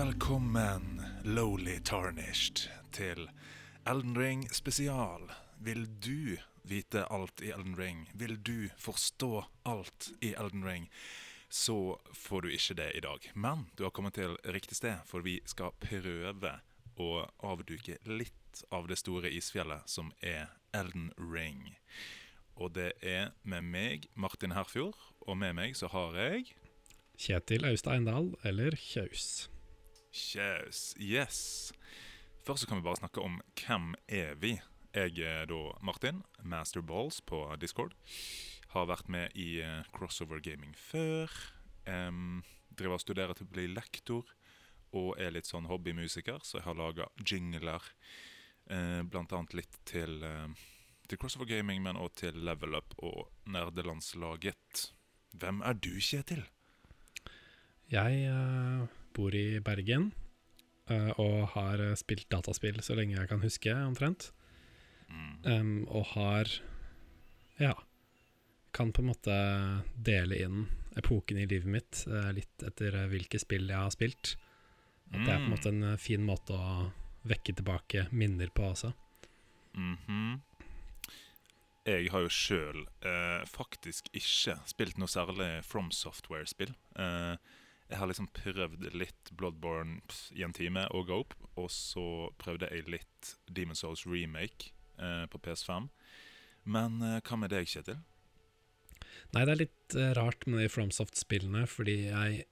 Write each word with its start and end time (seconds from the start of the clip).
Velkommen, 0.00 1.02
lowly 1.24 1.78
tarnished, 1.84 2.70
til 2.92 3.26
Elden 3.86 4.18
Ring 4.18 4.46
spesial. 4.48 5.26
Vil 5.58 5.82
du 6.00 6.36
vite 6.62 7.02
alt 7.12 7.42
i 7.44 7.50
Elden 7.52 7.76
Ring? 7.76 8.06
Vil 8.14 8.38
du 8.40 8.70
forstå 8.80 9.44
alt 9.68 10.08
i 10.24 10.32
Elden 10.32 10.64
Ring? 10.64 10.88
Så 11.48 12.00
får 12.16 12.40
du 12.40 12.48
ikke 12.48 12.78
det 12.80 12.88
i 12.94 13.04
dag. 13.04 13.28
Men 13.34 13.66
du 13.76 13.84
har 13.84 13.90
kommet 13.90 14.16
til 14.16 14.38
riktig 14.44 14.80
sted, 14.80 15.04
for 15.04 15.20
vi 15.20 15.36
skal 15.44 15.76
prøve 15.84 16.54
å 16.96 17.10
avduke 17.44 18.00
litt 18.08 18.64
av 18.72 18.88
det 18.88 18.96
store 19.02 19.28
isfjellet 19.28 19.84
som 19.84 20.14
er 20.24 20.48
Elden 20.72 21.12
Ring. 21.20 21.76
Og 22.56 22.72
det 22.72 22.94
er 23.04 23.34
med 23.42 23.68
meg, 23.68 24.08
Martin 24.14 24.56
Herfjord, 24.56 24.96
og 25.20 25.42
med 25.44 25.60
meg 25.60 25.76
så 25.76 25.92
har 25.92 26.16
jeg 26.16 26.54
Kjetil 27.20 27.68
Austeindal, 27.68 28.32
eller 28.48 28.80
Kjaus. 28.80 29.50
Kjaus. 30.12 30.94
Yes. 30.98 31.72
Først 32.46 32.64
så 32.64 32.68
kan 32.68 32.80
vi 32.80 32.86
bare 32.86 33.00
snakke 33.00 33.22
om 33.22 33.40
hvem 33.60 33.94
er 34.08 34.34
vi. 34.40 34.56
Jeg 34.94 35.22
er 35.22 35.46
da 35.46 35.60
Martin, 35.86 36.24
Master 36.42 36.82
Balls 36.82 37.20
på 37.20 37.44
Discord. 37.60 37.94
Har 38.74 38.88
vært 38.90 39.08
med 39.10 39.34
i 39.38 39.60
eh, 39.62 39.86
Crossover 39.94 40.42
Gaming 40.42 40.74
før. 40.78 41.30
Um, 41.86 42.42
driver 42.74 42.98
og 42.98 43.04
studerer 43.04 43.38
til 43.38 43.46
å 43.46 43.54
bli 43.54 43.66
lektor. 43.70 44.26
Og 44.90 45.14
er 45.22 45.34
litt 45.34 45.46
sånn 45.46 45.68
hobbymusiker, 45.70 46.42
så 46.42 46.58
jeg 46.58 46.66
har 46.66 46.78
laga 46.78 47.06
jingler. 47.22 47.84
Uh, 48.70 49.02
blant 49.06 49.32
annet 49.34 49.54
litt 49.58 49.78
til, 49.86 50.22
uh, 50.26 50.50
til 51.06 51.18
Crossover 51.18 51.46
Gaming, 51.50 51.82
men 51.86 51.98
òg 51.98 52.16
til 52.18 52.38
Level 52.46 52.78
Up 52.78 52.96
og 52.98 53.30
Nerdelandslaget. 53.46 54.90
Hvem 55.38 55.62
er 55.62 55.78
du, 55.78 55.92
Kjetil? 56.02 56.42
Jeg 57.90 58.22
eh, 58.30 58.99
bor 59.16 59.34
i 59.34 59.60
Bergen 59.64 60.10
eh, 60.90 61.10
og 61.20 61.52
har 61.54 61.82
eh, 61.82 61.96
spilt 61.98 62.28
dataspill 62.32 62.80
så 62.84 62.96
lenge 62.98 63.16
jeg 63.18 63.30
kan 63.30 63.42
huske, 63.44 63.74
omtrent. 63.74 64.30
Um, 65.42 65.88
og 65.88 66.12
har 66.14 66.50
Ja. 67.58 67.74
Kan 68.72 68.92
på 68.94 69.02
en 69.02 69.08
måte 69.10 69.34
dele 69.98 70.36
inn 70.38 70.68
epoken 70.96 71.40
i 71.40 71.46
livet 71.50 71.66
mitt 71.66 72.04
eh, 72.06 72.30
litt 72.36 72.62
etter 72.62 72.94
hvilke 73.10 73.40
spill 73.42 73.66
jeg 73.66 73.78
har 73.78 73.90
spilt. 73.90 74.36
At 75.10 75.24
det 75.26 75.32
er 75.32 75.40
på 75.40 75.48
en 75.48 75.54
måte 75.56 75.72
en 75.72 75.98
fin 75.98 76.22
måte 76.22 76.54
å 76.54 76.92
vekke 77.26 77.56
tilbake 77.58 78.06
minner 78.14 78.52
på 78.54 78.68
også. 78.70 78.92
Mhm. 79.74 80.38
Jeg 81.88 82.10
har 82.12 82.22
jo 82.22 82.30
sjøl 82.30 82.84
eh, 83.08 83.42
faktisk 83.48 84.10
ikke 84.12 84.58
spilt 84.68 84.98
noe 85.00 85.10
særlig 85.10 85.64
From 85.66 85.88
Software-spill. 85.90 86.74
Eh, 86.94 87.36
jeg 87.90 87.98
har 87.98 88.10
liksom 88.10 88.28
prøvd 88.34 88.86
litt 88.94 89.32
Bloodborne 89.36 89.98
i 90.38 90.44
en 90.46 90.54
time 90.54 90.86
og 90.96 91.10
opp, 91.14 91.34
Og 91.58 91.70
så 91.74 92.30
prøvde 92.38 92.68
jeg 92.70 92.86
litt 92.88 93.34
Demon's 93.50 93.82
Souls 93.82 94.06
remake 94.06 94.70
eh, 94.98 95.26
på 95.26 95.40
PS5. 95.42 95.90
Men 96.70 97.02
eh, 97.02 97.18
hva 97.26 97.38
med 97.40 97.52
deg, 97.52 97.68
Kjetil? 97.68 97.98
Nei, 99.34 99.44
det 99.44 99.52
er 99.52 99.62
litt 99.64 99.96
eh, 99.98 100.12
rart 100.18 100.46
med 100.46 100.62
de 100.62 100.70
FromSoft-spillene, 100.70 101.66
fordi 101.70 101.96
jeg 102.10 102.44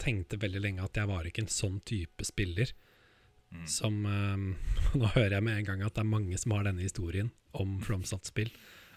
tenkte 0.00 0.40
veldig 0.40 0.62
lenge 0.64 0.84
at 0.84 0.98
jeg 0.98 1.08
var 1.08 1.28
ikke 1.28 1.44
en 1.44 1.52
sånn 1.52 1.78
type 1.88 2.26
spiller. 2.28 2.72
Mm. 3.52 3.66
Som 3.70 4.00
eh, 4.08 4.46
Nå 5.00 5.12
hører 5.14 5.38
jeg 5.38 5.46
med 5.46 5.60
en 5.60 5.68
gang 5.70 5.84
at 5.86 5.96
det 5.96 6.04
er 6.04 6.14
mange 6.16 6.40
som 6.40 6.56
har 6.56 6.66
denne 6.68 6.84
historien 6.84 7.32
om 7.56 7.78
FromSoft-spill. 7.84 8.52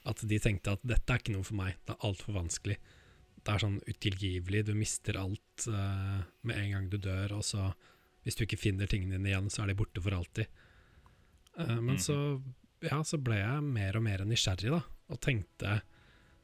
At 0.08 0.24
de 0.24 0.40
tenkte 0.42 0.78
at 0.78 0.88
dette 0.88 1.12
er 1.12 1.22
ikke 1.22 1.36
noe 1.36 1.48
for 1.48 1.60
meg, 1.60 1.76
det 1.86 1.96
er 1.96 2.08
altfor 2.08 2.40
vanskelig. 2.40 2.80
Det 3.40 3.54
er 3.54 3.64
sånn 3.64 3.80
utilgivelig, 3.88 4.66
du 4.68 4.74
mister 4.78 5.20
alt 5.20 5.68
uh, 5.72 6.20
med 6.48 6.60
en 6.60 6.74
gang 6.76 6.90
du 6.92 6.98
dør, 7.02 7.38
og 7.40 7.46
så 7.48 7.70
hvis 8.26 8.36
du 8.36 8.44
ikke 8.46 8.60
finner 8.60 8.90
tingene 8.90 9.16
dine 9.16 9.32
igjen, 9.32 9.48
så 9.52 9.64
er 9.64 9.72
de 9.72 9.78
borte 9.80 10.04
for 10.04 10.16
alltid. 10.18 10.50
Uh, 11.56 11.80
men 11.80 11.96
mm. 11.96 12.04
så, 12.04 12.18
ja, 12.86 13.00
så 13.08 13.20
ble 13.24 13.40
jeg 13.40 13.66
mer 13.66 14.00
og 14.00 14.06
mer 14.06 14.26
nysgjerrig, 14.28 14.74
da, 14.76 14.84
og 15.10 15.22
tenkte 15.24 15.80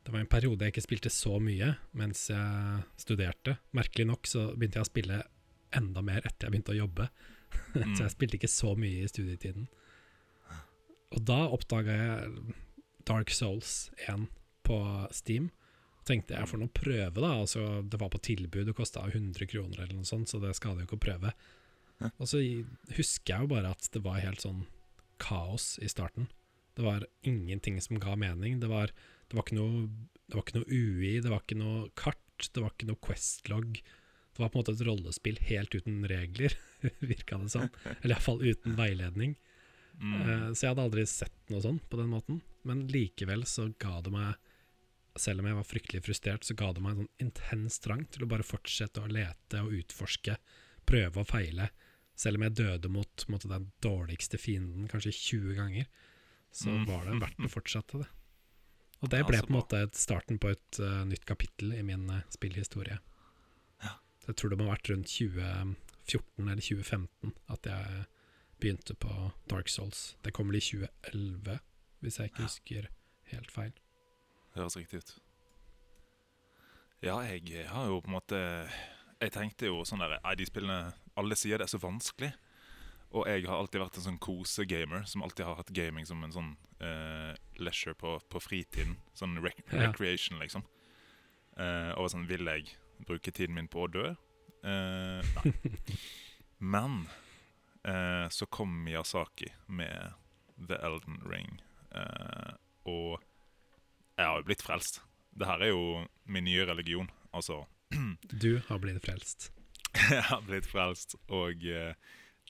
Det 0.06 0.14
var 0.14 0.22
en 0.22 0.30
periode 0.30 0.66
jeg 0.66 0.74
ikke 0.74 0.86
spilte 0.86 1.12
så 1.14 1.40
mye 1.42 1.72
mens 1.98 2.28
jeg 2.30 2.84
studerte. 3.02 3.58
Merkelig 3.78 4.06
nok 4.10 4.30
så 4.30 4.48
begynte 4.54 4.80
jeg 4.80 4.86
å 4.86 4.92
spille 4.92 5.22
enda 5.76 6.04
mer 6.06 6.22
etter 6.24 6.48
jeg 6.48 6.56
begynte 6.56 6.76
å 6.76 6.80
jobbe. 6.84 7.10
Mm. 7.74 7.94
så 7.96 8.06
jeg 8.06 8.14
spilte 8.14 8.40
ikke 8.40 8.52
så 8.52 8.76
mye 8.80 9.04
i 9.04 9.10
studietiden. 9.10 9.68
Og 11.16 11.24
da 11.26 11.46
oppdaga 11.54 11.96
jeg 11.96 12.56
Dark 13.06 13.32
Souls 13.34 13.92
1 14.08 14.28
på 14.66 14.80
Steam. 15.14 15.52
Tenkte 16.06 16.36
jeg 16.38 16.50
får 16.52 16.62
nå 16.62 16.68
prøve, 16.76 17.18
da. 17.18 17.32
Altså, 17.42 17.82
det 17.82 17.98
var 18.02 18.12
på 18.14 18.22
tilbud, 18.22 18.68
det 18.68 18.76
kosta 18.78 19.06
100 19.08 19.48
kroner 19.50 19.80
eller 19.82 19.96
noe 19.98 20.06
sånt, 20.08 20.30
så 20.30 20.38
det 20.44 20.54
skader 20.58 20.84
jo 20.84 20.90
ikke 20.90 21.00
å 21.00 21.06
prøve. 21.08 21.32
Og 22.20 22.28
så 22.28 22.42
husker 22.98 23.32
jeg 23.34 23.46
jo 23.46 23.52
bare 23.56 23.72
at 23.74 23.88
det 23.94 24.02
var 24.04 24.20
helt 24.22 24.44
sånn 24.44 24.66
kaos 25.24 25.78
i 25.82 25.90
starten. 25.90 26.28
Det 26.76 26.84
var 26.84 27.06
ingenting 27.24 27.80
som 27.82 28.00
ga 28.04 28.18
mening. 28.20 28.60
Det 28.60 28.68
var, 28.68 28.92
det 29.32 29.38
var, 29.38 29.46
ikke, 29.48 29.58
noe, 29.58 29.86
det 30.28 30.36
var 30.36 30.44
ikke 30.44 30.58
noe 30.60 30.68
UI, 30.70 31.14
det 31.24 31.32
var 31.32 31.42
ikke 31.46 31.58
noe 31.60 31.86
kart, 31.98 32.50
det 32.52 32.62
var 32.64 32.74
ikke 32.76 32.90
noe 32.92 33.02
Quest-logg. 33.08 33.80
Det 34.36 34.44
var 34.44 34.52
på 34.52 34.60
en 34.60 34.62
måte 34.66 34.74
et 34.76 34.84
rollespill 34.84 35.40
helt 35.48 35.72
uten 35.78 36.04
regler, 36.12 36.58
virka 37.00 37.40
det 37.40 37.54
som. 37.54 37.70
Eller 38.02 38.18
iallfall 38.18 38.44
uten 38.44 38.76
veiledning. 38.78 39.38
Mm. 39.96 40.16
Eh, 40.20 40.50
Så 40.52 40.66
jeg 40.66 40.74
hadde 40.74 40.84
aldri 40.90 41.06
sett 41.08 41.38
noe 41.54 41.64
sånn 41.64 41.80
på 41.88 42.02
den 42.02 42.12
måten. 42.12 42.42
Men 42.68 42.84
likevel 42.92 43.48
så 43.48 43.70
ga 43.80 44.02
det 44.04 44.12
meg, 44.12 44.36
selv 45.18 45.40
om 45.40 45.48
jeg 45.48 45.56
var 45.56 45.64
fryktelig 45.68 46.04
frustrert, 46.06 46.44
så 46.44 46.56
ga 46.58 46.72
det 46.74 46.82
meg 46.84 46.92
en 46.96 47.04
sånn 47.06 47.24
intens 47.28 47.80
trang 47.80 48.06
til 48.12 48.24
å 48.26 48.30
bare 48.32 48.44
fortsette 48.44 49.02
å 49.04 49.08
lete 49.12 49.62
og 49.64 49.72
utforske, 49.78 50.38
prøve 50.86 51.22
og 51.24 51.28
feile. 51.30 51.70
Selv 52.16 52.38
om 52.40 52.44
jeg 52.48 52.56
døde 52.56 52.90
mot 52.92 53.26
på 53.26 53.32
måte, 53.34 53.48
den 53.52 53.72
dårligste 53.84 54.38
fienden 54.40 54.88
kanskje 54.92 55.12
20 55.16 55.56
ganger, 55.56 55.88
så 56.52 56.70
Mm. 56.72 56.86
var 56.88 57.06
det 57.06 57.20
verdt 57.22 57.40
å 57.46 57.50
fortsette 57.52 57.98
det. 58.00 58.08
Og 59.04 59.10
det 59.10 59.26
ble 59.28 59.42
på 59.42 59.50
en 59.52 59.58
måte 59.60 59.82
starten 59.94 60.40
på 60.40 60.50
et 60.52 60.80
uh, 60.80 61.04
nytt 61.04 61.26
kapittel 61.26 61.74
i 61.74 61.82
min 61.84 62.10
uh, 62.10 62.22
spillhistorie. 62.32 62.98
Ja. 63.84 63.98
Jeg 64.28 64.36
tror 64.38 64.50
det 64.50 64.58
må 64.58 64.66
ha 64.70 64.76
vært 64.76 64.90
rundt 64.90 65.08
2014 65.12 66.48
eller 66.50 66.62
2015 66.64 67.34
at 67.50 67.66
jeg 67.66 68.06
begynte 68.64 68.96
på 68.96 69.32
Dark 69.52 69.68
Souls. 69.68 70.16
Det 70.24 70.32
kom 70.34 70.48
vel 70.48 70.62
i 70.62 70.64
2011, 70.64 71.60
hvis 72.02 72.18
jeg 72.22 72.32
ikke 72.32 72.40
Ja. 72.40 72.48
husker 72.48 72.88
helt 73.34 73.52
feil. 73.52 73.74
Høres 74.56 74.78
riktig 74.80 75.02
ut. 75.04 75.14
Ja, 77.04 77.18
jeg 77.28 77.68
har 77.70 77.90
jo 77.92 78.00
på 78.02 78.08
en 78.10 78.16
måte 78.16 78.38
Jeg 79.22 79.34
tenkte 79.36 79.68
jo 79.68 79.82
sånn 79.86 80.00
der 80.02 80.16
Nei, 80.24 80.32
de 80.40 80.46
spillene 80.48 80.94
Alle 81.20 81.36
sier 81.38 81.60
det 81.60 81.68
er 81.68 81.72
så 81.74 81.80
vanskelig. 81.84 82.32
Og 83.16 83.28
jeg 83.30 83.46
har 83.48 83.60
alltid 83.62 83.80
vært 83.84 84.00
en 84.00 84.06
sånn 84.10 84.20
kosegamer 84.24 85.06
som 85.08 85.22
alltid 85.24 85.46
har 85.48 85.60
hatt 85.60 85.70
gaming 85.76 86.08
som 86.08 86.24
en 86.26 86.34
sånn 86.36 86.50
eh, 86.84 87.36
leisure 87.62 87.94
på, 87.96 88.18
på 88.32 88.42
fritiden. 88.44 88.98
Sånn 89.16 89.38
rec 89.44 89.62
Ja. 89.72 89.86
recreation, 89.86 90.40
liksom. 90.42 90.66
Eh, 91.56 91.92
og 91.96 92.10
sånn 92.12 92.26
Vil 92.28 92.44
jeg 92.50 92.74
bruke 93.08 93.32
tiden 93.32 93.56
min 93.56 93.70
på 93.72 93.86
å 93.86 93.92
dø? 93.94 94.10
Eh, 94.66 95.32
nei. 95.38 95.54
Men 96.74 97.06
eh, 97.88 98.28
så 98.34 98.48
kom 98.52 98.74
Miyazaki 98.84 99.48
med 99.68 100.12
The 100.58 100.82
Elden 100.84 101.22
Ring. 101.30 101.62
Eh, 101.96 102.52
og 102.92 103.24
jeg 104.18 104.26
har 104.28 104.40
jo 104.42 104.48
blitt 104.48 104.64
frelst. 104.66 105.02
Det 105.36 105.48
her 105.50 105.62
er 105.66 105.72
jo 105.74 106.06
min 106.32 106.46
nye 106.48 106.66
religion. 106.70 107.10
Altså, 107.36 107.66
Du 108.46 108.62
har 108.68 108.80
blitt 108.80 109.02
frelst. 109.06 109.50
jeg 110.10 110.24
har 110.30 110.42
blitt 110.48 110.68
frelst. 110.68 111.16
Og 111.30 111.66
eh, 111.68 111.94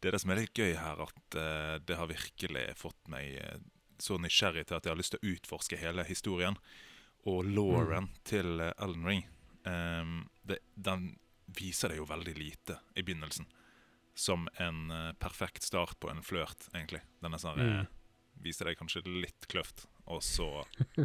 det 0.01 0.09
er 0.09 0.17
det 0.17 0.21
som 0.21 0.33
er 0.35 0.41
litt 0.43 0.53
gøy 0.57 0.75
her, 0.77 1.01
at 1.07 1.37
eh, 1.39 1.77
det 1.85 1.97
har 1.97 2.11
virkelig 2.11 2.65
fått 2.77 3.07
meg 3.11 3.37
eh, 3.41 3.57
så 3.97 4.17
nysgjerrig 4.19 4.65
til 4.67 4.75
at 4.77 4.85
jeg 4.85 4.91
har 4.93 4.99
lyst 4.99 5.15
til 5.15 5.21
å 5.23 5.33
utforske 5.35 5.79
hele 5.81 6.03
historien. 6.05 6.57
Og 7.25 7.45
Lauren 7.49 8.11
til 8.27 8.59
eh, 8.61 8.73
Elden 8.85 9.05
Ring. 9.09 9.23
Ehm, 9.65 10.25
det, 10.45 10.59
den 10.75 11.15
viser 11.57 11.89
det 11.93 11.97
jo 12.01 12.05
veldig 12.09 12.33
lite 12.37 12.79
i 12.97 13.01
begynnelsen. 13.05 13.47
Som 14.15 14.45
en 14.61 14.91
eh, 14.93 15.11
perfekt 15.19 15.65
start 15.65 15.97
på 15.99 16.11
en 16.11 16.21
flørt, 16.23 16.67
egentlig. 16.77 17.01
Den 17.25 17.33
er 17.33 17.41
sånn 17.41 17.61
Mm. 17.65 17.87
viser 18.45 18.67
deg 18.69 18.77
kanskje 18.77 19.01
litt 19.07 19.47
kløft, 19.49 19.85
og 20.07 20.21
så 20.23 20.47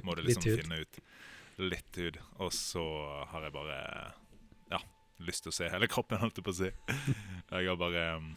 må 0.05 0.15
du 0.15 0.23
liksom 0.27 0.43
finne 0.63 0.81
ut 0.83 1.01
litt 1.61 1.97
hud. 2.01 2.19
Og 2.41 2.53
så 2.57 2.85
har 3.33 3.43
jeg 3.47 3.53
bare 3.57 3.81
ja, 4.73 4.81
lyst 5.25 5.45
til 5.45 5.53
å 5.53 5.57
se 5.59 5.69
hele 5.73 5.89
kroppen, 5.91 6.21
holdt 6.23 6.39
jeg 6.41 6.47
på 6.47 6.55
å 6.55 6.59
si. 6.63 6.71
Jeg 7.51 7.69
har 7.69 7.77
bare 7.81 8.05
um, 8.21 8.31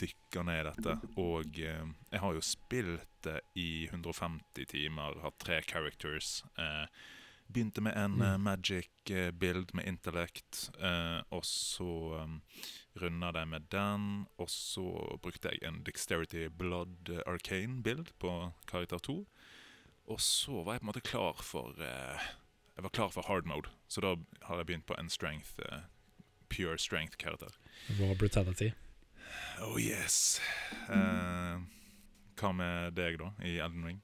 dykka 0.00 0.42
ned 0.48 0.62
i 0.62 0.66
dette. 0.70 0.96
Og 1.22 1.60
um, 1.82 1.92
jeg 2.10 2.22
har 2.24 2.34
jo 2.38 2.42
spilt 2.42 3.06
det 3.26 3.40
i 3.58 3.68
150 3.92 4.66
timer, 4.72 5.18
hatt 5.22 5.38
tre 5.42 5.60
characters. 5.66 6.42
Eh, 6.58 6.86
begynte 7.48 7.80
med 7.82 7.96
en 7.96 8.12
Mm. 8.18 8.22
eh, 8.26 8.36
magic 8.38 8.90
eh, 9.10 9.30
build 9.32 9.70
med 9.74 9.86
intellect, 9.88 10.70
eh, 10.80 11.22
og 11.32 11.44
så 11.48 11.86
um, 12.22 12.40
runda 13.00 13.30
det 13.32 13.46
med 13.48 13.68
den. 13.72 14.26
Og 14.38 14.50
så 14.52 14.84
brukte 15.22 15.50
jeg 15.54 15.62
en 15.66 15.82
Dexterity 15.86 16.48
Blood 16.48 17.08
eh, 17.10 17.22
Arcane 17.26 17.82
build 17.82 18.10
på 18.20 18.52
karakter 18.66 18.98
2. 18.98 19.16
Og 20.08 20.20
så 20.24 20.62
var 20.64 20.76
jeg 20.76 20.82
på 20.82 20.86
en 20.86 20.90
måte 20.92 21.04
klar 21.04 21.40
for 21.44 21.76
eh, 21.84 22.28
Jeg 22.76 22.84
var 22.86 22.94
klar 22.96 23.10
for 23.12 23.28
hard 23.28 23.48
mode, 23.48 23.68
så 23.88 24.00
da 24.04 24.14
har 24.48 24.60
jeg 24.60 24.70
begynt 24.70 24.88
på 24.88 24.96
en 24.96 25.10
strength 25.12 25.58
eh, 25.66 25.84
pure 26.48 26.78
strength-karakter. 26.80 27.52
Raw 27.98 28.14
brutality. 28.16 28.72
Oh 29.60 29.76
yes. 29.80 30.40
Eh, 30.88 31.58
hva 32.38 32.52
med 32.54 32.94
deg, 32.96 33.18
da, 33.20 33.32
i 33.44 33.58
Elden 33.60 33.84
Ring? 33.84 33.98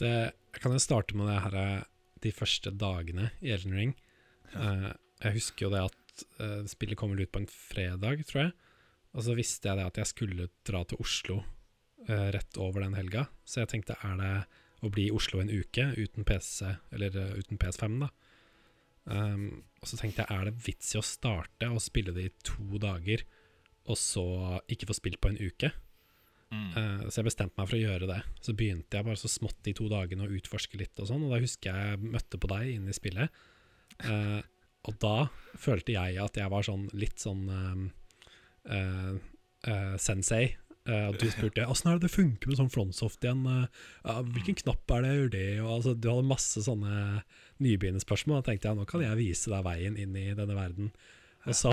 Det, 0.00 0.12
jeg 0.54 0.62
kan 0.62 0.74
jo 0.74 0.82
starte 0.82 1.16
med 1.18 1.28
det 1.30 1.40
her 1.44 1.58
eh, 1.60 1.86
de 2.24 2.32
første 2.34 2.72
dagene 2.72 3.30
i 3.44 3.52
Elden 3.54 3.76
Ring. 3.76 3.94
Eh, 4.54 4.90
jeg 5.26 5.38
husker 5.38 5.66
jo 5.66 5.74
det 5.74 5.84
at 5.90 6.24
eh, 6.40 6.62
spillet 6.70 6.98
kommer 6.98 7.20
ut 7.20 7.32
på 7.34 7.42
en 7.42 7.50
fredag, 7.50 8.24
tror 8.30 8.46
jeg. 8.46 8.54
Og 9.14 9.26
så 9.26 9.36
visste 9.38 9.70
jeg 9.70 9.78
det 9.78 9.90
at 9.90 10.00
jeg 10.00 10.10
skulle 10.10 10.50
dra 10.66 10.82
til 10.88 11.02
Oslo 11.02 11.42
rett 12.04 12.58
over 12.60 12.82
den 12.82 12.96
helga. 12.98 13.22
Så 13.48 13.62
jeg 13.62 13.70
tenkte 13.70 13.94
er 14.04 14.16
det 14.18 14.32
å 14.84 14.92
bli 14.92 15.08
i 15.08 15.14
Oslo 15.14 15.40
en 15.42 15.52
uke 15.52 15.90
uten 15.96 16.26
PC, 16.28 16.74
eller 16.94 17.16
uh, 17.16 17.32
uten 17.38 17.60
PS5, 17.60 17.98
da. 18.04 18.10
Um, 19.04 19.48
og 19.82 19.88
så 19.90 19.98
tenkte 20.00 20.24
jeg 20.24 20.32
er 20.32 20.48
det 20.48 20.64
vits 20.64 20.94
i 20.94 21.00
å 21.00 21.04
starte 21.04 21.68
og 21.68 21.82
spille 21.84 22.14
det 22.16 22.28
i 22.28 22.34
to 22.46 22.80
dager, 22.80 23.24
og 23.84 23.98
så 24.00 24.24
ikke 24.72 24.88
få 24.88 24.96
spilt 24.96 25.20
på 25.20 25.32
en 25.32 25.40
uke? 25.40 25.70
Mm. 26.54 26.70
Uh, 26.72 27.04
så 27.08 27.20
jeg 27.20 27.28
bestemte 27.28 27.58
meg 27.60 27.68
for 27.68 27.78
å 27.78 27.82
gjøre 27.82 28.08
det. 28.08 28.20
Så 28.44 28.56
begynte 28.56 28.98
jeg 28.98 29.08
bare 29.08 29.20
så 29.20 29.30
smått 29.30 29.60
de 29.66 29.74
to 29.76 29.90
dagene 29.92 30.26
å 30.26 30.32
utforske 30.38 30.80
litt 30.80 31.00
og 31.02 31.10
sånn, 31.10 31.26
og 31.26 31.34
da 31.34 31.42
husker 31.42 31.76
jeg 31.76 32.00
møtte 32.16 32.40
på 32.40 32.50
deg 32.54 32.74
inne 32.76 32.94
i 32.94 32.96
spillet. 32.96 33.44
Uh, 34.04 34.40
og 34.88 34.98
da 35.00 35.16
følte 35.60 35.94
jeg 35.96 36.18
at 36.20 36.36
jeg 36.40 36.52
var 36.52 36.66
sånn 36.66 36.88
litt 36.92 37.22
sånn 37.22 37.46
um, 37.48 37.84
sensei. 40.00 40.50
Eh, 40.84 41.06
og 41.08 41.16
du 41.16 41.24
spurte 41.32 41.64
åssen 41.64 41.88
er 41.88 41.96
det 41.96 42.10
det 42.10 42.12
funker 42.12 42.50
med 42.50 42.58
sånn 42.58 42.72
frontsoft 42.72 43.24
igjen. 43.24 43.44
eh, 43.48 44.22
hvilken 44.34 44.58
knapp 44.60 44.90
er 44.92 45.04
det 45.04 45.10
jeg 45.10 45.20
gjør 45.20 45.32
det? 45.34 45.46
Og, 45.62 45.70
altså, 45.78 45.94
du 45.96 46.08
hadde 46.10 46.28
masse 46.28 46.64
sånne 46.66 47.22
nybegynnerspørsmål. 47.64 48.42
Da 48.42 48.50
tenkte 48.50 48.68
jeg 48.68 48.80
nå 48.80 48.84
kan 48.90 49.04
jeg 49.04 49.20
vise 49.20 49.52
deg 49.52 49.64
veien 49.64 49.96
inn 50.00 50.16
i 50.20 50.26
denne 50.36 50.58
verden. 50.58 50.92
Og 51.48 51.56
så 51.56 51.72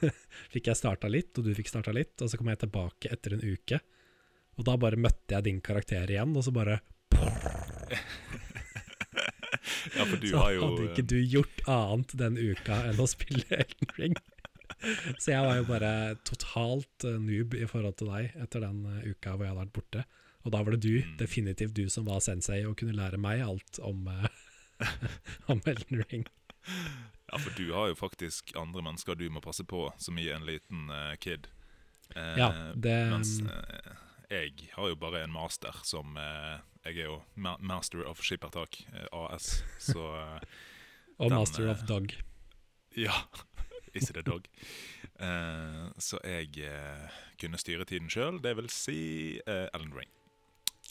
fikk 0.54 0.70
jeg 0.70 0.78
starta 0.78 1.10
litt, 1.10 1.34
og 1.38 1.46
du 1.46 1.54
fikk 1.58 1.72
starta 1.72 1.94
litt, 1.94 2.14
og 2.22 2.30
så 2.30 2.38
kom 2.38 2.52
jeg 2.52 2.62
tilbake 2.62 3.10
etter 3.10 3.36
en 3.36 3.44
uke. 3.44 3.82
Og 4.60 4.66
da 4.68 4.76
bare 4.78 5.00
møtte 5.00 5.34
jeg 5.34 5.46
din 5.48 5.62
karakter 5.64 6.10
igjen, 6.10 6.36
og 6.36 6.44
så 6.46 6.54
bare 6.54 6.80
Ja, 9.92 10.04
for 10.06 10.16
du 10.20 10.28
Så 10.30 10.38
har 10.38 10.52
jo 10.54 10.60
hadde 10.64 10.84
ikke 10.90 11.04
du 11.10 11.18
gjort 11.18 11.62
annet 11.70 12.14
den 12.18 12.38
uka 12.38 12.76
enn 12.88 13.00
å 13.02 13.06
spille 13.10 13.58
Elden 13.58 13.90
Ring. 13.98 14.14
Så 15.18 15.32
jeg 15.34 15.44
var 15.46 15.56
jo 15.60 15.64
bare 15.68 15.92
totalt 16.28 17.04
eh, 17.08 17.18
noob 17.22 17.54
i 17.58 17.66
forhold 17.70 17.96
til 18.00 18.10
deg 18.12 18.32
etter 18.42 18.60
den 18.64 18.84
eh, 18.86 19.10
uka 19.12 19.34
hvor 19.36 19.46
jeg 19.46 19.52
hadde 19.54 19.64
vært 19.64 19.72
borte. 19.78 20.04
Og 20.42 20.50
da 20.54 20.62
var 20.62 20.74
det 20.74 20.80
du, 20.82 20.94
Mm. 21.02 21.16
definitivt 21.20 21.74
du 21.74 21.84
som 21.88 22.04
var 22.08 22.20
sensei 22.20 22.64
og 22.66 22.76
kunne 22.80 22.96
lære 22.98 23.18
meg 23.20 23.40
alt 23.46 23.78
om, 23.82 24.06
eh, 24.08 24.28
om 25.52 25.60
Elden 25.66 26.02
Ring. 26.10 26.24
Ja, 27.32 27.38
for 27.38 27.50
du 27.56 27.72
har 27.72 27.88
jo 27.88 27.94
faktisk 27.96 28.52
andre 28.58 28.82
mennesker 28.82 29.14
du 29.16 29.28
må 29.30 29.40
passe 29.40 29.64
på, 29.64 29.86
som 30.02 30.18
i 30.18 30.28
en 30.34 30.44
liten 30.46 30.90
kid. 31.22 31.46
Eh, 32.16 32.34
Ja, 32.38 32.50
det 32.74 32.96
Mens 33.10 33.38
eh, 33.40 33.92
jeg 34.32 34.68
har 34.74 34.88
jo 34.90 34.96
bare 34.96 35.22
en 35.24 35.32
master 35.32 35.76
som 35.84 36.16
eh, 36.16 36.58
Jeg 36.84 36.98
er 36.98 37.06
jo 37.06 37.22
ma 37.36 37.54
master 37.60 38.02
of 38.08 38.20
skippertak, 38.24 38.80
AS, 39.12 39.62
så 39.78 40.02
Og 41.18 41.28
den, 41.30 41.38
Master 41.38 41.68
of 41.70 41.84
Dog. 41.86 42.12
Ja. 42.98 43.14
Is 43.94 44.10
it 44.10 44.16
a 44.16 44.22
dog? 44.22 44.46
Uh, 45.20 45.90
så 45.98 46.18
jeg 46.24 46.48
uh, 46.64 47.08
kunne 47.40 47.60
styre 47.60 47.84
tiden 47.88 48.10
sjøl, 48.10 48.40
det 48.42 48.54
vil 48.56 48.70
si 48.72 49.00
uh, 49.46 49.68
Ellen 49.74 49.92
Ring. 49.96 50.12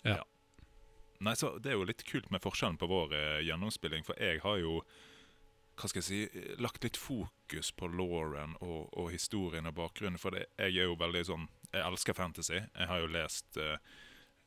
Ja. 0.05 0.21
Nei, 1.21 1.35
så 1.37 1.57
Det 1.61 1.71
er 1.71 1.79
jo 1.79 1.85
litt 1.85 2.05
kult 2.09 2.31
med 2.33 2.41
forskjellen 2.41 2.79
på 2.81 2.89
vår 2.89 3.13
gjennomspilling, 3.45 4.05
for 4.05 4.17
jeg 4.17 4.41
har 4.41 4.61
jo 4.61 4.81
hva 5.77 5.89
skal 5.89 6.01
jeg 6.01 6.05
si, 6.05 6.41
lagt 6.61 6.83
litt 6.85 6.97
fokus 6.99 7.71
på 7.73 7.87
Lauren 7.89 8.53
og, 8.59 8.89
og 8.97 9.07
historien 9.13 9.65
og 9.65 9.77
bakgrunnen. 9.77 10.19
For 10.21 10.35
det, 10.35 10.47
jeg 10.59 10.77
er 10.77 10.89
jo 10.91 10.97
veldig 10.99 11.23
sånn 11.25 11.45
Jeg 11.71 11.85
elsker 11.87 12.13
fantasy. 12.13 12.59
Jeg 12.59 12.89
har 12.89 12.99
jo 12.99 13.07
lest 13.09 13.57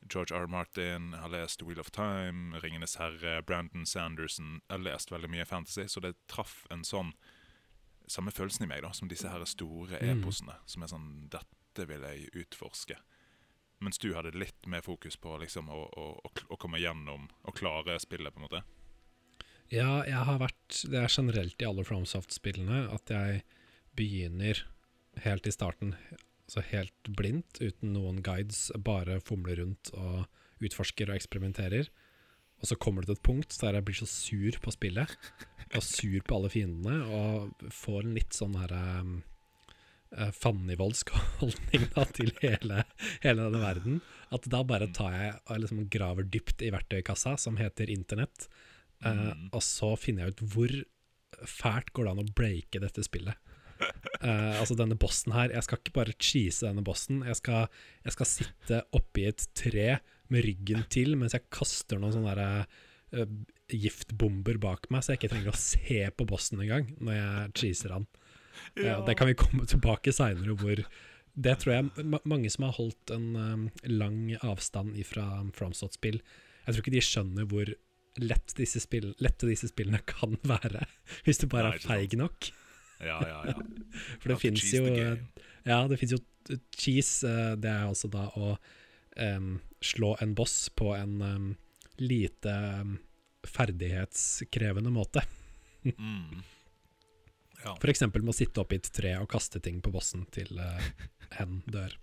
George 0.05 0.35
R. 0.35 0.45
R. 0.45 0.47
Martin, 0.47 1.11
jeg 1.11 1.21
har 1.23 1.31
lest 1.33 1.63
Wheel 1.65 1.79
of 1.81 1.89
Time, 1.91 2.59
Ringenes 2.63 2.95
herre, 3.01 3.41
Brandon 3.41 3.85
Sanderson. 3.85 4.61
Jeg 4.67 4.77
har 4.77 4.83
lest 4.85 5.11
veldig 5.11 5.31
mye 5.33 5.47
fantasy, 5.49 5.87
så 5.89 6.03
det 6.03 6.13
traff 6.31 6.65
en 6.71 6.85
sånn 6.85 7.15
samme 8.07 8.31
følelsen 8.31 8.63
i 8.65 8.69
meg 8.69 8.81
da, 8.85 8.91
som 8.93 9.07
disse 9.11 9.29
her 9.29 9.43
store 9.45 9.99
Mm. 10.01 10.19
eposene. 10.21 10.55
Som 10.65 10.83
er 10.83 10.87
sånn 10.91 11.29
Dette 11.29 11.87
vil 11.87 12.01
jeg 12.01 12.29
utforske. 12.45 12.95
Mens 13.81 13.97
du 13.99 14.13
hadde 14.15 14.31
litt 14.37 14.65
mer 14.67 14.81
fokus 14.81 15.17
på 15.19 15.37
liksom 15.41 15.67
å, 15.69 15.81
å, 15.97 16.31
å 16.49 16.57
komme 16.57 16.79
gjennom 16.79 17.27
og 17.43 17.55
klare 17.55 17.97
spillet, 17.99 18.33
på 18.33 18.39
en 18.39 18.47
måte. 18.47 18.63
Ja, 19.73 20.03
jeg 20.05 20.21
har 20.27 20.37
vært 20.39 20.83
Det 20.89 20.99
er 21.01 21.09
generelt 21.09 21.61
i 21.61 21.65
alle 21.65 21.83
FromSoft-spillene 21.83 22.85
at 22.93 23.09
jeg 23.09 23.43
begynner 23.97 24.61
helt 25.25 25.47
i 25.47 25.51
starten, 25.51 25.95
altså 26.47 26.61
helt 26.71 27.09
blindt, 27.17 27.59
uten 27.61 27.93
noen 27.93 28.21
guides, 28.23 28.71
bare 28.77 29.19
fomler 29.19 29.57
rundt 29.57 29.91
og 29.93 30.27
utforsker 30.63 31.09
og 31.09 31.15
eksperimenterer. 31.17 31.89
Og 32.61 32.69
så 32.69 32.77
kommer 32.79 33.03
det 33.03 33.09
til 33.11 33.17
et 33.19 33.25
punkt 33.27 33.55
der 33.61 33.75
jeg 33.77 33.85
blir 33.85 33.97
så 33.99 34.07
sur 34.09 34.57
på 34.63 34.71
spillet, 34.73 35.11
og 35.75 35.83
sur 35.83 36.19
på 36.25 36.37
alle 36.37 36.49
fiendene, 36.53 36.99
og 37.11 37.65
får 37.73 38.05
en 38.05 38.13
litt 38.15 38.33
sånn 38.37 38.55
her 38.57 38.71
um, 38.75 39.15
fannivoldsk 40.35 41.11
holdning 41.41 41.87
da, 41.95 42.05
til 42.15 42.31
hele, 42.41 42.83
hele 43.25 43.47
denne 43.47 43.61
verden. 43.63 43.97
At 44.35 44.47
da 44.51 44.61
bare 44.67 44.87
tar 44.95 45.15
jeg 45.17 45.33
og 45.43 45.59
liksom 45.63 45.83
graver 45.91 46.27
dypt 46.31 46.63
i 46.65 46.71
verktøykassa, 46.75 47.35
som 47.41 47.59
heter 47.61 47.91
internett, 47.93 48.47
Eh, 49.03 49.11
Mm. 49.11 49.49
og 49.51 49.59
så 49.61 49.89
finner 49.99 50.23
jeg 50.23 50.31
ut 50.37 50.41
hvor 50.53 50.71
fælt 51.45 51.89
går 51.93 52.05
det 52.07 52.11
an 52.13 52.21
å 52.23 52.33
breake 52.33 52.79
dette 52.79 53.03
spillet. 53.03 53.35
Uh, 54.23 54.55
altså 54.61 54.77
denne 54.79 54.95
bossen 54.95 55.33
her 55.35 55.51
Jeg 55.51 55.65
skal 55.67 55.81
ikke 55.81 55.93
bare 55.97 56.13
cheese 56.15 56.63
denne 56.63 56.81
bossen. 56.81 57.19
Jeg 57.27 57.35
skal, 57.35 57.67
jeg 58.07 58.15
skal 58.15 58.29
sitte 58.29 58.79
oppi 58.95 59.25
et 59.27 59.43
tre 59.53 59.97
med 60.33 60.45
ryggen 60.45 60.85
til 60.93 61.15
mens 61.19 61.35
jeg 61.37 61.47
kaster 61.53 61.99
noen 62.01 62.15
sånne 62.15 62.35
der, 62.37 62.67
uh, 63.15 63.25
giftbomber 63.71 64.59
bak 64.61 64.89
meg, 64.93 65.01
så 65.01 65.13
jeg 65.13 65.23
ikke 65.23 65.31
trenger 65.33 65.53
å 65.55 65.59
se 65.59 65.99
på 66.13 66.27
bossen 66.29 66.61
engang 66.61 66.91
når 66.99 67.17
jeg 67.17 67.51
cheeser 67.61 67.95
han. 67.97 68.07
Ja. 68.77 68.99
Uh, 68.99 69.05
det 69.07 69.17
kan 69.19 69.29
vi 69.29 69.37
komme 69.39 69.67
tilbake 69.69 70.13
seinere, 70.15 70.55
hvor 70.59 70.83
det 71.35 71.55
tror 71.59 71.73
jeg 71.73 72.05
ma 72.07 72.21
mange 72.23 72.47
som 72.53 72.63
har 72.67 72.77
holdt 72.77 73.11
en 73.11 73.25
um, 73.35 73.63
lang 73.91 74.29
avstand 74.39 74.95
ifra 74.95 75.25
Fromsot-spill 75.57 76.21
Jeg 76.21 76.69
tror 76.69 76.79
ikke 76.79 76.93
de 76.93 77.01
skjønner 77.03 77.49
hvor 77.51 77.71
lett 78.23 78.53
disse 78.55 78.79
spill, 78.79 79.09
lette 79.19 79.49
disse 79.49 79.67
spillene 79.67 79.99
kan 80.07 80.37
være, 80.53 80.85
hvis 81.27 81.41
du 81.41 81.49
bare 81.51 81.73
er 81.75 81.83
feig 81.83 82.15
nok. 82.19 82.47
Ja, 83.03 83.19
ja, 83.27 83.41
ja. 83.51 83.55
For 84.21 84.31
det 84.31 84.39
fins 84.39 84.63
jo. 84.71 84.85
Ja, 85.67 85.81
det 85.91 85.99
fins 85.99 86.15
jo 86.15 86.21
cheese. 86.77 87.27
eh, 87.27 87.55
Det 87.59 87.67
er 87.67 87.89
altså 87.89 88.07
da 88.13 88.29
å 88.39 88.55
em, 89.15 89.59
slå 89.81 90.15
en 90.21 90.33
boss 90.35 90.69
på 90.75 90.91
en 90.95 91.21
um, 91.21 91.49
lite 91.97 92.51
um, 92.81 92.97
ferdighetskrevende 93.47 94.89
måte. 94.89 95.23
Mm. 95.83 96.41
Ja. 97.63 97.75
For 97.81 97.89
eksempel 97.89 98.21
med 98.25 98.33
å 98.33 98.37
sitte 98.37 98.61
oppi 98.61 98.77
et 98.79 98.89
tre 98.93 99.15
og 99.21 99.29
kaste 99.31 99.61
ting 99.63 99.81
på 99.81 99.91
bossen 99.93 100.25
til 100.33 100.51
uh, 100.59 100.81
hen 101.37 101.61
dør. 101.65 101.93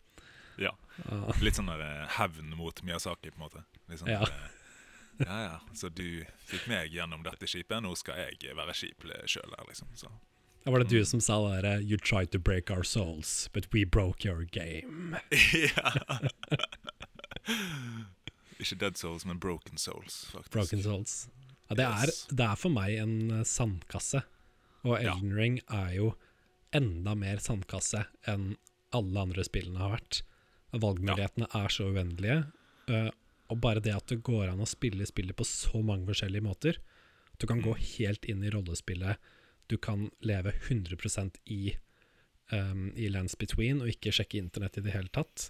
Ja. 0.61 0.73
Ah, 1.09 1.31
Litt 1.41 1.57
sånn 1.57 1.71
der 1.71 1.81
eh, 1.81 2.09
hevn 2.19 2.51
mot 2.59 2.83
Miyazaki, 2.85 3.31
på 3.33 3.41
en 3.41 3.47
måte. 3.47 3.63
Sånn 3.97 4.11
Ja. 4.13 4.21
eh, 4.27 4.51
ja, 5.25 5.39
ja. 5.47 5.55
Så 5.77 5.89
du 5.89 6.25
fikk 6.49 6.67
meg 6.69 6.93
gjennom 6.93 7.23
dette 7.25 7.49
skipet, 7.49 7.81
nå 7.85 7.95
skal 7.97 8.21
jeg 8.21 8.57
være 8.59 8.75
skip 8.77 9.07
sjøl 9.31 9.55
her, 9.57 9.65
liksom. 9.71 9.89
Så. 9.97 10.11
Da 10.65 10.71
var 10.71 10.79
det 10.79 10.89
du 10.93 11.05
som 11.05 11.21
sa 11.21 11.41
det 11.43 11.63
derre 11.63 11.81
You 11.83 11.97
tried 11.99 12.31
to 12.33 12.39
break 12.39 12.71
our 12.71 12.85
souls, 12.85 13.49
but 13.53 13.67
we 13.73 13.85
broke 13.85 14.25
your 14.25 14.45
game. 14.45 15.17
ja. 15.53 16.19
Ikke 18.63 18.77
Dead 18.79 18.97
Souls, 18.97 19.25
men 19.27 19.39
Broken 19.43 19.79
Souls, 19.79 20.21
faktisk. 20.31 20.53
Broken 20.55 20.83
souls. 20.85 21.15
Ja, 21.69 21.75
det, 21.79 21.87
er, 21.89 22.13
det 22.37 22.45
er 22.47 22.59
for 22.61 22.71
meg 22.75 22.95
en 23.03 23.15
eh, 23.41 23.47
sandkasse. 23.49 24.23
Og 24.85 24.99
Ja. 25.03 25.15
Elden 25.17 25.35
Ring 25.39 25.57
er 25.73 25.95
jo 25.97 26.13
enda 26.75 27.15
mer 27.19 27.41
sandkasse 27.43 28.05
enn 28.31 28.53
alle 28.95 29.25
andre 29.27 29.45
spillene 29.47 29.81
har 29.83 29.97
vært. 29.97 30.21
Valgmulighetene 30.73 31.49
er 31.59 31.73
så 31.75 31.89
uendelige. 31.91 32.39
eh, 32.93 33.11
og 33.53 33.59
bare 33.61 33.83
det 33.85 33.93
at 33.93 34.07
det 34.09 34.23
går 34.25 34.49
an 34.49 34.63
å 34.65 34.69
spille 34.69 35.05
spillet 35.05 35.37
på 35.37 35.45
så 35.45 35.83
mange 35.85 36.07
forskjellige 36.09 36.45
måter. 36.47 36.79
Du 37.39 37.47
kan 37.47 37.61
gå 37.61 37.75
Mm. 37.75 37.83
helt 37.99 38.25
inn 38.25 38.45
i 38.45 38.51
rollespillet. 38.51 39.19
Du 39.73 39.79
kan 39.81 40.11
leve 40.21 40.53
100% 40.69 41.39
i, 41.49 41.73
um, 42.53 42.91
i 43.01 43.09
Lands 43.09 43.39
Between 43.41 43.81
og 43.81 43.89
ikke 43.93 44.13
sjekke 44.13 44.37
internett 44.43 44.77
i 44.77 44.85
det 44.85 44.93
hele 44.93 45.09
tatt. 45.15 45.49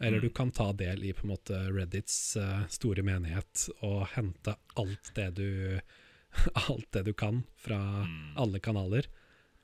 Eller 0.00 0.18
Mm. 0.20 0.24
du 0.28 0.30
kan 0.34 0.50
ta 0.54 0.72
del 0.74 1.04
i 1.06 1.12
på 1.14 1.24
en 1.26 1.32
måte 1.34 1.58
Reddits 1.74 2.36
uh, 2.36 2.64
store 2.70 3.02
menighet 3.06 3.68
og 3.86 4.08
hente 4.14 4.54
alt 4.78 5.10
det 5.18 5.28
du 5.38 5.48
Alt 6.68 6.88
det 6.96 7.04
du 7.06 7.12
kan 7.14 7.44
fra 7.62 7.78
Mm. 8.04 8.32
alle 8.42 8.58
kanaler. 8.60 9.06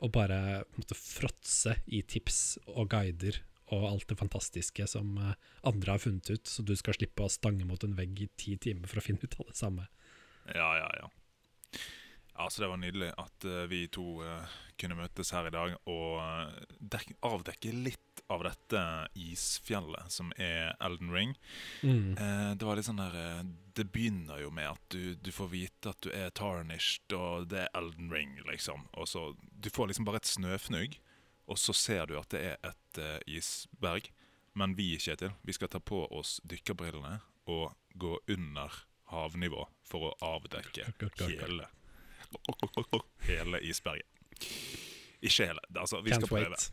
Og 0.01 0.13
bare 0.15 0.65
måte 0.79 0.95
fråtse 0.97 1.75
i 1.91 2.01
tips 2.03 2.59
og 2.67 2.89
guider 2.93 3.41
og 3.75 3.85
alt 3.91 4.07
det 4.09 4.17
fantastiske 4.19 4.87
som 4.89 5.19
uh, 5.19 5.35
andre 5.67 5.93
har 5.93 5.99
funnet 6.03 6.31
ut, 6.31 6.47
så 6.47 6.63
du 6.67 6.73
skal 6.79 6.95
slippe 6.95 7.23
å 7.27 7.31
stange 7.31 7.67
mot 7.69 7.83
en 7.85 7.95
vegg 7.99 8.23
i 8.23 8.29
ti 8.39 8.57
timer 8.57 8.89
for 8.91 8.99
å 8.99 9.05
finne 9.09 9.23
ut 9.23 9.35
av 9.43 9.47
det 9.51 9.59
samme. 9.59 9.87
Ja, 10.55 10.71
ja, 10.79 10.89
ja. 11.03 11.11
Altså, 12.41 12.63
det 12.63 12.71
var 12.73 12.81
nydelig 12.81 13.11
at 13.21 13.47
uh, 13.49 13.65
vi 13.71 13.85
to 13.93 14.23
uh, 14.25 14.59
kunne 14.81 14.97
møtes 14.99 15.33
her 15.35 15.49
i 15.49 15.53
dag 15.55 15.75
og 15.93 16.79
dek 16.81 17.13
avdekke 17.27 17.73
litt 17.77 18.23
av 18.31 18.45
dette 18.47 18.83
isfjellet 19.19 20.13
som 20.13 20.31
er 20.41 20.73
Elden 20.81 21.11
Ring. 21.13 21.35
Mm. 21.83 22.15
Det 22.57 22.65
var 22.65 22.79
litt 22.79 22.87
sånn 22.87 23.01
der 23.01 23.49
Det 23.75 23.89
begynner 23.91 24.39
jo 24.39 24.53
med 24.55 24.69
at 24.71 24.85
du, 24.95 25.17
du 25.19 25.33
får 25.35 25.51
vite 25.51 25.91
at 25.91 25.99
du 26.07 26.13
er 26.15 26.31
tarnished, 26.31 27.11
og 27.13 27.49
det 27.51 27.65
er 27.65 27.75
Elden 27.77 28.13
Ring, 28.15 28.37
liksom. 28.47 28.87
Og 28.95 29.11
så 29.11 29.25
Du 29.51 29.67
får 29.75 29.91
liksom 29.91 30.07
bare 30.07 30.23
et 30.23 30.31
snøfnugg, 30.31 30.95
og 31.51 31.59
så 31.59 31.75
ser 31.75 32.07
du 32.07 32.15
at 32.21 32.31
det 32.31 32.45
er 32.53 32.71
et 32.71 33.03
isberg. 33.27 34.13
Men 34.55 34.79
vi, 34.79 34.95
Kjetil, 35.03 35.35
vi 35.43 35.59
skal 35.59 35.73
ta 35.75 35.83
på 35.83 36.05
oss 36.07 36.39
dykkerbrillene 36.47 37.19
og 37.51 37.75
gå 37.99 38.15
under 38.31 38.79
havnivå 39.11 39.67
for 39.91 40.11
å 40.11 40.17
avdekke 40.37 40.93
hele 41.19 41.67
Hele 43.29 43.61
isberget. 43.67 44.07
Ikke 45.21 45.51
hele. 45.51 45.65
Altså, 45.77 46.01
vi 46.05 46.15
skal 46.15 46.29
prøve. 46.29 46.53
wait. 46.55 46.71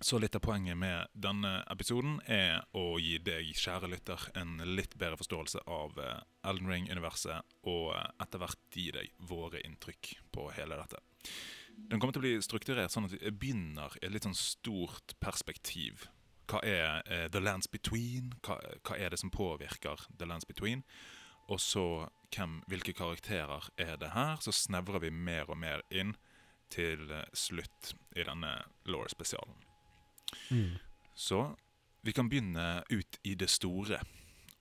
Så 0.00 0.18
litt 0.20 0.34
av 0.36 0.42
poenget 0.44 0.76
med 0.76 1.08
denne 1.16 1.62
episoden 1.72 2.18
er 2.28 2.66
å 2.76 2.98
gi 3.00 3.16
deg, 3.24 3.48
kjære 3.56 3.88
lytter, 3.88 4.26
en 4.36 4.58
litt 4.76 4.92
bedre 5.00 5.16
forståelse 5.16 5.62
av 5.72 5.96
eh, 5.96 6.18
Elden 6.50 6.68
Ring-universet, 6.68 7.54
og 7.64 7.94
eh, 7.96 8.10
etter 8.20 8.42
hvert 8.42 8.76
gi 8.76 8.90
deg 8.92 9.14
våre 9.30 9.62
inntrykk 9.64 10.10
på 10.36 10.50
hele 10.58 10.76
dette. 10.82 11.00
Den 11.76 11.96
kommer 11.96 12.12
til 12.12 12.20
å 12.20 12.26
bli 12.26 12.34
strukturert 12.44 12.92
sånn 12.92 13.08
at 13.08 13.16
vi 13.16 13.32
begynner 13.32 13.96
i 13.96 14.04
et 14.04 14.12
litt 14.12 14.28
sånn 14.28 14.36
stort 14.36 15.16
perspektiv. 15.22 16.04
Hva 16.46 16.60
er 16.64 17.00
uh, 17.08 17.24
The 17.32 17.40
Lands 17.42 17.68
Between? 17.68 18.30
Hva, 18.44 18.60
hva 18.86 18.96
er 19.00 19.12
det 19.12 19.18
som 19.20 19.32
påvirker 19.34 20.06
The 20.16 20.28
Lands 20.28 20.46
Between? 20.48 20.84
Og 21.52 21.60
så 21.62 22.06
hvem, 22.34 22.60
hvilke 22.70 22.94
karakterer 22.96 23.68
er 23.78 23.96
det 24.00 24.12
her? 24.14 24.40
Så 24.40 24.52
snevrer 24.52 25.02
vi 25.04 25.10
mer 25.10 25.50
og 25.50 25.58
mer 25.60 25.84
inn 25.90 26.14
til 26.72 27.10
eh, 27.12 27.28
slutt 27.36 27.94
i 28.16 28.24
denne 28.26 28.52
law-spesialen. 28.88 29.58
Mm. 30.50 30.78
Så 31.14 31.56
vi 32.06 32.12
kan 32.12 32.28
begynne 32.28 32.82
ut 32.90 33.18
i 33.22 33.34
det 33.34 33.50
store. 33.50 34.00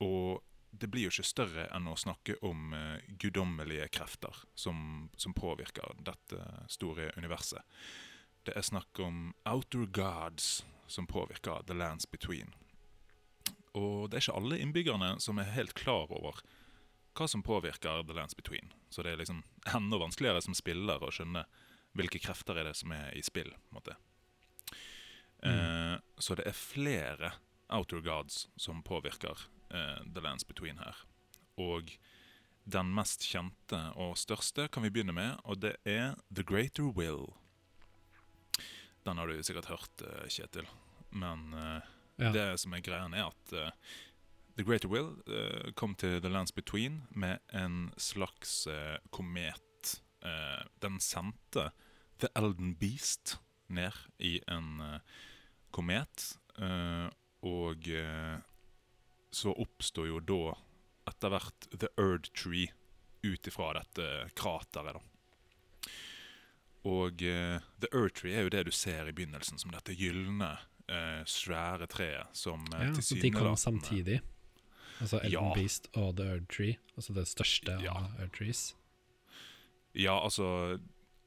Og 0.03 0.43
det 0.75 0.89
blir 0.91 1.07
jo 1.07 1.13
ikke 1.13 1.27
større 1.27 1.67
enn 1.75 1.87
å 1.87 1.95
snakke 1.95 2.35
om 2.43 2.73
uh, 2.75 2.97
guddommelige 3.21 3.87
krefter 3.95 4.41
som, 4.59 5.07
som 5.15 5.35
påvirker 5.37 5.95
dette 6.03 6.41
store 6.71 7.13
universet. 7.15 7.63
Det 8.45 8.57
er 8.57 8.65
snakk 8.65 8.99
om 8.99 9.29
outer 9.47 9.85
gods 9.87 10.65
som 10.91 11.07
påvirker 11.07 11.63
the 11.69 11.77
lands 11.77 12.05
between. 12.05 12.51
Og 13.75 14.09
det 14.09 14.19
er 14.19 14.25
ikke 14.25 14.37
alle 14.41 14.59
innbyggerne 14.61 15.15
som 15.23 15.39
er 15.39 15.55
helt 15.55 15.73
klar 15.79 16.11
over 16.11 16.43
hva 17.15 17.27
som 17.31 17.43
påvirker 17.43 18.03
the 18.07 18.13
lands 18.17 18.35
between. 18.35 18.73
Så 18.89 19.03
det 19.03 19.13
er 19.15 19.21
liksom 19.21 19.43
enda 19.73 19.97
vanskeligere 20.01 20.41
som 20.43 20.55
spiller 20.57 21.03
å 21.03 21.11
skjønne 21.15 21.45
hvilke 21.95 22.19
krefter 22.19 22.57
er 22.59 22.67
det 22.69 22.75
som 22.75 22.91
er 22.91 23.13
i 23.15 23.21
spill. 23.23 23.53
måte. 23.71 23.95
Eh, 25.43 25.95
så 26.17 26.35
det 26.35 26.45
er 26.49 26.57
flere 26.57 27.33
outer 27.69 28.01
gods 28.01 28.47
som 28.59 28.83
påvirker 28.83 29.45
eh, 29.71 30.01
The 30.13 30.21
Lands 30.23 30.43
Between 30.47 30.77
her. 30.81 30.95
Og 31.61 31.93
den 32.65 32.91
mest 32.97 33.23
kjente 33.29 33.79
og 34.01 34.17
største 34.17 34.67
kan 34.73 34.83
vi 34.83 34.89
begynne 34.89 35.13
med, 35.15 35.37
og 35.45 35.59
det 35.61 35.75
er 35.85 36.15
The 36.33 36.43
Greater 36.43 36.89
Will. 36.97 37.27
Den 39.05 39.19
har 39.21 39.29
du 39.29 39.37
sikkert 39.45 39.69
hørt, 39.69 40.01
eh, 40.01 40.25
Kjetil. 40.33 40.67
Men 41.11 41.53
eh, 41.53 41.91
Ja. 42.17 42.31
det 42.31 42.59
som 42.59 42.73
er 42.73 42.79
greia, 42.81 43.05
er 43.11 43.27
at 43.27 43.53
eh, 43.53 43.71
The 44.55 44.63
Greater 44.63 44.87
Will 44.87 45.09
uh, 45.27 45.71
kom 45.75 45.95
til 45.99 46.21
The 46.23 46.29
Lands 46.31 46.53
Between 46.55 47.01
med 47.11 47.39
en 47.53 47.89
slags 47.97 48.67
uh, 48.71 48.95
komet. 49.11 49.61
Uh, 50.23 50.63
den 50.81 50.99
sendte 51.03 51.69
The 52.23 52.29
Elden 52.39 52.75
Beast 52.79 53.37
ned 53.67 53.91
i 54.19 54.37
en 54.47 54.77
komet. 55.73 56.37
og 57.41 57.87
så 59.35 59.51
oppstår 59.51 60.07
jo 60.07 60.19
da 60.23 60.53
etter 61.09 61.33
hvert 61.33 61.67
The 61.73 61.89
Erd 61.99 62.29
Tree 62.37 62.69
ut 63.25 63.49
ifra 63.49 63.73
dette 63.75 64.05
krateret, 64.37 64.95
da. 64.95 65.89
Og 66.87 67.17
The 67.17 67.89
Erd 67.91 68.15
Tree 68.15 68.37
er 68.37 68.45
jo 68.47 68.53
det 68.53 68.63
du 68.69 68.71
ser 68.71 69.09
i 69.09 69.15
begynnelsen, 69.17 69.59
som 69.59 69.73
dette 69.73 69.97
gylne, 69.97 70.53
svære 71.27 71.89
treet 71.91 72.31
som 72.37 72.63
Ja, 72.71 72.93
så 73.01 73.17
de 73.17 73.33
kom 73.33 73.49
tilsynelatende- 73.49 73.57
samtidig. 73.65 74.21
Altså 75.01 75.19
Elden 75.19 75.31
Ja. 75.31 75.53
Beast 75.53 75.89
og 75.93 76.15
The 76.17 76.25
Earth 76.35 76.47
Tree. 76.47 76.77
Altså 76.95 77.13
det 77.13 77.27
største 77.27 77.79
Ja. 77.83 77.93
av 77.93 78.29
Trees. 78.37 78.75
Ja, 79.95 80.23
altså 80.23 80.79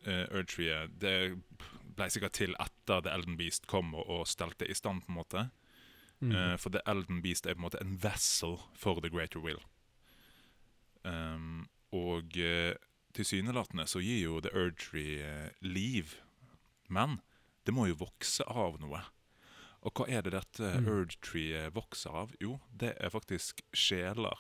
uh, 0.07 0.89
Det 1.01 1.43
ble 1.97 2.11
sikkert 2.11 2.33
til 2.33 2.55
etter 2.61 3.01
The 3.03 3.15
Elden 3.15 3.37
Beast 3.37 3.67
kom 3.67 3.95
og, 3.95 4.07
og 4.09 4.27
stelte 4.27 4.69
i 4.69 4.75
stand, 4.75 5.03
på 5.03 5.13
en 5.13 5.19
måte. 5.19 5.51
Mm. 6.21 6.33
Uh, 6.35 6.57
for 6.57 6.71
The 6.71 6.83
Elden 6.87 7.23
Beast 7.23 7.47
er 7.47 7.55
på 7.55 7.63
en 7.63 7.67
måte 7.69 7.81
en 7.81 7.99
vessel 8.03 8.59
for 8.75 9.01
The 9.01 9.11
Greater 9.11 9.41
Will. 9.41 9.61
Um, 11.05 11.69
og 11.93 12.35
uh, 12.37 12.75
tilsynelatende 13.15 13.87
så 13.87 14.01
gir 14.03 14.25
jo 14.25 14.41
The 14.41 14.51
Erdtree 14.55 15.21
uh, 15.23 15.51
liv. 15.61 16.17
Men 16.89 17.21
det 17.67 17.75
må 17.75 17.87
jo 17.89 18.01
vokse 18.01 18.45
av 18.49 18.81
noe. 18.81 19.03
Og 19.87 19.93
hva 19.95 20.09
er 20.11 20.23
det 20.27 20.33
dette 20.35 20.73
Mm. 20.81 20.89
Erdtree 20.91 21.69
vokser 21.75 22.11
av? 22.11 22.33
Jo, 22.41 22.59
det 22.75 22.97
er 23.01 23.11
faktisk 23.11 23.63
sjeler. 23.73 24.39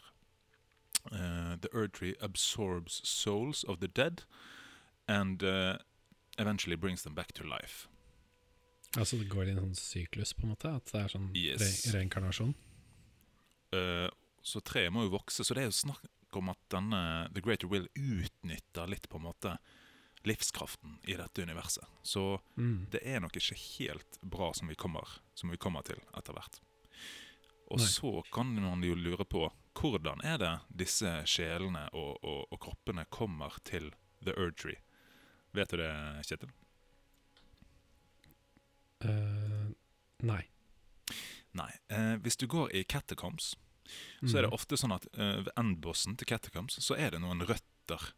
Uh, 1.12 1.56
the 1.56 1.88
tree 1.88 2.14
absorbs 2.20 3.00
souls 3.04 3.64
of 3.64 3.78
the 3.80 3.88
dead 3.88 4.24
and 5.06 5.42
uh, 5.42 5.78
eventually 6.38 6.76
brings 6.76 7.02
them 7.02 7.14
back 7.14 7.32
to 7.32 7.44
life. 7.44 7.88
altså 8.96 9.16
det 9.16 9.28
går 9.28 9.42
i 9.46 9.50
en 9.50 9.58
sånn 9.60 9.74
syklus, 9.76 10.32
på 10.34 10.42
en 10.46 10.54
måte? 10.54 10.70
At 10.74 10.90
det 10.92 11.00
er 11.00 11.08
sånn 11.12 11.30
Yes. 11.36 11.86
re 11.86 11.98
reinkarnasjon? 12.00 12.54
Uh, 13.72 14.08
så 14.42 14.60
treet 14.64 14.92
må 14.92 15.04
jo 15.04 15.12
vokse. 15.18 15.44
Så 15.44 15.54
det 15.54 15.62
er 15.62 15.68
jo 15.68 15.76
snakk 15.76 16.36
om 16.36 16.48
at 16.52 16.58
denne 16.72 17.28
The 17.34 17.40
Greater 17.44 17.68
Will 17.68 17.88
utnytter 17.94 18.88
litt 18.88 19.08
på 19.08 19.16
en 19.20 19.28
måte 19.28 19.58
livskraften 20.28 20.98
i 21.08 21.16
dette 21.18 21.42
universet. 21.42 21.84
Så 22.02 22.40
Mm. 22.56 22.86
det 22.90 23.00
er 23.04 23.20
nok 23.20 23.36
ikke 23.40 23.56
helt 23.78 24.18
bra 24.22 24.52
som 24.54 24.68
vi 24.68 24.74
kommer, 24.76 25.06
som 25.34 25.50
vi 25.50 25.56
kommer 25.56 25.82
til 25.88 25.98
etter 26.16 26.32
hvert. 26.36 26.60
Og 27.70 27.78
Nei. 27.78 27.86
så 27.86 28.22
kan 28.32 28.46
man 28.60 28.82
jo 28.82 28.94
lure 28.94 29.24
på 29.24 29.48
hvordan 29.78 30.20
er 30.24 30.38
det 30.38 30.52
disse 30.74 31.10
sjelene 31.28 31.88
og, 31.92 32.18
og, 32.24 32.46
og 32.52 32.60
kroppene 32.60 33.04
kommer 33.10 33.58
til 33.64 33.90
The 34.24 34.32
Urgery? 34.36 34.76
Vet 35.54 35.70
du 35.70 35.76
det, 35.80 35.90
Kjetil? 36.26 36.50
Uh, 39.04 39.70
nei. 40.26 40.42
Nei. 41.54 41.70
Eh, 41.90 42.16
hvis 42.22 42.36
du 42.36 42.46
går 42.50 42.72
i 42.74 42.82
Catacombs, 42.84 43.54
så 44.26 44.38
er 44.38 44.42
det 44.42 44.50
Mm. 44.50 44.54
ofte 44.58 44.76
sånn 44.76 44.92
at 44.94 45.06
eh, 45.14 45.38
ved 45.46 45.52
endbossen 45.56 46.16
til 46.18 46.26
Catacombs 46.26 46.78
så 46.84 46.96
er 46.98 47.10
det 47.10 47.20
noen 47.22 47.40
røtter. 47.46 48.12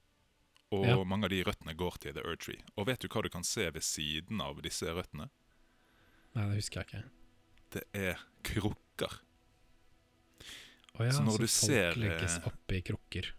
Og 0.72 0.84
Ja. 0.86 0.96
mange 1.04 1.24
av 1.24 1.30
de 1.30 1.42
røttene 1.42 1.74
går 1.76 1.96
til 1.98 2.12
The 2.14 2.22
Earth 2.22 2.44
Tree. 2.44 2.62
Og 2.76 2.86
vet 2.86 3.00
du 3.00 3.08
hva 3.08 3.22
du 3.22 3.28
kan 3.28 3.42
se 3.44 3.68
ved 3.70 3.82
siden 3.82 4.40
av 4.40 4.60
disse 4.62 4.86
røttene? 4.86 5.28
Nei, 6.34 6.46
det 6.46 6.56
husker 6.60 6.84
jeg 6.84 6.86
ikke. 6.86 7.04
Det 7.70 7.82
er 7.92 8.18
krukker. 8.44 9.20
Å 10.98 11.04
ja, 11.06 11.10
Så 11.10 11.16
så, 11.18 11.24
når 11.24 11.32
du 11.38 11.46
folk 11.46 11.50
ser, 11.54 11.94
legges 11.98 12.36
eh, 12.36 12.46
oppi 12.50 12.82
krukker. 12.82 13.32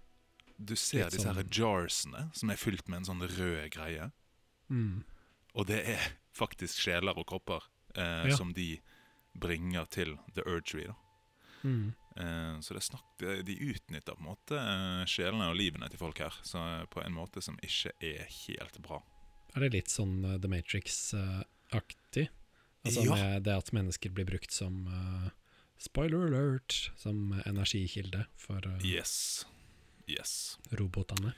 Du 0.61 0.75
ser 0.75 1.05
Litt 1.05 1.13
disse 1.13 1.27
her 1.27 1.39
sånn- 1.43 1.50
jarsene 1.51 2.35
som 2.35 2.50
er 2.50 2.55
fylt 2.59 2.88
med 2.89 2.97
en 3.01 3.05
sånn 3.05 3.27
rød 3.27 3.71
greie. 3.71 4.11
Mm. 4.69 5.03
Og 5.55 5.67
det 5.67 5.85
er 5.88 6.11
faktisk 6.33 6.79
sjeler 6.79 7.17
og 7.17 7.27
kropper 7.27 7.61
eh, 7.95 8.27
Ja. 8.29 8.35
som 8.35 8.53
de 8.53 8.79
bringer 9.38 9.85
til 9.89 10.17
The 10.33 10.43
Earth 10.47 10.71
Tree. 10.71 10.88
Da. 10.88 10.95
Mm. 11.63 11.93
Eh, 12.17 12.59
så 12.59 12.73
det 12.75 12.81
snakk, 12.83 13.05
de 13.45 13.55
utnytter 13.71 14.15
på 14.17 14.19
en 14.19 14.27
måte 14.27 14.57
eh, 14.59 15.03
sjelene 15.07 15.47
og 15.51 15.55
livene 15.55 15.87
til 15.89 16.01
folk 16.01 16.19
her 16.19 16.35
så, 16.43 16.59
eh, 16.81 16.85
på 16.91 17.03
en 17.05 17.13
måte 17.15 17.41
som 17.43 17.55
ikke 17.63 17.93
er 18.03 18.25
helt 18.47 18.81
bra. 18.83 19.01
Er 19.55 19.65
det 19.65 19.73
litt 19.75 19.91
sånn 19.91 20.19
The 20.41 20.47
Matrix-aktig? 20.51 22.29
altså 22.83 23.03
Ja. 23.05 23.15
med 23.15 23.43
det 23.43 23.53
at 23.57 23.71
mennesker 23.73 24.09
blir 24.09 24.25
brukt 24.25 24.51
som 24.51 24.87
uh, 24.87 25.29
Spoiler 25.77 26.27
alert! 26.27 26.91
Som 26.97 27.33
energikilde 27.45 28.25
for 28.37 28.61
uh, 28.67 28.79
Yes. 28.85 29.45
Yes. 30.07 30.57
robotene. 30.71 31.33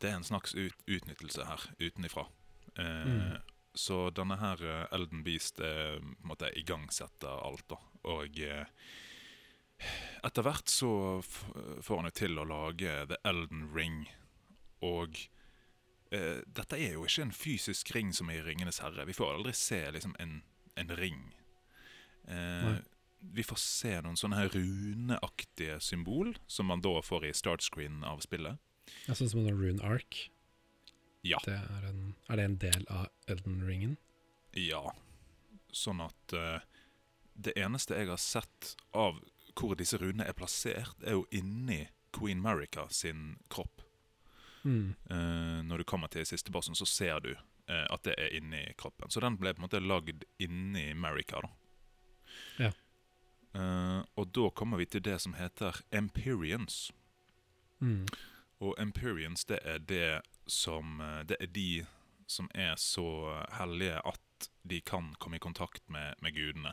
Det 0.00 0.10
er 0.10 0.16
en 0.16 0.24
slags 0.24 0.54
ut, 0.54 0.74
utnyttelse 0.86 1.44
her 1.44 1.60
utenifra. 1.80 2.26
Mm. 2.78 3.40
Så 3.74 4.10
denne 4.14 4.36
her 4.38 4.60
Elden 4.94 5.24
Beast 5.26 5.58
eh, 5.60 5.98
måtte 6.22 6.52
igangsetter 6.54 7.42
alt, 7.42 7.64
da. 7.68 7.76
Og 8.06 8.38
eh, 8.38 8.64
etter 10.26 10.44
hvert 10.46 10.70
så 10.72 11.20
får 11.22 11.96
han 11.96 12.08
jo 12.10 12.14
til 12.16 12.38
å 12.40 12.46
lage 12.48 12.94
The 13.10 13.18
Elden 13.28 13.68
Ring. 13.74 14.04
Og 14.84 15.18
eh, 16.14 16.44
dette 16.46 16.78
er 16.78 16.96
jo 16.96 17.06
ikke 17.06 17.28
en 17.28 17.34
fysisk 17.34 17.92
ring 17.96 18.12
som 18.16 18.30
i 18.32 18.40
Ringenes 18.42 18.82
herre. 18.84 19.06
Vi 19.08 19.16
får 19.16 19.38
aldri 19.38 19.54
se 19.56 19.82
liksom 19.94 20.16
en, 20.22 20.40
en 20.78 20.94
ring. 20.98 21.22
Eh, 22.28 22.78
vi 23.18 23.42
får 23.42 23.58
se 23.62 23.94
noen 24.04 24.18
sånne 24.18 24.38
her 24.38 24.50
runeaktige 24.54 25.78
symbol, 25.82 26.36
som 26.46 26.70
man 26.70 26.82
da 26.84 26.98
får 27.02 27.28
i 27.28 27.34
startscreen 27.34 28.04
av 28.06 28.22
spillet. 28.24 28.58
Altså 29.10 29.28
som 29.28 29.42
en 29.42 29.58
Rune 29.58 29.82
Ark. 29.84 30.28
Ja. 31.26 31.40
Det 31.44 31.56
er, 31.58 31.88
en, 31.90 32.14
er 32.30 32.38
det 32.38 32.44
en 32.46 32.58
del 32.62 32.84
av 32.94 33.08
Elden 33.30 33.62
Ringen? 33.66 33.96
Ja. 34.56 34.84
Sånn 35.74 36.00
at 36.00 36.34
eh, 36.36 36.62
det 37.38 37.56
eneste 37.58 37.98
jeg 37.98 38.10
har 38.10 38.22
sett 38.22 38.76
av 38.96 39.18
hvor 39.58 39.78
disse 39.78 39.98
runene 39.98 40.26
er 40.28 40.36
plassert, 40.36 40.96
er 41.02 41.18
jo 41.18 41.26
inni 41.34 41.86
Queen 42.14 42.40
Marica 42.40 42.88
sin 42.88 43.36
kropp. 43.50 43.82
Mm. 44.62 44.94
Uh, 45.10 45.62
når 45.64 45.78
du 45.78 45.84
kommer 45.84 46.08
til 46.12 46.26
siste 46.26 46.52
bossen, 46.52 46.74
så 46.74 46.86
ser 46.86 47.20
du 47.24 47.32
uh, 47.34 47.86
at 47.90 48.04
det 48.04 48.14
er 48.18 48.34
inni 48.36 48.64
kroppen. 48.78 49.10
Så 49.10 49.20
den 49.24 49.38
ble 49.38 49.54
på 49.54 49.62
en 49.62 49.68
måte 49.68 49.82
lagd 49.82 50.24
inni 50.42 50.92
Marica, 50.94 51.42
da. 51.44 51.52
Ja. 52.58 52.72
Uh, 53.56 54.02
og 54.20 54.32
da 54.36 54.48
kommer 54.54 54.80
vi 54.80 54.86
til 54.86 55.04
det 55.04 55.18
som 55.24 55.36
heter 55.38 55.80
Empyreans. 55.90 56.90
Mm. 57.80 58.06
Og 58.58 58.74
Empyreans, 58.82 59.44
det 59.44 59.60
er 59.62 59.78
det 59.78 60.20
som 60.48 60.98
Det 61.28 61.36
er 61.40 61.46
de 61.46 61.84
som 62.26 62.48
er 62.54 62.74
så 62.76 63.44
hellige 63.52 64.00
at 64.04 64.48
de 64.62 64.80
kan 64.80 65.14
komme 65.18 65.36
i 65.36 65.42
kontakt 65.42 65.88
med, 65.88 66.14
med 66.20 66.34
gudene. 66.34 66.72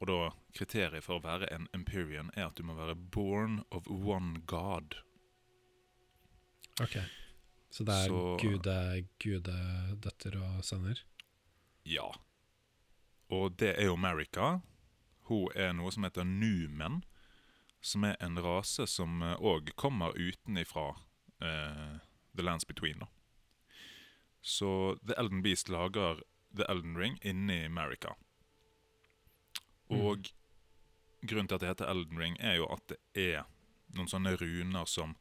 Og 0.00 0.06
da 0.08 0.30
kriteriet 0.56 1.04
for 1.04 1.18
å 1.18 1.22
være 1.24 1.48
en 1.52 1.68
Empyrean 1.76 2.30
er 2.34 2.46
at 2.46 2.56
du 2.56 2.62
må 2.64 2.74
være 2.78 2.94
born 2.96 3.58
of 3.70 3.86
one 3.90 4.40
god. 4.46 4.96
Ok. 6.80 6.96
Så 7.70 7.84
det 7.84 7.92
er 7.94 8.08
Så- 8.08 8.38
gude, 8.40 9.06
gudedøtter 9.20 10.36
og 10.40 10.64
sønner? 10.64 10.98
Ja. 11.84 12.10
Og 13.30 13.56
det 13.58 13.74
er 13.78 13.84
jo 13.84 13.92
America. 13.94 14.60
Hun 15.28 15.48
er 15.54 15.72
noe 15.72 15.90
som 15.92 16.02
heter 16.02 16.24
Numen, 16.24 17.04
som 17.80 18.04
er 18.04 18.16
en 18.20 18.36
rase 18.42 18.86
som 18.86 19.20
òg 19.22 19.70
kommer 19.76 20.12
utenifra 20.16 20.96
uh, 21.42 21.98
The 22.34 22.42
Lands 22.42 22.64
Between. 22.64 22.98
da. 22.98 23.06
Så 24.42 24.98
The 25.06 25.14
Elden 25.18 25.42
Beast 25.42 25.68
lager 25.68 26.22
The 26.56 26.64
Elden 26.68 26.96
Ring 26.96 27.18
inni 27.22 27.68
Marica. 27.68 28.16
Og 29.90 30.30
grunnen 31.26 31.48
til 31.48 31.58
at 31.58 31.62
det 31.62 31.72
heter 31.72 31.90
Elden 31.90 32.20
Ring, 32.20 32.36
er 32.40 32.60
jo 32.60 32.68
at 32.72 32.92
det 32.92 33.00
er 33.18 33.48
noen 33.96 34.10
sånne 34.10 34.36
runer 34.40 34.86
som 34.88 35.16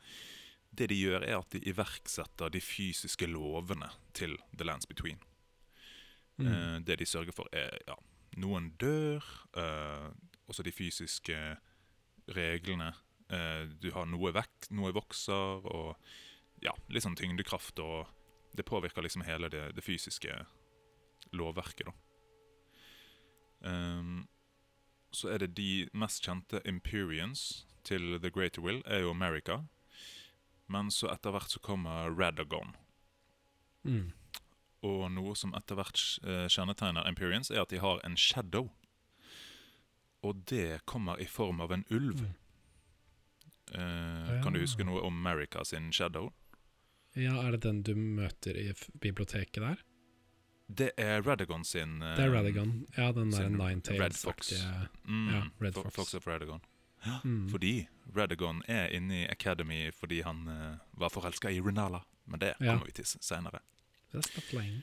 Det 0.69 0.85
de 0.91 0.95
gjør, 0.99 1.23
er 1.25 1.39
at 1.39 1.49
de 1.49 1.63
iverksetter 1.65 2.51
de 2.53 2.59
fysiske 2.61 3.25
lovene 3.25 3.87
til 4.13 4.35
The 4.53 4.67
Lands 4.67 4.85
Between. 4.85 5.17
Mm. 6.37 6.47
Eh, 6.47 6.75
det 6.85 6.99
de 7.01 7.07
sørger 7.09 7.33
for, 7.33 7.49
er 7.51 7.73
ja, 7.87 7.95
noen 8.37 8.69
dør, 8.77 9.25
eh, 9.57 10.11
også 10.45 10.61
de 10.63 10.71
fysiske 10.71 11.39
reglene. 12.37 12.91
Eh, 13.33 13.65
du 13.81 13.89
har 13.95 14.05
noe 14.05 14.29
vekk, 14.37 14.69
noe 14.77 14.93
vokser, 14.93 15.65
og 15.65 15.97
ja, 16.61 16.75
litt 16.93 17.07
sånn 17.07 17.17
tyngdekraft. 17.17 17.81
Og 17.81 18.05
det 18.53 18.67
påvirker 18.69 19.01
liksom 19.01 19.25
hele 19.25 19.49
det, 19.49 19.71
det 19.73 19.83
fysiske 19.83 20.37
lovverket, 21.33 21.89
da. 21.89 21.97
Ehm, 23.69 24.27
så 25.11 25.31
er 25.33 25.43
det 25.43 25.55
de 25.57 25.87
mest 25.93 26.23
kjente 26.25 26.61
Imperians 26.69 27.65
til 27.87 28.19
The 28.21 28.29
Greater 28.29 28.61
Will, 28.61 28.81
er 28.85 29.03
jo 29.05 29.11
America. 29.11 29.63
Men 30.69 30.91
så 30.93 31.09
etter 31.13 31.33
hvert 31.33 31.49
så 31.49 31.61
kommer 31.65 32.11
Radagon. 32.13 32.75
Mm. 33.83 34.11
Og 34.85 35.07
noe 35.11 35.35
som 35.35 35.55
etter 35.57 35.79
hvert 35.79 36.01
eh, 36.23 36.45
kjennetegner 36.51 37.07
Imperians, 37.09 37.49
er 37.51 37.63
at 37.63 37.73
de 37.73 37.81
har 37.81 38.03
en 38.05 38.17
shadow. 38.17 38.69
Og 40.23 40.43
det 40.51 40.83
kommer 40.85 41.19
i 41.19 41.25
form 41.25 41.61
av 41.63 41.73
en 41.73 41.85
ulv. 41.89 42.21
Mm. 42.21 42.35
Eh, 43.73 44.35
Kan 44.43 44.53
du 44.53 44.61
huske 44.61 44.85
noe 44.85 45.01
om 45.05 45.19
America 45.25 45.63
sin 45.65 45.91
shadow? 45.95 46.31
Ja, 47.17 47.35
er 47.41 47.55
det 47.55 47.63
den 47.65 47.81
du 47.83 47.95
møter 47.97 48.57
i 48.57 48.69
biblioteket 49.01 49.63
der? 49.63 49.81
Det 50.77 50.91
er 50.97 51.21
Radagon 51.21 51.63
sin 51.65 52.01
uh, 52.01 52.07
Det 52.15 52.25
er 52.25 52.31
Radagon. 52.33 52.85
Ja, 52.97 53.11
den 53.11 53.31
der 53.31 53.37
sin 53.37 53.61
Red 53.61 53.75
Ninetales-aktige 53.75 54.87
Mm, 55.05 55.29
Ja, 55.29 55.41
Red 55.61 55.73
Fox. 55.73 55.95
Fox 55.95 56.13
of 56.13 56.27
Radagon. 56.27 56.61
mm. 57.23 57.49
Fordi 57.49 57.87
Radagon 58.17 58.61
er 58.67 58.87
inne 58.87 59.21
i 59.23 59.25
Academy 59.25 59.91
fordi 59.93 60.21
han 60.21 60.47
uh, 60.47 60.77
var 61.01 61.09
forelska 61.09 61.49
i 61.49 61.59
Renala. 61.61 61.99
Men 62.25 62.39
det 62.39 62.53
Ja. 62.61 62.65
kommer 62.65 62.85
vi 62.85 62.91
til 62.91 63.05
seinere. 63.05 63.59
er. 64.13 64.81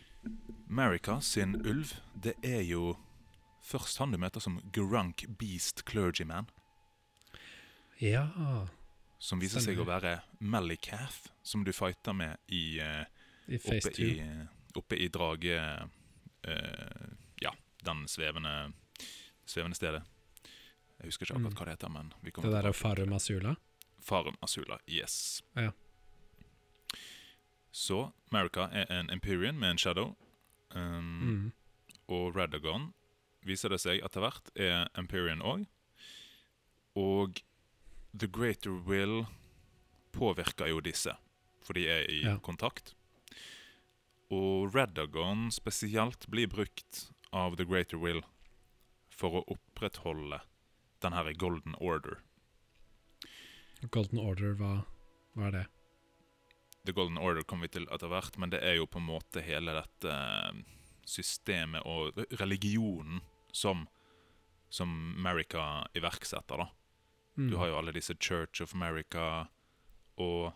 Marica 0.68 1.20
sin 1.20 1.54
ulv, 1.66 1.86
det 2.22 2.34
er 2.42 2.60
jo 2.62 2.96
først 3.62 3.98
han 3.98 4.10
du 4.12 4.18
møter 4.18 4.40
som 4.40 4.60
Grunk 4.72 5.24
Beast 5.38 5.82
Clergyman. 5.90 6.46
Ja, 8.00 8.26
Som 9.18 9.40
viser 9.40 9.60
seg 9.60 9.78
å 9.78 9.84
Stemmer. 9.84 10.00
være 10.00 10.20
Malikath, 10.40 11.30
som 11.42 11.64
du 11.64 11.72
fighter 11.72 12.12
med 12.12 12.36
i, 12.48 12.80
uh, 12.80 13.04
i 13.48 13.58
Phase 13.58 13.90
2. 13.90 14.48
oppe 14.76 14.96
i 14.96 15.08
drage... 15.08 15.56
eh, 16.44 17.08
ja, 17.42 17.50
den 17.84 18.06
svevende, 18.08 18.72
svevende 19.46 19.76
stedet. 19.76 20.02
Jeg 20.98 21.06
husker 21.10 21.26
ikke 21.26 21.34
akkurat 21.36 21.52
Mm. 21.52 21.58
hva 21.58 21.64
det 21.64 21.74
heter, 21.76 21.88
men 21.92 22.12
vi 22.22 22.30
Det 22.30 22.50
der 22.52 22.66
er 22.68 22.72
Farum 22.72 23.12
Asula. 23.12 23.56
Farum 24.00 24.36
Asula, 24.42 24.78
yes. 24.88 25.42
Ja. 25.56 25.70
Så 27.72 28.12
America 28.32 28.68
er 28.72 28.86
en 29.00 29.10
Empyrean 29.10 29.58
med 29.58 29.70
en 29.70 29.78
shadow. 29.78 30.16
Um, 30.74 31.20
Mm. 31.20 31.52
Og 32.08 32.36
Radagon 32.36 32.92
viser 33.44 33.68
det 33.68 33.80
seg 33.80 34.00
etter 34.04 34.20
hvert 34.20 34.50
er 34.56 34.88
Empyrean 34.96 35.40
òg. 35.42 35.66
Og 36.96 37.40
The 38.16 38.28
Greater 38.28 38.70
Will 38.86 39.26
påvirker 40.12 40.68
jo 40.70 40.80
disse, 40.80 41.12
for 41.62 41.72
de 41.74 41.88
er 41.88 42.06
i 42.10 42.22
Ja. 42.22 42.38
kontakt. 42.38 42.94
Og 44.34 44.74
Radagon 44.74 45.50
spesielt 45.54 46.26
blir 46.26 46.50
brukt 46.50 47.10
av 47.30 47.56
The 47.56 47.66
Greater 47.68 48.00
Will 48.02 48.22
for 49.14 49.38
å 49.38 49.44
opprettholde 49.52 50.40
den 51.04 51.14
her 51.14 51.32
Golden 51.38 51.76
Order. 51.78 52.20
Golden 53.94 54.18
Order, 54.18 54.56
hva, 54.58 54.72
hva 55.36 55.48
er 55.48 55.54
det? 55.54 55.64
The 56.86 56.94
Golden 56.94 57.18
Order 57.18 57.42
kommer 57.42 57.66
vi 57.66 57.76
til 57.76 57.88
etter 57.92 58.10
hvert, 58.10 58.38
men 58.38 58.50
det 58.50 58.62
er 58.62 58.78
jo 58.78 58.88
på 58.90 59.00
en 59.02 59.08
måte 59.08 59.42
hele 59.44 59.74
dette 59.76 60.10
eh, 60.10 60.60
systemet 61.06 61.86
og 61.86 62.18
religionen 62.40 63.22
som, 63.54 63.86
som 64.70 64.92
America 65.18 65.86
iverksetter, 65.98 66.62
da. 66.62 66.68
Mm. 67.36 67.50
Du 67.50 67.56
har 67.60 67.70
jo 67.70 67.78
alle 67.80 67.94
disse 67.94 68.16
Church 68.18 68.62
of 68.64 68.74
America, 68.74 69.46
og 70.16 70.54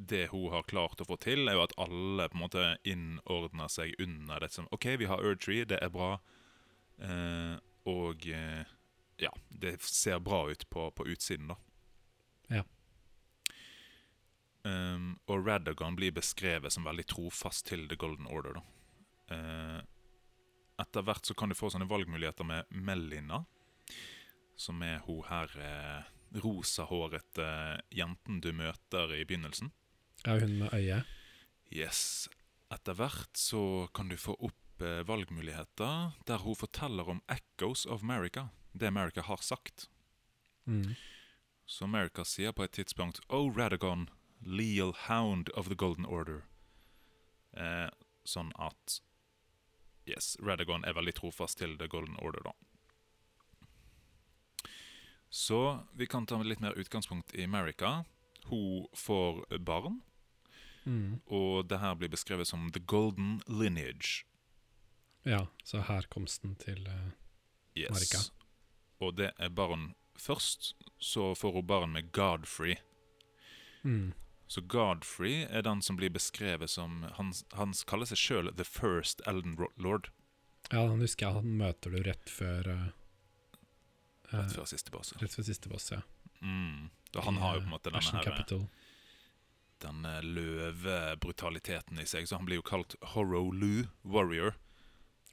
det 0.00 0.26
hun 0.32 0.48
har 0.52 0.62
klart 0.68 1.00
å 1.02 1.06
få 1.08 1.18
til, 1.20 1.48
er 1.48 1.58
jo 1.58 1.64
at 1.66 1.76
alle 1.80 2.28
på 2.30 2.38
en 2.38 2.44
måte 2.44 2.66
innordner 2.88 3.68
seg 3.72 3.92
under 4.00 4.40
det 4.40 4.52
som 4.54 4.68
OK, 4.72 4.86
vi 5.00 5.08
har 5.10 5.20
Erdtree, 5.24 5.66
det 5.68 5.80
er 5.84 5.92
bra, 5.92 6.14
eh, 7.04 7.56
og 7.90 8.26
eh, 8.32 8.64
ja, 9.20 9.32
det 9.48 9.76
ser 9.84 10.22
bra 10.24 10.46
ut 10.50 10.64
på, 10.72 10.88
på 10.96 11.06
utsiden, 11.12 11.52
da. 11.52 11.58
Ja. 12.50 12.64
Um, 14.60 15.14
og 15.30 15.46
Radagon 15.46 15.96
blir 15.96 16.12
beskrevet 16.12 16.72
som 16.72 16.84
veldig 16.84 17.06
trofast 17.08 17.66
til 17.68 17.86
The 17.88 17.96
Golden 18.00 18.28
Order. 18.28 18.58
da. 18.58 18.64
Eh, 19.36 19.80
etter 20.80 21.04
hvert 21.04 21.28
så 21.28 21.36
kan 21.36 21.52
du 21.52 21.56
få 21.56 21.70
sånne 21.72 21.88
valgmuligheter 21.88 22.46
med 22.48 22.68
Melina, 22.72 23.44
som 24.56 24.80
er 24.84 25.00
hun 25.04 25.22
her 25.28 25.52
eh, 25.60 26.08
rosahårete 26.40 27.50
jenten 27.94 28.40
du 28.40 28.52
møter 28.56 29.12
i 29.16 29.24
begynnelsen. 29.24 29.72
Er 30.24 30.40
hun 30.40 30.58
med 30.58 30.74
øye? 30.74 31.02
Yes. 31.72 32.28
Etter 32.70 32.94
hvert 32.94 33.38
så 33.38 33.88
kan 33.94 34.10
du 34.10 34.16
få 34.20 34.36
opp 34.38 34.82
eh, 34.82 35.00
valgmuligheter 35.08 36.12
der 36.26 36.42
hun 36.44 36.56
forteller 36.56 37.08
om 37.08 37.22
Echoes 37.28 37.86
of 37.86 38.02
America, 38.02 38.48
det 38.72 38.86
America 38.86 39.20
har 39.20 39.40
sagt. 39.42 39.88
Mm. 40.64 40.94
Så 41.66 41.84
America 41.84 42.24
sier 42.24 42.52
på 42.52 42.64
et 42.64 42.72
tidspunkt 42.72 43.20
Oh, 43.28 43.50
Radagon, 43.56 44.08
leal 44.40 44.92
hound 45.08 45.50
of 45.54 45.68
the 45.68 45.74
Golden 45.74 46.06
Order. 46.06 46.42
Eh, 47.52 47.88
sånn 48.24 48.52
at 48.58 49.00
Yes, 50.06 50.36
Radagon 50.42 50.84
er 50.84 50.96
veldig 50.96 51.14
trofast 51.20 51.58
til 51.58 51.76
The 51.78 51.86
Golden 51.88 52.16
Order, 52.18 52.42
da. 52.50 52.52
Så 55.30 55.86
vi 55.94 56.06
kan 56.10 56.26
ta 56.26 56.40
litt 56.42 56.60
mer 56.60 56.74
utgangspunkt 56.74 57.34
i 57.34 57.44
America. 57.44 58.04
Hun 58.50 58.88
får 58.96 59.44
barn, 59.62 60.00
Mm. 60.86 61.20
og 61.26 61.68
det 61.68 61.78
her 61.78 61.94
blir 61.94 62.08
beskrevet 62.08 62.48
som 62.48 62.70
The 62.72 62.80
Golden 62.80 63.42
Lineage. 63.46 64.24
Ja, 65.28 65.46
så 65.64 65.82
herkomsten 65.84 66.54
til 66.56 66.86
uh, 66.88 67.10
Yes. 67.76 67.90
Marika. 67.92 68.18
Og 69.00 69.16
det 69.16 69.30
er 69.38 69.48
barn 69.48 69.94
først, 70.18 70.74
så 70.98 71.34
får 71.34 71.52
hun 71.52 71.66
barn 71.66 71.92
med 71.92 72.12
Godfrey. 72.12 72.76
mm. 73.82 74.12
Så 74.50 74.60
Godfrey 74.66 75.44
er 75.46 75.62
den 75.62 75.78
som 75.82 75.94
blir 75.96 76.10
beskrevet 76.10 76.70
som 76.70 77.04
Han, 77.14 77.32
han 77.54 77.70
kaller 77.86 78.08
seg 78.10 78.18
sjøl 78.18 78.48
The 78.56 78.64
First 78.66 79.20
Elden 79.26 79.54
Lord. 79.78 80.08
Ja, 80.72 80.88
han 80.88 80.98
husker 81.00 81.26
jeg, 81.28 81.34
han 81.34 81.52
møter 81.60 81.90
du 81.94 82.02
rett 82.02 82.30
før 82.30 82.66
uh, 82.66 82.88
Rett 84.32 84.50
eh, 84.50 84.56
før 84.56 84.66
siste 84.66 84.90
base. 84.90 85.14
Rett 85.22 85.34
før 85.34 85.46
siste 85.46 85.68
boss, 85.70 85.90
ja. 85.92 86.00
Mm. 86.42 86.90
Da 87.14 87.22
han 87.26 87.38
har 87.38 87.54
jo 87.56 87.62
på 87.62 87.68
en 87.68 87.74
måte 87.76 87.90
denne 87.94 88.02
her 88.16 88.22
Capital. 88.26 88.66
Denne 89.80 90.20
løvebrutaliteten 90.22 91.98
i 92.00 92.06
seg. 92.06 92.26
Så 92.28 92.36
han 92.38 92.46
blir 92.48 92.60
jo 92.60 92.66
kalt 92.66 92.94
Horolu 93.14 93.86
Warrior 94.04 94.54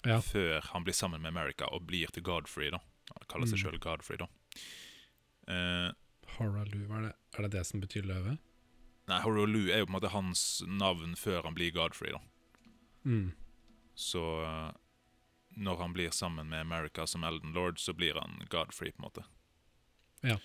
Ja. 0.05 0.19
før 0.21 0.61
han 0.71 0.83
blir 0.85 0.93
sammen 0.93 1.21
med 1.21 1.29
America 1.35 1.65
og 1.71 1.85
blir 1.87 2.07
til 2.13 2.23
Godfrey. 2.23 2.69
da 2.71 2.79
Han 3.15 3.27
kaller 3.29 3.47
seg 3.47 3.57
Mm. 3.59 3.63
sjøl 3.71 3.79
Godfrey, 3.79 4.17
da. 4.17 4.27
Uh, 5.47 5.91
Horolu, 6.37 6.83
er 6.91 7.01
det, 7.07 7.15
er 7.37 7.41
det 7.43 7.51
det 7.51 7.65
som 7.65 7.79
betyr 7.81 8.03
løve? 8.05 8.37
nei, 9.07 9.21
Horolu 9.21 9.69
er 9.71 9.79
jo 9.79 9.85
på 9.85 9.95
en 9.95 10.01
måte 10.01 10.11
hans 10.11 10.61
navn 10.67 11.15
før 11.15 11.43
han 11.43 11.53
blir 11.55 11.71
Godfrey. 11.71 12.11
da 12.11 12.19
Mm. 13.05 13.31
Så 13.95 14.19
eh, 14.43 14.71
når 15.55 15.77
han 15.77 15.93
blir 15.93 16.09
sammen 16.11 16.49
med 16.49 16.59
America 16.61 17.05
som 17.07 17.23
Elden 17.23 17.53
Lord, 17.53 17.77
så 17.79 17.93
blir 17.93 18.13
han 18.19 18.45
Godfrey, 18.49 18.91
på 18.91 18.99
en 18.99 19.09
måte. 19.09 19.23
Ja, 20.23 20.37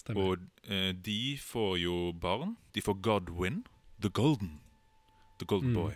stemmer. 0.00 0.20
Og 0.24 0.70
eh, 0.70 0.92
de 0.96 1.36
får 1.36 1.74
jo 1.82 2.12
barn. 2.16 2.56
De 2.72 2.80
får 2.80 2.96
Godwin, 3.04 3.64
The 4.00 4.08
Golden. 4.08 4.60
The 5.38 5.44
Golden 5.50 5.70
Mm. 5.74 5.82
Boy. 5.82 5.94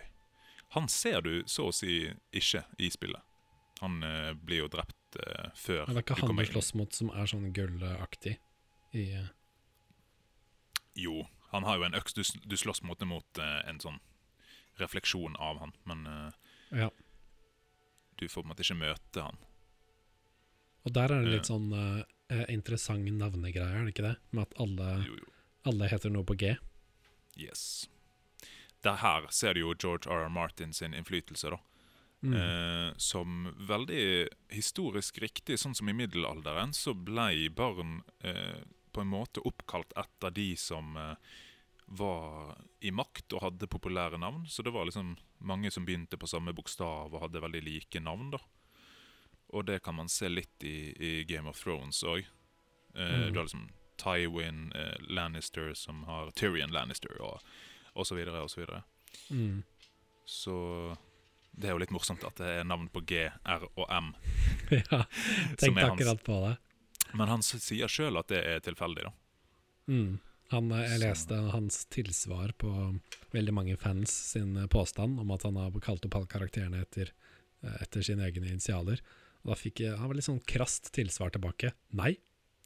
Han 0.75 0.87
ser 0.87 1.21
du 1.25 1.43
så 1.49 1.69
å 1.69 1.73
si 1.73 2.11
ikke 2.31 2.61
i 2.77 2.89
spillet. 2.93 3.21
Han 3.81 4.03
eh, 4.03 4.33
blir 4.37 4.59
jo 4.65 4.67
drept 4.67 5.15
eh, 5.17 5.49
før 5.55 5.87
Men 5.87 5.95
det 5.95 6.01
er 6.03 6.05
ikke 6.05 6.19
han 6.19 6.27
kommer 6.29 6.45
du 6.45 6.51
slåss 6.51 6.73
mot 6.77 6.93
som 6.93 7.09
er 7.09 7.25
sånn 7.31 7.47
gullaktig 7.55 8.35
i 8.93 9.05
eh, 9.17 9.29
Jo, 10.99 11.25
han 11.53 11.63
har 11.63 11.77
jo 11.79 11.83
en 11.87 11.95
øks. 11.97 12.13
Du, 12.13 12.21
du 12.45 12.55
slåss 12.59 12.83
mot, 12.85 13.01
mot 13.07 13.37
eh, 13.41 13.61
en 13.69 13.79
sånn 13.81 13.99
refleksjon 14.79 15.35
av 15.39 15.59
han, 15.63 15.73
men 15.89 16.05
eh, 16.07 16.31
Ja. 16.83 16.89
du 18.19 18.27
får 18.27 18.43
på 18.43 18.45
en 18.45 18.51
måte 18.53 18.61
ikke 18.67 18.77
møte 18.83 19.23
han. 19.25 19.37
Og 20.85 20.93
der 20.95 21.11
er 21.11 21.23
det 21.23 21.31
litt 21.33 21.47
Ja. 21.49 21.55
sånn 21.55 21.73
eh, 22.29 22.45
interessant 22.53 23.05
navnegreier, 23.19 23.79
er 23.81 23.87
det 23.87 23.93
ikke 23.95 24.07
det? 24.09 24.15
Med 24.31 24.47
at 24.47 24.59
alle, 24.59 24.89
Jo, 25.07 25.15
jo. 25.19 25.31
alle 25.71 25.89
heter 25.91 26.13
noe 26.13 26.27
på 26.27 26.37
G. 26.39 26.55
Yes. 27.39 27.87
Det 28.83 28.97
her 29.01 29.27
ser 29.35 29.53
du 29.55 29.61
jo 29.65 29.73
George 29.75 30.07
R. 30.09 30.25
R. 30.25 30.29
Martin 30.29 30.73
sin 30.73 30.93
innflytelse, 30.93 31.51
da. 31.51 31.59
Mm. 32.21 32.33
Eh, 32.35 32.93
som 32.99 33.45
veldig 33.67 34.27
historisk 34.51 35.21
riktig, 35.23 35.59
sånn 35.59 35.75
som 35.75 35.89
i 35.89 35.95
middelalderen, 35.95 36.73
så 36.75 36.93
blei 36.93 37.47
barn 37.49 38.01
eh, 38.23 38.59
på 38.91 39.03
en 39.03 39.11
måte 39.11 39.43
oppkalt 39.47 39.93
etter 39.99 40.33
de 40.35 40.49
som 40.59 40.97
eh, 40.99 41.15
var 41.89 42.57
i 42.85 42.91
makt 42.91 43.33
og 43.37 43.43
hadde 43.47 43.69
populære 43.71 44.19
navn. 44.19 44.45
Så 44.47 44.63
det 44.63 44.73
var 44.75 44.85
liksom 44.89 45.15
mange 45.39 45.71
som 45.71 45.87
begynte 45.87 46.19
på 46.19 46.27
samme 46.27 46.53
bokstav 46.55 47.13
og 47.13 47.23
hadde 47.23 47.41
veldig 47.43 47.63
like 47.65 48.03
navn. 48.03 48.31
da. 48.35 48.41
Og 49.53 49.65
det 49.65 49.79
kan 49.83 49.95
man 49.95 50.09
se 50.09 50.29
litt 50.29 50.63
i, 50.63 50.93
i 50.99 51.23
Game 51.25 51.49
of 51.49 51.59
Thrones 51.63 52.03
òg. 52.03 52.19
Eh, 52.19 52.25
Mm. 52.99 53.33
Du 53.33 53.39
har 53.39 53.45
liksom 53.45 53.67
Tywin 53.97 54.71
eh, 54.75 54.95
Lannister 55.09 55.73
som 55.73 56.03
har 56.03 56.31
Tyrion 56.31 56.71
Lannister, 56.71 57.19
og, 57.21 57.41
og 57.93 58.05
så 58.07 58.15
videre 58.15 58.41
og 58.41 58.49
så 58.51 58.61
videre. 58.61 58.83
Mm. 59.29 59.63
Så 60.25 60.55
det 61.51 61.67
er 61.69 61.73
jo 61.75 61.81
litt 61.81 61.91
morsomt 61.93 62.23
at 62.23 62.37
det 62.39 62.49
er 62.59 62.63
navn 62.67 62.87
på 62.93 63.01
G, 63.09 63.25
R 63.45 63.65
og 63.75 63.85
M. 63.91 64.11
ja, 64.71 65.03
tenkte 65.59 65.85
akkurat 65.89 66.23
på 66.23 66.39
det. 66.47 66.55
Men 67.17 67.27
han 67.31 67.41
sier 67.43 67.89
sjøl 67.89 68.19
at 68.21 68.29
det 68.29 68.41
er 68.45 68.59
tilfeldig, 68.63 69.07
da. 69.09 69.13
Mm. 69.89 70.19
Han, 70.53 70.71
eh, 70.71 70.83
jeg 70.85 70.99
Så- 70.99 71.05
leste 71.07 71.39
hans 71.53 71.79
tilsvar 71.93 72.53
på 72.57 72.73
veldig 73.33 73.53
mange 73.53 73.77
fans 73.77 74.11
sin 74.33 74.55
eh, 74.57 74.67
påstand 74.67 75.19
om 75.19 75.31
at 75.31 75.43
han 75.43 75.55
har 75.57 75.71
kalt 75.81 76.05
opp 76.05 76.15
alle 76.19 76.29
karakterene 76.29 76.81
etter, 76.85 77.11
eh, 77.63 77.77
etter 77.83 78.01
sine 78.05 78.25
egne 78.29 78.47
initialer. 78.49 79.01
Og 79.43 79.51
da 79.53 79.55
fikk 79.55 79.79
jeg, 79.85 79.97
han 79.97 80.09
var 80.11 80.15
litt 80.19 80.27
sånn 80.27 80.41
krast 80.45 80.91
tilsvar 80.95 81.31
tilbake. 81.35 81.71
Nei, 81.95 82.17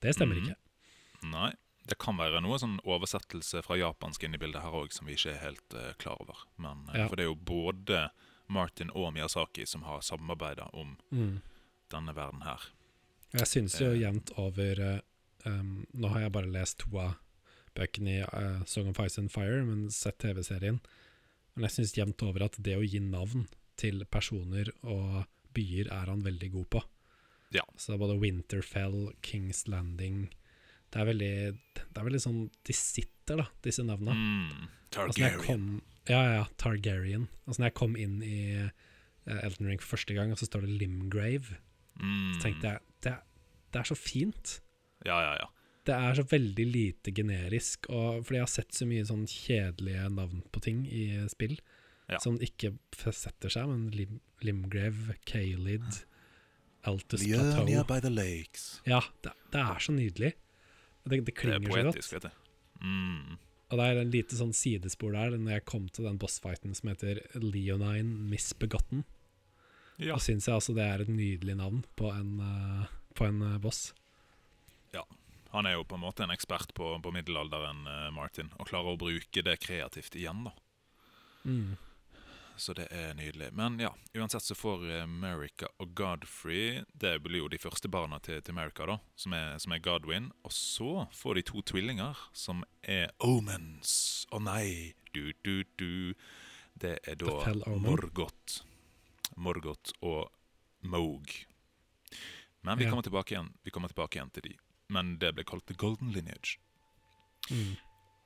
det 0.01 0.15
stemmer 0.17 0.39
mm. 0.39 0.43
ikke. 0.47 1.29
Nei. 1.33 1.51
Det 1.83 1.97
kan 1.99 2.15
være 2.15 2.39
noe 2.39 2.55
sånn 2.61 2.77
oversettelse 2.87 3.59
fra 3.65 3.75
japansk 3.75 4.23
inn 4.23 4.37
i 4.37 4.39
bildet 4.39 4.63
her 4.63 4.71
òg, 4.71 4.93
som 4.95 5.05
vi 5.09 5.17
ikke 5.17 5.33
er 5.33 5.41
helt 5.43 5.73
uh, 5.75 5.89
klar 5.99 6.21
over. 6.23 6.45
Men, 6.63 6.85
uh, 6.87 6.93
Ja. 6.95 7.07
For 7.11 7.19
det 7.19 7.25
er 7.25 7.31
jo 7.33 7.35
både 7.35 8.05
Martin 8.47 8.89
og 8.95 9.09
Miyazaki 9.13 9.65
som 9.67 9.83
har 9.83 9.99
samarbeida 10.01 10.69
om 10.73 10.95
Mm. 11.11 11.41
denne 11.91 12.15
verden 12.15 12.41
her. 12.47 12.69
Jeg 13.33 13.47
syns 13.51 13.75
jo 13.81 13.91
Eh. 13.91 13.99
jevnt 13.99 14.31
over 14.37 15.01
um, 15.45 15.85
Nå 15.93 16.07
har 16.13 16.21
jeg 16.21 16.31
bare 16.31 16.51
lest 16.51 16.77
to 16.79 16.97
av 16.97 17.17
bøkene 17.75 18.21
i 18.23 18.65
Song 18.65 18.87
of 18.87 18.99
Ice 19.03 19.17
and 19.19 19.31
Fire, 19.31 19.63
men 19.65 19.89
sett 19.91 20.19
TV-serien. 20.19 20.79
Men 21.55 21.67
jeg 21.67 21.71
syns 21.71 21.93
jevnt 21.97 22.23
over 22.23 22.43
at 22.45 22.55
det 22.63 22.77
å 22.77 22.83
gi 22.87 22.99
navn 22.99 23.47
til 23.75 24.05
personer 24.05 24.69
og 24.83 25.25
byer 25.53 25.89
er 25.93 26.09
han 26.11 26.23
veldig 26.25 26.51
god 26.57 26.69
på. 26.77 26.81
Ja. 27.53 27.63
Så 27.77 27.91
det 27.91 27.95
er 27.97 28.01
både 28.07 28.19
Winterfell, 28.21 29.11
Kings 29.21 29.67
Landing 29.69 30.23
Det 30.89 31.01
er 31.01 31.05
veldig, 31.05 31.33
det 31.77 31.99
er 32.01 32.05
veldig 32.07 32.21
sånn 32.23 32.39
De 32.65 32.73
sitter, 32.73 33.37
da, 33.43 33.45
disse 33.65 33.83
navnene. 33.85 34.15
Mm. 34.17 34.71
Altså, 34.93 35.19
Targaryen. 35.21 35.43
kom, 35.45 35.67
ja, 36.09 36.21
ja, 36.39 36.43
Targaryen. 36.57 37.27
Altså, 37.47 37.61
når 37.61 37.69
jeg 37.69 37.77
kom 37.77 37.95
inn 37.97 38.19
i 38.25 38.39
Elton 38.57 39.39
Elden 39.47 39.69
Ring 39.71 39.79
for 39.81 39.95
første 39.95 40.13
gang, 40.17 40.33
og 40.33 40.37
så 40.41 40.45
står 40.49 40.65
det 40.67 40.73
Limgrave, 40.81 41.59
Mm. 41.93 42.33
så 42.33 42.41
tenkte 42.41 42.71
jeg 42.71 42.79
det, 43.05 43.11
det 43.71 43.79
er 43.79 43.85
så 43.85 43.95
fint. 43.95 44.55
Ja, 45.05 45.19
ja, 45.21 45.33
ja. 45.43 45.47
Det 45.85 45.93
er 45.93 46.15
så 46.17 46.23
veldig 46.25 46.65
lite 46.73 47.11
generisk, 47.13 47.85
og 47.93 48.23
fordi 48.25 48.39
jeg 48.39 48.45
har 48.47 48.49
sett 48.49 48.73
så 48.73 48.87
mye 48.89 49.05
sånn 49.05 49.27
kjedelige 49.29 50.07
navn 50.09 50.41
på 50.51 50.61
ting 50.65 50.79
i 50.89 51.03
spill 51.29 51.53
Ja. 52.13 52.19
som 52.21 52.37
ikke 52.41 52.73
setter 53.09 53.51
seg, 53.53 53.69
men 53.69 53.87
Lim 53.95 54.19
Limgrave, 54.43 55.15
Kalid, 55.25 56.03
Altus 56.83 57.23
Plateau 57.23 57.85
by 57.87 57.99
the 58.03 58.11
lakes. 58.11 58.81
Ja, 58.85 58.99
det, 59.23 59.31
det 59.53 59.61
er 59.61 59.79
så 59.79 59.95
nydelig. 59.95 60.33
Det, 61.03 61.21
Det, 61.25 61.35
klinger 61.35 61.59
Det 61.59 61.69
er 61.69 61.71
klinger 61.71 61.91
så 61.91 62.19
godt. 62.19 62.27
poetisk. 62.27 62.83
Mm. 62.83 63.37
Og 63.71 63.79
det 63.79 63.87
er 63.87 64.01
en 64.01 64.11
lite 64.11 64.37
sånn 64.37 64.53
sidespor 64.53 65.15
der 65.15 65.37
når 65.37 65.57
jeg 65.57 65.65
kom 65.71 65.87
til 65.89 66.05
den 66.09 66.19
bossfighten 66.19 66.75
som 66.75 66.91
heter 66.91 67.23
Leonine 67.39 68.27
Misbegotten. 68.29 69.05
Ja. 69.97 70.17
Da 70.17 70.19
syns 70.21 70.49
jeg 70.49 70.57
altså 70.59 70.75
det 70.75 70.83
er 70.83 71.05
et 71.05 71.11
nydelig 71.11 71.55
navn 71.57 71.83
på 71.95 72.11
en, 72.11 72.35
uh, 72.43 72.91
på 73.15 73.29
en 73.29 73.41
uh, 73.45 73.59
boss. 73.63 73.93
Han 75.53 75.67
er 75.69 75.75
jo 75.75 75.83
på 75.85 75.99
en 75.99 76.01
måte 76.01 76.25
en 76.25 76.33
ekspert 76.33 76.71
på, 76.73 76.87
på 76.97 77.11
middelalderen, 77.13 77.85
uh, 77.85 78.09
Martin, 78.13 78.49
og 78.57 78.71
klarer 78.71 78.95
å 78.95 78.97
bruke 78.97 79.43
det 79.45 79.59
kreativt 79.61 80.15
igjen, 80.17 80.47
da. 80.47 80.53
Mm. 81.45 81.75
Så 82.57 82.73
det 82.77 82.85
er 82.93 83.13
nydelig. 83.17 83.51
Men 83.57 83.79
ja, 83.81 83.89
uansett 84.15 84.43
så 84.45 84.55
får 84.55 84.83
eh, 84.89 85.03
America 85.03 85.67
og 85.81 85.93
Godfrey 85.97 86.83
Det 86.93 87.15
blir 87.25 87.39
jo 87.43 87.47
de 87.49 87.57
første 87.57 87.89
barna 87.89 88.19
til, 88.19 88.41
til 88.41 88.53
America, 88.53 88.85
da, 88.85 88.97
som 89.15 89.33
er, 89.33 89.57
som 89.59 89.71
er 89.73 89.79
Godwin. 89.83 90.31
Og 90.45 90.51
så 90.53 91.07
får 91.11 91.35
de 91.39 91.43
to 91.49 91.61
tvillinger, 91.73 92.17
som 92.33 92.63
er 92.83 93.09
Omens. 93.19 94.25
Å 94.31 94.39
nei! 94.43 94.93
Du, 95.13 95.31
du, 95.45 95.63
du. 95.77 96.13
Det 96.73 96.95
er 97.07 97.15
da. 97.21 97.35
Morgoth. 97.77 98.63
Morgoth 99.37 99.93
og 100.01 100.29
Moog. 100.81 101.29
Men 102.61 102.77
vi 102.79 102.85
Ja. 102.85 102.89
kommer 102.89 103.03
tilbake 103.03 103.33
igjen 103.35 103.51
Vi 103.63 103.71
kommer 103.71 103.87
tilbake 103.91 104.17
igjen 104.17 104.31
til 104.33 104.43
de. 104.49 104.55
Men 104.89 105.17
det 105.19 105.33
ble 105.35 105.43
kalt 105.43 105.65
The 105.67 105.73
Golden 105.77 106.11
Lineage. 106.13 106.57
Mm. 107.51 107.75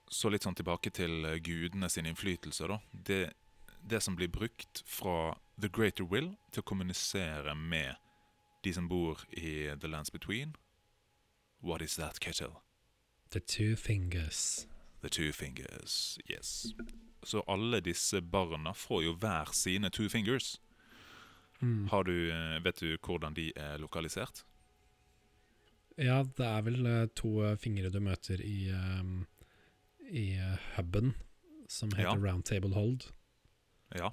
Så 0.10 0.30
litt 0.32 0.44
sånn 0.46 0.56
tilbake 0.56 0.92
til 0.96 1.26
eh, 1.26 1.40
gudene 1.44 1.90
sin 1.90 2.06
innflytelse, 2.08 2.68
da. 2.68 2.80
Det, 2.94 3.34
det 3.90 4.02
som 4.04 4.16
blir 4.16 4.28
brukt 4.28 4.84
fra 4.86 5.38
The 5.62 5.70
Greater 5.70 6.04
Will 6.04 6.36
til 6.52 6.62
å 6.62 6.68
kommunisere 6.68 7.56
med 7.56 7.96
de 8.64 8.74
som 8.74 8.88
bor 8.90 9.24
i 9.32 9.72
The 9.80 9.88
Lands 9.88 10.12
Between. 10.12 10.56
What 11.64 11.82
is 11.82 11.96
that, 11.96 12.20
Kettle? 12.20 12.62
The 13.32 13.40
Two 13.40 13.76
Fingers. 13.76 14.68
The 15.02 15.10
Two 15.10 15.32
Fingers. 15.32 16.20
Yes. 16.30 16.74
Så 17.24 17.44
alle 17.48 17.80
disse 17.82 18.22
barna 18.22 18.74
får 18.74 19.04
jo 19.04 19.16
hver 19.20 19.54
sine 19.54 19.90
Two 19.90 20.10
Fingers. 20.10 20.62
Mm. 21.62 21.88
Har 21.88 22.04
du, 22.04 22.32
eh, 22.32 22.64
vet 22.64 22.80
du 22.80 22.98
hvordan 22.98 23.34
de 23.34 23.52
er 23.56 23.78
lokalisert? 23.78 24.46
Ja, 25.98 26.22
det 26.24 26.46
er 26.46 26.62
vel 26.62 26.86
eh, 26.86 27.08
to 27.18 27.42
eh, 27.44 27.56
fingre 27.58 27.90
du 27.90 28.00
møter 28.00 28.42
i, 28.46 28.70
um, 28.70 29.26
i 30.06 30.38
huben, 30.76 31.16
som 31.68 31.90
heter 31.98 32.14
Ja. 32.14 32.32
Round 32.32 32.46
Table 32.46 32.74
Hold. 32.74 33.10
Ja. 33.96 34.12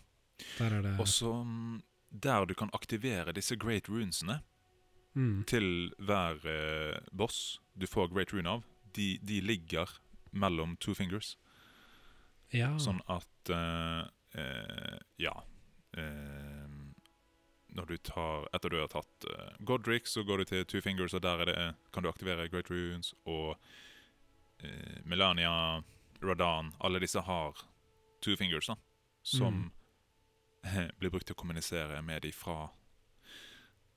Der 0.59 0.79
er 0.79 0.83
det 0.83 0.95
Og 1.01 1.09
så 1.09 1.33
mm, 1.45 1.83
der 2.11 2.47
du 2.47 2.55
kan 2.55 2.71
aktivere 2.73 3.33
disse 3.33 3.57
great 3.57 3.89
runesene 3.89 4.41
mm. 5.15 5.45
til 5.51 5.93
hver 5.99 6.39
eh, 6.47 6.99
boss 7.13 7.61
du 7.75 7.87
får 7.87 8.13
great 8.15 8.33
rune 8.33 8.49
av, 8.49 8.63
de, 8.95 9.19
de 9.23 9.41
ligger 9.41 9.91
mellom 10.33 10.77
two 10.77 10.95
fingers. 10.95 11.37
Ja. 12.55 12.77
Sånn 12.79 13.01
at 13.11 13.51
eh, 13.51 14.07
eh, 14.39 14.99
Ja. 15.19 15.35
eh, 15.97 16.71
når 17.75 17.87
du 17.91 17.97
tar 17.99 18.47
Etter 18.55 18.71
du 18.71 18.79
har 18.79 18.89
tatt 18.93 19.27
eh, 19.27 19.57
Godric, 19.67 20.07
så 20.07 20.23
går 20.23 20.39
du 20.39 20.45
til 20.45 20.65
two 20.65 20.81
fingers, 20.81 21.15
og 21.15 21.23
der 21.23 21.43
er 21.43 21.51
det, 21.51 21.75
kan 21.93 22.03
du 22.03 22.09
aktivere 22.09 22.49
great 22.49 22.71
runes. 22.71 23.15
Og 23.27 23.57
eh, 24.63 25.01
Melania, 25.05 25.83
Radan 26.23 26.73
Alle 26.81 27.01
disse 27.03 27.21
har 27.27 27.59
two 28.23 28.37
fingers, 28.37 28.71
da. 28.71 28.77
Som 29.25 29.71
blir 31.01 31.13
brukt 31.13 31.27
til 31.29 31.37
å 31.37 31.41
kommunisere 31.41 32.01
med 32.05 32.23
de 32.25 32.33
fra 32.33 32.69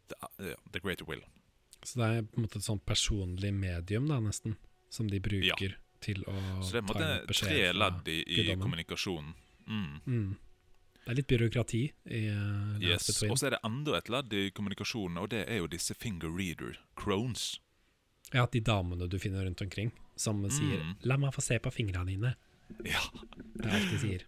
The, 0.08 0.16
ja, 0.40 0.56
the 0.72 0.80
Greater 0.80 1.08
Will. 1.08 1.22
Så 1.84 2.00
det 2.00 2.08
er 2.08 2.24
på 2.24 2.40
en 2.40 2.48
måte 2.48 2.60
et 2.62 2.66
sånn 2.66 2.80
personlig 2.84 3.52
medium, 3.54 4.08
da, 4.10 4.22
nesten, 4.24 4.56
som 4.92 5.10
de 5.12 5.20
bruker 5.24 5.78
til 6.04 6.24
å 6.30 6.36
Så 6.64 6.76
det 6.76 6.82
er 6.82 6.88
på 6.88 6.96
en 6.96 7.04
måte 7.04 7.38
tre 7.38 7.62
ledd 7.76 8.12
i, 8.12 8.18
i 8.24 8.46
kommunikasjonen. 8.56 9.34
Mm. 9.68 9.96
Mm. 10.06 10.30
Det 11.04 11.12
er 11.14 11.20
litt 11.22 11.30
byråkrati 11.32 11.82
i 12.18 12.22
uh, 12.32 12.80
Yes. 12.84 13.10
Og 13.28 13.38
så 13.40 13.48
er 13.48 13.56
det 13.56 13.62
enda 13.68 13.96
et 14.00 14.10
ledd 14.12 14.34
i 14.36 14.50
kommunikasjonen, 14.52 15.20
og 15.22 15.32
det 15.32 15.46
er 15.48 15.62
jo 15.62 15.70
disse 15.72 15.96
finger 15.96 16.32
reader, 16.36 16.80
crones. 17.00 17.54
Ja, 18.34 18.44
de 18.52 18.60
damene 18.60 19.08
du 19.08 19.16
finner 19.20 19.48
rundt 19.48 19.64
omkring, 19.64 19.94
som 20.20 20.44
sier 20.52 20.84
Mm. 20.84 20.96
'la 21.04 21.18
meg 21.18 21.34
få 21.34 21.42
se 21.42 21.60
på 21.60 21.72
fingrene 21.72 22.12
dine'. 22.12 22.36
Ja. 22.84 23.00
Det 23.56 23.66
er 23.66 23.76
alt 23.80 23.92
de 23.92 24.00
sier. 24.00 24.26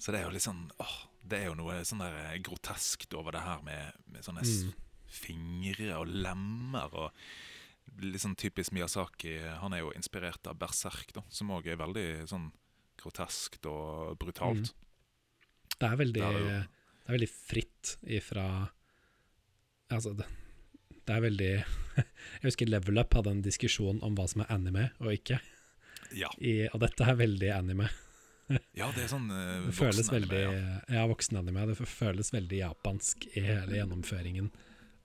Så 0.00 0.12
det 0.14 0.20
er 0.22 0.28
jo 0.28 0.32
litt 0.34 0.46
sånn 0.46 0.64
åh, 0.80 0.96
Det 1.30 1.38
er 1.42 1.50
jo 1.50 1.56
noe 1.58 1.82
sånn 1.84 2.00
der 2.00 2.38
groteskt 2.42 3.12
over 3.14 3.34
det 3.36 3.42
her 3.44 3.60
med, 3.66 3.92
med 4.08 4.24
sånne 4.24 4.40
Mm. 4.46 4.72
fingre 5.10 5.96
og 6.00 6.06
lemmer 6.08 6.94
og 6.94 7.10
Litt 8.00 8.22
sånn 8.22 8.36
typisk 8.38 8.70
Miyazaki. 8.72 9.32
Han 9.58 9.72
er 9.74 9.80
jo 9.80 9.88
inspirert 9.98 10.46
av 10.46 10.54
Berserk, 10.60 11.10
da, 11.12 11.24
som 11.28 11.48
òg 11.50 11.66
er 11.66 11.76
veldig 11.80 12.28
sånn 12.30 12.44
groteskt 13.02 13.66
og 13.66 14.14
brutalt. 14.20 14.70
Det 15.74 15.88
er 15.88 15.96
veldig, 15.98 16.20
Det 16.20 16.28
er 16.28 16.38
jo, 16.38 16.44
det 16.46 17.08
er, 17.08 17.12
veldig 17.16 17.28
fritt 17.34 17.96
ifra 18.06 18.44
Altså, 19.90 20.12
det, 20.14 20.26
det 21.04 21.16
er 21.16 21.24
veldig 21.24 21.50
Jeg 21.96 22.44
husker 22.44 22.70
Level 22.70 23.02
Up 23.02 23.12
hadde 23.18 23.32
en 23.34 23.42
diskusjon 23.42 23.98
om 24.06 24.14
hva 24.14 24.28
som 24.30 24.44
er 24.44 24.52
anime 24.54 24.90
og 25.00 25.10
ikke. 25.16 25.40
Ja. 26.14 26.30
I, 26.38 26.68
og 26.70 26.78
dette 26.84 27.02
er 27.10 27.18
veldig 27.18 27.50
anime. 27.56 27.90
Ja, 28.74 28.88
det 28.96 29.04
er 29.04 29.10
sånn 29.12 29.28
uh, 29.30 29.66
Det 29.68 29.74
føles 29.76 30.08
veldig 30.12 30.40
ja. 30.42 30.54
Ja, 30.96 31.04
voksenanime. 31.10 31.66
Det 31.70 31.76
føles 31.86 32.32
veldig 32.34 32.58
japansk 32.62 33.28
i 33.36 33.44
hele 33.44 33.78
gjennomføringen. 33.78 34.50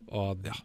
Og, 0.08 0.46
Ja. 0.48 0.56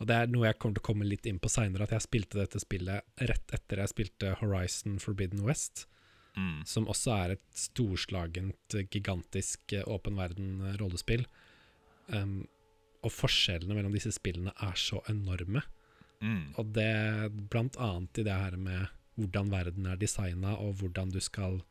og 0.00 0.06
det 0.10 0.16
er 0.20 0.30
noe 0.32 0.46
jeg 0.48 0.58
kommer 0.58 0.78
til 0.78 0.84
å 0.84 0.88
komme 0.92 1.08
litt 1.08 1.26
inn 1.26 1.38
på 1.42 1.50
seinere, 1.52 1.86
at 1.86 1.94
jeg 1.96 2.04
spilte 2.06 2.38
dette 2.40 2.60
spillet 2.62 3.04
rett 3.30 3.54
etter 3.56 3.82
jeg 3.82 3.92
spilte 3.94 4.34
Horizon 4.42 4.98
Forbidden 5.02 5.44
West, 5.46 5.86
Mm. 6.36 6.66
som 6.68 6.84
også 6.84 7.14
er 7.16 7.30
et 7.32 7.44
storslagent, 7.56 8.74
gigantisk 8.92 9.72
eh, 9.72 9.86
åpen 9.88 10.18
verden-rollespill. 10.18 11.22
Um, 12.12 12.42
og 13.02 13.08
forskjellene 13.10 13.72
mellom 13.72 13.94
disse 13.94 14.12
spillene 14.12 14.52
er 14.60 14.76
så 14.76 15.00
enorme. 15.08 15.62
Mm. 16.20 16.52
Og 16.60 16.74
det 16.76 17.32
blant 17.48 17.78
annet 17.80 18.20
i 18.20 18.26
det 18.28 18.36
her 18.36 18.56
med 18.60 18.88
hvordan 19.16 19.48
verden 19.48 19.86
er 19.88 19.96
designa, 19.96 20.58
og 20.60 20.76
hvordan 20.82 21.08
du 21.14 21.20
skal 21.24 21.62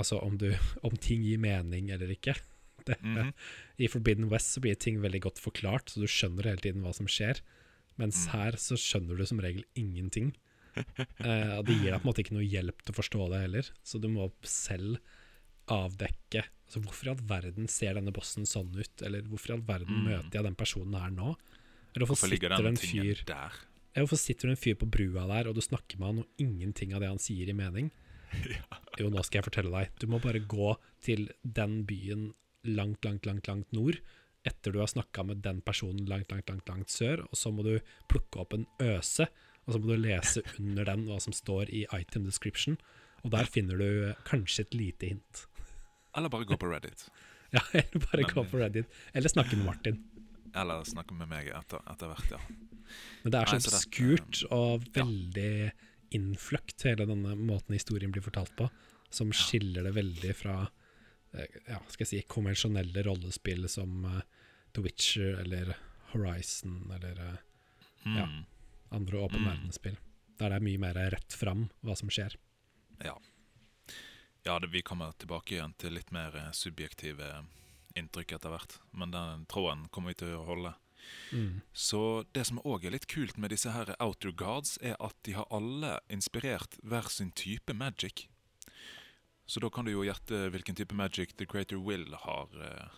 Altså 0.00 0.18
om, 0.22 0.38
du, 0.38 0.50
om 0.86 0.96
ting 0.96 1.22
gir 1.24 1.38
mening 1.38 1.90
eller 1.90 2.08
ikke. 2.14 2.34
Det, 2.86 2.96
Mhm. 3.02 3.32
I 3.78 3.86
Forbidden 3.86 4.28
West 4.30 4.54
så 4.56 4.60
blir 4.60 4.74
ting 4.74 4.96
veldig 5.00 5.20
godt 5.22 5.38
forklart, 5.38 5.86
så 5.92 6.00
du 6.02 6.06
skjønner 6.10 6.48
hele 6.50 6.58
tiden 6.64 6.82
hva 6.82 6.92
som 6.94 7.06
skjer. 7.06 7.38
Mens 8.00 8.24
Mm. 8.26 8.32
her 8.32 8.52
så 8.58 8.74
skjønner 8.74 9.16
du 9.18 9.24
som 9.26 9.38
regel 9.38 9.64
ingenting. 9.76 10.32
Eh, 11.20 11.58
og 11.58 11.66
det 11.68 11.76
gir 11.76 11.92
deg 11.92 12.00
på 12.00 12.06
en 12.06 12.10
måte 12.10 12.22
ikke 12.24 12.32
noe 12.34 12.48
hjelp 12.48 12.80
til 12.82 12.94
å 12.94 12.96
forstå 12.96 13.26
det 13.30 13.40
heller, 13.44 13.68
så 13.84 14.00
du 14.00 14.08
må 14.08 14.30
selv 14.42 14.98
avdekke 15.70 16.42
altså 16.42 16.80
Hvorfor 16.82 17.06
i 17.06 17.10
all 17.12 17.20
verden 17.28 17.66
ser 17.68 17.94
denne 17.98 18.12
bossen 18.16 18.46
sånn 18.48 18.70
ut, 18.74 19.02
eller 19.04 19.20
hvorfor 19.28 19.52
i 19.52 19.56
all 19.58 19.64
verden 19.68 19.92
Mm. 19.92 20.06
møter 20.08 20.32
jeg 20.38 20.44
den 20.46 20.54
personen 20.56 20.94
her 20.96 21.10
nå? 21.12 21.34
Eller 21.94 22.06
hvorfor, 22.06 22.16
Hvorfor 22.16 22.30
ligger 22.32 22.48
sitter 22.48 22.64
den 22.64 22.74
det 22.74 22.80
en 22.82 22.88
tingen 22.88 23.04
fyr 23.14 23.24
der? 23.28 23.52
ja, 23.94 24.00
Hvorfor 24.02 24.16
sitter 24.18 24.48
det 24.48 24.54
en 24.56 24.62
fyr 24.64 24.74
på 24.80 24.88
brua 24.90 25.26
der, 25.28 25.48
og 25.50 25.54
du 25.54 25.60
snakker 25.60 25.98
med 26.00 26.06
han, 26.08 26.18
og 26.20 26.28
ingenting 26.38 26.94
av 26.94 27.00
det 27.04 27.08
han 27.12 27.18
sier, 27.20 27.44
gir 27.46 27.54
mening? 27.54 27.92
Jo, 29.00 29.08
nå 29.08 29.22
skal 29.24 29.40
jeg 29.40 29.46
fortelle 29.46 29.72
deg. 29.72 29.92
Du 30.02 30.04
må 30.12 30.18
bare 30.20 30.42
gå 30.44 30.74
til 31.00 31.30
den 31.42 31.78
byen 31.88 32.26
langt, 32.68 33.04
langt, 33.06 33.24
langt, 33.26 33.48
langt 33.48 33.72
nord, 33.72 33.96
etter 34.44 34.74
du 34.74 34.80
har 34.82 34.90
snakka 34.90 35.24
med 35.26 35.42
den 35.44 35.62
personen 35.64 36.04
langt, 36.10 36.32
langt, 36.32 36.50
langt, 36.50 36.68
langt 36.68 36.92
sør, 36.92 37.22
og 37.28 37.38
så 37.38 37.52
må 37.54 37.64
du 37.66 37.76
plukke 38.10 38.42
opp 38.42 38.52
en 38.56 38.66
øse, 38.82 39.28
og 39.64 39.74
så 39.74 39.80
må 39.80 39.92
du 39.92 40.02
lese 40.02 40.42
under 40.60 40.88
den 40.88 41.06
hva 41.08 41.18
som 41.22 41.34
står 41.36 41.70
i 41.70 41.86
item 41.88 42.26
description, 42.28 42.78
og 43.22 43.32
der 43.34 43.48
finner 43.48 43.78
du 43.78 44.12
kanskje 44.28 44.66
et 44.66 44.76
lite 44.76 45.12
hint. 45.12 45.44
Eller 46.16 46.32
bare 46.32 46.48
gå 46.48 46.58
på 46.60 46.72
Reddit. 46.72 47.08
Ja, 47.52 47.60
eller 47.76 48.00
bare 48.06 48.24
gå 48.24 48.42
på 48.48 48.56
Reddit, 48.56 48.94
eller 49.12 49.28
snakke 49.28 49.58
med 49.58 49.66
Martin. 49.66 49.98
Eller 50.56 50.86
snakke 50.88 51.12
med 51.12 51.28
meg 51.28 51.50
etter, 51.52 51.82
etter 51.92 52.08
hvert, 52.08 52.30
ja. 52.32 52.38
Men 53.22 53.34
det 53.34 53.42
er 53.42 53.60
så 53.60 53.74
obskurt 53.76 54.40
og 54.48 54.86
ja. 54.96 55.04
Innfløkt, 56.16 56.82
hele 56.86 57.06
denne 57.08 57.34
måten 57.38 57.74
historien 57.76 58.12
blir 58.12 58.22
fortalt 58.24 58.54
på, 58.58 58.68
som 59.12 59.32
skiller 59.36 59.84
det 59.88 59.94
veldig 59.96 60.34
fra 60.36 60.56
eh, 61.34 61.58
ja, 61.68 61.80
skal 61.88 62.04
jeg 62.06 62.10
si, 62.12 62.22
konvensjonelle 62.28 63.02
rollespill 63.06 63.68
som 63.68 64.04
eh, 64.08 64.22
The 64.72 64.84
Witcher 64.84 65.40
eller 65.44 65.74
Horizon 66.12 66.90
eller 66.94 67.24
eh, 67.30 67.40
Mm. 68.04 68.16
Ja. 68.18 68.24
andre 68.96 69.18
åpen 69.22 69.38
Mm. 69.44 69.44
verdensspill. 69.46 69.96
Der 70.38 70.48
det 70.50 70.56
er 70.56 70.64
mye 70.66 70.78
mer 70.82 70.94
rett 71.14 71.32
fram 71.38 71.68
hva 71.86 71.94
som 71.96 72.08
skjer. 72.10 72.34
Ja, 74.42 74.58
det, 74.58 74.66
vi 74.72 74.82
kommer 74.82 75.12
tilbake 75.12 75.54
igjen 75.54 75.74
til 75.78 75.94
litt 75.94 76.10
mer 76.10 76.34
subjektive 76.52 77.44
inntrykk 77.94 78.32
etter 78.34 78.50
hvert. 78.50 78.74
Men 78.90 79.12
den 79.14 79.44
tråden 79.46 79.84
kommer 79.94 80.10
vi 80.10 80.18
til 80.24 80.34
å 80.34 80.42
holde. 80.48 80.74
Mm. 81.32 81.60
Så 81.72 82.24
det 82.34 82.46
som 82.46 82.58
òg 82.64 82.84
er 82.84 82.90
litt 82.94 83.06
kult 83.08 83.38
med 83.38 83.50
disse 83.50 83.70
her 83.72 83.94
Outer 84.00 84.32
Guards, 84.32 84.78
er 84.82 84.96
at 85.00 85.16
de 85.24 85.32
har 85.36 85.46
alle 85.50 85.98
inspirert 86.10 86.76
hver 86.82 87.08
sin 87.10 87.32
type 87.32 87.72
magic. 87.74 88.26
Så 89.46 89.60
da 89.60 89.68
kan 89.70 89.84
du 89.84 89.92
jo 89.92 90.04
gjette 90.06 90.46
hvilken 90.54 90.76
type 90.78 90.94
magic 90.94 91.34
The 91.36 91.46
Creator 91.46 91.76
Will 91.82 92.14
har 92.14 92.48
eh, 92.62 92.88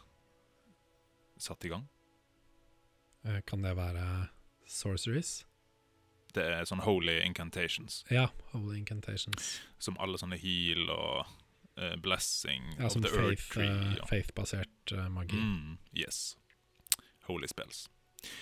satt 1.40 1.64
i 1.64 1.68
gang. 1.72 1.88
Eh, 3.24 3.40
Kan 3.46 3.62
det 3.64 3.74
være 3.76 4.28
sorceries? 4.68 5.44
Det 6.34 6.42
er 6.42 6.64
sånn 6.66 6.82
holy 6.82 7.20
incantations, 7.22 8.02
Ja, 8.10 8.26
Holy 8.50 8.80
Incantations. 8.80 9.60
som 9.78 9.94
alle 10.02 10.18
sånne 10.18 10.34
heal 10.42 10.88
og 10.90 11.28
uh, 11.78 11.94
blessing 12.02 12.72
Ja, 12.78 12.86
of 12.88 12.92
som 12.96 13.02
faith, 13.06 13.20
earth 13.22 13.44
tree. 13.52 13.68
Ja, 13.70 14.02
og- 14.02 14.08
faith-basert 14.10 14.94
uh, 14.98 15.04
magi. 15.14 15.38
Mm, 15.38 15.78
yes. 15.94 16.36
Holy 17.28 17.46
spells. 17.46 17.84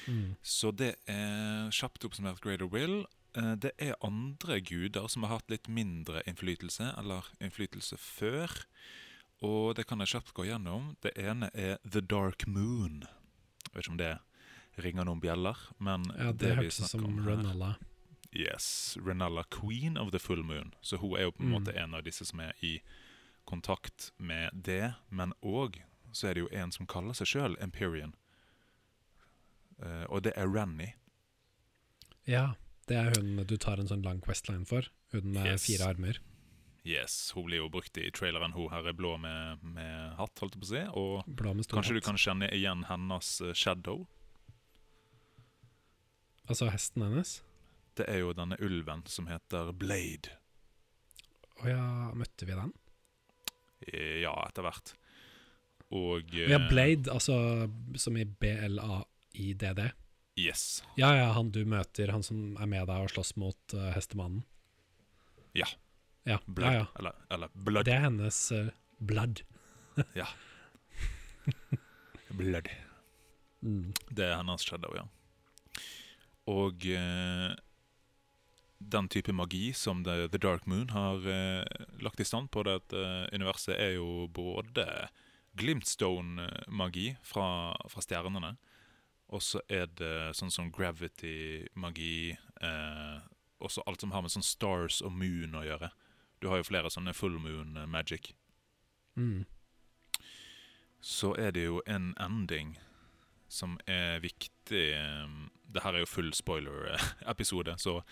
Mm. 0.08 0.36
Så 0.42 0.70
det 0.76 0.96
er 1.06 1.70
kjapt 1.70 2.04
oppsummert 2.04 2.40
Greater 2.40 2.66
Will. 2.70 3.04
Eh, 3.34 3.54
Det 3.56 3.72
er 3.78 3.94
andre 4.02 4.60
guder 4.60 5.08
som 5.08 5.22
har 5.22 5.38
hatt 5.38 5.50
litt 5.50 5.68
mindre 5.68 6.22
innflytelse, 6.26 6.94
eller 6.98 7.22
innflytelse 7.40 7.96
før. 7.98 8.50
Og 9.42 9.74
det 9.74 9.86
kan 9.86 9.98
jeg 9.98 10.08
kjapt 10.08 10.34
gå 10.34 10.44
gjennom. 10.46 10.96
Det 11.02 11.12
ene 11.18 11.50
er 11.54 11.78
The 11.88 12.00
Dark 12.00 12.46
Moon. 12.46 13.02
Jeg 13.64 13.72
vet 13.74 13.84
ikke 13.84 13.90
om 13.90 13.96
det 13.98 14.18
ringer 14.78 15.04
noen 15.04 15.20
bjeller, 15.20 15.56
men 15.78 16.04
Ja, 16.18 16.32
det, 16.32 16.38
det 16.38 16.58
vi 16.58 16.68
snakker 16.70 16.88
som 16.88 17.04
om 17.04 17.18
her 17.24 17.36
Renalla. 17.36 17.74
Yes, 18.34 18.96
Renella, 19.00 19.44
Queen 19.50 19.98
of 19.98 20.10
the 20.12 20.18
Full 20.18 20.42
Moon. 20.42 20.72
Så 20.80 20.96
hun 20.98 21.16
er 21.18 21.22
jo 21.26 21.30
på 21.32 21.42
en 21.42 21.50
Mm. 21.50 21.58
måte 21.64 21.74
en 21.76 21.94
av 21.94 22.02
disse 22.04 22.24
som 22.24 22.40
er 22.40 22.52
i 22.62 22.80
kontakt 23.46 24.10
med 24.18 24.50
det. 24.54 24.94
Men 25.10 25.32
òg 25.42 25.80
så 26.12 26.28
er 26.28 26.34
det 26.34 26.40
jo 26.44 26.48
en 26.52 26.70
som 26.72 26.86
kaller 26.86 27.12
seg 27.14 27.26
sjøl 27.26 27.56
Empyrean. 27.60 28.14
Eh, 29.82 30.04
og 30.08 30.22
det 30.26 30.32
er 30.38 30.48
Rennie. 30.50 30.94
Ja, 32.28 32.52
det 32.86 32.96
er 33.00 33.16
hun 33.18 33.40
du 33.46 33.56
tar 33.58 33.80
en 33.82 33.88
sånn 33.90 34.04
lang 34.06 34.20
questline 34.22 34.64
for. 34.68 34.86
Hun 35.12 35.32
med 35.34 35.46
Yes. 35.46 35.66
fire 35.66 35.88
armer. 35.92 36.20
Yes, 36.84 37.30
hun 37.36 37.44
blir 37.46 37.60
jo 37.60 37.68
brukt 37.70 37.96
i 37.98 38.08
traileren. 38.10 38.54
Hun 38.56 38.70
her 38.72 38.86
er 38.90 38.92
blå 38.98 39.16
med, 39.22 39.62
med 39.62 40.14
hatt, 40.18 40.34
holdt 40.42 40.56
jeg 40.56 40.62
på 40.62 40.66
å 40.66 40.72
si. 40.72 40.82
Og 40.98 41.66
kanskje 41.70 41.94
du 41.94 42.00
kan 42.02 42.18
kjenne 42.18 42.48
igjen 42.50 42.82
hennes 42.88 43.40
eh, 43.40 43.52
shadow. 43.54 44.06
Altså 46.50 46.70
hesten 46.72 47.04
hennes. 47.06 47.36
Det 47.98 48.06
er 48.08 48.22
jo 48.24 48.32
denne 48.34 48.56
ulven 48.64 49.04
som 49.06 49.28
heter 49.30 49.70
Blade. 49.78 50.32
Å 51.62 51.68
ja, 51.70 51.84
møtte 52.18 52.48
vi 52.48 52.56
den? 52.56 52.72
Eh, 53.86 54.20
Ja, 54.24 54.34
etter 54.48 54.64
hvert. 54.66 54.94
Og 55.92 56.32
ja, 56.34 56.58
Blade, 56.70 57.10
altså 57.12 57.68
som 58.00 58.16
i 58.16 58.24
B-L-A-I-D-D. 59.32 59.92
Yes. 60.36 60.84
Ja 60.96 61.16
ja, 61.16 61.32
han 61.32 61.50
du 61.50 61.64
møter, 61.64 62.08
han 62.12 62.22
som 62.22 62.56
er 62.60 62.66
med 62.66 62.86
deg 62.88 63.04
og 63.04 63.10
slåss 63.12 63.34
mot 63.36 63.74
uh, 63.76 63.92
hestemannen. 63.92 64.44
Ja. 65.52 65.66
Ja, 66.24 66.38
Blood. 66.46 66.72
ja, 66.72 66.78
ja. 66.78 66.86
Eller, 66.98 67.12
eller 67.30 67.48
Blood. 67.54 67.84
Det 67.84 67.96
er 67.96 68.04
hennes 68.06 68.52
uh, 68.52 68.70
blood. 68.98 69.42
Blood. 72.38 72.70
Det 73.60 74.24
er 74.24 74.38
hennes 74.38 74.64
shadow, 74.64 74.94
ja. 74.96 75.04
Og 76.48 76.86
uh, 76.86 77.52
den 78.78 79.08
type 79.12 79.32
magi 79.32 79.72
som 79.76 80.04
The, 80.06 80.28
The 80.32 80.40
Dark 80.40 80.66
Moon 80.66 80.90
har 80.94 81.20
uh, 81.26 81.66
lagt 82.00 82.20
i 82.22 82.26
stand 82.26 82.50
på 82.54 82.64
dette 82.66 83.04
universet, 83.34 83.76
er 83.76 83.98
jo 83.98 84.28
både 84.32 84.86
Glimtstone-magi 85.60 87.10
fra, 87.26 87.76
fra 87.92 88.00
stjernene, 88.00 88.56
og 89.32 89.40
så 89.42 89.60
er 89.72 89.86
det 89.98 90.12
sånn 90.36 90.50
som 90.52 90.70
gravity-magi, 90.70 92.36
eh, 92.60 93.18
også 93.62 93.82
alt 93.86 94.00
som 94.04 94.10
har 94.12 94.22
med 94.22 94.30
sånn 94.34 94.44
stars 94.44 95.00
og 95.02 95.12
moon 95.16 95.54
å 95.56 95.64
gjøre. 95.64 95.90
Du 96.42 96.48
har 96.50 96.58
jo 96.60 96.66
flere 96.68 96.90
sånne 96.90 97.14
full 97.14 97.38
moon 97.40 97.76
eh, 97.76 97.86
magic. 97.86 98.32
Mm. 99.16 99.44
så 101.02 101.32
er 101.36 101.50
det 101.52 101.64
jo 101.66 101.82
en 101.86 102.14
ending 102.22 102.76
som 103.52 103.74
er 103.90 104.20
viktig. 104.22 104.92
eh, 104.94 105.26
det 105.72 105.82
her 105.82 105.94
er 105.96 106.02
jo 106.04 106.06
full 106.06 106.30
spoiler-episode, 106.32 107.74
så 107.80 108.02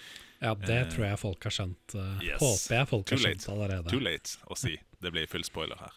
Ja, 0.42 0.54
det 0.54 0.70
Eh, 0.70 0.90
tror 0.90 1.04
jeg 1.06 1.18
folk 1.18 1.42
har 1.44 1.50
skjønt. 1.52 1.94
eh, 1.94 2.24
yes. 2.24 2.40
Håper 2.40 2.76
jeg 2.78 2.88
folk 2.88 3.06
Too 3.06 3.16
har 3.16 3.22
skjønt 3.24 3.46
late. 3.46 3.52
allerede. 3.52 3.90
too 3.90 4.00
late 4.00 4.38
å 4.50 4.56
si. 4.56 4.76
Det 5.00 5.12
blir 5.12 5.26
full 5.28 5.44
spoiler 5.44 5.76
her. 5.76 5.92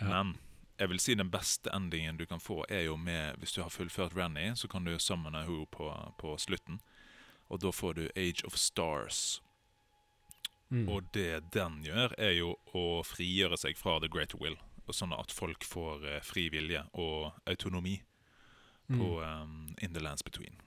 Ja. 0.00 0.08
Men 0.22 0.38
jeg 0.82 0.90
vil 0.90 1.00
si 1.00 1.14
den 1.14 1.30
beste 1.30 1.70
endingen 1.70 2.16
du 2.18 2.26
kan 2.26 2.40
få, 2.42 2.64
er 2.68 2.88
jo 2.88 2.96
med 2.98 3.38
Hvis 3.38 3.52
du 3.54 3.62
har 3.62 3.70
fullført 3.70 4.16
Rennie, 4.16 4.56
så 4.56 4.68
kan 4.68 4.84
du 4.84 4.98
summone 4.98 5.44
henne 5.44 5.66
på, 5.70 5.86
på 6.18 6.36
slutten. 6.38 6.80
Og 7.48 7.60
da 7.62 7.70
får 7.70 7.94
du 7.94 8.08
Age 8.16 8.42
of 8.44 8.56
Stars. 8.56 9.42
Mm. 10.68 10.88
Og 10.88 11.02
det 11.14 11.52
den 11.54 11.84
gjør, 11.84 12.14
er 12.18 12.32
jo 12.32 12.56
å 12.74 13.02
frigjøre 13.06 13.58
seg 13.60 13.78
fra 13.78 14.00
The 14.00 14.08
Great 14.10 14.34
Will. 14.34 14.56
Og 14.88 14.96
sånn 14.96 15.14
at 15.14 15.30
folk 15.30 15.62
får 15.64 16.06
eh, 16.08 16.22
fri 16.24 16.48
vilje 16.50 16.82
og 16.98 17.36
autonomi 17.46 18.00
på 18.88 19.20
mm. 19.20 19.42
um, 19.42 19.74
In 19.78 19.94
the 19.94 20.02
Lands 20.02 20.24
Between. 20.26 20.58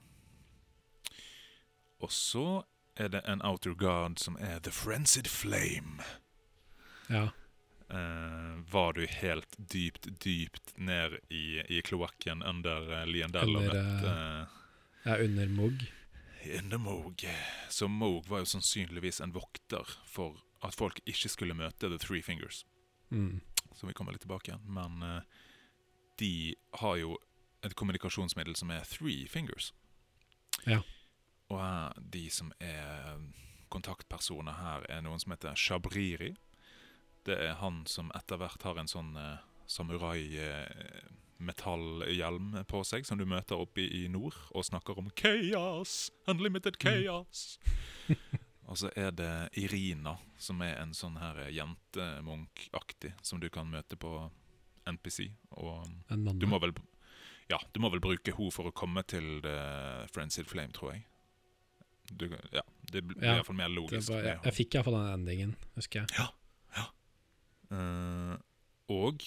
Og 2.00 2.12
så 2.12 2.64
er 2.96 3.12
det 3.12 3.26
en 3.28 3.42
outer 3.44 3.74
guard 3.76 4.22
som 4.22 4.38
er 4.40 4.62
The 4.64 4.72
Frenzied 4.72 5.28
Flame. 5.28 6.06
Ja. 7.10 7.34
Eh, 7.90 8.54
var 8.72 8.94
du 8.98 9.06
helt 9.08 9.58
dypt, 9.58 10.08
dypt 10.24 10.78
ned 10.78 11.20
i, 11.30 11.62
i 11.70 11.82
kloakken 11.86 12.42
under 12.44 12.88
uh, 12.90 13.04
Liendell 13.06 13.52
og 13.56 13.68
møtte 13.68 14.10
eh, 14.10 14.56
ja, 15.06 15.18
under 15.22 15.52
Moog. 15.54 15.86
under 16.58 16.82
Moog. 16.82 17.26
Så 17.70 17.88
Moog 17.88 18.26
var 18.30 18.42
jo 18.42 18.50
sannsynligvis 18.56 19.22
en 19.22 19.36
vokter 19.36 19.98
for 20.10 20.42
at 20.66 20.74
folk 20.74 21.00
ikke 21.06 21.30
skulle 21.30 21.58
møte 21.58 21.90
The 21.92 22.00
Three 22.02 22.26
Fingers. 22.26 22.64
Mm. 23.14 23.42
Så 23.76 23.88
vi 23.88 23.94
kommer 23.94 24.16
litt 24.16 24.26
tilbake 24.26 24.52
igjen. 24.52 24.66
Men 24.66 25.04
eh, 25.04 25.22
de 26.20 26.56
har 26.82 26.98
jo 26.98 27.18
et 27.66 27.76
kommunikasjonsmiddel 27.78 28.56
som 28.58 28.72
er 28.74 28.86
Three 28.90 29.28
Fingers. 29.30 29.74
Ja. 30.66 30.82
Og 31.54 31.62
eh, 31.62 32.04
de 32.18 32.26
som 32.34 32.54
er 32.60 33.20
kontaktpersoner 33.74 34.58
her, 34.58 34.86
er 34.90 35.06
noen 35.06 35.22
som 35.22 35.36
heter 35.36 35.58
Shabriri. 35.60 36.34
Det 37.26 37.34
er 37.42 37.56
han 37.58 37.80
som 37.90 38.12
etter 38.16 38.38
hvert 38.38 38.62
har 38.68 38.78
en 38.78 38.88
sånn 38.92 39.16
eh, 39.18 39.38
samurai-metallhjelm 39.72 42.52
på 42.70 42.84
seg, 42.86 43.06
som 43.08 43.18
du 43.20 43.26
møter 43.30 43.56
oppe 43.60 43.82
i, 43.84 43.88
i 44.04 44.08
nord, 44.12 44.36
og 44.56 44.66
snakker 44.68 44.98
om 45.02 45.10
chaos! 45.18 46.12
Unlimited 46.32 46.76
chaos! 46.82 47.60
og 48.70 48.76
så 48.82 48.88
er 48.98 49.12
det 49.18 49.32
Irina, 49.62 50.14
som 50.42 50.62
er 50.66 50.76
en 50.84 50.94
sånn 50.98 51.18
her 51.22 51.36
jentemunk-aktig, 51.54 53.12
som 53.26 53.40
du 53.42 53.48
kan 53.54 53.68
møte 53.72 53.96
på 54.00 54.12
NPC. 54.86 55.20
Og 55.58 55.86
du 56.38 56.46
må 56.50 56.60
vel 56.62 56.74
Ja, 57.50 57.58
du 57.74 57.80
må 57.82 57.90
vel 57.94 58.02
bruke 58.02 58.32
henne 58.34 58.52
for 58.54 58.66
å 58.70 58.72
komme 58.74 59.04
til 59.06 59.42
The 59.46 59.58
Frenzied 60.14 60.48
Flame, 60.50 60.72
tror 60.74 60.92
jeg. 60.96 61.02
Du, 62.14 62.26
ja, 62.54 62.62
det 62.94 63.02
blir 63.02 63.18
Ja, 63.22 63.34
iallfall 63.40 63.58
mer 63.58 63.70
logisk. 63.74 64.10
var, 64.14 64.22
jeg, 64.30 64.38
jeg 64.46 64.54
fikk 64.54 64.74
iallfall 64.78 64.94
den 65.00 65.10
endingen, 65.14 65.56
husker 65.78 66.00
jeg. 66.04 66.08
Eh, 67.72 68.38
og 68.90 69.22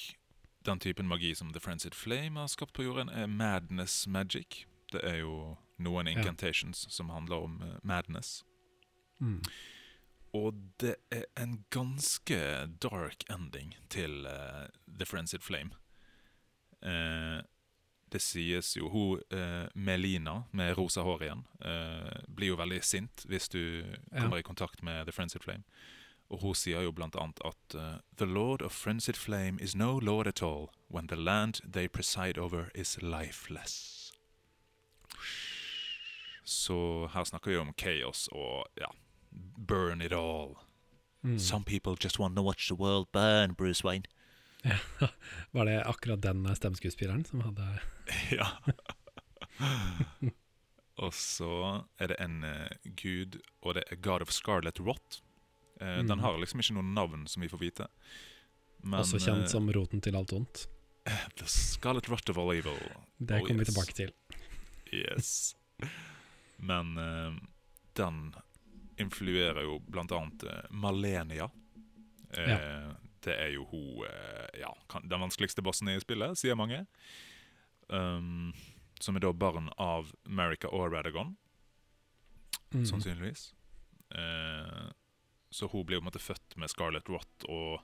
den 0.66 0.78
typen 0.78 1.08
magi 1.08 1.34
som 1.34 1.50
The 1.52 1.60
Frenzied 1.60 1.94
Flame 1.94 2.40
har 2.40 2.46
skapt 2.52 2.72
på 2.76 2.82
jorden, 2.84 3.08
er 3.08 3.26
madness 3.26 4.06
magic. 4.06 4.64
Det 4.92 5.00
er 5.04 5.18
jo 5.22 5.56
noen 5.78 6.06
Ja. 6.06 6.12
incantations 6.18 6.86
som 6.90 7.08
handler 7.10 7.36
om 7.44 7.62
uh, 7.62 7.78
madness. 7.82 8.44
Mm. 9.20 9.42
Og 10.34 10.54
det 10.80 10.96
er 11.10 11.24
en 11.36 11.64
ganske 11.70 12.38
dark 12.82 13.24
ending 13.30 13.74
til 13.88 14.26
uh, 14.26 14.66
The 14.98 15.06
Frenzied 15.06 15.40
Flame. 15.42 15.70
Det 18.12 18.20
sies 18.22 18.76
jo 18.76 18.88
Hun 18.88 19.20
Melina 19.74 20.44
med 20.52 20.76
rosa 20.78 21.02
hår 21.02 21.22
igjen 21.26 21.42
blir 22.36 22.52
jo 22.52 22.56
veldig 22.56 22.78
sint 22.84 23.24
hvis 23.28 23.48
du 23.48 23.58
Ja. 24.12 24.20
kommer 24.22 24.38
i 24.38 24.42
kontakt 24.42 24.82
med 24.82 25.06
The 25.06 25.12
Frenzied 25.12 25.42
Flame. 25.42 25.64
Og 26.28 26.42
hun 26.42 26.54
sier 26.54 26.84
jo 26.84 26.92
blant 26.92 27.16
annet 27.16 27.40
at 27.44 27.74
uh, 27.74 28.00
The 28.20 28.26
Lord 28.28 28.62
of 28.62 28.72
Frenzied 28.72 29.16
Flame 29.16 29.58
is 29.60 29.74
no 29.74 29.98
lord 29.98 30.26
at 30.26 30.42
all 30.42 30.68
when 30.88 31.06
the 31.08 31.16
land 31.16 31.60
they 31.64 31.88
preside 31.88 32.38
over 32.38 32.70
is 32.74 32.98
lifeless. 33.02 34.12
Så 36.44 37.08
her 37.14 37.24
snakker 37.24 37.50
vi 37.50 37.56
om 37.56 37.72
chaos 37.76 38.28
og 38.32 38.66
ja, 38.76 38.88
burn 39.68 40.02
it 40.02 40.12
all. 40.12 40.56
Mm. 41.22 41.38
Some 41.38 41.64
people 41.64 41.96
just 42.04 42.18
want 42.18 42.36
to 42.36 42.42
watch 42.42 42.68
the 42.68 42.76
world 42.76 43.12
burn, 43.12 43.54
Bruce 43.54 43.84
Wayne. 43.84 44.04
Var 45.52 45.64
det 45.64 45.82
akkurat 45.84 46.22
den 46.22 46.56
stemmeskuespilleren 46.56 47.24
som 47.24 47.40
hadde 47.40 47.80
ja. 48.38 48.46
og 50.96 51.14
så 51.14 51.84
er 51.98 52.06
det 52.12 52.16
en 52.20 52.44
uh, 52.44 52.92
gud, 52.96 53.40
og 53.62 53.74
det 53.74 53.84
er 53.90 53.96
God 53.96 54.22
of 54.22 54.32
Scarlet 54.34 54.80
Rot. 54.80 55.22
Eh, 55.80 56.02
Den 56.02 56.06
Mm. 56.18 56.20
har 56.20 56.38
liksom 56.38 56.60
ikke 56.60 56.74
noe 56.74 56.82
navn 56.82 57.26
som 57.28 57.42
vi 57.42 57.48
får 57.48 57.58
vite. 57.60 57.86
Men, 58.82 59.00
også 59.00 59.18
kjent 59.18 59.44
eh, 59.44 59.52
som 59.52 59.68
roten 59.72 60.00
til 60.02 60.16
alt 60.16 60.32
ondt? 60.32 60.66
The 61.36 61.46
Scarlet 61.46 62.08
Rot 62.08 62.28
of 62.30 62.38
all 62.38 62.50
evil. 62.52 62.78
Det 63.18 63.40
Oh, 63.40 63.46
kommer 63.46 63.64
vi 63.64 63.72
tilbake 63.72 63.94
til. 63.94 64.12
Yes. 64.92 65.54
Men 66.58 66.96
eh, 66.98 67.38
den 67.94 68.34
influerer 68.98 69.62
jo 69.62 69.78
blant 69.86 70.10
annet 70.12 70.44
Malenia. 70.70 71.50
Ja. 72.36 72.58
Det 73.20 73.34
er 73.34 73.48
jo 73.54 73.64
hun 73.70 74.04
Ja, 74.58 74.72
den 75.00 75.20
vanskeligste 75.20 75.62
bossen 75.62 75.88
i 75.88 75.98
spillet, 76.00 76.36
sier 76.38 76.54
mange. 76.58 76.86
Um, 77.88 78.52
som 79.00 79.16
er 79.16 79.20
da 79.20 79.32
barn 79.32 79.70
av 79.78 80.12
America 80.26 80.68
og 80.68 80.92
Radagon, 80.92 81.36
Mm. 82.74 82.84
sannsynligvis. 82.84 83.52
Eh, 84.12 84.90
så 85.50 85.68
hun 85.72 85.84
blir 85.86 85.96
jo 85.98 86.00
på 86.02 86.06
en 86.06 86.10
måte 86.12 86.22
født 86.22 86.56
med 86.60 86.70
Scarlet 86.70 87.08
Rot, 87.08 87.44
og 87.48 87.80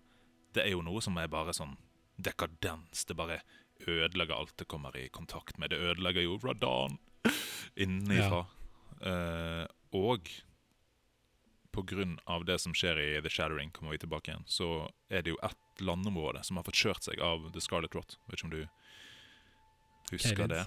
det 0.54 0.64
er 0.66 0.72
jo 0.74 0.82
noe 0.86 1.00
som 1.02 1.16
er 1.18 1.28
bare 1.32 1.54
sånn 1.56 1.76
dekadens. 2.16 3.04
Det 3.08 3.16
bare 3.18 3.40
ødelegger 3.88 4.36
alt 4.36 4.56
det 4.60 4.68
kommer 4.70 4.94
i 4.96 5.08
kontakt 5.08 5.58
med. 5.58 5.70
Det 5.70 5.80
ødelegger 5.82 6.22
jo 6.22 6.38
Radan 6.38 6.98
innenfra. 7.76 8.44
Eh, 9.02 9.66
og 9.96 10.28
av 12.26 12.44
det 12.46 12.58
som 12.62 12.74
skjer 12.74 12.98
i 13.02 13.08
The 13.22 13.28
Shattering, 13.30 13.70
kommer 13.74 13.90
vi 13.92 13.98
tilbake 13.98 14.30
igjen, 14.30 14.44
så 14.46 14.68
er 15.10 15.22
det 15.26 15.32
jo 15.34 15.38
ett 15.42 15.82
landområde 15.82 16.44
som 16.46 16.56
har 16.56 16.64
fått 16.68 16.78
kjørt 16.78 17.02
seg 17.02 17.18
av 17.20 17.48
The 17.52 17.60
Scarlet 17.60 17.94
Rot. 17.98 18.14
Vet 18.28 18.38
ikke 18.38 18.46
om 18.46 18.52
du 18.54 18.60
husker 20.12 20.36
Kaled. 20.36 20.50
det? 20.54 20.66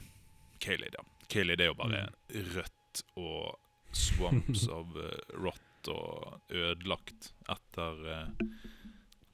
Kaled, 0.60 0.98
ja. 1.00 1.06
Kaled 1.32 1.62
er 1.62 1.72
jo 1.72 1.78
bare 1.80 2.02
Mm. 2.10 2.52
rødt 2.58 3.04
og 3.16 3.56
swamps 3.96 4.68
av 4.78 4.98
uh, 4.98 5.16
rot 5.40 5.62
og 5.94 6.42
ødelagt 6.50 7.32
etter 7.50 8.00
uh, 8.06 8.48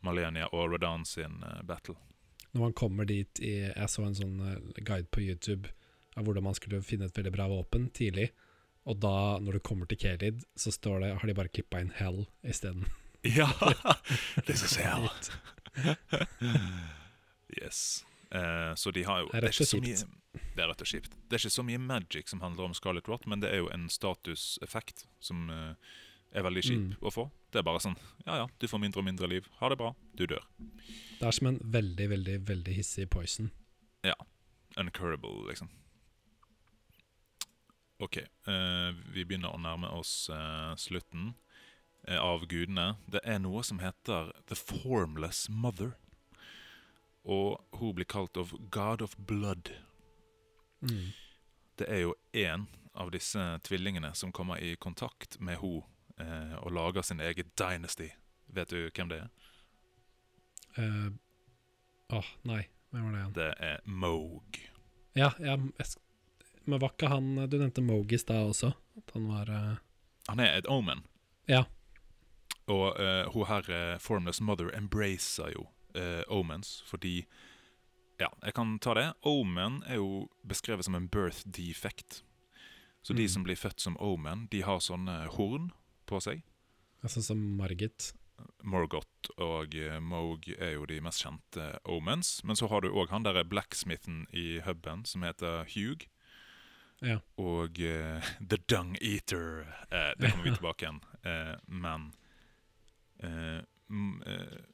Malenia 0.06 0.48
og 0.52 0.72
Redan 0.74 1.06
sin 1.06 1.40
uh, 1.44 1.62
battle. 1.68 1.96
Når 2.54 2.62
man 2.68 2.74
kommer 2.78 3.06
dit 3.10 3.40
i 3.42 3.54
Jeg 3.66 3.90
så 3.90 4.04
en 4.06 4.14
sånn 4.18 4.36
eh, 4.46 4.82
guide 4.86 5.08
på 5.10 5.24
YouTube 5.24 5.72
av 6.14 6.28
hvordan 6.28 6.46
man 6.46 6.54
skulle 6.54 6.84
finne 6.86 7.08
et 7.10 7.16
veldig 7.18 7.32
bra 7.34 7.48
våpen 7.50 7.88
tidlig. 7.98 8.28
Og 8.86 9.00
da, 9.02 9.40
når 9.42 9.58
du 9.58 9.64
kommer 9.66 9.90
til 9.90 9.98
Kelid, 9.98 10.44
så 10.60 10.70
står 10.76 11.00
det, 11.02 11.10
har 11.18 11.28
de 11.32 11.34
bare 11.40 11.50
klippa 11.50 11.80
inn 11.82 11.94
Hell 11.98 12.26
isteden. 12.46 12.86
Ja! 13.24 13.48
This 14.46 14.62
is 14.68 14.76
hell. 14.76 15.08
Yes. 17.62 18.06
Eh, 18.32 18.76
så 18.76 18.92
de 18.92 19.04
har 19.08 19.20
jo 19.24 19.30
Det 19.32 19.38
er 19.38 19.46
rett 19.48 19.62
og 19.62 19.84
mye- 19.84 20.42
Det 20.56 20.64
er 20.64 20.68
rett 20.68 20.82
og 20.82 20.88
kjipt. 20.88 21.12
Det 21.30 21.38
er 21.38 21.40
ikke 21.46 21.56
så 21.56 21.64
mye 21.64 21.78
magic 21.80 22.30
som 22.30 22.42
handler 22.42 22.66
om 22.66 22.74
Scarlet 22.74 23.08
Rot, 23.08 23.26
men 23.28 23.40
det 23.40 23.50
er 23.54 23.58
jo 23.64 23.70
en 23.70 23.88
statuseffekt 23.90 25.06
som 25.20 25.50
eh, 25.50 25.76
er 26.34 26.44
veldig 26.44 26.64
kjip 26.64 26.80
Mm. 26.80 26.96
å 27.02 27.12
få. 27.14 27.32
Det 27.52 27.60
er 27.60 27.64
bare 27.64 27.80
sånn 27.80 27.98
Ja 28.26 28.36
ja, 28.42 28.48
du 28.60 28.68
får 28.68 28.80
mindre 28.82 29.00
og 29.00 29.06
mindre 29.06 29.28
liv. 29.30 29.48
Ha 29.60 29.70
det 29.70 29.78
bra. 29.78 29.94
Du 30.16 30.26
dør. 30.26 30.44
Det 31.20 31.28
er 31.28 31.32
som 31.32 31.48
en 31.48 31.60
veldig, 31.60 32.10
veldig 32.10 32.38
veldig 32.48 32.74
hissig 32.76 33.10
poison. 33.10 33.52
Ja. 34.04 34.16
Uncurable, 34.78 35.48
liksom. 35.48 35.70
OK. 38.00 38.18
Uh, 38.48 38.92
vi 39.14 39.24
begynner 39.26 39.54
å 39.54 39.62
nærme 39.62 39.88
oss 39.96 40.30
uh, 40.34 40.74
slutten 40.80 41.34
uh, 42.10 42.18
av 42.20 42.48
gudene. 42.52 42.96
Det 43.08 43.22
er 43.24 43.40
noe 43.40 43.64
som 43.64 43.80
heter 43.80 44.34
The 44.50 44.58
Formless 44.60 45.46
Mother. 45.50 45.94
Og 47.24 47.62
hun 47.80 47.94
blir 47.96 48.06
kalt 48.10 48.36
of 48.38 48.52
God 48.74 49.02
of 49.02 49.16
Blood. 49.18 49.72
Mm. 50.82 51.14
Det 51.80 51.88
er 51.88 52.04
jo 52.04 52.16
én 52.34 52.68
av 52.94 53.14
disse 53.14 53.40
tvillingene 53.64 54.12
som 54.16 54.34
kommer 54.36 54.60
i 54.62 54.76
kontakt 54.76 55.40
med 55.40 55.62
henne 55.62 55.86
eh, 56.24 56.56
og 56.64 56.72
lager 56.76 57.02
sin 57.06 57.20
egen 57.24 57.52
dynasty. 57.60 58.10
Vet 58.54 58.70
du 58.72 58.90
hvem 58.90 59.10
det 59.12 59.20
er? 59.24 59.30
Eh, 60.78 61.12
Åh, 62.14 62.26
nei. 62.44 62.64
Hvem 62.92 63.06
var 63.06 63.12
det 63.14 63.20
igjen? 63.22 63.34
Det 63.38 63.50
er 63.66 63.80
Moog. 63.86 64.60
Ja, 65.18 65.32
ja 65.40 65.56
men 65.58 66.80
var 66.80 66.94
ikke 66.94 67.10
han 67.12 67.36
Du 67.50 67.58
nevnte 67.58 67.82
Moog 67.84 68.12
i 68.14 68.18
stad 68.22 68.50
også? 68.54 68.74
At 68.98 69.12
han 69.16 69.26
var 69.28 69.50
uh... 69.50 69.80
Han 70.30 70.40
er 70.40 70.58
et 70.58 70.68
omen. 70.70 71.02
Ja. 71.50 71.64
Og 72.72 72.94
uh, 73.00 73.32
hun 73.34 73.48
her, 73.50 73.98
Formless 74.00 74.42
Mother, 74.42 74.70
embracer 74.78 75.52
jo 75.56 75.68
omens, 76.28 76.82
fordi 76.90 77.26
Ja, 78.20 78.28
jeg 78.46 78.54
kan 78.54 78.80
ta 78.80 78.94
det. 78.94 79.14
Omen 79.26 79.82
er 79.86 79.96
jo 80.00 80.30
beskrevet 80.48 80.86
som 80.86 80.96
en 80.96 81.10
birth 81.10 81.44
defect. 81.46 82.24
Så 83.04 83.14
de 83.14 83.24
Mm. 83.24 83.28
som 83.28 83.44
blir 83.44 83.56
født 83.56 83.82
som 83.82 83.98
Omen, 84.00 84.48
de 84.52 84.62
har 84.64 84.80
sånne 84.80 85.28
horn 85.36 85.72
på 86.10 86.20
seg. 86.24 86.44
Altså 87.04 87.24
som 87.26 87.40
Margit. 87.60 88.14
Morgoth 88.64 89.30
og 89.44 89.76
eh, 89.78 90.00
Moog 90.02 90.48
er 90.58 90.76
jo 90.76 90.88
de 90.90 91.00
mest 91.04 91.24
kjente 91.24 91.68
Omens. 91.90 92.42
Men 92.48 92.60
så 92.60 92.70
har 92.72 92.84
du 92.84 92.92
òg 92.92 93.12
han 93.14 93.26
derre 93.26 93.46
blacksmithen 93.48 94.26
i 94.32 94.60
huben 94.66 95.06
som 95.08 95.26
heter 95.28 95.68
Hugh. 95.76 96.08
Ja. 97.04 97.20
Og 97.42 97.80
uh, 97.84 98.34
The 98.50 98.60
Dung 98.70 98.96
Eater. 99.02 99.68
Uh, 99.92 100.14
det 100.20 100.32
kommer 100.32 100.48
vi 100.48 100.56
tilbake 100.60 100.88
igjen. 100.88 101.02
Uh, 101.28 101.56
men 101.68 102.12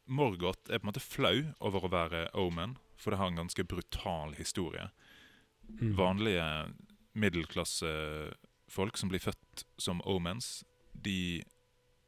Morgoth 0.09 0.71
er 0.71 0.79
på 0.79 0.85
en 0.85 0.89
måte 0.89 1.03
flau 1.03 1.43
over 1.65 1.85
å 1.85 1.91
være 1.91 2.21
Omen, 2.39 2.77
for 2.97 3.11
det 3.11 3.19
har 3.19 3.29
en 3.29 3.41
ganske 3.41 3.65
brutal 3.67 4.33
historie. 4.37 4.87
Mm. 5.67 5.91
Vanlige 5.97 6.47
middelklassefolk 7.19 8.97
som 8.97 9.11
blir 9.11 9.21
født 9.21 9.65
som 9.77 10.01
omens, 10.07 10.63
de 11.03 11.43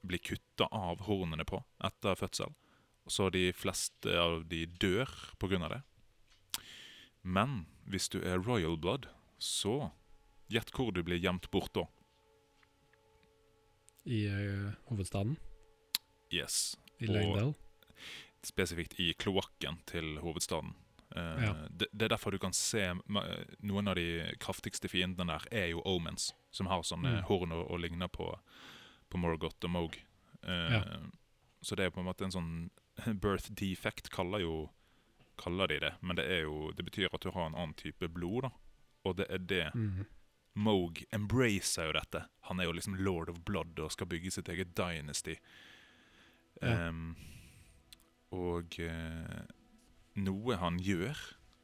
blir 0.02 0.22
kutta 0.24 0.66
av 0.74 1.04
hornene 1.06 1.46
på 1.46 1.62
etter 1.84 2.18
fødsel. 2.18 2.54
Så 3.10 3.30
de 3.34 3.52
fleste 3.54 4.14
av 4.18 4.44
de 4.50 4.66
dør 4.66 5.10
av 5.42 5.70
det. 5.74 5.82
Men 7.22 7.66
hvis 7.90 8.10
du 8.10 8.20
er 8.22 8.42
royal 8.42 8.78
blood, 8.78 9.08
så 9.38 9.92
gjett 10.50 10.72
hvor 10.74 10.92
du 10.94 11.04
blir 11.04 11.22
gjemt 11.22 11.50
bort 11.52 11.74
da. 11.74 11.86
I 14.06 14.26
uh, 14.28 14.72
hovedstaden. 14.90 15.36
Yes. 16.34 16.78
I 16.98 17.06
Langdale. 17.10 17.54
Spesifikt 18.44 18.98
i 19.00 19.12
kloakken 19.14 19.82
til 19.86 20.18
hovedstaden. 20.24 20.74
Uh, 21.16 21.44
Ja. 21.44 21.54
det, 21.70 21.88
det 21.92 22.06
er 22.06 22.14
derfor 22.16 22.32
du 22.32 22.40
kan 22.40 22.54
se 22.56 22.86
Noen 23.60 23.88
av 23.92 23.96
de 24.00 24.32
kraftigste 24.40 24.88
fiendene 24.88 25.34
der 25.36 25.48
er 25.52 25.68
jo 25.74 25.82
omens, 25.86 26.32
som 26.52 26.70
har 26.72 26.82
sånne 26.88 27.18
Mm. 27.20 27.24
horn 27.28 27.52
og, 27.52 27.66
og 27.70 27.80
ligner 27.84 28.08
på, 28.08 28.32
på 29.12 29.20
Morgoth 29.22 29.60
og 29.68 29.70
Moog. 29.74 29.98
Eh, 30.44 30.72
Ja. 30.78 30.84
Så 31.62 31.76
det 31.78 31.86
er 31.86 31.92
på 31.94 32.00
en 32.02 32.08
måte 32.08 32.26
en 32.26 32.32
sånn 32.34 32.54
birth 33.22 33.52
defect, 33.54 34.10
kaller 34.10 34.42
jo 34.42 34.70
kaller 35.38 35.68
de 35.70 35.80
det. 35.80 35.92
Men 36.02 36.16
det 36.18 36.26
jo 36.44 36.72
Det 36.76 36.84
betyr 36.86 37.14
at 37.14 37.22
du 37.22 37.30
har 37.32 37.46
en 37.48 37.56
annen 37.56 37.74
type 37.78 38.08
blod, 38.14 38.44
da. 38.44 38.50
Og 39.06 39.16
det 39.18 39.28
er 39.30 39.38
det 39.40 39.68
Mm. 39.76 40.06
Moog 40.56 41.00
embracer 41.14 41.86
jo 41.88 41.94
dette. 41.96 42.26
Han 42.50 42.60
er 42.60 42.66
jo 42.66 42.74
liksom 42.74 42.98
lord 43.00 43.30
of 43.30 43.38
blood 43.46 43.80
og 43.80 43.92
skal 43.94 44.08
bygge 44.08 44.32
sitt 44.32 44.50
eget 44.50 44.74
dynasty. 44.76 45.38
Ja. 46.62 46.90
Um, 46.90 47.16
og 48.32 48.76
eh, 48.80 49.46
noe 50.16 50.58
han 50.60 50.78
gjør, 50.84 51.16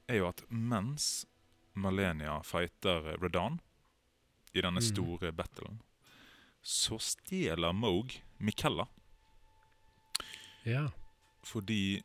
er 0.07 0.21
jo 0.21 0.27
at 0.29 0.43
mens 0.49 1.25
Malenia 1.75 2.39
fighter 2.47 3.17
Redan 3.21 3.59
i 4.53 4.61
denne 4.61 4.79
Mhm. 4.81 4.87
store 4.87 5.31
battlen, 5.33 5.81
så 6.67 6.97
stjeler 6.99 7.71
Moog 7.73 8.11
Mikella 8.43 8.87
Ja. 10.63 10.89
fordi 11.43 12.01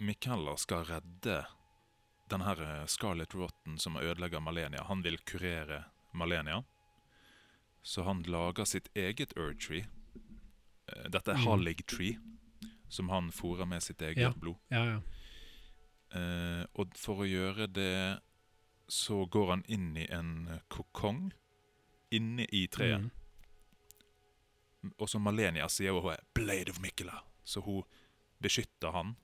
Mikella 0.00 0.56
skal 0.56 0.84
redde 0.84 1.46
den 2.30 2.40
her 2.40 2.54
Scarlett 2.86 2.90
Scarlet 2.90 3.34
Rotten 3.34 3.78
som 3.78 3.96
ødelegger 3.96 4.40
Malenia. 4.40 4.82
Han 4.86 5.02
vil 5.02 5.18
kurere 5.18 5.84
Malenia. 6.14 6.62
Så 7.82 8.02
han 8.04 8.22
lager 8.22 8.64
sitt 8.64 8.88
eget 8.94 9.32
Ur-tree. 9.36 9.86
Eh, 10.92 11.08
Dette 11.10 11.30
er 11.32 11.36
Mhm. 11.36 11.46
Hallig 11.46 11.86
Tree, 11.86 12.18
som 12.88 13.08
han 13.08 13.30
fôrer 13.32 13.64
med 13.66 13.82
sitt 13.82 14.02
eget 14.02 14.16
Ja. 14.18 14.30
blod. 14.32 14.56
Ja, 14.70 14.84
ja. 14.84 15.00
Uh, 16.14 16.64
og 16.74 16.96
for 16.96 17.16
å 17.16 17.28
gjøre 17.28 17.66
det 17.72 18.20
så 18.88 19.26
går 19.28 19.50
han 19.50 19.64
inn 19.68 19.96
i 19.96 20.06
en 20.10 20.48
eh, 20.48 20.58
kokong 20.70 21.32
inne 22.10 22.46
i 22.52 22.66
treet. 22.66 23.00
Mm. 23.00 23.10
Og 24.96 25.08
som 25.10 25.24
Malenia 25.26 25.68
sier 25.68 25.96
hun 25.96 26.12
er 26.12 26.20
'Blade 26.34 26.70
of 26.70 26.78
Mikkela', 26.80 27.22
så 27.44 27.60
hun 27.60 27.82
beskytter 28.38 28.92
han. 28.92 29.16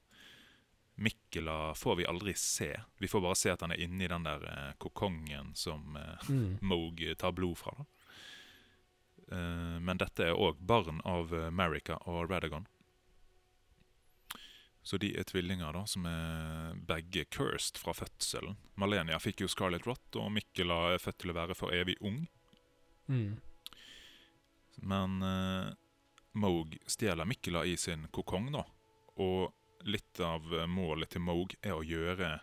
Mikkela 0.96 1.74
får 1.74 1.96
vi 1.96 2.06
aldri 2.06 2.34
se. 2.34 2.80
Vi 2.98 3.08
får 3.08 3.20
bare 3.20 3.34
se 3.34 3.50
at 3.50 3.60
han 3.60 3.72
er 3.74 3.80
inni 3.82 4.06
den 4.08 4.22
der 4.22 4.44
eh, 4.46 4.72
kokongen 4.78 5.54
som 5.54 5.96
eh, 5.96 6.28
Mm. 6.30 6.58
Moog 6.62 7.02
tar 7.18 7.32
blod 7.32 7.58
fra. 7.58 7.74
Da. 7.78 7.84
Eh, 9.36 9.80
men 9.80 9.98
dette 9.98 10.24
er 10.24 10.38
òg 10.38 10.58
barn 10.58 11.00
av 11.04 11.34
Marika 11.50 11.96
og 12.06 12.30
Radagon. 12.30 12.66
Så 14.84 14.98
de 15.00 15.14
er 15.16 15.24
tvillinger 15.24 15.72
da, 15.72 15.86
som 15.88 16.04
er 16.06 16.74
begge 16.76 17.24
cursed 17.32 17.78
fra 17.80 17.94
fødselen. 17.96 18.58
Malenia 18.76 19.16
fikk 19.18 19.40
jo 19.40 19.48
Scarlet 19.48 19.86
Rot, 19.88 20.18
og 20.20 20.28
Mikkela 20.30 20.92
er 20.92 21.00
født 21.00 21.22
til 21.22 21.32
å 21.32 21.36
være 21.38 21.56
for 21.56 21.72
evig 21.72 21.96
ung. 22.04 22.26
Mm. 23.08 23.40
Men 24.82 25.22
eh, 25.22 25.72
Moog 26.34 26.76
stjeler 26.86 27.24
Mikkela 27.24 27.64
i 27.64 27.76
sin 27.76 28.08
kokong, 28.10 28.50
da. 28.52 28.64
Og 29.22 29.52
litt 29.86 30.20
av 30.20 30.48
eh, 30.54 30.66
målet 30.66 31.10
til 31.14 31.22
Moog 31.22 31.54
er 31.62 31.76
å 31.76 31.84
gjøre 31.86 32.40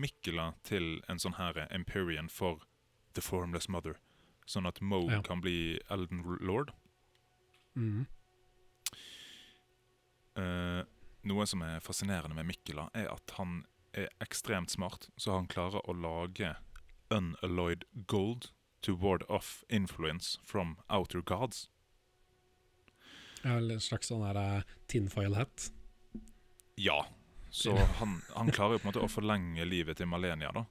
Mikkela 0.00 0.52
til 0.64 1.00
en 1.08 1.18
sånn 1.20 1.36
her 1.38 1.66
Empyrean 1.70 2.28
for 2.28 2.62
The 3.14 3.24
Formless 3.24 3.68
Mother. 3.68 3.96
Sånn 4.46 4.66
at 4.68 4.80
Moog 4.80 5.10
Ja. 5.10 5.22
kan 5.22 5.40
bli 5.40 5.78
Elden 5.90 6.22
Lord. 6.40 6.72
Mm. 7.76 8.06
Eh, 10.36 10.82
noe 11.28 11.46
som 11.46 11.62
er 11.62 11.80
fascinerende 11.84 12.34
med 12.34 12.46
Mikkela, 12.48 12.88
er 12.94 13.10
at 13.12 13.34
han 13.36 13.64
er 13.92 14.08
ekstremt 14.22 14.70
smart, 14.70 15.08
så 15.16 15.34
han 15.36 15.48
klarer 15.50 15.82
å 15.88 15.94
lage 15.96 16.54
unalloyed 17.10 17.84
gold 18.06 18.50
to 18.80 18.94
ward 18.94 19.24
off 19.28 19.64
influence 19.68 20.38
from 20.44 20.76
outer 20.88 21.22
gods. 21.22 21.68
Eller 23.42 23.74
en 23.74 23.80
slags 23.80 24.10
sånn 24.10 24.24
her 24.24 24.36
eh, 24.36 24.74
tinfoil 24.90 25.34
hat. 25.38 25.70
Ja. 26.80 27.06
Så 27.50 27.74
han, 27.74 28.20
han 28.36 28.50
klarer 28.52 28.76
jo 28.76 28.82
på 28.82 28.86
en 28.86 28.92
måte 28.92 29.04
å 29.04 29.10
forlenge 29.10 29.64
livet 29.66 29.98
til 29.98 30.06
Malenia, 30.06 30.52
da. 30.54 30.64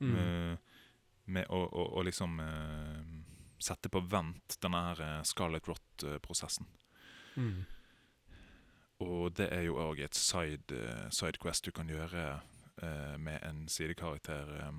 Mm. 0.00 0.12
Med, 0.12 0.58
med 1.24 1.50
å, 1.52 1.60
å, 1.66 1.86
å 1.98 2.04
liksom 2.06 2.38
uh, 2.40 3.00
sette 3.60 3.90
på 3.92 4.00
vent 4.00 4.56
denne 4.62 4.80
her 4.88 5.02
Scarlet 5.28 5.68
Rot-prosessen. 5.68 6.68
Mm. 7.36 7.64
Og 9.04 9.32
det 9.36 9.50
er 9.52 9.66
jo 9.66 9.76
òg 9.80 10.00
et 10.00 10.16
side, 10.16 10.62
side, 10.72 11.08
sidequest 11.12 11.66
du 11.68 11.72
kan 11.76 11.90
gjøre 11.90 12.40
uh, 12.82 13.16
med 13.20 13.42
en 13.44 13.66
sidekarakter 13.68 14.52
eh, 14.60 14.78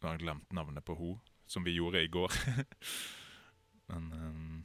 Nå 0.00 0.08
har 0.08 0.14
jeg 0.16 0.22
glemt 0.24 0.52
navnet 0.56 0.84
på 0.84 0.94
hun, 0.96 1.18
som 1.46 1.64
vi 1.64 1.74
gjorde 1.76 2.00
i 2.02 2.08
går. 2.08 2.32
Men 3.90 4.12
um, 4.12 4.64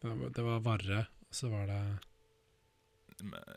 Det 0.00 0.08
var- 0.10 0.30
Det 0.30 0.42
var 0.42 0.60
Varre, 0.60 1.06
og 1.28 1.34
så 1.34 1.48
var 1.50 1.66
det 1.66 1.98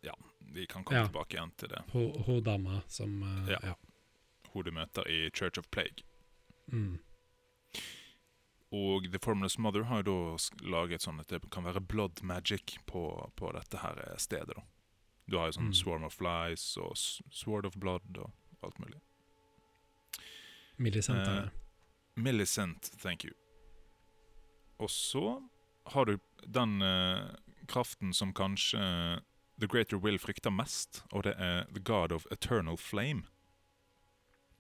ja, 0.04 0.14
vi 0.54 0.68
kan 0.68 0.84
komme 0.84 1.00
Ja. 1.00 1.06
tilbake 1.08 1.34
igjen 1.38 1.52
til 1.58 1.70
det. 1.70 1.82
hun, 1.92 2.12
hun 2.26 2.44
dama 2.44 2.82
som 2.88 3.24
uh, 3.24 3.50
Ja. 3.50 3.58
ja. 3.64 3.74
Hun 4.54 4.64
du 4.64 4.72
møter 4.72 5.08
i 5.10 5.30
Church 5.34 5.58
of 5.60 5.70
Plague. 5.72 6.04
Mm. 6.72 7.00
Og 8.72 9.08
The 9.12 9.20
Formless 9.20 9.58
Mother 9.58 9.84
har 9.88 10.04
jo 10.04 10.12
da 10.12 10.68
laget 10.70 11.02
sånn 11.02 11.20
at 11.20 11.28
det 11.32 11.42
kan 11.52 11.64
være 11.64 11.80
blood 11.80 12.22
magic 12.24 12.78
på, 12.86 13.32
på 13.36 13.52
dette 13.56 13.78
her 13.80 13.98
eh, 14.12 14.18
stedet. 14.18 14.56
da. 14.56 14.64
Du 15.28 15.38
har 15.38 15.48
jo 15.48 15.52
sånn 15.58 15.70
Mm. 15.72 15.74
Swarm 15.76 16.04
of 16.04 16.14
Flies 16.16 16.78
og 16.78 16.96
Sword 16.98 17.66
of 17.66 17.76
Blood 17.80 18.18
og 18.18 18.32
alt 18.64 18.80
mulig. 18.80 19.00
Millicent 20.78 21.20
er 21.20 21.38
Eh, 21.38 21.44
det. 21.44 21.52
Millicent, 22.16 22.92
thank 23.02 23.26
you. 23.26 23.34
Og 24.80 24.90
så 24.90 25.42
har 25.86 26.06
du 26.06 26.18
den 26.46 26.82
uh, 26.82 27.34
kraften 27.68 28.14
som 28.14 28.34
kanskje 28.34 28.78
uh, 28.78 29.20
The 29.60 29.68
Greater 29.68 29.98
Will 29.98 30.20
frykter 30.20 30.54
mest, 30.54 31.04
og 31.12 31.24
det 31.24 31.34
er 31.38 31.66
The 31.74 31.82
God 31.82 32.12
of 32.12 32.28
Eternal 32.32 32.78
Flame. 32.78 33.24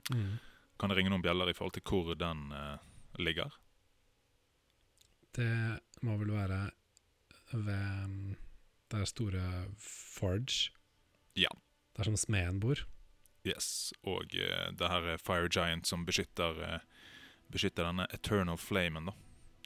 Mm. 0.10 0.38
Kan 0.80 0.90
det 0.90 0.98
ringe 0.98 1.10
noen 1.10 1.22
bjeller 1.22 1.50
i 1.50 1.54
forhold 1.54 1.74
til 1.74 1.84
hvor 1.86 2.16
den 2.16 2.54
ligger? 3.20 3.54
Det 5.38 5.80
må 6.02 6.18
vel 6.18 6.32
være 6.34 6.60
ved 7.52 8.08
mm, 8.10 8.36
det 8.94 9.08
store 9.10 9.44
Forge. 9.78 10.72
Ja. 11.38 11.52
Det 11.94 12.02
er 12.02 12.10
som 12.10 12.18
smeden 12.18 12.62
bor. 12.62 12.82
Yes, 13.48 13.94
og 14.04 14.34
eh, 14.36 14.70
det 14.78 14.90
her 14.92 15.08
er 15.14 15.22
Fire 15.24 15.48
Giant 15.52 15.88
som 15.88 16.04
beskytter, 16.08 16.60
eh, 16.68 16.80
beskytter 17.54 17.88
denne 17.88 18.08
Eternal 18.14 18.58
Flamen. 18.60 19.10
da. 19.12 19.16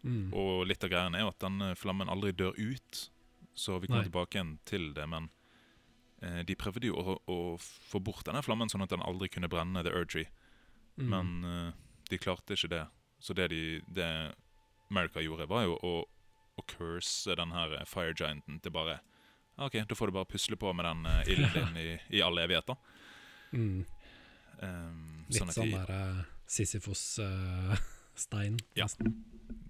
Mm. 0.03 0.31
Og 0.33 0.63
litt 0.69 0.83
av 0.83 0.89
greia 0.93 1.09
er 1.13 1.27
at 1.29 1.39
denne 1.43 1.73
flammen 1.77 2.09
aldri 2.09 2.31
dør 2.33 2.55
ut, 2.57 3.01
så 3.53 3.75
vi 3.81 3.87
kommer 3.89 4.01
Nei. 4.05 4.09
tilbake 4.09 4.37
igjen 4.39 4.55
til 4.65 4.87
det. 4.97 5.07
Men 5.09 5.29
eh, 6.21 6.41
de 6.47 6.55
prøvde 6.57 6.87
jo 6.89 6.95
å, 6.97 7.17
å 7.29 7.37
få 7.61 7.99
bort 8.01 8.25
denne 8.25 8.41
flammen 8.45 8.69
sånn 8.71 8.81
at 8.85 8.89
den 8.93 9.03
aldri 9.05 9.29
kunne 9.29 9.49
brenne 9.51 9.83
The 9.85 9.93
Urgy, 9.97 10.27
Mm. 10.99 11.07
men 11.07 11.45
eh, 11.47 11.73
de 12.11 12.17
klarte 12.19 12.53
ikke 12.53 12.67
det. 12.69 12.81
Så 13.23 13.33
det, 13.33 13.45
de, 13.53 13.79
det 13.87 14.07
America 14.91 15.21
gjorde, 15.23 15.45
var 15.47 15.63
jo 15.63 15.77
å, 15.87 15.91
å 16.59 16.63
curse 16.67 17.31
den 17.39 17.53
her 17.55 17.77
eh, 17.79 17.85
Fire 17.87 18.11
Gianten 18.13 18.59
til 18.61 18.73
bare 18.75 18.97
OK, 19.61 19.77
da 19.87 19.95
får 19.95 20.11
du 20.11 20.15
bare 20.17 20.27
pusle 20.27 20.57
på 20.59 20.73
med 20.75 20.85
den 20.85 21.05
ilden 21.31 21.53
din 21.55 21.77
i, 21.79 21.87
i 22.17 22.21
all 22.25 22.37
evighet, 22.43 22.67
da. 22.67 22.75
Mm. 23.53 23.85
Um, 24.61 25.25
Litt 25.29 25.39
sånn 25.39 25.49
at 25.49 25.55
sånn 25.55 25.71
der 25.73 25.89
uh, 25.89 26.23
Sisyfos 26.45 27.03
uh, 27.19 27.75
Stein, 28.15 28.59
Ja. 28.77 28.85
nesten. 28.85 29.23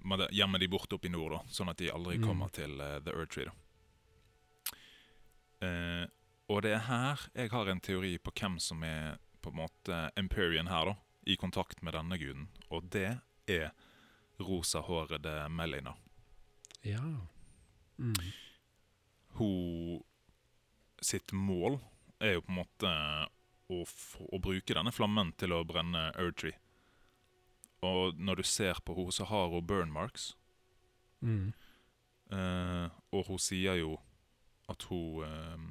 må 0.04 0.18
det- 0.18 0.32
gjemme 0.36 0.60
de 0.60 0.68
borte 0.68 0.96
opp 0.98 1.06
i 1.06 1.10
nord, 1.14 1.32
da, 1.32 1.40
sånn 1.48 1.70
at 1.70 1.78
de 1.78 1.88
aldri 1.92 2.18
Mm. 2.18 2.26
kommer 2.28 2.50
til 2.52 2.74
uh, 2.82 3.00
The 3.00 3.12
Earth 3.16 3.32
Tree. 3.34 3.52
Eh, 5.62 6.06
og 6.50 6.62
det 6.66 6.72
er 6.74 6.84
her 6.88 7.22
jeg 7.36 7.52
har 7.54 7.70
en 7.70 7.80
teori 7.80 8.16
på 8.18 8.32
hvem 8.34 8.56
som 8.60 8.82
er 8.84 9.20
på 9.42 9.52
en 9.54 9.60
måte 9.62 10.00
Empyrean 10.18 10.68
her, 10.68 10.86
da, 10.92 10.96
i 11.30 11.36
kontakt 11.38 11.82
med 11.86 11.94
denne 11.94 12.18
guden. 12.18 12.48
Og 12.74 12.90
det 12.94 13.20
er 13.48 13.72
rosahårede 14.42 15.48
Melina. 15.54 15.94
Ja. 16.84 17.02
Mm. 18.02 18.16
Hun 19.38 20.02
sitt 21.02 21.32
mål 21.34 21.80
er 22.20 22.34
jo 22.36 22.42
på 22.42 22.52
en 22.54 22.60
måte 22.64 22.92
å, 23.72 23.82
å 24.36 24.39
bruke 24.43 24.74
denne 24.78 24.91
flammen 24.93 25.32
til 25.39 25.53
å 25.55 25.63
brenne 25.67 26.09
Erdtree. 26.19 26.57
Og 27.82 28.17
når 28.22 28.41
du 28.41 28.43
ser 28.45 28.78
på 28.86 28.93
henne, 28.97 29.11
så 29.15 29.26
har 29.26 29.49
hun 29.49 29.65
burn 29.65 29.91
marks. 29.93 30.36
Mm. 31.22 31.51
Uh, 32.32 32.88
og 33.11 33.26
hun 33.28 33.39
sier 33.41 33.76
jo 33.82 33.95
at 34.72 34.86
hun 34.88 35.26
uh, 35.26 35.65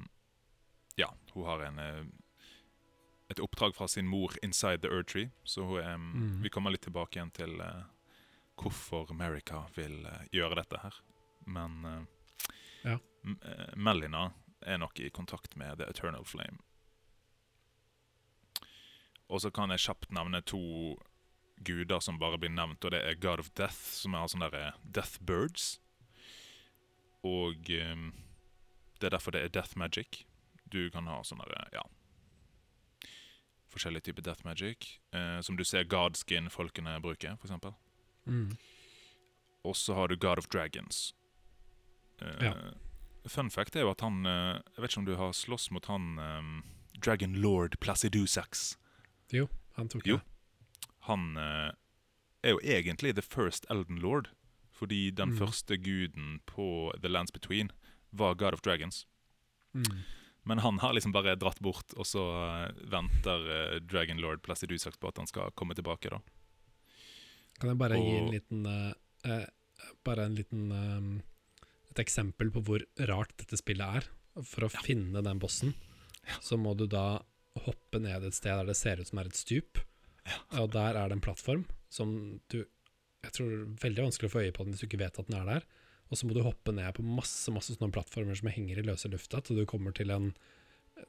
Ja, 0.99 1.07
hun 1.33 1.47
har 1.47 1.63
en 1.65 1.79
uh, 1.81 2.03
et 3.31 3.39
oppdrag 3.39 3.73
fra 3.73 3.87
sin 3.87 4.05
mor 4.11 4.35
inside 4.43 4.81
the 4.83 4.91
Erdtree. 4.91 5.29
Så 5.47 5.63
hun 5.65 5.79
er, 5.79 5.95
Mm. 5.97 6.41
vi 6.43 6.49
kommer 6.51 6.71
litt 6.75 6.83
tilbake 6.83 7.15
igjen 7.15 7.31
til 7.31 7.53
hvorfor 8.59 9.07
America 9.09 9.63
vil 9.75 10.03
gjøre 10.35 10.57
dette 10.59 10.81
her. 10.83 10.97
Men 11.47 12.07
Ja. 12.83 12.97
Melina 13.75 14.33
er 14.61 14.77
nok 14.77 14.99
i 14.99 15.09
kontakt 15.09 15.55
med 15.55 15.77
The 15.79 15.87
Eternal 15.89 16.25
Flame. 16.25 16.59
Og 19.31 19.41
så 19.41 19.51
kan 19.55 19.71
jeg 19.71 19.79
kjapt 19.85 20.11
nevne 20.11 20.41
to 20.43 20.59
guder 21.63 22.01
som 22.03 22.17
bare 22.19 22.39
blir 22.41 22.51
nevnt, 22.51 22.83
og 22.83 22.91
det 22.91 22.99
er 23.05 23.19
God 23.21 23.39
of 23.39 23.51
Death, 23.55 23.79
som 23.95 24.15
er 24.17 24.27
sånne 24.27 24.49
der 24.51 24.67
eh, 24.73 24.79
Death 24.97 25.21
Birds. 25.23 25.79
Og 27.23 27.69
um, 27.93 28.07
det 28.99 29.07
er 29.07 29.13
derfor 29.15 29.31
det 29.31 29.43
er 29.45 29.53
Death 29.53 29.77
Magic. 29.77 30.23
Du 30.73 30.89
kan 30.89 31.07
ha 31.07 31.21
sånne 31.23 31.45
der, 31.49 31.67
ja 31.75 31.83
Forskjellige 33.71 34.09
typer 34.09 34.25
Death 34.25 34.43
Magic. 34.43 34.99
uh, 35.15 35.39
som 35.41 35.55
du 35.57 35.63
ser 35.63 35.85
Godskin-folkene 35.87 36.97
bruker, 37.01 37.37
eksempel. 37.43 37.71
Mm. 38.25 38.57
Og 39.63 39.75
så 39.75 39.93
har 39.95 40.07
du 40.07 40.17
God 40.17 40.37
of 40.37 40.47
Dragons. 40.51 41.13
Uh, 42.21 42.43
Ja. 42.43 42.53
Fun 43.27 43.51
fact 43.51 43.75
er 43.75 43.81
jo 43.85 43.91
at 43.91 44.01
han 44.01 44.25
uh, 44.25 44.57
Jeg 44.73 44.81
vet 44.81 44.91
ikke 44.91 44.99
om 44.99 45.05
du 45.05 45.15
har 45.15 45.31
slåss 45.31 45.69
mot 45.71 45.85
han 45.85 46.17
um, 46.19 46.63
Dragon 47.05 47.35
Lord 47.35 47.79
Placidusax. 47.79 48.77
Jo, 49.31 49.47
han 49.77 49.87
tok 49.89 50.05
Jo. 50.07 50.17
det. 50.17 50.23
Han 51.07 51.37
eh, 51.37 51.71
er 52.43 52.55
jo 52.55 52.59
egentlig 52.63 53.15
the 53.15 53.21
first 53.25 53.65
Elden 53.69 53.99
Lord. 54.03 54.29
Fordi 54.71 55.11
den 55.13 55.29
Mm. 55.35 55.37
første 55.37 55.77
guden 55.77 56.39
på 56.49 56.91
The 57.01 57.07
Lands 57.09 57.31
Between 57.31 57.69
var 58.11 58.33
God 58.33 58.53
of 58.53 58.61
Dragons. 58.61 59.05
Mm. 59.75 60.01
Men 60.43 60.57
han 60.57 60.79
har 60.79 60.93
liksom 60.93 61.11
bare 61.13 61.35
dratt 61.37 61.59
bort, 61.61 61.93
og 61.93 62.05
så 62.05 62.23
eh, 62.65 62.71
venter 62.89 63.43
uh, 63.45 63.79
Dragon 63.79 64.17
Lord 64.17 64.41
Placidusax 64.41 64.97
på 64.97 65.07
at 65.07 65.17
han 65.21 65.27
skal 65.29 65.51
komme 65.53 65.75
tilbake. 65.77 66.09
da 66.09 66.17
Kan 67.59 67.69
jeg 67.69 67.77
bare 67.77 67.99
gi 68.01 68.15
en 68.17 68.31
liten 68.33 68.65
uh, 68.65 68.93
eh, 69.23 69.45
Bare 70.03 70.25
en 70.25 70.35
liten 70.35 70.71
eh, 70.71 71.21
Et 71.91 71.99
eksempel 71.99 72.49
på 72.51 72.61
hvor 72.65 72.81
rart 73.07 73.35
dette 73.37 73.57
spillet 73.59 74.01
er. 74.01 74.09
For 74.47 74.65
å 74.65 74.69
finne 74.71 75.21
den 75.21 75.39
bossen, 75.39 75.73
så 76.41 76.57
må 76.57 76.73
du 76.77 76.85
da 76.87 77.21
hoppe 77.59 77.99
ned 77.99 78.25
et 78.25 78.37
sted 78.37 78.53
der 78.53 78.69
det 78.69 78.77
ser 78.79 79.01
ut 79.01 79.09
som 79.09 79.21
er 79.21 79.29
et 79.29 79.39
stup. 79.39 79.81
Og 80.59 80.71
der 80.73 80.97
er 80.97 81.09
det 81.09 81.17
en 81.17 81.23
plattform 81.23 81.65
som 81.91 82.39
du 82.53 82.63
Jeg 83.21 83.33
tror 83.35 83.49
det 83.49 83.57
er 83.61 83.81
veldig 83.83 84.03
vanskelig 84.07 84.29
å 84.31 84.33
få 84.33 84.41
øye 84.41 84.53
på 84.55 84.63
den 84.65 84.73
hvis 84.73 84.81
du 84.81 84.87
ikke 84.87 85.03
vet 85.03 85.19
at 85.21 85.27
den 85.27 85.37
er 85.37 85.45
der. 85.45 85.65
Og 86.09 86.17
så 86.17 86.25
må 86.25 86.33
du 86.33 86.41
hoppe 86.41 86.73
ned 86.73 86.89
på 86.97 87.05
masse 87.05 87.51
masse 87.53 87.75
sånne 87.75 87.93
plattformer 87.93 88.37
som 88.37 88.49
henger 88.49 88.81
i 88.81 88.85
løse 88.87 89.11
lufta, 89.11 89.43
til 89.45 89.61
du 89.61 89.65
kommer 89.69 89.93
til 89.95 90.09
en 90.11 90.31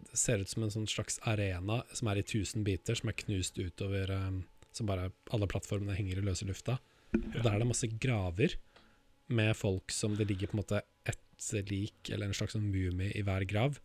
Det 0.02 0.18
ser 0.18 0.40
ut 0.40 0.48
som 0.48 0.62
en 0.62 0.70
sånn 0.72 0.86
slags 0.88 1.18
arena 1.28 1.82
som 1.92 2.08
er 2.08 2.20
i 2.20 2.26
tusen 2.26 2.64
biter, 2.64 2.94
som 2.94 3.08
er 3.08 3.18
knust 3.24 3.58
utover 3.58 4.12
eh, 4.12 4.42
Som 4.72 4.86
bare 4.86 5.10
Alle 5.32 5.48
plattformene 5.48 5.96
henger 5.96 6.20
i 6.20 6.26
løse 6.26 6.46
lufta. 6.48 6.78
Og 7.12 7.40
der 7.42 7.52
er 7.54 7.58
det 7.58 7.68
masse 7.68 7.88
graver 8.00 8.56
med 9.32 9.56
folk 9.56 9.92
som 9.92 10.14
det 10.16 10.28
ligger 10.28 10.50
på 10.50 10.56
en 10.56 10.62
måte 10.62 10.82
ett 11.08 11.68
lik, 11.68 12.08
eller 12.08 12.28
en 12.28 12.36
slags 12.36 12.54
sånn 12.54 12.70
mumie 12.70 13.10
i 13.16 13.24
hver 13.26 13.44
grav. 13.48 13.80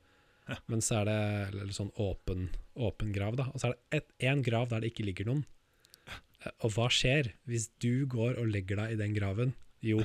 Ja. 0.47 0.57
Men 0.71 0.83
så 0.85 1.01
er 1.01 1.09
det 1.09 1.17
eller 1.51 1.73
sånn 1.75 1.91
åpen, 2.01 2.49
åpen 2.75 3.13
grav, 3.15 3.37
da. 3.39 3.49
Og 3.53 3.61
så 3.63 3.73
er 3.91 4.01
det 4.03 4.27
én 4.29 4.43
grav 4.45 4.69
der 4.71 4.83
det 4.83 4.93
ikke 4.93 5.07
ligger 5.09 5.29
noen. 5.31 5.45
Eh, 6.43 6.51
Og 6.63 6.73
hva 6.75 6.87
skjer 6.93 7.33
hvis 7.49 7.69
du 7.83 8.05
går 8.09 8.37
og 8.41 8.51
legger 8.53 8.79
deg 8.83 8.95
i 8.95 8.99
den 9.01 9.15
graven? 9.17 9.55
Jo, 9.83 10.03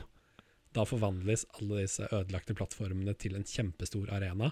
da 0.76 0.84
forvandles 0.88 1.44
alle 1.58 1.82
disse 1.84 2.06
ødelagte 2.12 2.54
plattformene 2.56 3.14
til 3.20 3.36
en 3.38 3.44
kjempestor 3.48 4.10
arena, 4.12 4.50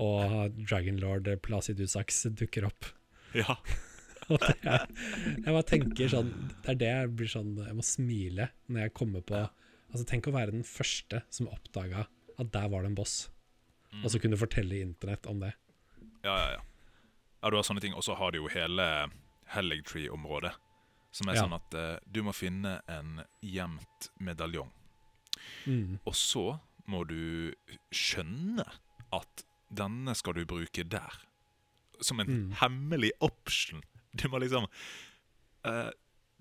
og 0.00 0.54
Dragonlord 0.64 1.28
Placidusax 1.44 2.24
dukker 2.38 2.64
opp. 2.70 2.86
Ja. 3.36 3.56
Og 4.30 4.38
det 4.38 4.54
er, 4.70 4.84
jeg 5.42 5.50
bare 5.50 5.66
tenker 5.66 6.10
sånn 6.12 6.28
Det 6.62 6.68
er 6.70 6.76
det 6.78 6.90
jeg 6.92 7.08
blir 7.18 7.30
sånn 7.32 7.48
Jeg 7.58 7.74
må 7.74 7.82
smile 7.82 8.44
når 8.70 8.84
jeg 8.84 8.92
kommer 8.94 9.24
på 9.26 9.34
Altså 9.40 10.04
Tenk 10.06 10.28
å 10.30 10.34
være 10.36 10.54
den 10.54 10.62
første 10.68 11.24
som 11.26 11.48
oppdaga 11.50 12.04
at 12.38 12.52
der 12.54 12.68
var 12.70 12.84
det 12.86 12.92
en 12.92 12.96
boss, 13.00 13.16
og 14.02 14.10
så 14.10 14.18
kunne 14.18 14.36
du 14.36 14.40
fortelle 14.40 14.80
internett 14.80 15.26
om 15.26 15.40
det. 15.40 15.52
Ja, 16.24 16.36
ja, 16.38 16.50
ja. 16.56 16.60
Ja, 17.42 17.50
du 17.50 17.56
har 17.58 17.62
sånne 17.66 17.80
ting. 17.82 17.94
Og 17.98 18.04
så 18.06 18.14
har 18.16 18.30
du 18.32 18.38
jo 18.38 18.48
hele 18.48 19.10
Helligtree-området. 19.52 20.52
Som 21.12 21.28
er 21.28 21.34
Ja. 21.34 21.42
sånn 21.44 21.52
at 21.58 21.74
uh, 21.74 21.98
du 22.10 22.22
må 22.22 22.32
finne 22.32 22.80
en 22.88 23.22
gjemt 23.42 24.08
medaljong. 24.20 24.70
Mm. 25.66 25.98
Og 26.06 26.14
så 26.14 26.60
må 26.88 27.02
du 27.06 27.52
skjønne 27.92 28.64
at 29.12 29.44
denne 29.72 30.14
skal 30.16 30.34
du 30.34 30.44
bruke 30.46 30.84
der. 30.88 31.12
Som 32.00 32.20
en 32.20 32.26
Mm. 32.26 32.52
hemmelig 32.62 33.12
option. 33.20 33.82
Du 34.16 34.28
må 34.28 34.38
liksom 34.40 34.66
uh, 35.64 35.90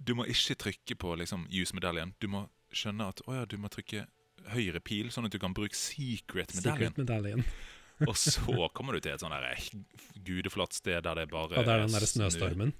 Du 0.04 0.16
må 0.16 0.26
ikke 0.26 0.56
trykke 0.56 0.96
på 0.98 1.16
liksom 1.18 1.48
use 1.52 1.74
medaljen. 1.76 2.14
Du 2.20 2.28
må 2.28 2.50
skjønne 2.74 3.08
at 3.10 3.22
å 3.28 3.34
ja, 3.36 3.46
du 3.46 3.58
må 3.58 3.68
trykke 3.70 4.08
høyre 4.52 4.82
pil, 4.84 5.12
sånn 5.14 5.28
at 5.30 5.36
du 5.36 5.40
kan 5.42 5.54
bruke 5.56 5.78
secret 5.78 6.54
medaljen. 6.58 6.96
Secret. 6.96 7.78
Og 8.10 8.18
så 8.18 8.68
kommer 8.74 8.98
du 8.98 9.04
til 9.04 9.14
et 9.14 9.22
sånn 9.22 9.34
der 9.34 9.60
gudeflatt 10.26 10.74
sted 10.74 11.04
der 11.06 11.20
det 11.20 11.28
bare 11.30 11.60
Og 11.60 11.68
det 11.68 11.76
er 11.76 11.84
den 11.84 11.94
der 11.94 12.06
snøstormen. 12.10 12.74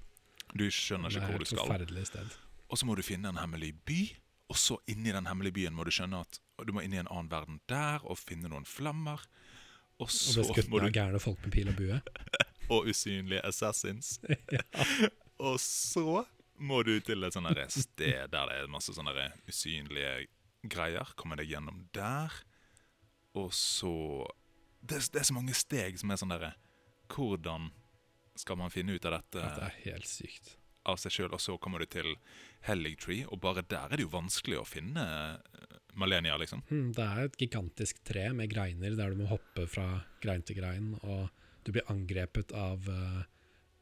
Du 0.58 0.66
skjønner 0.66 1.14
ikke 1.14 1.28
hvor 1.30 1.44
du 1.44 1.46
skal. 1.46 2.32
Og 2.72 2.80
så 2.80 2.88
må 2.88 2.96
du 2.98 3.04
finne 3.06 3.30
en 3.30 3.38
hemmelig 3.38 3.70
by. 3.86 4.00
Og 4.52 4.58
så 4.58 4.76
inni 4.90 5.14
den 5.14 5.28
hemmelige 5.30 5.56
byen 5.60 5.76
må 5.76 5.86
du 5.86 5.92
skjønne 5.94 6.24
at 6.26 6.40
du 6.66 6.74
må 6.76 6.82
inn 6.84 6.92
i 6.92 7.00
en 7.00 7.08
annen 7.08 7.30
verden 7.32 7.60
der 7.70 8.02
og 8.04 8.18
finne 8.20 8.50
noen 8.52 8.66
flammer. 8.68 9.22
Og 9.96 10.08
Og 10.08 10.12
så 10.12 10.42
ble 10.42 10.58
skutt 10.58 10.70
må 10.72 10.80
av 10.82 10.90
du 10.90 10.98
gærne 10.98 11.20
folk 11.22 11.40
med 11.46 11.54
pil 11.54 11.70
og 11.72 11.78
bue. 11.78 12.00
Og 12.72 12.88
usynlige 12.88 13.42
assassins. 13.46 14.16
Og 15.46 15.58
så 15.60 16.24
må 16.62 16.82
du 16.86 16.94
til 17.04 17.24
et 17.24 17.34
sånt 17.34 17.48
sted 17.74 18.28
der 18.32 18.50
det 18.50 18.58
er 18.58 18.70
masse 18.70 18.94
sånne 18.94 19.30
usynlige 19.48 20.26
greier. 20.62 21.12
Komme 21.18 21.38
deg 21.40 21.50
gjennom 21.52 21.84
der. 21.96 22.32
Og 23.38 23.52
så 23.56 23.92
det, 24.82 24.98
det 25.12 25.22
er 25.22 25.28
så 25.28 25.36
mange 25.36 25.54
steg 25.56 25.98
som 26.00 26.10
er 26.10 26.18
sånn 26.20 26.34
derre 26.34 26.54
Hvordan 27.12 27.70
skal 28.38 28.58
man 28.58 28.72
finne 28.72 28.96
ut 28.96 29.06
av 29.06 29.18
dette? 29.18 29.42
Det 29.42 29.64
er 29.68 29.78
helt 29.86 30.08
sykt. 30.08 30.56
av 30.88 30.96
seg 30.98 31.12
sjøl, 31.14 31.34
og 31.36 31.40
så 31.42 31.54
kommer 31.62 31.82
du 31.82 31.86
til 31.86 32.14
Hellig 32.66 32.96
Tree, 33.04 33.26
og 33.28 33.38
bare 33.44 33.62
der 33.62 33.92
er 33.92 34.00
det 34.00 34.06
jo 34.06 34.14
vanskelig 34.14 34.56
å 34.58 34.64
finne 34.66 35.04
eh, 35.04 35.76
Malenia, 35.94 36.34
liksom. 36.40 36.64
Hmm, 36.70 36.88
det 36.96 37.04
er 37.04 37.28
et 37.28 37.36
gigantisk 37.38 38.00
tre 38.08 38.24
med 38.34 38.50
greiner 38.50 38.96
der 38.98 39.12
du 39.12 39.20
må 39.20 39.28
hoppe 39.30 39.68
fra 39.70 40.00
grein 40.24 40.42
til 40.42 40.58
grein, 40.58 40.94
og 41.04 41.28
du 41.62 41.70
blir 41.76 41.86
angrepet 41.92 42.50
av, 42.56 42.88
eh, 42.88 43.20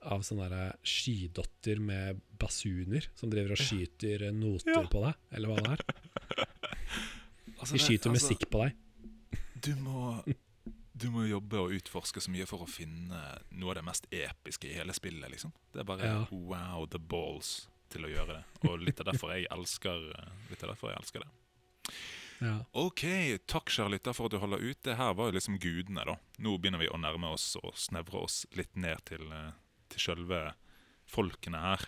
av 0.02 0.22
sånne 0.24 0.72
skydotter 0.86 1.80
med 1.80 2.20
basuner 2.40 3.06
som 3.14 3.30
driver 3.30 3.52
og 3.52 3.58
skyter 3.60 4.22
eh, 4.28 4.32
noter 4.32 4.72
Ja. 4.72 4.84
på 4.88 5.02
deg, 5.04 5.14
eller 5.32 5.48
hva 5.48 5.56
det 5.60 5.70
er. 5.76 5.84
Altså, 7.60 7.74
De 7.74 7.78
det- 7.78 7.84
skyter 7.86 8.08
altså, 8.10 8.24
musikk 8.30 8.46
på 8.50 8.62
deg. 8.64 8.76
Du 9.60 9.74
må, 9.76 10.24
du 10.96 11.10
må 11.12 11.26
jobbe 11.28 11.58
og 11.60 11.74
utforske 11.76 12.20
så 12.24 12.30
mye 12.32 12.46
for 12.48 12.64
å 12.64 12.68
finne 12.68 13.18
noe 13.52 13.70
av 13.74 13.76
det 13.76 13.84
mest 13.84 14.06
episke 14.10 14.70
i 14.70 14.72
hele 14.78 14.94
spillet, 14.96 15.28
liksom. 15.30 15.52
Det 15.74 15.80
er 15.82 15.84
bare 15.84 16.06
Ja. 16.08 16.24
wow, 16.30 16.86
the 16.86 16.98
balls 16.98 17.66
til 17.90 18.06
å 18.06 18.08
gjøre 18.08 18.38
det. 18.38 18.44
Og 18.70 18.78
litt 18.80 19.00
av 19.00 19.06
derfor 19.12 19.34
jeg 19.36 19.46
elsker, 19.52 20.08
eh, 20.16 20.30
litt 20.48 20.62
av 20.64 20.70
derfor 20.72 20.88
jeg 20.88 20.98
elsker 21.02 21.20
det. 21.20 21.94
Ja. 22.40 22.64
Ok, 22.72 23.02
takk 23.46 23.68
kjære 23.68 23.90
lytter 23.98 24.14
for 24.16 24.24
at 24.24 24.30
du 24.32 24.38
holder 24.38 24.56
ut. 24.64 24.80
Det 24.82 24.96
her 24.96 25.12
var 25.12 25.28
jo 25.28 25.36
liksom 25.36 25.58
gudene, 25.60 26.06
da. 26.06 26.16
Nå 26.38 26.56
begynner 26.58 26.78
vi 26.80 26.88
å 26.88 26.96
nærme 26.96 27.34
oss 27.34 27.56
og 27.60 27.74
snevre 27.76 28.22
oss 28.24 28.46
litt 28.56 28.74
ned 28.74 29.04
til, 29.04 29.20
eh, 29.30 29.52
til 29.90 30.04
sjølve 30.04 30.40
folkene 31.10 31.60
her. 31.62 31.86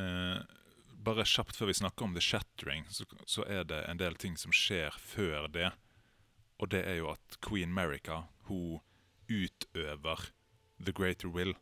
Eh, 0.00 0.42
bare 1.02 1.26
kjapt 1.26 1.58
før 1.58 1.72
vi 1.72 1.78
snakker 1.80 2.06
om 2.06 2.14
The 2.14 2.22
Shattering, 2.22 2.86
så, 2.90 3.06
så 3.26 3.44
er 3.50 3.66
det 3.68 3.82
en 3.90 4.00
del 4.00 4.16
ting 4.20 4.38
som 4.38 4.54
skjer 4.54 4.94
før 4.98 5.48
det. 5.52 5.72
Og 6.62 6.70
det 6.70 6.84
er 6.86 7.00
jo 7.00 7.10
at 7.10 7.38
Queen 7.42 7.72
Merica 7.74 8.22
hun 8.46 8.80
utøver 9.28 10.28
The 10.82 10.94
Greater 10.94 11.28
Will 11.28 11.54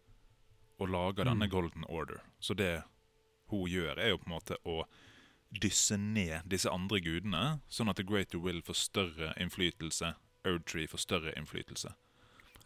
og 0.80 0.88
lager 0.88 1.24
denne 1.24 1.46
Mm. 1.46 1.50
Golden 1.50 1.84
Order. 1.88 2.20
Så 2.40 2.54
det 2.54 2.82
hun 3.50 3.68
gjør, 3.68 3.98
er 3.98 4.08
jo 4.08 4.18
på 4.18 4.28
en 4.28 4.36
måte 4.36 4.56
å 4.64 4.84
dysse 5.50 5.96
ned 5.96 6.46
disse 6.46 6.70
andre 6.70 7.00
gudene, 7.00 7.60
sånn 7.68 7.90
at 7.90 7.96
The 7.96 8.06
Greater 8.06 8.38
Will 8.38 8.62
får 8.62 8.78
større 8.78 9.32
innflytelse, 9.36 10.14
Erdtree 10.46 10.88
får 10.88 10.98
større 10.98 11.32
innflytelse. 11.36 11.92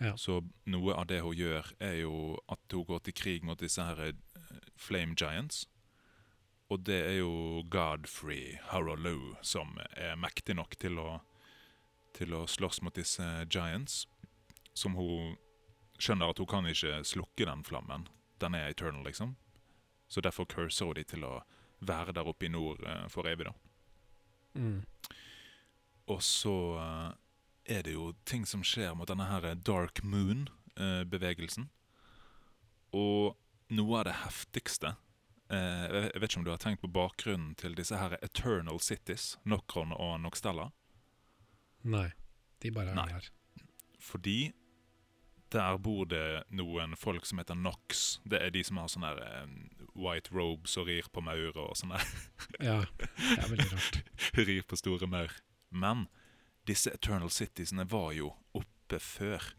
Ja. 0.03 0.16
Så 0.18 0.40
noe 0.70 0.95
av 0.97 1.07
det 1.11 1.20
hun 1.22 1.36
gjør, 1.38 1.70
er 1.78 2.01
jo 2.03 2.38
at 2.51 2.74
hun 2.74 2.86
går 2.88 3.05
til 3.07 3.16
krig 3.16 3.47
mot 3.47 3.61
disse 3.61 3.82
her 3.82 4.01
eh, 4.09 4.16
Flame 4.76 5.14
Giants. 5.18 5.64
Og 6.72 6.80
det 6.86 6.99
er 7.07 7.18
jo 7.20 7.62
Godfrey 7.70 8.59
Haralow 8.70 9.34
som 9.45 9.76
er 9.92 10.16
mektig 10.18 10.57
nok 10.57 10.74
til 10.80 10.99
å, 10.99 11.20
til 12.16 12.34
å 12.34 12.47
slåss 12.51 12.80
mot 12.82 12.97
disse 12.97 13.24
giants. 13.53 14.05
Som 14.74 14.97
hun 14.99 15.36
skjønner 16.03 16.32
at 16.32 16.40
hun 16.40 16.51
kan 16.51 16.66
ikke 16.66 17.03
slukke 17.07 17.47
den 17.47 17.62
flammen. 17.66 18.09
Den 18.42 18.57
er 18.59 18.72
eternal, 18.72 19.05
liksom. 19.07 19.36
Så 20.09 20.24
derfor 20.24 20.49
curser 20.51 20.88
hun 20.88 20.99
de 20.99 21.05
til 21.07 21.26
å 21.26 21.36
være 21.84 22.14
der 22.16 22.26
oppe 22.26 22.49
i 22.49 22.53
nord 22.53 22.82
eh, 22.86 23.07
for 23.12 23.28
evig, 23.28 23.51
da. 23.51 23.55
Mm. 24.55 24.82
Og 26.11 26.20
så 26.22 26.57
eh, 26.80 27.12
er 27.65 27.83
det 27.87 27.95
jo 27.95 28.12
ting 28.29 28.45
som 28.47 28.65
skjer 28.67 28.95
mot 28.97 29.09
denne 29.09 29.27
her 29.29 29.47
Dark 29.55 30.03
Moon-bevegelsen. 30.05 31.69
Og 32.95 33.37
noe 33.75 34.01
av 34.01 34.05
det 34.07 34.15
heftigste 34.21 34.93
eh, 35.51 35.85
Jeg 36.12 36.21
vet 36.21 36.29
ikke 36.29 36.41
om 36.43 36.45
du 36.47 36.53
har 36.53 36.61
tenkt 36.62 36.83
på 36.85 36.91
bakgrunnen 36.95 37.55
til 37.59 37.75
disse 37.75 37.99
her 37.99 38.19
Eternal 38.21 38.79
Cities, 38.81 39.35
Nokron 39.49 39.95
og 39.97 40.21
Noxtella? 40.23 40.69
Nei, 41.85 42.11
de 42.62 42.71
bare 42.73 42.93
er 42.93 43.01
Nei. 43.01 43.09
her. 43.12 43.31
Fordi 44.01 44.39
der 45.55 45.79
bor 45.79 46.07
det 46.11 46.45
noen 46.51 46.97
folk 46.99 47.27
som 47.29 47.39
heter 47.39 47.59
Nox. 47.59 48.19
Det 48.27 48.41
er 48.43 48.53
de 48.55 48.62
som 48.67 48.81
har 48.81 48.91
sånne 48.91 49.12
her, 49.12 49.23
eh, 49.25 49.91
white 49.95 50.35
robes 50.35 50.77
og 50.81 50.89
rir 50.91 51.09
på 51.15 51.23
maur 51.25 51.55
og 51.55 51.77
sånn 51.79 51.95
der. 51.95 52.09
Ja, 52.61 52.79
det 52.99 53.39
er 53.39 53.51
veldig 53.51 53.71
rart. 53.73 54.01
rir 54.49 54.65
på 54.69 54.79
store 54.81 55.09
maur. 55.11 55.35
Men 55.71 56.07
disse 56.67 56.91
Eternal 56.95 57.31
Citiesene 57.31 57.85
var 57.91 58.12
jo 58.12 58.33
oppe 58.57 59.01
før. 59.01 59.55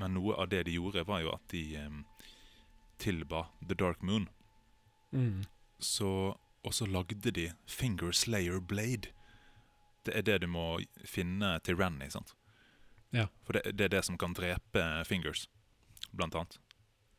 Men 0.00 0.14
noe 0.16 0.36
av 0.40 0.50
det 0.52 0.64
de 0.68 0.76
gjorde, 0.76 1.06
var 1.08 1.22
jo 1.24 1.32
at 1.34 1.46
de 1.52 1.64
um, 1.84 2.04
tilba 3.00 3.46
The 3.66 3.74
Dark 3.74 4.02
Moon. 4.02 4.28
Mm. 5.12 5.44
Så, 5.78 6.36
og 6.62 6.74
så 6.74 6.86
lagde 6.86 7.30
de 7.30 7.50
Finger 7.66 8.12
Slayer 8.12 8.60
Blade. 8.60 9.12
Det 10.06 10.16
er 10.16 10.22
det 10.22 10.40
du 10.42 10.48
må 10.48 10.80
finne 11.04 11.58
til 11.64 11.76
Renny, 11.76 12.08
sant? 12.12 12.34
Ja. 13.12 13.26
For 13.44 13.56
det, 13.56 13.76
det 13.78 13.88
er 13.88 13.96
det 13.96 14.04
som 14.06 14.18
kan 14.18 14.36
drepe 14.36 14.84
Fingers, 15.04 15.48
blant 16.12 16.34
annet. 16.34 16.60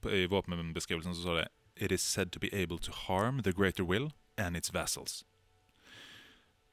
På, 0.01 0.09
I 0.09 0.25
våpenbeskrivelsen 0.25 1.15
så 1.15 1.21
står 1.21 1.41
det 1.41 1.47
It 1.75 1.91
is 1.91 2.01
said 2.01 2.31
to 2.31 2.39
be 2.39 2.49
able 2.53 2.77
to 2.77 2.91
harm 2.91 3.41
the 3.43 3.53
greater 3.53 3.83
will 3.83 4.11
and 4.37 4.57
its 4.57 4.73
vassals. 4.73 5.25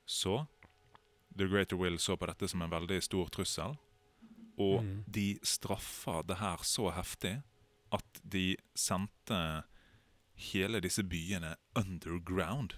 Så 0.07 0.47
The 1.39 1.47
Greater 1.49 1.79
Will 1.79 1.99
så 2.03 2.17
på 2.19 2.27
dette 2.27 2.49
som 2.51 2.63
en 2.65 2.71
veldig 2.73 2.99
stor 3.03 3.29
trussel, 3.35 3.77
og 4.59 4.83
Mm. 4.83 5.05
de 5.07 5.39
straffa 5.47 6.23
det 6.27 6.39
her 6.41 6.57
så 6.67 6.91
heftig 6.93 7.43
at 7.93 8.21
de 8.29 8.57
sendte 8.75 9.63
hele 10.53 10.81
disse 10.81 11.03
byene 11.03 11.55
underground. 11.79 12.75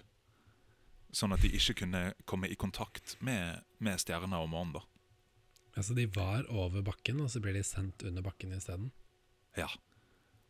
Sånn 1.11 1.33
at 1.33 1.41
de 1.43 1.49
ikke 1.49 1.73
kunne 1.81 2.13
komme 2.25 2.47
i 2.47 2.55
kontakt 2.55 3.17
med, 3.21 3.63
med 3.79 3.99
stjerner 3.99 4.39
og 4.45 4.49
månen. 4.49 4.81
Altså, 5.75 5.93
de 5.95 6.05
var 6.07 6.45
over 6.49 6.81
bakken, 6.83 7.19
og 7.21 7.29
så 7.29 7.41
blir 7.41 7.53
de 7.53 7.63
sendt 7.63 8.03
under 8.07 8.21
bakken 8.21 8.51
isteden. 8.55 8.91
Ja. 9.57 9.67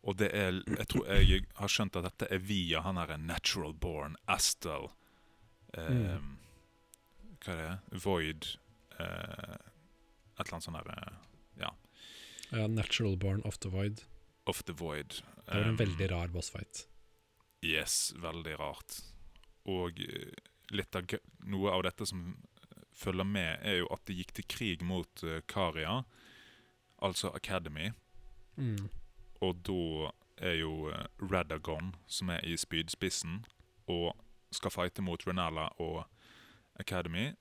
Og 0.03 0.18
det 0.18 0.32
er 0.34 0.51
Jeg 0.78 0.88
tror 0.89 1.05
jeg 1.07 1.45
har 1.55 1.68
skjønt 1.68 1.95
at 1.95 2.03
dette 2.03 2.28
er 2.34 2.39
via 2.39 2.82
han 2.82 2.97
her 2.97 3.18
natural 3.18 3.74
born 3.74 4.16
Astel 4.28 4.89
eh, 5.74 5.89
Mm. 5.89 6.38
Hva 7.41 7.53
er 7.53 7.61
det? 7.61 7.99
Void 8.03 8.47
eh, 8.99 9.57
Et 10.37 10.45
eller 10.45 10.55
annet 10.57 10.67
sånn 10.67 10.77
her 10.79 10.91
eh, 10.93 11.19
Ja. 11.61 11.71
Ja, 12.51 12.67
Natural 12.67 13.15
Born 13.17 13.41
of 13.47 13.57
the 13.63 13.69
Void. 13.71 14.03
Of 14.45 14.63
the 14.67 14.73
Void. 14.73 15.21
Det 15.45 15.53
var 15.55 15.61
en 15.61 15.75
Um, 15.75 15.77
veldig 15.79 16.11
rar 16.11 16.27
bossfight. 16.27 16.85
Yes, 17.63 18.13
veldig 18.19 18.57
rart. 18.59 18.97
Og 19.69 19.99
eh, 20.01 20.33
litt 20.71 20.95
av, 20.95 21.07
noe 21.45 21.71
av 21.71 21.83
dette 21.87 22.05
som 22.09 22.33
følger 22.97 23.25
med, 23.25 23.59
er 23.63 23.81
jo 23.81 23.87
at 23.93 24.03
de 24.05 24.17
gikk 24.19 24.33
til 24.37 24.47
krig 24.51 24.83
mot 24.83 25.23
uh, 25.23 25.39
Karia, 25.47 26.01
altså 27.01 27.31
Academy. 27.35 27.91
Mm. 28.57 28.89
Og 29.41 29.61
da 29.65 30.11
er 30.41 30.59
jo 30.59 30.91
Radagon, 31.21 31.95
som 32.07 32.29
er 32.33 32.43
i 32.45 32.57
spydspissen, 32.57 33.45
og 33.87 34.11
skal 34.51 34.73
fighte 34.73 35.01
mot 35.05 35.23
Renala 35.27 35.69
og 35.79 36.03
Academy. 36.80 37.34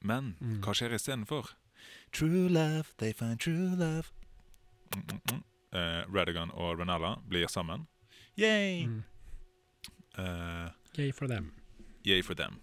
Men 0.00 0.36
Mm. 0.40 0.60
hva 0.62 0.74
skjer 0.74 0.92
istedenfor? 0.94 1.50
True 2.12 2.48
love, 2.48 2.84
they 2.98 3.12
find 3.12 3.38
true 3.40 3.74
love. 3.76 4.10
Mm, 4.94 5.02
mm, 5.12 5.20
mm. 5.32 5.42
Eh, 5.72 6.04
Radigan 6.14 6.50
og 6.50 6.78
Renella 6.78 7.16
blir 7.28 7.46
sammen. 7.48 7.86
Yay! 8.38 8.86
Mm. 8.86 9.02
Eh, 10.18 10.70
Yay 10.98 11.12
for 11.12 11.26
dem. 11.26 11.52
Yay 12.04 12.22
for 12.22 12.34
them. 12.34 12.60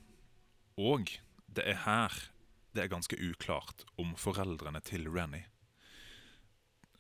Og 0.78 1.08
det 1.56 1.64
er 1.68 1.74
her 1.86 2.30
det 2.76 2.84
er 2.84 2.88
ganske 2.88 3.18
uklart 3.18 3.84
om 3.98 4.14
foreldrene 4.16 4.80
til 4.86 5.08
Renny. 5.10 5.42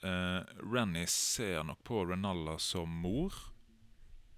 Uh, 0.03 0.41
Renny 0.63 1.05
ser 1.07 1.63
nok 1.67 1.83
på 1.83 2.05
Renalla 2.09 2.57
som 2.59 2.89
mor, 2.89 3.33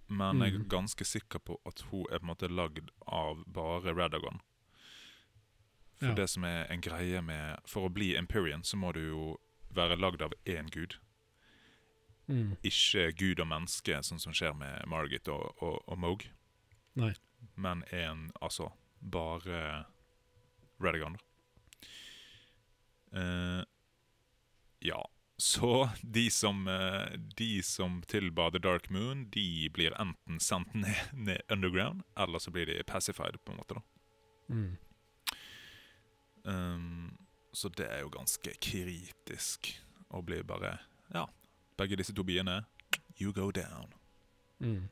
men 0.09 0.39
jeg 0.41 0.53
er 0.55 0.57
Mhm. 0.59 0.67
ganske 0.69 1.05
sikker 1.05 1.39
på 1.39 1.59
at 1.65 1.81
hun 1.91 2.05
er 2.11 2.19
på 2.19 2.23
en 2.23 2.27
måte 2.35 2.49
lagd 2.49 2.89
av 3.07 3.43
bare 3.47 3.93
Radagon. 3.95 4.41
For 6.01 6.09
Ja. 6.09 6.17
det 6.17 6.29
som 6.33 6.43
er 6.43 6.65
en 6.73 6.81
greie 6.81 7.21
med 7.21 7.59
For 7.69 7.85
å 7.85 7.93
bli 7.93 8.15
Empyrean 8.17 8.63
så 8.65 8.77
må 8.77 8.89
du 8.97 9.01
jo 9.05 9.25
være 9.69 9.99
lagd 10.01 10.21
av 10.25 10.33
én 10.49 10.67
gud. 10.73 10.95
Mm. 12.27 12.57
Ikke 12.63 13.11
gud 13.13 13.39
og 13.39 13.47
menneske, 13.51 13.99
sånn 14.03 14.19
som 14.19 14.33
skjer 14.33 14.55
med 14.57 14.87
Margit 14.89 15.29
og, 15.29 15.53
og, 15.61 15.81
og 15.87 15.99
Moog. 15.99 16.25
Nei. 16.95 17.13
Men 17.55 17.83
en 17.91 18.31
Altså 18.41 18.71
bare 19.01 19.85
Redigan. 20.81 21.17
Uh, 23.15 23.63
ja. 24.79 25.01
Så 25.37 25.89
de 26.01 26.29
som, 26.29 26.67
uh, 26.67 27.17
de 27.37 27.61
som 27.65 28.01
tilba 28.07 28.49
The 28.51 28.59
Dark 28.59 28.89
Moon, 28.89 29.25
de 29.33 29.69
blir 29.73 29.93
enten 29.99 30.39
sendt 30.39 30.73
ned, 30.73 31.09
ned 31.13 31.41
underground, 31.49 32.03
eller 32.17 32.39
så 32.39 32.51
blir 32.53 32.65
de 32.69 32.83
pacified, 32.83 33.39
på 33.45 33.51
en 33.51 33.57
måte. 33.57 33.73
da. 33.73 33.81
Mm. 34.53 34.77
Um, 36.43 37.17
så 37.53 37.69
det 37.69 37.85
er 37.85 38.01
jo 38.01 38.09
ganske 38.09 38.53
kritisk 38.63 39.73
å 40.09 40.21
bli 40.25 40.41
bare 40.43 40.79
Ja, 41.13 41.27
begge 41.77 41.99
disse 41.99 42.15
to 42.15 42.23
byene 42.23 42.63
You 43.19 43.33
go 43.33 43.51
down. 43.51 43.93
Mm. 44.59 44.89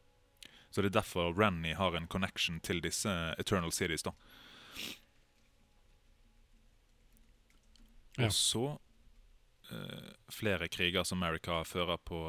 Så 0.70 0.82
det 0.82 0.91
er 0.91 1.00
derfor 1.00 1.34
Renny 1.34 1.74
har 1.74 1.95
en 1.97 2.08
connection 2.08 2.60
til 2.60 2.82
disse 2.84 3.10
Eternal 3.39 3.72
Cities. 3.72 4.04
da. 4.04 4.12
Ja. 8.20 8.26
Og 8.26 8.34
så 8.34 8.78
uh, 9.72 10.12
Flere 10.30 10.68
kriger 10.68 11.04
som 11.04 11.24
America 11.24 11.64
fører 11.64 11.97
på, 11.97 12.22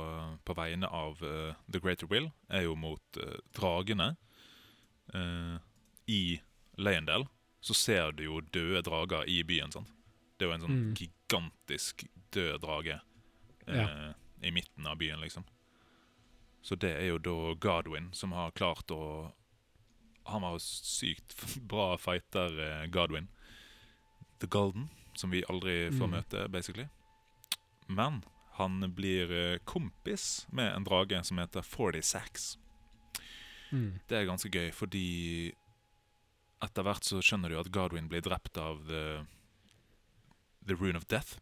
på 0.45 0.55
vegne 0.57 0.89
av 0.89 1.21
uh, 1.21 1.53
The 1.73 1.81
Greater 1.81 2.07
Will, 2.07 2.31
er 2.49 2.63
jo 2.63 2.75
mot 2.75 3.21
uh, 3.21 3.37
dragene. 3.57 4.17
I 6.07 6.41
Leyendale 6.79 7.27
så 7.61 7.75
ser 7.75 8.13
du 8.13 8.25
jo 8.25 8.41
døde 8.41 8.83
drager 8.83 9.25
i 9.29 9.43
byen. 9.43 9.73
sant? 9.73 9.89
Det 10.39 10.47
er 10.47 10.51
jo 10.51 10.55
en 10.55 10.61
sånn 10.61 10.79
Mm. 10.81 10.95
gigantisk 10.97 12.07
død 12.33 12.61
drage 12.63 13.01
eh, 13.67 14.13
i 14.43 14.51
midten 14.51 14.87
av 14.87 14.97
byen, 14.97 15.21
liksom. 15.21 15.45
Så 16.63 16.77
det 16.79 16.91
er 16.97 17.07
jo 17.09 17.19
da 17.19 17.55
Godwin 17.55 18.11
som 18.13 18.33
har 18.33 18.51
klart 18.53 18.87
å 18.91 19.33
Han 20.27 20.43
var 20.43 20.59
sykt 20.59 21.35
bra 21.69 21.97
fighter, 21.97 22.59
eh, 22.61 22.87
Godwin. 22.87 23.29
The 24.39 24.47
Golden, 24.47 24.89
som 25.15 25.31
vi 25.31 25.43
aldri 25.49 25.91
får 25.91 26.07
Mm. 26.07 26.11
møte, 26.11 26.49
basically. 26.51 26.89
Men 27.89 28.23
han 28.53 28.81
blir 28.95 29.31
eh, 29.33 29.59
kompis 29.65 30.47
med 30.53 30.73
en 30.77 30.85
drage 30.85 31.25
som 31.25 31.39
heter 31.39 31.63
40 31.63 32.03
Sacks. 32.03 32.59
Mm. 33.73 34.01
Det 34.09 34.17
er 34.19 34.27
ganske 34.27 34.51
gøy, 34.51 34.71
fordi 34.73 35.53
etter 36.65 36.87
hvert 36.87 37.07
så 37.07 37.21
skjønner 37.25 37.53
du 37.53 37.59
at 37.61 37.71
Godwin 37.75 38.09
blir 38.11 38.25
drept 38.25 38.59
av 38.61 38.83
The, 38.89 39.05
the 40.67 40.77
Rune 40.77 40.99
of 41.01 41.07
Death. 41.13 41.39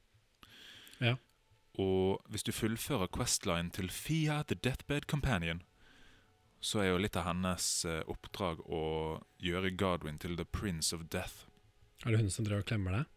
Ja. 1.03 1.17
Og 1.79 2.23
hvis 2.33 2.47
du 2.47 2.53
fullfører 2.55 3.11
Questline 3.15 3.71
til 3.75 3.91
Fia 3.95 4.43
the 4.49 4.59
Deathbed 4.59 5.07
Companion, 5.11 5.63
så 6.61 6.83
er 6.83 6.91
jo 6.91 7.03
litt 7.03 7.17
av 7.19 7.29
hennes 7.29 7.67
eh, 7.87 8.01
oppdrag 8.11 8.65
å 8.67 8.83
gjøre 9.43 9.71
Godwin 9.79 10.19
til 10.19 10.35
The 10.39 10.47
Prince 10.47 10.91
of 10.97 11.07
Death. 11.13 11.47
Er 12.05 12.15
det 12.15 12.25
hun 12.25 12.33
som 12.35 12.47
driver 12.47 12.65
og 12.65 12.71
klemmer 12.71 12.99
deg? 12.99 13.13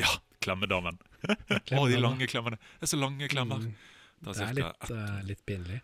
Ja, 0.00 0.08
klemmedamen! 0.44 1.00
Å, 1.76 1.84
de 1.90 2.00
lange 2.00 2.28
klemmene! 2.30 2.60
Det 2.78 2.88
er 2.88 2.92
så 2.92 3.00
lange 3.00 3.28
klemmer. 3.28 3.64
Mm. 3.64 3.76
Det 4.18 4.32
er 4.32 4.38
Det 4.38 4.46
er 4.46 4.56
litt, 4.56 4.88
uh, 4.92 5.20
litt 5.26 5.44
pinlig. 5.48 5.82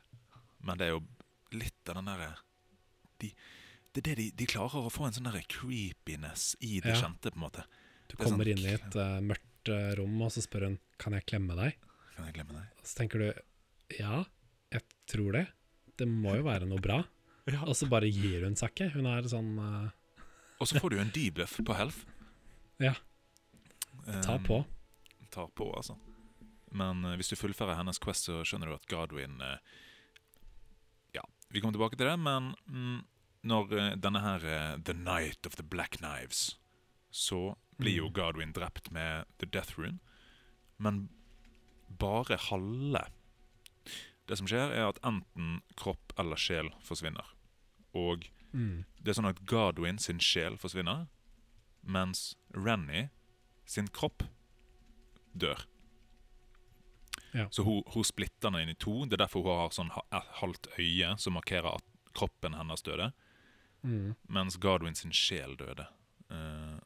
Men 0.65 0.81
det 0.81 0.89
er 0.89 0.95
jo 0.95 1.03
litt 1.55 1.93
av 1.93 2.01
den 2.01 2.09
derre 2.09 2.31
de, 3.23 3.31
Det 3.95 4.03
er 4.03 4.09
det 4.11 4.15
de, 4.19 4.27
de 4.43 4.47
klarer 4.51 4.85
å 4.89 4.91
få 4.93 5.07
en 5.07 5.15
sånn 5.15 5.31
creepiness 5.49 6.55
i 6.67 6.81
det 6.83 6.95
Ja. 6.97 7.01
kjente, 7.05 7.31
på 7.31 7.39
en 7.39 7.45
måte. 7.47 7.65
Du 8.11 8.17
sånn- 8.17 8.25
kommer 8.27 8.49
inn 8.51 8.59
i 8.65 8.73
et 8.75 8.97
uh, 8.99 9.21
mørkt 9.23 9.71
uh, 9.71 9.95
rom, 9.99 10.17
og 10.27 10.33
så 10.35 10.43
spør 10.45 10.67
hun 10.69 10.79
Kan 10.99 11.15
jeg 11.17 11.25
klemme 11.31 11.55
deg. 11.59 11.77
Kan 12.17 12.27
jeg 12.29 12.35
klemme 12.37 12.57
deg? 12.59 12.67
Og 12.81 12.87
så 12.91 12.97
tenker 13.01 13.19
du 13.23 13.29
ja, 13.99 14.25
jeg 14.73 14.83
tror 15.11 15.33
det. 15.37 15.45
Det 15.97 16.07
må 16.11 16.35
jo 16.37 16.43
være 16.47 16.67
noe 16.67 16.81
bra. 16.83 17.03
Og 17.69 17.75
så 17.77 17.87
bare 17.91 18.09
gir 18.11 18.43
hun 18.47 18.57
seg 18.57 18.73
ikke. 18.73 18.89
Hun 18.97 19.07
er 19.07 19.27
sånn 19.29 19.51
uh... 19.61 19.91
Og 20.59 20.67
så 20.71 20.81
får 20.81 20.91
du 20.95 20.99
en 21.03 21.11
debuff 21.15 21.59
på 21.67 21.75
health. 21.77 22.03
Ja. 22.83 22.95
Ta 24.25 24.35
Um, 24.39 24.43
på. 24.45 24.57
tar 25.31 25.47
på, 25.57 25.69
altså. 25.77 25.95
Men 26.73 27.05
hvis 27.17 27.31
du 27.31 27.37
fullfører 27.37 27.77
hennes 27.79 27.99
quest, 28.03 28.27
så 28.27 28.41
skjønner 28.45 28.69
du 28.73 28.75
at 28.75 28.87
Godwin 28.91 29.39
Ja, 31.15 31.23
vi 31.51 31.61
kommer 31.63 31.73
tilbake 31.77 31.97
til 31.97 32.09
det, 32.11 32.17
men 32.19 32.51
mm, 32.67 32.99
når 33.45 33.75
eh, 33.77 33.91
denne 34.01 34.23
her 34.25 34.47
eh, 34.49 34.77
The 34.85 34.97
Night 34.97 35.47
of 35.47 35.57
the 35.61 35.67
Black 35.67 35.99
Knives, 36.01 36.57
så 37.11 37.55
blir 37.79 37.99
jo 37.99 38.09
Mm. 38.09 38.13
Godwin 38.13 38.53
drept 38.53 38.91
med 38.91 39.27
The 39.39 39.47
Death 39.47 39.79
Rune, 39.79 39.99
men 40.77 41.09
bare 41.89 42.37
halve. 42.51 43.07
Det 44.29 44.39
som 44.39 44.49
skjer, 44.49 44.73
er 44.73 44.89
at 44.89 45.01
enten 45.05 45.61
kropp 45.77 46.15
eller 46.19 46.37
sjel 46.37 46.71
forsvinner. 46.83 47.27
Og 47.95 48.31
mm, 48.53 48.85
det 48.99 49.13
er 49.13 49.19
sånn 49.19 49.31
at 49.31 49.45
Godwin 49.47 49.99
sin 49.99 50.23
sjel 50.23 50.57
forsvinner, 50.59 51.07
mens 51.83 52.35
Renny 52.55 53.09
sin 53.67 53.89
kropp 53.89 54.25
dør. 55.35 55.67
Ja. 57.35 57.49
Så 57.51 57.63
hun, 57.67 57.83
hun 57.93 58.07
splitter 58.07 58.51
den 58.51 58.63
inn 58.63 58.73
i 58.73 58.79
to. 58.79 59.05
Det 59.05 59.19
er 59.19 59.27
derfor 59.27 59.43
hun 59.43 59.59
har 59.59 59.75
sånn 59.75 59.93
halvt 60.41 60.71
øye 60.79 61.15
som 61.19 61.35
markerer 61.37 61.75
at 61.75 61.87
kroppen 62.15 62.55
hennes 62.55 62.85
døde, 62.87 63.11
mm, 63.85 64.15
mens 64.33 64.59
Godwin 64.61 64.97
sin 64.99 65.15
sjel 65.15 65.57
døde. 65.61 65.87
Uh, 66.33 66.81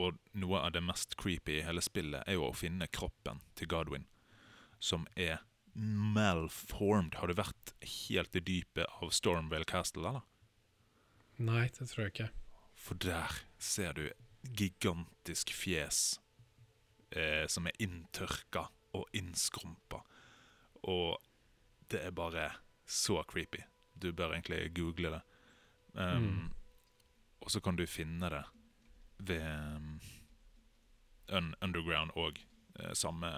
og 0.00 0.20
noe 0.38 0.62
av 0.62 0.72
det 0.76 0.82
mest 0.84 1.16
creepy 1.20 1.58
i 1.58 1.66
hele 1.66 1.82
spillet 1.84 2.24
er 2.28 2.38
jo 2.38 2.48
å 2.48 2.56
finne 2.56 2.88
kroppen 2.88 3.42
til 3.58 3.68
Godwin, 3.72 4.06
som 4.78 5.06
er 5.16 5.42
malformed. 5.74 7.18
Har 7.20 7.30
du 7.30 7.36
vært 7.38 7.74
helt 8.06 8.36
i 8.36 8.44
dypet 8.44 8.86
av 9.00 9.12
Stormvale 9.14 9.68
Castle, 9.68 10.06
eller? 10.08 10.26
Nei, 11.40 11.68
det 11.76 11.88
tror 11.88 12.06
jeg 12.06 12.14
ikke. 12.14 12.30
For 12.80 13.00
der 13.00 13.42
ser 13.60 13.96
du 13.96 14.06
gigantisk 14.56 15.52
fjes 15.52 16.18
eh, 17.12 17.46
som 17.48 17.68
er 17.68 17.76
inntørka 17.82 18.68
og 18.96 19.06
innskrumpa. 19.16 20.02
Og 20.88 21.18
det 21.92 22.02
er 22.06 22.14
bare 22.16 22.50
så 22.88 23.20
creepy. 23.28 23.62
Du 23.94 24.12
bør 24.16 24.34
egentlig 24.34 24.70
google 24.74 25.12
det. 25.16 25.22
Um, 25.94 26.26
Mm. 26.30 26.50
Og 27.40 27.50
så 27.50 27.60
kan 27.60 27.76
du 27.76 27.86
finne 27.86 28.28
det 28.30 28.44
ved 29.18 29.42
um, 31.32 31.54
Underground 31.60 32.10
og 32.16 32.38
Uh, 32.78 32.92
samme 32.92 33.28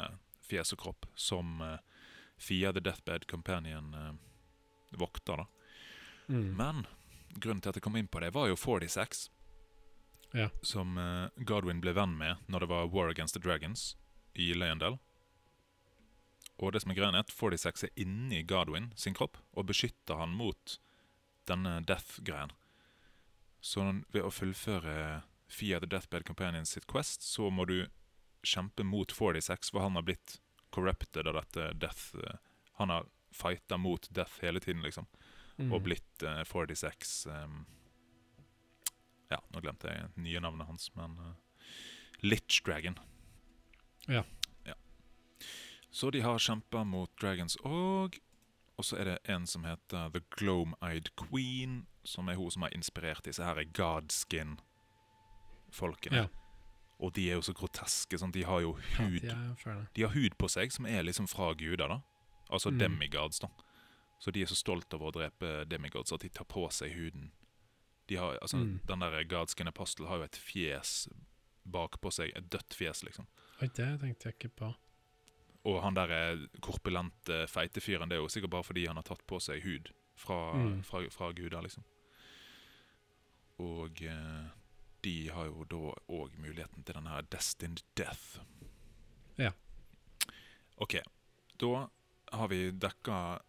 fjes 0.44 0.72
og 0.74 0.78
kropp 0.82 1.07
som 1.16 1.61
uh, 1.64 1.78
Fia 2.36 2.72
the 2.72 2.80
Deathbed 2.80 3.24
Companion 3.30 3.94
uh, 3.94 4.12
vokter. 4.90 5.36
da. 5.36 5.46
Mm, 6.28 6.57
Men 6.57 6.86
grunnen 7.34 7.61
til 7.62 7.70
at 7.72 7.76
jeg 7.76 7.82
kom 7.82 7.96
inn 7.96 8.09
på 8.09 8.20
det, 8.20 8.34
var 8.34 8.48
jo 8.50 8.57
46. 8.57 9.30
Ja. 10.32 10.48
Som 10.62 10.96
Godwin 11.36 11.80
ble 11.80 11.92
venn 11.92 12.14
med 12.16 12.36
når 12.48 12.61
det 12.61 12.68
var 12.68 12.88
War 12.92 13.09
Against 13.09 13.34
the 13.34 13.40
Dragons 13.40 13.96
i 14.34 14.53
Løyendal. 14.55 14.98
Og 16.59 16.72
det 16.72 16.82
som 16.82 16.90
er 16.92 16.96
greia 16.96 17.12
er 17.12 17.24
at 17.24 17.32
46 17.32 17.84
er 17.88 17.92
inni 17.96 18.42
Godwin 18.42 18.92
sin 18.96 19.14
kropp 19.14 19.36
og 19.53 19.66
beskytter 19.66 20.16
han 20.20 20.36
mot 20.36 20.78
denne 21.51 21.80
death-greien. 21.86 22.53
Så 23.62 23.84
ved 24.12 24.22
å 24.26 24.32
fullføre 24.34 25.22
Fia 25.53 25.78
the 25.80 25.86
Deathbed 25.86 26.24
Companions 26.26 26.72
sitt 26.74 26.86
quest, 26.90 27.22
så 27.22 27.51
må 27.51 27.66
du 27.68 27.86
kjempe 28.43 28.84
mot 28.84 29.12
46, 29.12 29.70
for 29.70 29.84
han 29.84 29.99
har 29.99 30.07
blitt 30.07 30.38
corrupted 30.72 31.28
av 31.28 31.36
dette 31.38 31.72
death. 31.78 32.16
eh, 32.16 32.38
Han 32.80 32.90
har 32.90 33.07
fighta 33.32 33.76
mot 33.76 34.09
death 34.11 34.40
hele 34.43 34.61
tiden, 34.61 34.82
liksom 34.82 35.07
mm. 35.57 35.72
og 35.72 35.82
blitt 35.86 36.24
uh, 36.24 36.43
46 36.49 37.26
um, 37.30 37.62
Ja, 39.32 39.38
nå 39.53 39.62
glemte 39.64 39.93
jeg 39.93 40.11
nye 40.20 40.40
navnet 40.45 40.68
hans, 40.68 40.90
men 40.97 41.16
uh, 41.20 41.32
Lich 42.22 42.61
Dragon. 42.66 42.99
Ja. 44.07 44.24
ja. 44.64 44.74
Så 45.90 46.11
de 46.11 46.20
har 46.22 46.38
kjempa 46.38 46.84
mot 46.84 47.11
dragons 47.20 47.57
og 47.64 48.18
Og 48.82 48.86
så 48.88 48.96
er 48.98 49.04
det 49.04 49.18
en 49.30 49.44
som 49.46 49.62
heter 49.64 50.08
The 50.10 50.20
Glome-Eyed 50.34 51.08
Queen, 51.20 51.84
som 52.04 52.26
er 52.28 52.34
hun 52.34 52.50
som 52.50 52.62
har 52.66 52.70
inspirert 52.74 53.22
disse 53.28 53.44
her 53.46 53.60
Godskin-folkene. 53.78 56.16
Ja. 56.16 56.26
Og 57.02 57.12
de 57.14 57.28
er 57.30 57.34
jo 57.38 57.42
så 57.46 57.52
groteske. 57.54 58.18
Sånn, 58.18 58.32
de 58.34 58.42
har 58.46 58.60
jo 58.64 58.72
Ja, 58.78 58.82
hud 59.04 59.20
de 59.22 59.28
er 59.30 59.54
de 59.94 60.02
har 60.02 60.10
hud 60.14 60.34
på 60.38 60.48
seg 60.50 60.72
som 60.74 60.86
er 60.86 61.02
liksom 61.02 61.26
fra 61.30 61.52
guder, 61.54 61.88
da. 61.88 62.00
Altså 62.50 62.70
Mm. 62.70 62.78
demigods, 62.78 63.38
da. 63.38 63.48
Så 64.20 64.30
de 64.32 64.42
er 64.42 64.46
så 64.46 64.54
stolt 64.56 64.94
over 64.94 65.06
å 65.10 65.12
drepe 65.12 65.64
demigods 65.68 66.12
at 66.12 66.20
de 66.20 66.28
tar 66.28 66.44
på 66.44 66.68
seg 66.72 66.92
huden. 66.94 67.30
De 68.08 68.16
har, 68.16 68.38
altså, 68.42 68.56
Mm. 68.58 68.80
Den 68.86 68.98
der 69.00 69.24
Godskin 69.24 69.68
Apostle 69.68 70.06
har 70.06 70.16
jo 70.18 70.22
et 70.24 70.36
fjes 70.36 71.08
bakpå 71.68 72.10
seg, 72.12 72.32
et 72.36 72.48
dødt 72.50 72.74
fjes, 72.74 73.02
liksom. 73.04 73.26
Oi, 73.62 73.68
det 73.68 74.00
tenkte 74.00 74.24
jeg 74.24 74.34
ikke 74.38 74.48
på. 74.56 74.74
Og 75.64 75.82
han 75.84 75.94
der 75.94 76.10
eh, 76.10 76.46
korpulente, 76.60 77.44
feite 77.48 77.80
fyren, 77.80 78.08
det 78.10 78.16
er 78.18 78.22
jo 78.24 78.28
sikkert 78.32 78.50
bare 78.50 78.66
fordi 78.66 78.86
han 78.88 78.96
har 78.98 79.06
tatt 79.06 79.22
på 79.26 79.38
seg 79.40 79.62
hud 79.62 79.92
fra, 80.18 80.52
Mm. 80.58 80.82
fra, 80.84 81.04
fra 81.10 81.30
guder, 81.32 81.62
liksom. 81.62 81.84
Og 83.62 84.02
eh, 84.02 84.44
de 85.04 85.14
har 85.34 85.46
jo 85.50 85.64
da 85.70 85.80
òg 86.14 86.34
muligheten 86.42 86.82
til 86.84 86.94
denne 86.98 87.10
her 87.14 87.22
Destined 87.30 87.82
Death. 87.98 88.40
Ja. 89.38 89.52
OK. 90.82 90.98
Da 91.58 91.88
har 92.32 92.48
vi 92.50 92.70
dekka 92.72 93.40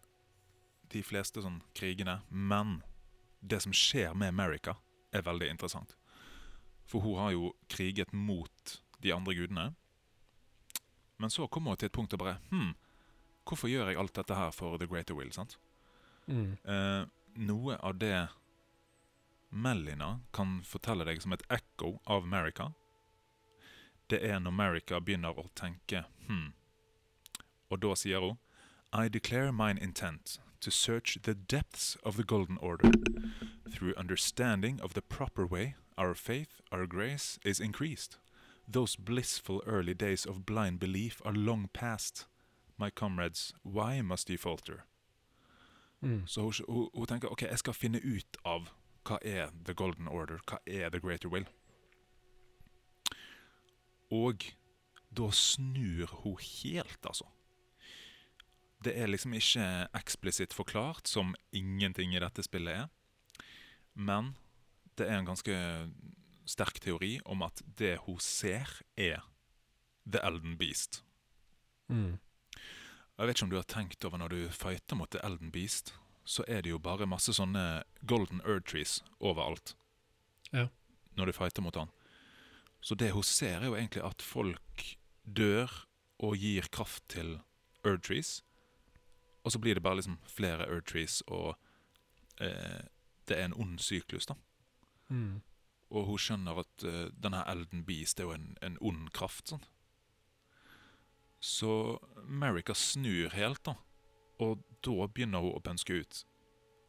de 0.94 1.02
fleste 1.02 1.42
sånn 1.42 1.62
krigene, 1.74 2.20
men 2.30 2.82
det 3.42 3.62
som 3.64 3.72
skjer 3.74 4.14
med 4.14 4.28
America, 4.30 4.76
er 5.12 5.22
veldig 5.26 5.48
interessant. 5.50 5.96
For 6.86 7.00
hun 7.00 7.18
har 7.18 7.32
jo 7.34 7.52
kriget 7.70 8.12
mot 8.12 8.78
de 9.02 9.12
andre 9.14 9.34
gudene. 9.34 9.74
Men 11.16 11.30
så 11.30 11.46
kommer 11.46 11.70
hun 11.70 11.76
til 11.76 11.86
et 11.86 11.92
punkt 11.92 12.12
og 12.12 12.18
bare 12.18 12.38
Hm, 12.50 12.74
hvorfor 13.44 13.68
gjør 13.68 13.88
jeg 13.88 13.98
alt 13.98 14.14
dette 14.16 14.34
her 14.34 14.50
for 14.50 14.76
The 14.78 14.86
Greater 14.86 15.14
Will? 15.14 15.32
sant? 15.32 15.58
Mm. 16.26 16.56
Eh, 16.64 17.06
noe 17.36 17.76
av 17.76 17.98
det 17.98 18.28
Melina 19.50 20.20
kan 20.32 20.62
fortelle 20.64 21.04
deg 21.04 21.22
som 21.22 21.32
et 21.32 21.44
ekko 21.50 22.00
av 22.06 22.24
America, 22.24 22.72
det 24.10 24.20
er 24.24 24.38
når 24.40 24.50
America 24.50 25.00
begynner 25.00 25.38
å 25.38 25.48
tenke 25.54 26.04
hm. 26.26 26.52
Og 27.70 27.80
da 27.80 27.94
sier 27.94 28.20
hun 28.20 28.38
I 28.92 29.08
declare 29.08 29.52
mine 29.52 29.78
intent 29.80 30.38
to 30.60 30.70
search 30.70 31.18
the 31.22 31.34
depths 31.34 31.96
of 32.02 32.16
the 32.16 32.24
golden 32.24 32.58
order. 32.58 32.90
Through 33.70 33.94
understanding 33.96 34.80
of 34.80 34.94
the 34.94 35.02
proper 35.02 35.46
way, 35.46 35.74
our 35.98 36.14
faith, 36.14 36.60
our 36.70 36.86
grace 36.86 37.38
is 37.44 37.60
increased. 37.60 38.18
Those 38.72 38.96
blissful 38.96 39.62
early 39.66 39.94
days 39.94 40.26
of 40.26 40.46
blind 40.46 40.78
belief 40.78 41.20
are 41.24 41.34
long 41.34 41.68
past. 41.72 42.26
My 42.78 42.90
comrades, 42.90 43.52
why 43.62 44.02
must 44.02 44.30
you 44.30 44.38
falter? 44.38 44.84
Mm. 46.02 46.26
Så 46.26 46.40
hun, 46.40 46.52
hun, 46.68 46.90
hun 46.94 47.06
tenker 47.06 47.28
ok, 47.28 47.42
jeg 47.42 47.58
skal 47.58 47.74
finne 47.74 48.00
ut 48.04 48.36
av 48.44 48.68
hva 49.04 49.18
er 49.22 49.52
The 49.64 49.74
Golden 49.74 50.08
Order, 50.08 50.40
hva 50.48 50.58
er 50.66 50.90
The 50.90 51.00
Greater 51.00 51.28
Will. 51.28 51.46
Og 54.12 54.44
da 55.16 55.30
snur 55.30 56.10
hun 56.22 56.36
helt, 56.40 57.00
altså. 57.06 57.28
Det 58.84 58.92
er 59.00 59.08
liksom 59.08 59.32
ikke 59.32 59.88
eksplisitt 59.96 60.52
forklart, 60.52 61.08
som 61.08 61.34
ingenting 61.52 62.14
i 62.14 62.20
dette 62.20 62.44
spillet 62.44 62.84
er. 62.84 62.88
Men 63.94 64.34
det 64.98 65.08
er 65.08 65.18
en 65.18 65.28
ganske 65.28 65.54
sterk 66.44 66.80
teori 66.84 67.18
om 67.24 67.42
at 67.46 67.62
det 67.78 67.96
hun 68.04 68.20
ser, 68.20 68.68
er 68.96 69.24
The 70.04 70.20
Elden 70.26 70.58
Beast. 70.60 71.02
Mm. 71.88 72.18
Jeg 73.18 73.26
vet 73.26 73.36
ikke 73.36 73.46
om 73.46 73.52
du 73.52 73.60
har 73.60 73.68
tenkt 73.70 74.04
over 74.04 74.18
når 74.18 74.32
du 74.32 74.40
fighter 74.50 74.98
mot 74.98 75.10
The 75.10 75.22
Elden 75.24 75.52
Beast, 75.54 75.94
så 76.24 76.44
er 76.48 76.64
det 76.64 76.72
jo 76.72 76.80
bare 76.80 77.06
masse 77.06 77.32
sånne 77.36 77.84
golden 78.08 78.40
earth 78.44 78.66
trees 78.70 78.98
overalt. 79.20 79.76
Ja. 80.52 80.68
Når 81.16 81.30
du 81.30 81.36
fighter 81.36 81.62
mot 81.62 81.76
han. 81.76 81.92
Så 82.80 82.94
det 82.94 83.12
hun 83.12 83.22
ser, 83.22 83.60
er 83.60 83.70
jo 83.70 83.76
egentlig 83.76 84.02
at 84.04 84.22
folk 84.22 84.96
dør 85.24 85.70
og 86.18 86.36
gir 86.36 86.68
kraft 86.72 87.04
til 87.08 87.38
earth 87.84 88.08
trees. 88.08 88.42
Og 89.44 89.52
så 89.52 89.58
blir 89.58 89.74
det 89.74 89.82
bare 89.82 90.00
liksom 90.00 90.18
flere 90.28 90.66
earth 90.68 90.92
trees, 90.92 91.20
og 91.26 91.54
eh, 92.40 92.84
det 93.28 93.38
er 93.38 93.44
en 93.44 93.56
ond 93.60 93.78
syklus, 93.78 94.26
da. 94.26 94.34
Mm. 95.08 95.40
Og 95.94 96.08
hun 96.08 96.18
skjønner 96.18 96.58
at 96.64 96.84
uh, 96.88 97.06
denne 97.14 97.44
Elden 97.50 97.84
Beast 97.86 98.18
er 98.18 98.28
jo 98.28 98.34
en, 98.34 98.52
en 98.66 98.78
ond 98.82 99.08
kraft. 99.14 99.52
Sånn. 99.52 99.62
Så 101.44 101.72
America 102.24 102.74
snur 102.74 103.34
helt, 103.36 103.62
da. 103.68 103.76
Og 104.42 104.64
da 104.82 105.06
begynner 105.06 105.44
hun 105.44 105.54
å 105.54 105.62
pønske 105.62 106.00
ut 106.02 106.24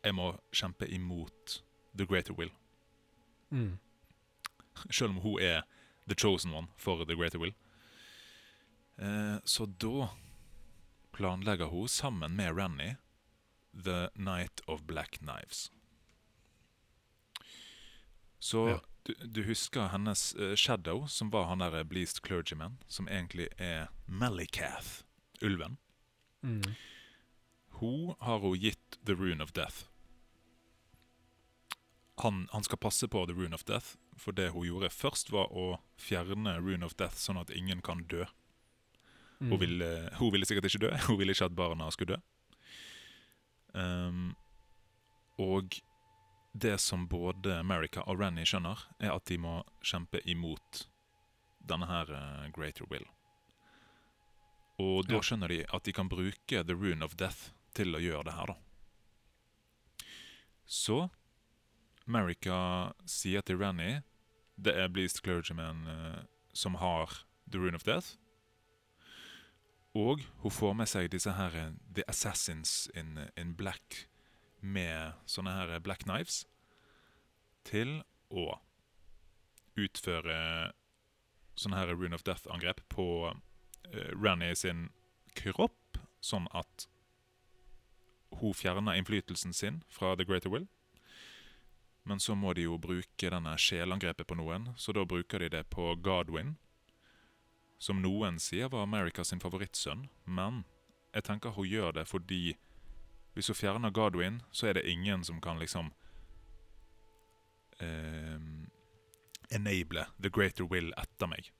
Jeg 0.05 0.15
må 0.17 0.31
kjempe 0.55 0.87
imot 0.89 1.59
The 1.97 2.07
Greater 2.09 2.33
Will. 2.37 2.51
Mm. 3.49 3.77
Selv 4.89 5.15
om 5.15 5.21
hun 5.23 5.41
er 5.41 5.63
the 6.07 6.15
chosen 6.15 6.53
one 6.53 6.67
for 6.77 7.05
The 7.05 7.15
Greater 7.15 7.39
Will. 7.41 7.53
Eh, 8.97 9.37
så 9.43 9.65
da 9.65 10.09
planlegger 11.15 11.65
hun 11.65 11.87
sammen 11.87 12.35
med 12.35 12.55
Rennie 12.57 12.97
The 13.83 14.09
Night 14.15 14.61
of 14.67 14.83
Black 14.83 15.19
Knives. 15.19 15.71
Så 18.39 18.69
Ja. 18.69 18.79
Du, 19.05 19.13
du 19.23 19.43
husker 19.45 19.89
hennes 19.93 20.35
uh, 20.35 20.55
Shadow, 20.55 21.05
som 21.07 21.29
var 21.29 21.49
han 21.51 21.61
der 21.61 21.83
Bleast 21.83 22.23
Clergyman, 22.25 22.77
som 22.87 23.07
egentlig 23.07 23.47
er 23.57 23.87
Malikath, 24.05 25.03
ulven. 25.41 25.77
Mm. 26.41 26.75
Hun 27.79 28.15
har 28.19 28.39
hun 28.39 28.57
gitt 28.57 28.99
The 29.05 29.13
Rune 29.13 29.43
of 29.43 29.51
Death. 29.51 29.85
Han, 32.23 32.47
han 32.51 32.63
skal 32.63 32.77
passe 32.77 33.07
på 33.07 33.25
The 33.25 33.35
Rune 33.35 33.55
of 33.55 33.63
Death, 33.63 33.95
for 34.17 34.31
det 34.31 34.49
hun 34.55 34.65
gjorde 34.65 34.89
først, 34.89 35.31
var 35.31 35.51
å 35.51 35.79
fjerne 35.99 36.57
Rune 36.57 36.85
of 36.85 36.95
Death 36.95 37.19
sånn 37.19 37.37
at 37.37 37.51
ingen 37.53 37.83
kan 37.85 38.05
dø. 38.09 38.25
Mm. 39.39 39.51
Hun, 39.51 39.59
ville, 39.59 39.91
hun 40.17 40.31
ville 40.31 40.47
sikkert 40.47 40.69
ikke 40.69 40.87
dø. 40.87 40.93
Hun 41.09 41.19
ville 41.19 41.35
ikke 41.35 41.49
at 41.49 41.57
barna 41.57 41.89
skulle 41.91 42.15
dø. 42.15 42.21
Um, 43.75 44.29
og 45.35 45.75
det 46.57 46.77
som 46.77 47.07
både 47.07 47.57
America 47.59 47.99
og 48.07 48.21
Rennie 48.21 48.47
skjønner, 48.47 48.79
er 49.03 49.11
at 49.11 49.25
de 49.27 49.35
må 49.43 49.57
kjempe 49.83 50.21
imot 50.23 50.85
denne 51.59 51.89
her 51.89 52.11
uh, 52.15 52.45
Greater 52.55 52.87
Will. 52.87 53.03
Og 54.79 55.07
da 55.09 55.19
skjønner 55.23 55.51
de 55.51 55.59
at 55.67 55.83
de 55.83 55.93
kan 55.95 56.07
bruke 56.11 56.63
The 56.63 56.75
Rune 56.75 57.03
of 57.03 57.17
Death 57.19 57.51
til 57.75 57.95
å 57.95 57.99
gjøre 57.99 58.29
det 58.29 58.37
her, 58.37 58.53
da. 58.53 60.07
Så 60.65 61.09
America 62.07 62.57
sier 63.09 63.43
til 63.43 63.59
Rennie 63.59 64.03
det 64.55 64.77
er 64.79 64.87
Bleast 64.87 65.19
Clergyman 65.25 65.83
uh, 65.91 66.23
som 66.55 66.79
har 66.79 67.19
The 67.51 67.59
Rune 67.59 67.75
of 67.75 67.83
Death. 67.83 68.15
Og 69.95 70.23
hun 70.39 70.51
får 70.51 70.75
med 70.79 70.87
seg 70.91 71.11
disse 71.11 71.35
her 71.35 71.55
eh, 71.55 71.75
The 71.95 72.03
Assassins 72.11 72.89
in, 72.95 73.19
in 73.39 73.53
Black 73.55 74.07
med 74.65 75.13
sånne 75.29 75.53
her 75.53 75.75
eh, 75.75 75.83
Black 75.83 76.05
Knives 76.05 76.43
til 77.65 77.99
å 78.29 78.57
utføre 79.79 80.37
sånne 81.59 81.79
her 81.79 81.93
Rune 81.95 82.17
of 82.17 82.23
Death-angrep 82.27 82.81
på 82.91 83.07
uh, 83.31 84.11
Ranny 84.13 84.51
sin 84.55 84.89
kropp, 85.35 85.99
sånn 86.23 86.47
at 86.55 86.87
hun 88.39 88.55
fjerner 88.55 88.99
innflytelsen 88.99 89.55
sin 89.55 89.81
fra 89.89 90.13
The 90.15 90.27
Greater 90.27 90.51
Will. 90.51 90.67
Men 92.03 92.19
så 92.19 92.35
må 92.37 92.53
de 92.53 92.67
jo 92.67 92.77
bruke 92.77 93.31
denne 93.31 93.55
sjelangrepet 93.57 94.27
på 94.29 94.37
noen, 94.37 94.73
så 94.77 94.93
da 94.93 95.05
bruker 95.07 95.41
de 95.41 95.49
det 95.57 95.63
på 95.73 95.95
Godwin, 96.05 96.55
som 97.79 98.01
noen 98.03 98.37
sier 98.39 98.69
var 98.71 98.85
America 98.85 99.23
sin 99.25 99.41
favorittsønn, 99.43 100.07
men 100.25 100.63
jeg 101.15 101.25
tenker 101.27 101.55
hun 101.55 101.67
gjør 101.67 101.95
det 101.97 102.05
fordi 102.07 102.57
hvis 103.35 103.51
hun 103.51 103.59
fjerner 103.59 103.91
Godwin, 103.91 104.39
så 104.51 104.69
er 104.69 104.77
det 104.77 104.87
ingen 104.89 105.23
som 105.27 105.41
kan 105.43 105.59
liksom 105.59 105.91
eh, 107.83 108.39
enable 109.51 110.07
the 110.23 110.31
greater 110.31 110.63
will 110.63 110.93
etter 110.97 111.27
meg. 111.27 111.51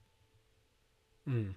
Mm. 1.26 1.54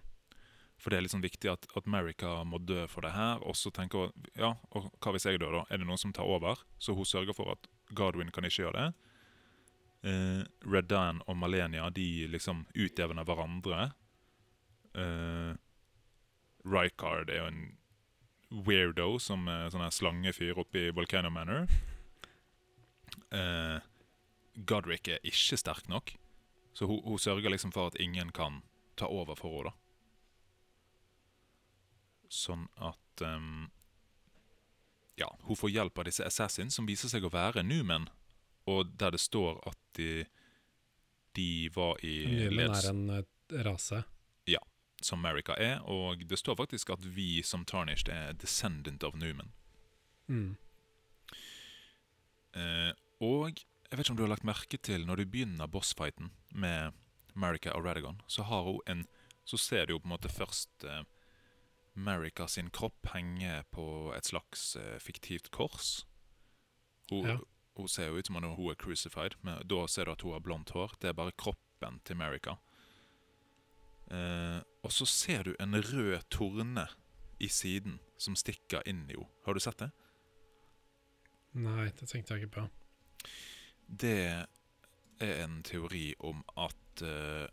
For 0.80 0.91
det 0.91 0.99
er 0.99 1.05
liksom 1.05 1.24
viktig 1.24 1.51
at, 1.51 1.67
at 1.76 1.88
America 1.88 2.38
må 2.47 2.59
dø 2.63 2.86
for 2.88 3.03
det 3.03 3.11
her. 3.15 3.43
Og 3.43 3.57
så 3.59 3.72
tenker 3.76 4.07
hun 4.07 4.30
ja, 4.39 4.53
og 4.72 4.91
hva 4.99 5.13
hvis 5.15 5.28
jeg 5.28 5.41
dør, 5.41 5.59
da? 5.59 5.63
Er 5.70 5.82
det 5.82 5.88
noen 5.88 5.99
som 5.99 6.13
tar 6.15 6.28
over? 6.28 6.61
Så 6.80 6.95
hun 6.95 7.07
sørger 7.07 7.36
for 7.36 7.51
at 7.55 7.67
Godwin 7.95 8.32
kan 8.32 8.47
ikke 8.47 8.63
gjøre 8.63 8.84
det. 8.86 9.09
Eh, 10.09 10.43
Redan 10.63 11.20
og 11.28 11.36
Malenia 11.39 11.89
de 11.91 12.30
liksom 12.32 12.63
utjevner 12.76 13.28
hverandre. 13.28 13.89
Eh, 14.95 15.51
Rykard 16.70 17.32
er 17.32 17.43
jo 17.43 17.49
en 17.49 17.61
weirdo 18.50 19.18
som 19.22 19.47
er 19.52 19.70
sånn 19.70 19.84
her 19.86 19.93
slangefyr 19.93 20.58
oppe 20.60 20.88
i 20.88 20.93
Volcano 20.95 21.30
Manor. 21.34 21.68
Eh, 23.30 23.78
Godric 24.66 25.08
er 25.14 25.28
ikke 25.28 25.60
sterk 25.60 25.89
nok, 25.91 26.16
så 26.74 26.89
hun, 26.89 27.02
hun 27.06 27.22
sørger 27.22 27.54
liksom 27.54 27.74
for 27.76 27.91
at 27.91 28.00
ingen 28.02 28.34
kan 28.36 28.62
ta 29.00 29.08
over 29.08 29.38
for 29.39 29.62
henne. 29.62 29.76
Sånn 32.30 32.68
at 32.78 33.24
um, 33.26 33.70
Ja, 35.18 35.32
hun 35.47 35.58
får 35.58 35.72
hjelp 35.74 35.97
av 35.97 36.06
disse 36.08 36.24
assassins, 36.24 36.76
som 36.78 36.86
viser 36.88 37.10
seg 37.12 37.26
å 37.26 37.32
være 37.34 37.64
Numen. 37.66 38.06
Og 38.70 38.91
der 39.02 39.16
det 39.16 39.22
står 39.24 39.58
at 39.68 39.80
de, 39.97 40.24
de 41.36 41.50
var 41.74 41.97
i 42.06 42.22
Numen 42.30 42.76
er 42.78 42.89
en 42.91 43.02
eh, 43.18 43.26
rase. 43.66 44.04
Som 45.06 45.20
America 45.26 45.54
er, 45.58 45.80
og 45.82 46.24
det 46.30 46.39
står 46.39 46.56
faktisk 46.60 46.89
at 46.89 47.04
vi 47.16 47.41
som 47.43 47.66
Tarnished 47.66 48.10
er 48.14 48.34
descendant 48.34 49.04
of 49.04 49.16
Newman. 49.16 49.52
Mm. 50.28 50.58
Eh, 52.56 52.91
og 53.22 53.60
jeg 53.60 53.97
vet 53.97 54.06
ikke 54.06 54.14
om 54.14 54.18
du 54.20 54.24
har 54.26 54.32
lagt 54.34 54.47
merke 54.47 54.78
til 54.82 55.06
når 55.08 55.22
du 55.22 55.26
begynner 55.30 55.70
bossfighten 55.70 56.32
med 56.52 56.91
Marika 57.36 57.72
og 57.78 57.86
Radagon, 57.86 58.22
så 58.28 58.43
har 58.43 58.62
hun 58.68 58.80
en 58.88 59.08
Så 59.50 59.58
ser 59.58 59.86
du 59.86 59.93
jo 59.93 59.97
på 60.00 60.06
en 60.06 60.12
måte 60.14 60.30
først 60.30 60.84
eh, 60.86 61.04
Marika 61.95 62.45
sin 62.47 62.68
kropp 62.70 63.08
henge 63.16 63.64
på 63.74 64.14
et 64.14 64.26
slags 64.28 64.76
eh, 64.76 65.00
fiktivt 65.02 65.50
kors. 65.52 66.06
Hun, 67.10 67.26
Ja. 67.26 67.38
hun 67.76 67.88
ser 67.88 68.08
jo 68.12 68.18
ut 68.20 68.28
som 68.28 68.36
om 68.36 68.43
hun 68.54 68.70
er 68.70 68.76
crucified, 68.76 69.34
men 69.41 69.66
da 69.68 69.88
ser 69.88 70.06
du 70.06 70.12
at 70.12 70.22
hun 70.22 70.34
har 70.34 70.39
blondt 70.45 70.70
hår. 70.70 70.93
Det 71.02 71.10
er 71.10 71.14
bare 71.18 71.32
kroppen 71.32 72.00
til 72.06 72.16
Marika. 72.16 72.58
Eh, 74.12 74.62
og 74.86 74.93
så 74.95 75.07
ser 75.09 75.43
du 75.47 75.55
en 75.59 75.75
rød 75.75 76.21
torne 76.32 76.88
i 77.39 77.49
siden 77.51 77.99
som 78.19 78.36
stikker 78.36 78.84
inn 78.88 79.05
i 79.09 79.17
henne. 79.17 79.27
Har 79.45 79.55
du 79.55 79.63
sett 79.63 79.80
det? 79.82 79.91
Nei, 81.59 81.89
det 81.97 82.07
tenkte 82.07 82.36
jeg 82.36 82.45
ikke 82.45 82.55
på. 82.59 82.65
Det 83.88 84.17
er 85.19 85.34
en 85.43 85.61
teori 85.65 86.13
om 86.19 86.43
at 86.55 87.03
uh, 87.03 87.47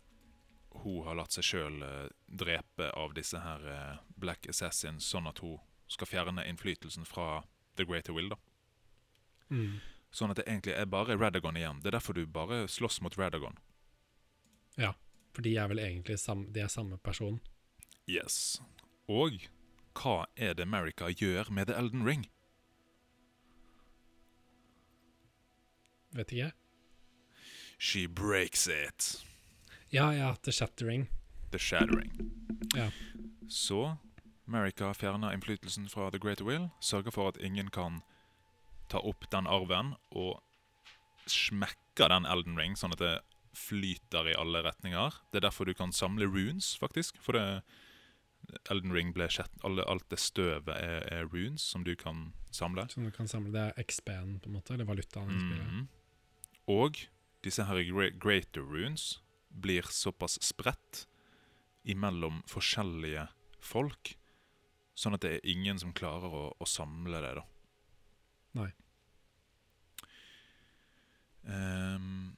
hun 0.83 1.01
har 1.07 1.17
latt 1.17 1.33
seg 1.33 1.47
sjøl 1.47 1.81
drepe 2.27 2.91
av 2.93 3.15
disse 3.17 3.41
her 3.41 3.65
uh, 3.65 4.03
Black 4.15 4.45
Assassins, 4.51 5.07
sånn 5.07 5.27
at 5.27 5.41
hun 5.43 5.57
skal 5.91 6.09
fjerne 6.11 6.45
innflytelsen 6.45 7.07
fra 7.07 7.41
The 7.79 7.87
Greater 7.87 8.13
Will. 8.13 8.29
da. 8.29 8.37
Mm. 9.49 9.79
Sånn 10.11 10.31
at 10.31 10.39
det 10.39 10.47
egentlig 10.47 10.75
er 10.77 10.87
bare 10.89 11.17
Radagon 11.17 11.57
igjen. 11.59 11.81
Det 11.81 11.91
er 11.91 11.97
derfor 11.97 12.15
du 12.15 12.25
bare 12.25 12.65
slåss 12.71 13.01
mot 13.03 13.17
Radagon. 13.17 13.57
For 15.37 15.45
de 15.45 15.51
er 15.53 15.67
vel 15.69 15.77
egentlig 15.77 16.15
sam 16.17 16.47
de 16.49 16.63
er 16.65 16.69
samme 16.73 16.97
person. 17.05 17.35
Yes. 18.09 18.57
Og 19.05 19.43
hva 19.93 20.23
er 20.33 20.55
det 20.57 20.65
America 20.65 21.11
gjør 21.13 21.51
med 21.53 21.69
The 21.69 21.75
Elden 21.77 22.01
Ring? 22.07 22.23
Vet 26.17 26.33
ikke. 26.33 26.49
She 27.77 28.07
breaks 28.07 28.65
it. 28.65 29.27
Ja, 29.93 30.09
ja, 30.09 30.33
The 30.41 30.51
Shattering. 30.51 31.05
The 31.51 31.59
Shattering. 31.59 32.17
Ja. 32.73 32.89
Så 33.47 33.95
America 34.47 34.89
fjerner 34.93 35.37
innflytelsen 35.37 35.85
fra 35.89 36.09
The 36.09 36.19
Greater 36.19 36.45
Will, 36.49 36.69
sørger 36.81 37.11
for 37.11 37.27
at 37.27 37.37
ingen 37.37 37.69
kan 37.69 38.01
ta 38.89 38.97
opp 39.05 39.29
den 39.31 39.45
arven, 39.45 39.93
og 40.09 40.41
smekke 41.29 42.09
den 42.09 42.25
Elden 42.25 42.57
Ring, 42.57 42.73
sånn 42.73 42.97
at 42.97 43.05
det 43.05 43.15
flyter 43.57 44.29
i 44.31 44.37
alle 44.37 44.61
retninger. 44.65 45.17
Det 45.31 45.41
er 45.41 45.47
derfor 45.49 45.65
du 45.67 45.73
kan 45.77 45.91
samle 45.95 46.27
runes, 46.29 46.75
faktisk. 46.79 47.17
For 47.25 47.33
det 47.37 47.43
Elden 48.71 48.93
Ring 48.95 49.09
ble 49.15 49.25
sett, 49.33 49.51
alle, 49.67 49.83
alt 49.89 50.05
det 50.13 50.19
støvet 50.23 50.69
er, 50.77 51.01
er 51.11 51.25
runes 51.33 51.65
som 51.67 51.83
du 51.83 51.95
kan 51.99 52.29
samle. 52.53 52.85
Som 52.93 53.03
du 53.03 53.11
kan 53.11 53.27
samle. 53.27 53.51
Det 53.51 53.63
er 53.73 53.83
XP-en, 53.83 54.37
på 54.39 54.47
en 54.51 54.55
måte. 54.59 54.73
Eller 54.77 54.87
valutaen 54.87 55.33
Mm. 55.57 55.87
Og 56.71 56.97
disse 57.43 57.63
her 57.63 57.75
gre- 57.87 58.13
greater 58.19 58.61
runes 58.61 59.17
blir 59.49 59.81
såpass 59.87 60.37
spredt 60.43 61.05
imellom 61.87 62.41
forskjellige 62.51 63.27
folk, 63.63 64.15
sånn 64.95 65.15
at 65.15 65.21
det 65.23 65.31
er 65.37 65.47
ingen 65.49 65.79
som 65.79 65.93
klarer 65.95 66.27
å, 66.33 66.45
å 66.59 66.65
samle 66.67 67.21
det, 67.23 67.33
da. 67.39 67.43
Nei. 68.59 68.71
Ehm, 71.47 72.35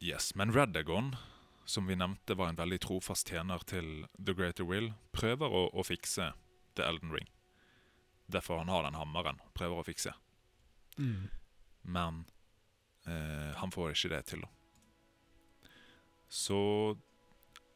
yes, 0.00 0.34
men 0.34 0.52
Radagon, 0.52 1.16
som 1.64 1.86
vi 1.86 1.96
nevnte 1.96 2.34
var 2.34 2.48
en 2.48 2.58
veldig 2.58 2.80
trofast 2.84 3.28
tjener 3.28 3.62
til 3.68 4.06
The 4.18 4.34
Greater 4.34 4.66
Will, 4.68 4.92
prøver 5.12 5.50
å, 5.50 5.66
å 5.72 5.84
fikse 5.86 6.32
The 6.78 6.86
Elden 6.86 7.12
Ring. 7.12 7.28
Derfor 8.28 8.62
han 8.62 8.72
har 8.72 8.84
den 8.84 8.98
hammeren, 8.98 9.40
prøver 9.56 9.80
å 9.80 9.86
fikse. 9.86 10.14
Mm. 10.98 11.28
Men 11.82 12.24
eh, 13.06 13.52
han 13.56 13.72
får 13.72 13.94
ikke 13.94 14.12
det 14.14 14.22
til, 14.32 14.44
da. 14.44 14.52
Så 16.28 16.58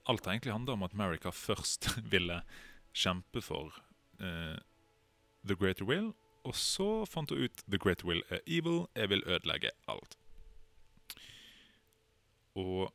alt 0.04 0.26
egentlig 0.26 0.52
handler 0.52 0.76
om 0.76 0.84
at 0.84 0.94
America 0.94 1.32
først 1.46 1.88
ville 2.12 2.42
kjempe 2.92 3.40
for 3.40 3.72
eh, 4.20 4.58
The 5.46 5.56
Greater 5.56 5.88
Will, 5.88 6.12
Og 6.42 6.56
så 6.58 7.04
fant 7.06 7.30
hun 7.30 7.44
ut 7.46 7.60
The 7.70 7.78
Greater 7.78 8.06
Will 8.08 8.22
er 8.28 8.40
evil, 8.46 8.88
jeg 8.98 9.12
vil 9.12 9.22
ødelegge 9.30 9.70
alt. 9.86 10.16
Og 12.58 12.90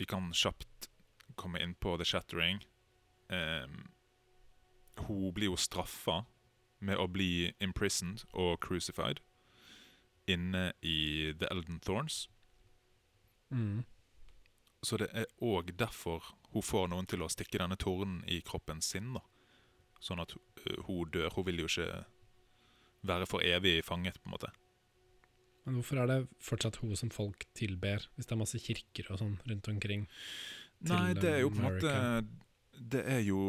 vi 0.00 0.06
kan 0.08 0.32
kjapt 0.32 0.90
komme 1.40 1.60
inn 1.62 1.74
på 1.74 1.96
The 1.96 2.04
Shattering. 2.04 2.62
Um, 3.28 3.90
hun 5.06 5.32
blir 5.34 5.52
jo 5.52 5.56
straffa 5.56 6.24
med 6.80 6.98
å 6.98 7.06
bli 7.08 7.52
imprisoned 7.60 8.24
og 8.32 8.60
crucified 8.64 9.20
inne 10.30 10.70
i 10.80 11.32
The 11.38 11.48
Elden 11.50 11.80
Thorns. 11.84 12.28
Mm. 13.50 13.84
Så 14.82 14.96
det 14.96 15.10
er 15.12 15.28
òg 15.44 15.74
derfor 15.76 16.32
hun 16.54 16.64
får 16.64 16.88
noen 16.90 17.08
til 17.08 17.22
å 17.22 17.28
stikke 17.30 17.60
denne 17.60 17.76
tornen 17.80 18.22
i 18.28 18.40
kroppen 18.46 18.80
sin. 18.82 19.12
da. 19.14 19.22
Sånn 20.00 20.22
at 20.22 20.32
øh, 20.34 20.80
hun 20.86 21.10
dør. 21.12 21.30
Hun 21.36 21.46
vil 21.46 21.62
jo 21.62 21.68
ikke 21.68 22.04
være 23.06 23.28
for 23.28 23.44
evig 23.44 23.84
fanget, 23.84 24.20
på 24.20 24.30
en 24.30 24.36
måte. 24.36 24.52
Men 25.70 25.78
hvorfor 25.78 26.00
er 26.02 26.08
det 26.10 26.20
fortsatt 26.42 26.80
hun 26.82 26.96
som 26.98 27.12
folk 27.14 27.44
tilber, 27.54 28.02
hvis 28.16 28.26
det 28.26 28.34
er 28.34 28.40
masse 28.40 28.58
kirker 28.58 29.12
og 29.14 29.20
sånn 29.20 29.36
rundt 29.46 29.68
omkring? 29.70 30.08
Nei, 30.90 31.12
det 31.14 31.28
er 31.30 31.44
jo 31.44 31.52
på 31.52 31.60
en 31.60 31.66
måte 31.68 31.92
Det 32.74 33.02
er 33.06 33.20
jo 33.22 33.42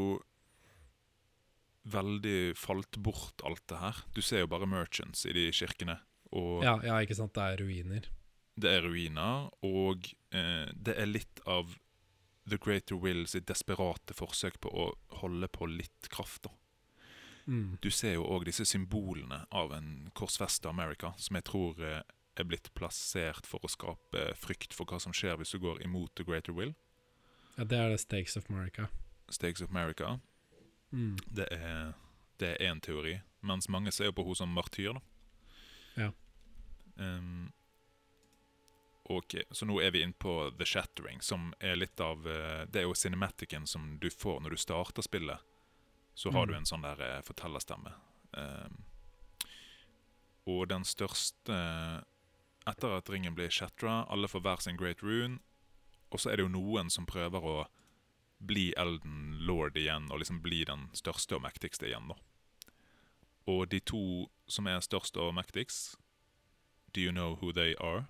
veldig 1.89 2.53
falt 2.61 2.99
bort, 3.01 3.41
alt 3.47 3.63
det 3.71 3.79
her. 3.81 4.03
Du 4.13 4.21
ser 4.21 4.43
jo 4.43 4.51
bare 4.51 4.69
merchants 4.69 5.25
i 5.25 5.33
de 5.33 5.47
kirkene. 5.55 5.97
Ja, 6.61 6.75
ja, 6.85 6.99
ikke 7.01 7.17
sant, 7.17 7.33
det 7.33 7.41
er 7.41 7.63
ruiner. 7.65 8.05
det 8.61 8.69
er 8.69 8.85
ruiner, 8.85 9.49
og 9.65 10.05
eh, 10.35 10.69
det 10.77 10.93
er 10.93 11.09
litt 11.09 11.41
av 11.49 11.73
The 12.45 12.59
Greater 12.61 12.99
Will 13.01 13.25
sitt 13.25 13.47
desperate 13.49 14.13
forsøk 14.13 14.59
på 14.61 14.69
å 14.69 14.85
holde 15.23 15.49
på 15.49 15.65
litt 15.71 16.11
kraft. 16.13 16.43
da. 16.45 16.53
Mm. 17.45 17.77
Du 17.81 17.89
ser 17.91 18.15
jo 18.17 18.25
òg 18.25 18.45
disse 18.47 18.65
symbolene 18.65 19.45
av 19.51 19.73
en 19.75 20.11
korsfesta 20.17 20.69
America, 20.69 21.13
som 21.17 21.39
jeg 21.39 21.47
tror 21.49 21.81
eh, 21.83 22.01
er 22.37 22.47
blitt 22.47 22.71
plassert 22.77 23.47
for 23.49 23.63
å 23.63 23.71
skape 23.71 24.31
frykt 24.39 24.75
for 24.77 24.87
hva 24.87 24.99
som 25.01 25.15
skjer 25.15 25.39
hvis 25.39 25.55
du 25.55 25.59
går 25.63 25.81
imot 25.85 26.13
The 26.15 26.27
Greater 26.27 26.55
Will. 26.55 26.75
Ja, 27.57 27.65
det 27.65 27.79
er 27.79 27.89
det 27.91 27.99
Stakes 28.03 28.37
of 28.37 28.49
America. 28.49 28.87
Stakes 29.29 29.61
of 29.61 29.71
America. 29.71 30.19
Mm. 30.91 31.17
Det 31.27 31.47
er 31.51 31.93
det 32.41 32.55
er 32.55 32.71
én 32.71 32.79
teori, 32.81 33.19
mens 33.45 33.69
mange 33.69 33.91
ser 33.93 34.11
på 34.11 34.23
henne 34.25 34.35
som 34.39 34.53
martyr. 34.53 34.95
da. 34.97 35.01
Ja. 35.95 36.11
Um, 36.95 37.51
ok, 39.03 39.35
Så 39.51 39.65
nå 39.65 39.77
er 39.81 39.91
vi 39.91 40.01
inne 40.01 40.17
på 40.17 40.49
The 40.57 40.65
Shattering, 40.65 41.21
som 41.21 41.53
er 41.59 41.77
litt 41.77 41.99
av 41.99 42.27
eh, 42.27 42.65
Det 42.67 42.81
er 42.81 42.87
jo 42.87 42.97
cinematicen 42.97 43.67
som 43.67 43.97
du 44.01 44.09
får 44.09 44.41
når 44.41 44.55
du 44.55 44.57
starter 44.57 45.05
spillet. 45.05 45.39
Så 46.15 46.31
har 46.31 46.45
Mm. 46.45 46.47
du 46.51 46.55
en 46.57 46.65
sånn 46.65 46.81
der 46.83 46.99
eh, 47.01 47.21
fortellerstemme. 47.21 47.93
Ehm, 48.37 48.83
og 50.47 50.67
den 50.69 50.83
største 50.83 52.03
Etter 52.67 52.93
at 52.97 53.09
ringen 53.09 53.33
blir 53.33 53.49
Shetra, 53.49 54.05
alle 54.07 54.27
får 54.27 54.41
hver 54.41 54.61
sin 54.61 54.77
great 54.77 55.01
rune, 55.01 55.39
og 56.11 56.19
så 56.19 56.29
er 56.29 56.35
det 56.37 56.43
jo 56.45 56.49
noen 56.49 56.91
som 56.91 57.05
prøver 57.07 57.41
å 57.41 57.67
bli 58.45 58.71
Elden 58.77 59.39
Lord 59.47 59.73
igjen, 59.77 60.11
og 60.11 60.19
liksom 60.19 60.41
bli 60.43 60.63
den 60.63 60.89
største 60.93 61.35
og 61.35 61.41
mektigste 61.41 61.87
igjen, 61.89 62.07
da. 62.09 62.15
Og 63.47 63.67
de 63.69 63.79
to 63.79 64.29
som 64.47 64.67
er 64.67 64.77
størst 64.79 65.17
og 65.17 65.33
mektigst, 65.33 65.95
do 66.93 67.01
you 67.01 67.11
know 67.11 67.35
who 67.41 67.51
they 67.51 67.73
are? 67.79 68.05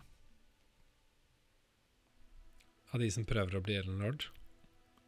Av 2.94 3.00
de 3.00 3.10
som 3.12 3.24
prøver 3.28 3.56
å 3.56 3.62
bli 3.64 3.76
Elden 3.80 4.00
Lord. 4.04 4.26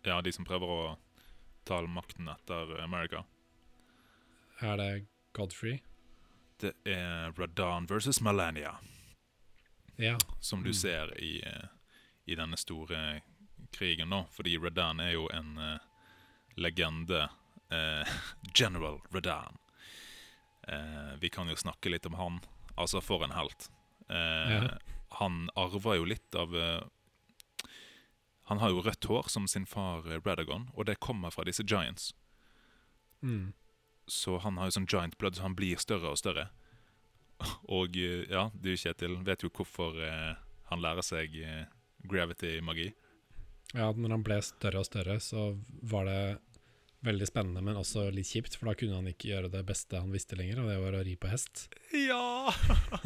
Ja, 0.08 0.22
de 0.22 0.32
som 0.32 0.46
prøver 0.48 0.68
å 0.72 0.98
ta 1.66 1.82
makten 1.88 2.28
etter 2.28 2.80
America. 2.84 3.24
Er 4.62 4.78
det 4.78 5.06
Godfrey? 5.34 5.80
Det 6.62 6.74
er 6.88 7.32
Radan 7.38 7.86
versus 7.90 8.22
Melania, 8.22 8.76
Ja. 9.98 10.18
som 10.40 10.64
du 10.64 10.70
Mm. 10.70 10.74
ser 10.74 11.14
i, 11.22 11.42
eh, 11.46 11.68
i 12.26 12.36
denne 12.36 12.58
store 12.58 13.22
krigen 13.72 14.10
nå. 14.10 14.26
Fordi 14.32 14.58
Radan 14.58 15.00
er 15.00 15.12
jo 15.12 15.28
en 15.34 15.58
uh, 15.58 15.78
legende. 16.56 17.30
Uh, 17.72 18.06
General 18.54 19.00
Radan. 19.12 19.58
Uh, 20.68 21.16
vi 21.20 21.30
kan 21.30 21.48
jo 21.50 21.56
snakke 21.56 21.90
litt 21.90 22.06
om 22.06 22.14
han. 22.14 22.40
Altså, 22.78 23.02
for 23.02 23.24
en 23.24 23.32
helt. 23.32 23.70
Ja. 24.10 24.78
Han 25.20 25.50
arver 25.56 25.96
jo 25.96 26.06
litt 26.06 26.36
av 26.36 26.54
Han 28.52 28.60
har 28.60 28.74
jo 28.74 28.84
rødt 28.84 29.08
hår 29.08 29.30
som 29.32 29.48
sin 29.48 29.66
far 29.70 30.08
eh, 30.10 30.20
Radagon, 30.26 30.70
og 30.74 30.88
det 30.90 31.00
kommer 31.00 31.32
fra 31.32 31.46
disse 31.48 31.64
giants. 31.64 32.12
Mm. 33.22 33.54
Så 34.08 34.38
han 34.44 34.60
har 34.60 34.68
jo 34.68 34.78
sånn 34.80 34.90
giant 34.90 35.18
blood, 35.18 35.38
så 35.38 35.48
han 35.48 35.56
blir 35.56 35.80
større 35.80 36.12
og 36.12 36.20
større. 36.20 36.50
Og 37.72 37.98
eh, 37.98 38.26
ja, 38.32 38.50
du 38.54 38.74
Kjetil, 38.76 39.20
vet 39.26 39.46
jo 39.46 39.52
hvorfor 39.54 39.98
eh, 40.04 40.34
han 40.72 40.84
lærer 40.84 41.06
seg 41.06 41.36
eh, 41.40 41.66
gravity-magi. 42.10 42.92
Ja, 43.74 43.90
når 43.90 44.18
han 44.18 44.26
ble 44.26 44.40
større 44.46 44.84
og 44.84 44.88
større, 44.88 45.18
så 45.24 45.54
var 45.82 46.08
det 46.10 46.20
veldig 47.04 47.28
spennende, 47.28 47.64
men 47.66 47.80
også 47.80 48.08
litt 48.16 48.30
kjipt, 48.30 48.56
for 48.56 48.70
da 48.70 48.78
kunne 48.80 49.00
han 49.00 49.10
ikke 49.12 49.32
gjøre 49.34 49.52
det 49.52 49.64
beste 49.68 50.00
han 50.00 50.14
visste 50.14 50.38
lenger, 50.40 50.62
og 50.62 50.72
det 50.72 50.80
var 50.84 51.00
å 51.00 51.04
ri 51.04 51.16
på 51.20 51.32
hest. 51.32 51.68
Ja! 51.96 52.54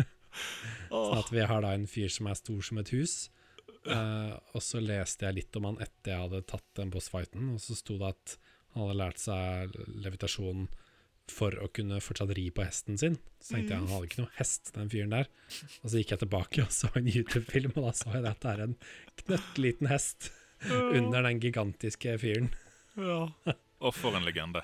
Sånn 0.92 1.18
at 1.18 1.32
vi 1.34 1.46
har 1.50 1.64
da 1.66 1.72
en 1.74 1.88
fyr 1.90 2.12
som 2.14 2.30
er 2.30 2.38
stor 2.38 2.60
som 2.66 2.82
et 2.82 2.92
hus. 2.94 3.16
Eh, 3.86 4.34
og 4.56 4.64
så 4.64 4.82
leste 4.84 5.28
jeg 5.28 5.40
litt 5.42 5.60
om 5.60 5.70
han 5.70 5.80
etter 5.84 6.14
jeg 6.14 6.26
hadde 6.26 6.44
tatt 6.50 6.68
den 6.80 6.92
bossfighten, 6.94 7.54
og 7.56 7.62
så 7.64 7.78
sto 7.78 8.00
det 8.02 8.12
at 8.16 8.38
han 8.74 8.84
hadde 8.84 9.00
lært 9.00 9.22
seg 9.22 9.78
levitasjon 10.06 10.68
for 11.28 11.56
å 11.60 11.68
kunne 11.76 12.00
fortsatt 12.04 12.32
ri 12.38 12.48
på 12.56 12.64
hesten 12.64 13.00
sin. 13.00 13.18
Så 13.44 13.56
tenkte 13.56 13.76
jeg 13.76 13.84
han 13.84 13.92
hadde 13.92 14.10
ikke 14.10 14.24
noe 14.24 14.36
hest, 14.38 14.72
den 14.78 14.92
fyren 14.92 15.16
der. 15.16 15.30
Og 15.82 15.92
så 15.92 16.00
gikk 16.00 16.14
jeg 16.16 16.24
tilbake 16.24 16.64
og 16.64 16.74
så 16.80 16.92
en 16.96 17.12
YouTube-film, 17.12 17.76
og 17.76 17.90
da 17.90 17.96
så 18.00 18.14
jeg 18.16 18.28
at 18.32 18.44
det 18.44 18.54
er 18.54 18.66
en 18.68 18.78
knøttliten 19.24 19.92
hest 19.92 20.32
under 20.68 21.28
den 21.28 21.42
gigantiske 21.44 22.16
fyren. 22.22 22.50
Ja. 22.98 23.28
Og 23.78 23.94
for 23.94 24.18
en 24.18 24.26
legende. 24.26 24.64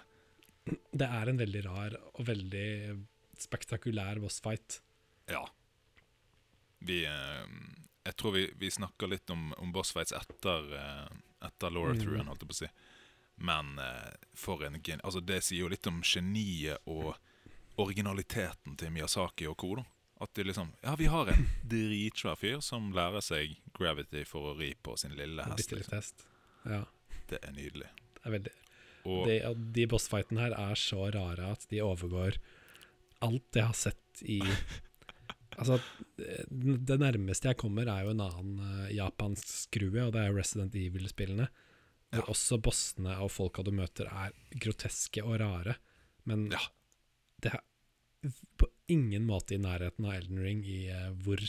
Det 0.66 1.05
er 1.05 1.30
en 1.30 1.41
veldig 1.41 1.66
rar 1.68 1.97
og 2.16 2.24
veldig 2.26 2.70
spektakulær 3.43 4.22
bossfight. 4.24 4.80
Ja. 5.30 5.43
Vi 6.84 7.03
eh, 7.07 7.43
Jeg 8.03 8.15
tror 8.19 8.33
vi, 8.35 8.47
vi 8.59 8.71
snakker 8.71 9.07
litt 9.07 9.29
om, 9.31 9.53
om 9.57 9.71
bossfights 9.71 10.11
etter, 10.17 10.73
eh, 10.79 11.47
etter 11.47 11.71
Laura 11.71 11.93
Mm. 11.93 12.01
Through, 12.01 12.25
holdt 12.27 12.43
jeg 12.43 12.49
på 12.49 12.57
å 12.57 12.61
si. 12.63 12.69
Men 13.35 13.77
eh, 13.79 14.13
for 14.37 14.63
en 14.67 14.79
gen... 14.83 15.01
Altså, 15.03 15.21
det 15.23 15.41
sier 15.43 15.63
jo 15.63 15.71
litt 15.71 15.87
om 15.87 16.01
geniet 16.05 16.83
og 16.85 17.15
originaliteten 17.81 18.75
til 18.77 18.91
Miyazaki 18.93 19.47
og 19.49 19.57
co. 19.57 19.75
At 20.21 20.33
de 20.37 20.45
liksom 20.45 20.73
Ja, 20.83 20.95
vi 20.95 21.07
har 21.11 21.31
en 21.31 21.47
dritsvær 21.67 22.37
fyr 22.39 22.59
som 22.63 22.91
lærer 22.95 23.23
seg 23.23 23.57
gravity 23.77 24.23
for 24.29 24.51
å 24.51 24.57
ri 24.59 24.73
på 24.75 24.95
sin 24.99 25.15
lille 25.17 25.43
hest. 25.47 25.71
Liksom. 25.73 25.95
hest. 25.97 26.27
Ja, 26.67 26.83
Det 27.27 27.39
er 27.41 27.51
nydelig. 27.55 27.89
det 28.13 28.23
er 28.23 28.31
veldig 28.37 28.53
Og 29.09 29.27
de, 29.27 29.39
de 29.75 29.87
bossfightene 29.91 30.45
her 30.45 30.53
er 30.55 30.79
så 30.79 31.09
rare 31.11 31.49
at 31.55 31.65
de 31.71 31.81
overgår 31.83 32.37
alt 33.23 33.55
jeg 33.55 33.65
har 33.65 33.75
sett 33.75 34.23
i 34.23 34.39
Altså, 35.57 35.79
det, 36.17 36.85
det 36.87 36.99
nærmeste 36.99 37.49
jeg 37.51 37.57
kommer, 37.57 37.87
er 37.87 38.03
jo 38.05 38.13
en 38.13 38.21
annen 38.25 38.59
eh, 38.87 38.93
japansk 38.95 39.47
skrue, 39.47 40.05
og 40.07 40.13
det 40.15 40.21
er 40.23 40.33
Resident 40.35 40.75
Evil-spillene. 40.75 41.47
Hvor 42.13 42.21
Ja. 42.27 42.29
også 42.29 42.59
bossene 42.61 43.15
og 43.23 43.31
folka 43.33 43.63
du 43.65 43.71
møter, 43.71 44.05
er 44.05 44.31
groteske 44.61 45.23
og 45.25 45.39
rare. 45.41 45.75
Men 46.25 46.49
Ja. 46.51 46.59
det 47.41 47.53
er 47.55 47.61
på 48.57 48.67
ingen 48.87 49.25
måte 49.25 49.55
i 49.55 49.57
nærheten 49.57 50.05
av 50.05 50.13
Elden 50.13 50.39
Ring 50.43 50.63
i 50.65 50.87
eh, 50.89 51.09
hvor 51.25 51.41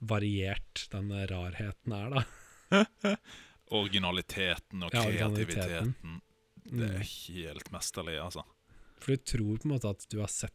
variert 0.00 0.86
den 0.92 1.08
rarheten 1.10 1.92
er, 1.92 2.10
da. 2.10 2.24
originaliteten 3.74 4.82
og 4.84 4.92
Ja, 4.94 5.02
kreativiteten. 5.08 5.94
Det 6.64 6.84
er 6.90 6.98
Mm. 6.98 7.00
helt 7.02 7.70
mesterlig, 7.72 8.18
altså. 8.22 8.44
For 9.00 9.16
du 9.16 9.22
tror 9.24 9.58
på 9.58 9.64
en 9.68 9.72
måte 9.74 9.90
at 9.90 10.06
du 10.08 10.20
har 10.20 10.28
sett 10.28 10.54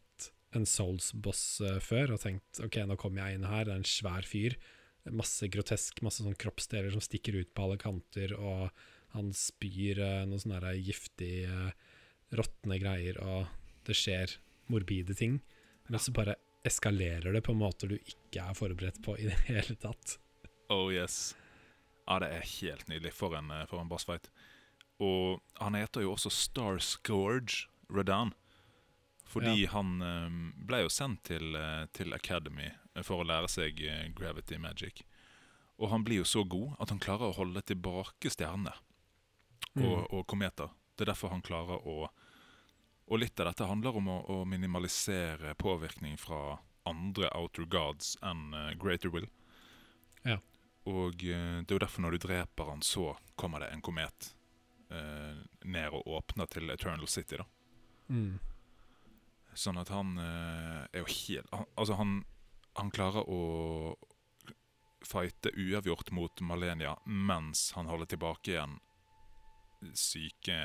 en 0.56 0.66
Souls-boss 0.66 1.44
eh, 1.66 1.78
før 1.84 2.16
og 2.16 2.22
tenkt 2.24 2.60
ok, 2.64 2.82
nå 2.88 2.98
kommer 3.00 3.24
jeg 3.24 3.38
inn 3.38 3.48
her, 3.48 3.66
det 3.66 3.74
er 3.74 3.82
en 3.82 3.88
svær 3.88 4.26
fyr. 4.26 4.56
Masse 5.10 5.48
grotesk, 5.52 6.02
masse 6.04 6.24
sånn 6.24 6.38
kroppsdeler 6.38 6.92
som 6.92 7.04
stikker 7.04 7.38
ut 7.40 7.52
på 7.54 7.64
alle 7.66 7.78
kanter, 7.80 8.34
og 8.36 8.68
han 9.14 9.32
spyr 9.34 10.02
noen 10.02 10.34
noe 10.34 10.42
sånn 10.42 10.58
der 10.58 10.76
giftig, 10.76 11.48
uh, 11.48 11.70
råtne 12.36 12.76
greier, 12.78 13.16
og 13.24 13.48
det 13.88 13.96
skjer 13.96 14.36
morbide 14.70 15.16
ting. 15.18 15.40
Men 15.88 16.02
så 16.02 16.12
bare 16.14 16.36
eskalerer 16.66 17.32
det 17.32 17.42
på 17.46 17.54
en 17.54 17.62
måte 17.62 17.88
du 17.88 17.96
ikke 17.96 18.44
er 18.44 18.58
forberedt 18.58 19.00
på 19.02 19.16
i 19.18 19.26
det 19.30 19.38
hele 19.50 19.76
tatt. 19.80 20.18
Oh 20.70 20.92
yes. 20.92 21.32
Ja, 22.06 22.20
det 22.22 22.30
er 22.34 22.46
helt 22.60 22.88
nydelig. 22.90 23.14
For 23.16 23.34
en, 23.38 23.50
eh, 23.54 23.66
for 23.70 23.82
en 23.82 23.90
bossfight. 23.90 24.30
Og 25.00 25.40
han 25.58 25.78
heter 25.78 26.04
jo 26.04 26.14
også 26.14 26.30
Star 26.34 26.80
Gorge 27.06 27.70
Radan. 27.90 28.34
Fordi 29.30 29.66
han 29.66 30.02
eh, 30.02 30.30
ble 30.66 30.82
jo 30.84 30.90
sendt 30.90 31.22
til, 31.30 31.54
eh, 31.54 31.84
til 31.94 32.14
Academy 32.16 32.66
for 33.06 33.22
å 33.22 33.26
lære 33.28 33.50
seg 33.50 33.78
eh, 33.86 34.08
gravity 34.16 34.58
magic. 34.58 35.04
Og 35.78 35.92
han 35.92 36.04
blir 36.04 36.24
jo 36.24 36.26
så 36.26 36.42
god 36.44 36.74
at 36.82 36.90
han 36.90 37.02
klarer 37.02 37.30
å 37.30 37.36
holde 37.38 37.62
tilbake 37.62 38.32
stjerner 38.32 38.80
og, 39.78 40.10
og 40.10 40.26
kometer. 40.28 40.74
Det 40.96 41.06
er 41.06 41.12
derfor 41.12 41.32
han 41.32 41.46
klarer 41.46 41.86
å, 41.88 42.10
Og 43.06 43.22
litt 43.22 43.40
av 43.40 43.48
dette 43.48 43.68
handler 43.70 43.96
om 43.96 44.10
å, 44.10 44.18
å 44.34 44.36
minimalisere 44.44 45.54
påvirkning 45.54 46.18
fra 46.18 46.58
andre 46.90 47.30
outer 47.34 47.64
gods 47.70 48.16
enn 48.22 48.52
Greater 48.82 49.14
Will. 49.14 49.30
Ja. 50.26 50.36
Og 50.90 51.22
det 51.22 51.32
er 51.32 51.74
jo 51.74 51.80
derfor 51.80 52.04
når 52.04 52.18
du 52.18 52.26
dreper 52.26 52.70
han, 52.74 52.82
så 52.82 53.14
kommer 53.40 53.62
det 53.62 53.70
en 53.72 53.82
komet 53.82 54.34
eh, 54.90 55.40
ned 55.64 55.96
og 55.96 56.06
åpner 56.18 56.50
til 56.50 56.70
Eternal 56.70 57.08
City. 57.08 57.40
da. 57.40 57.46
Mm. 58.08 58.38
Sånn 59.60 59.80
at 59.80 59.90
han 59.92 60.14
eh, 60.20 60.84
er 60.88 61.02
jo 61.02 61.08
helt 61.10 61.50
han, 61.52 61.66
Altså, 61.76 61.96
han, 61.98 62.20
han 62.78 62.92
klarer 62.94 63.26
å 63.28 63.40
fighte 65.04 65.52
uavgjort 65.56 66.12
mot 66.16 66.40
Malenia 66.44 66.94
mens 67.04 67.70
han 67.76 67.88
holder 67.88 68.08
tilbake 68.14 68.54
igjen 68.54 68.78
syke 69.96 70.56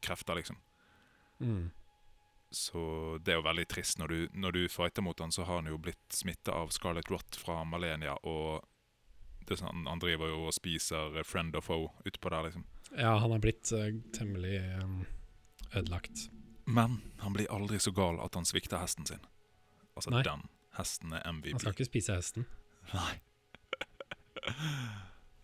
krefter, 0.00 0.34
liksom. 0.34 0.56
Mm. 1.40 1.70
Så 2.50 2.80
det 3.24 3.34
er 3.34 3.40
jo 3.40 3.46
veldig 3.46 3.66
trist. 3.68 3.98
Når 4.00 4.08
du, 4.08 4.18
når 4.32 4.56
du 4.56 4.62
fighter 4.72 5.04
mot 5.04 5.20
han, 5.20 5.32
så 5.32 5.44
har 5.48 5.60
han 5.60 5.68
jo 5.68 5.80
blitt 5.80 6.12
smitta 6.12 6.56
av 6.56 6.72
Scarlet 6.72 7.10
Rot 7.12 7.36
fra 7.40 7.62
Malenia, 7.68 8.16
og 8.28 8.64
det 9.46 9.56
er 9.56 9.62
sånn, 9.64 9.86
han 9.88 10.02
driver 10.02 10.32
jo 10.32 10.46
og 10.48 10.56
spiser 10.56 11.20
friend 11.26 11.56
og 11.58 11.66
foe 11.66 11.90
utpå 12.08 12.32
der, 12.32 12.48
liksom. 12.48 12.66
Ja, 12.92 13.16
han 13.20 13.32
har 13.32 13.40
blitt 13.42 13.72
uh, 13.72 13.88
temmelig 14.16 14.58
um, 14.82 15.02
ødelagt. 15.72 16.28
Men 16.64 17.00
han 17.18 17.32
blir 17.32 17.50
aldri 17.52 17.78
så 17.80 17.90
gal 17.90 18.20
at 18.20 18.34
han 18.34 18.44
svikter 18.44 18.78
hesten 18.78 19.06
sin. 19.06 19.20
Altså, 19.96 20.10
Nei. 20.10 20.22
den 20.22 20.44
hesten 20.78 21.12
er 21.12 21.24
MVP. 21.32 21.52
Han 21.52 21.60
skal 21.60 21.72
ikke 21.74 21.84
spise 21.90 22.14
hesten. 22.16 22.46
Nei. 22.94 23.20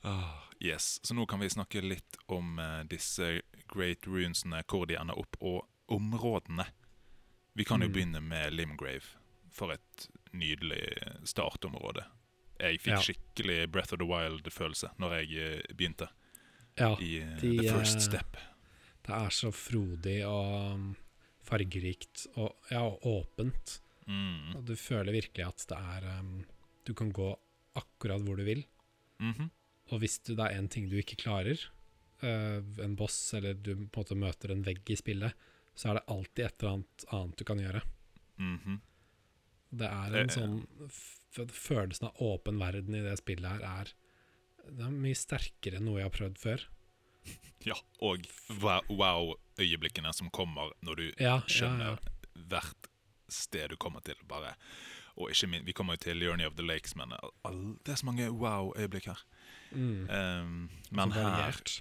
ah, 0.02 0.42
yes. 0.60 1.00
Så 1.02 1.14
nå 1.14 1.26
kan 1.26 1.40
vi 1.40 1.50
snakke 1.50 1.82
litt 1.82 2.16
om 2.26 2.58
uh, 2.58 2.82
disse 2.88 3.40
great 3.68 4.06
runesene, 4.06 4.62
hvor 4.66 4.86
de 4.88 4.96
ender 4.98 5.18
opp, 5.18 5.36
og 5.40 5.66
områdene. 5.88 6.66
Vi 7.58 7.64
kan 7.64 7.82
jo 7.82 7.88
Mm. 7.88 7.92
begynne 7.92 8.20
med 8.20 8.52
Limgrave. 8.52 9.16
For 9.50 9.72
et 9.72 10.08
nydelig 10.32 10.94
startområde. 11.26 12.04
Jeg 12.60 12.80
fikk 12.80 12.92
Ja. 12.94 13.00
skikkelig 13.02 13.70
Breath 13.72 13.92
of 13.92 13.98
the 13.98 14.06
Wild-følelse 14.06 14.90
når 14.98 15.14
jeg 15.14 15.32
eh, 15.38 15.74
begynte 15.74 16.08
Ja, 16.78 16.96
i 17.00 17.18
eh, 17.22 17.36
de, 17.40 17.58
The 17.58 17.72
First 17.72 17.96
eh, 17.96 18.00
Step. 18.02 18.36
det 19.06 19.14
er 19.14 19.28
så 19.30 19.50
frodig 19.50 20.26
og 20.26 20.94
fargerikt 21.48 22.26
og 22.36 22.70
ja, 22.72 22.84
og 22.84 23.04
åpent. 23.08 23.78
Mm. 24.08 24.56
Og 24.56 24.64
du 24.68 24.74
føler 24.78 25.16
virkelig 25.16 25.44
at 25.44 25.64
det 25.68 25.78
er 25.78 26.06
um, 26.20 26.38
Du 26.86 26.94
kan 26.96 27.10
gå 27.12 27.28
akkurat 27.76 28.22
hvor 28.24 28.38
du 28.38 28.44
vil. 28.46 28.64
Mhm. 29.20 29.50
Og 29.92 30.00
hvis 30.02 30.18
du, 30.20 30.34
det 30.36 30.44
er 30.44 30.58
en 30.58 30.68
ting 30.68 30.88
du 30.88 30.98
ikke 31.00 31.16
klarer, 31.20 31.60
uh, 32.22 32.60
en 32.84 32.96
boss, 32.96 33.16
eller 33.36 33.54
du 33.56 33.72
på 33.74 34.02
en 34.02 34.02
måte 34.02 34.18
møter 34.18 34.52
en 34.52 34.64
vegg 34.64 34.84
i 34.92 34.96
spillet, 35.00 35.32
så 35.78 35.90
er 35.90 35.98
det 35.98 36.08
alltid 36.12 36.44
et 36.44 36.62
eller 36.62 36.74
annet 36.76 37.06
annet 37.16 37.38
du 37.38 37.44
kan 37.48 37.62
gjøre. 37.62 37.82
Mhm. 38.38 38.80
Det 39.78 39.88
er 39.88 40.14
Eh, 40.14 40.22
en 40.22 40.32
sånn 40.32 40.58
f 40.88 41.14
Følelsen 41.52 42.08
av 42.08 42.22
åpen 42.24 42.56
verden 42.58 42.94
i 42.96 43.02
det 43.04 43.18
spillet 43.20 43.44
her 43.44 43.64
er 43.68 43.90
Det 44.64 44.80
er 44.86 44.94
mye 44.94 45.14
sterkere 45.14 45.76
enn 45.76 45.84
noe 45.84 46.00
jeg 46.00 46.08
har 46.08 46.14
prøvd 46.16 46.38
før. 46.40 46.64
Ja, 47.66 47.74
og 48.00 48.18
wow- 48.62 48.86
wow-øyeblikkene 48.88 50.12
som 50.14 50.30
kommer 50.30 50.70
når 50.82 50.94
du 50.94 51.02
Ja, 51.20 51.34
ja, 51.34 51.40
skjønner 51.48 51.96
ja. 51.96 51.96
hvert 52.48 52.86
sted 53.28 53.68
du 53.68 53.76
kommer 53.76 54.00
til. 54.00 54.14
bare 54.28 54.54
Og 55.16 55.30
ikke 55.30 55.46
min, 55.46 55.66
Vi 55.66 55.72
kommer 55.72 55.92
jo 55.92 55.96
til 55.96 56.22
Journey 56.22 56.46
of 56.46 56.54
the 56.54 56.62
Lakes, 56.66 56.94
men 56.96 57.10
det 57.84 57.92
er 57.92 57.96
så 57.96 58.06
mange 58.06 58.30
wow-øyeblikk 58.30 59.06
her. 59.06 59.24
Mm. 59.72 60.08
Um, 60.10 60.70
men 60.90 61.12
her. 61.12 61.80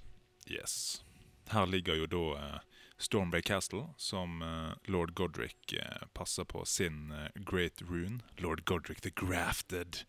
Yes. 0.50 1.04
Her 1.52 1.66
ligger 1.66 1.96
jo 1.96 2.06
da 2.06 2.18
uh, 2.56 2.60
Stormbay 3.00 3.42
Castle, 3.42 3.84
som 3.98 4.42
uh, 4.42 4.74
lord 4.88 5.14
Godric 5.16 5.56
uh, 5.74 6.08
passer 6.16 6.44
på 6.44 6.66
sin 6.66 7.12
eh, 7.12 7.30
Great 7.46 7.82
Rune. 7.90 8.22
Lord 8.40 8.66
Godric 8.66 9.02
the 9.02 9.12
Grafted. 9.12 10.04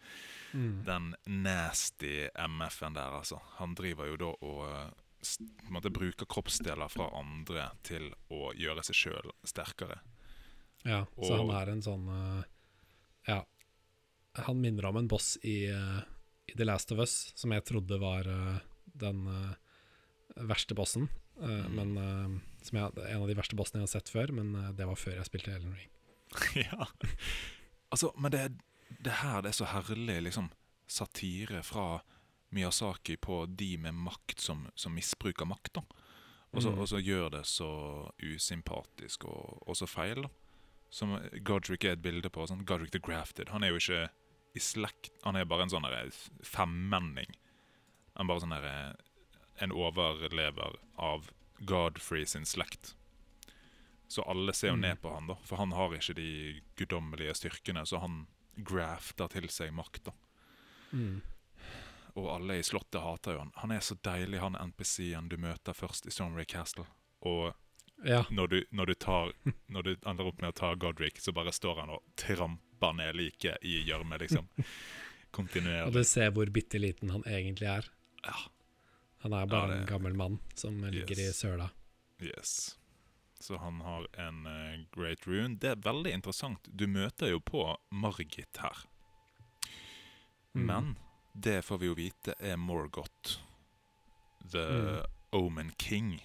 Mm. 0.53 0.85
Den 0.87 1.14
nasty 1.26 2.29
MF-en 2.49 2.95
der, 2.95 3.18
altså. 3.18 3.39
Han 3.59 3.74
driver 3.74 4.07
jo 4.07 4.16
da 4.16 4.24
og 4.24 4.70
eh, 4.70 4.91
måte 5.73 5.91
bruker 5.91 6.29
kroppsdeler 6.31 6.91
fra 6.93 7.09
andre 7.19 7.71
til 7.87 8.11
å 8.33 8.53
gjøre 8.57 8.85
seg 8.87 8.99
sjøl 8.99 9.33
sterkere. 9.47 10.01
Ja, 10.87 11.05
så 11.19 11.37
han 11.41 11.51
er 11.53 11.73
en 11.73 11.85
sånn 11.85 12.09
eh, 12.12 12.43
Ja. 13.29 13.41
Han 14.47 14.61
minner 14.62 14.87
om 14.87 15.01
en 15.01 15.09
boss 15.11 15.35
i, 15.43 15.66
eh, 15.66 16.03
i 16.47 16.55
The 16.55 16.66
Last 16.69 16.93
of 16.95 17.01
Us, 17.03 17.33
som 17.35 17.53
jeg 17.53 17.66
trodde 17.66 17.99
var 17.99 18.29
eh, 18.31 18.61
den 18.99 19.25
verste 20.49 20.77
bossen. 20.79 21.09
Mm. 21.39 21.75
Men 21.75 22.41
som 22.66 22.79
jeg, 22.79 22.93
En 23.09 23.23
av 23.23 23.29
de 23.31 23.37
verste 23.39 23.57
bossene 23.59 23.81
jeg 23.81 23.87
har 23.87 23.93
sett 23.93 24.11
før, 24.11 24.33
men 24.35 24.55
det 24.75 24.87
var 24.87 24.99
før 24.99 25.16
jeg 25.16 25.29
spilte 25.29 25.53
Ellen 25.55 25.75
Ring. 25.75 25.91
ja. 26.69 26.89
Altså, 27.95 28.11
men 28.19 28.35
det, 28.35 28.43
det 29.03 29.21
her 29.23 29.43
det 29.43 29.53
er 29.53 29.59
så 29.59 29.69
herlig 29.71 30.19
liksom 30.27 30.51
satire 30.91 31.62
fra 31.66 32.01
Miyazaki 32.51 33.16
på 33.16 33.46
de 33.57 33.76
med 33.76 33.94
makt 33.94 34.40
som, 34.40 34.68
som 34.74 34.94
misbruker 34.94 35.44
makt. 35.46 35.76
Og 36.53 36.62
så, 36.62 36.70
Mm. 36.72 37.05
gjør 37.05 37.30
det 37.30 37.44
så 37.46 38.11
usympatisk 38.22 39.24
og, 39.24 39.62
og 39.68 39.76
så 39.76 39.86
feil. 39.86 40.22
da. 40.22 40.28
Som 40.90 41.18
Godric 41.44 41.84
er 41.84 41.92
et 41.92 42.03
bilde 42.03 42.30
på. 42.30 42.46
Sånn, 42.49 42.64
Godric 42.64 42.90
the 42.90 42.99
Grafted. 42.99 43.51
Han 43.51 43.62
er 43.62 43.68
jo 43.68 43.76
ikke 43.76 44.09
i 44.57 44.59
slekt 44.59 45.11
Han 45.24 45.36
er 45.36 45.44
bare 45.44 45.62
en 45.62 45.68
sånn 45.68 45.84
femmenning. 46.42 47.28
Han 48.16 48.24
er 48.24 48.28
bare 48.32 48.40
sånn 48.40 48.55
derre 48.57 48.96
En 49.61 49.72
overlever 49.72 50.76
av 50.99 51.30
Godfrey 51.66 52.24
sin 52.24 52.44
slekt. 52.44 52.94
Så 54.09 54.22
alle 54.26 54.53
ser 54.55 54.68
jo 54.68 54.76
Mm. 54.76 54.80
ned 54.80 55.03
på 55.03 55.12
han, 55.12 55.26
da. 55.26 55.34
For 55.44 55.57
han 55.57 55.72
har 55.72 55.90
ikke 55.90 56.14
de 56.14 56.62
guddommelige 56.76 57.34
styrkene, 57.34 57.84
så 57.84 58.01
han 58.01 58.26
grafter 58.62 59.28
til 59.28 59.49
seg 59.49 59.72
makt. 59.74 60.05
da. 60.05 60.12
Mm. 60.92 61.20
Og 62.19 62.27
alle 62.35 62.57
i 62.59 62.62
slottet 62.66 63.03
hater 63.05 63.37
jo 63.37 63.38
han. 63.45 63.53
Han 63.63 63.72
er 63.76 63.80
så 63.84 63.95
deilig, 64.03 64.41
han 64.42 64.57
NPC-en 64.59 65.29
du 65.30 65.37
møter 65.38 65.76
først 65.76 66.09
i 66.09 66.11
Stormray 66.14 66.47
Castle. 66.51 66.87
Og 67.22 67.55
Ja. 68.05 68.25
når 68.30 68.47
du, 68.49 68.64
når 68.71 68.87
du 68.87 68.95
tar 68.95 69.33
Når 69.68 69.83
du 69.83 69.97
ender 70.07 70.26
opp 70.26 70.41
med 70.41 70.51
å 70.51 70.55
ta 70.55 70.75
Godric, 70.75 71.18
så 71.21 71.33
bare 71.34 71.53
står 71.53 71.80
han 71.80 71.91
og 71.91 72.03
tramper 72.17 72.92
ned 72.95 73.17
liket 73.17 73.59
i 73.63 73.80
gjørme, 73.88 74.18
liksom. 74.22 74.49
Kontinuerlig. 75.34 75.87
Og 75.87 75.92
du 75.92 76.05
ser 76.05 76.30
hvor 76.33 76.47
bitte 76.51 76.79
liten 76.80 77.11
han 77.11 77.22
egentlig 77.26 77.67
er. 77.68 77.88
Ja. 78.25 78.37
Han 79.25 79.33
er 79.34 79.47
bare 79.47 79.68
Ja, 79.68 79.75
det- 79.75 79.80
en 79.83 79.87
gammel 79.87 80.14
mann 80.17 80.38
som 80.55 80.80
ligger 80.84 81.18
Yes. 81.18 81.29
i 81.29 81.33
søla. 81.47 81.71
Yes. 82.22 82.76
Så 83.41 83.59
han 83.59 83.80
har 83.80 84.07
en 84.18 84.47
uh, 84.47 84.84
great 84.91 85.26
rune. 85.26 85.59
Det 85.59 85.71
er 85.71 85.76
veldig 85.76 86.13
interessant. 86.13 86.59
Du 86.75 86.87
møter 86.87 87.29
jo 87.30 87.38
på 87.41 87.76
Margit 87.92 88.57
her. 88.59 88.76
Mm. 90.57 90.97
Det 91.33 91.63
får 91.64 91.79
vi 91.79 91.91
jo 91.91 91.96
vite 91.99 92.34
er 92.38 92.57
Morgoth. 92.57 93.38
The 94.50 94.67
Mm. 94.68 95.03
Omen 95.30 95.71
King. 95.79 96.22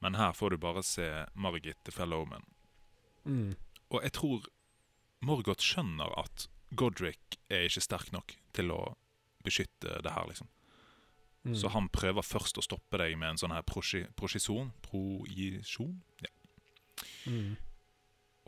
Men 0.00 0.14
her 0.14 0.32
får 0.32 0.50
du 0.50 0.56
bare 0.56 0.82
se 0.82 1.26
Margit 1.34 1.76
the 1.84 1.92
Fellow 1.92 2.22
Omen. 2.22 2.44
Mm. 3.24 3.56
Og 3.90 4.02
jeg 4.02 4.12
tror 4.12 4.46
Morgoth 5.20 5.60
skjønner 5.60 6.14
at 6.18 6.48
Godric 6.76 7.36
er 7.50 7.66
ikke 7.66 7.82
sterk 7.84 8.12
nok 8.14 8.36
til 8.56 8.72
å 8.72 8.80
beskytte 9.44 10.00
det 10.04 10.14
her, 10.14 10.28
liksom. 10.30 10.48
Mm. 11.44 11.54
Så 11.56 11.70
han 11.72 11.88
prøver 11.92 12.24
først 12.24 12.60
å 12.60 12.64
stoppe 12.64 13.00
deg 13.00 13.16
med 13.18 13.34
en 13.34 13.40
sånn 13.40 13.54
her 13.54 13.64
prosison. 13.64 14.72
Projisjon? 14.84 16.00
Ja. 16.20 16.32
mm. 17.26 17.56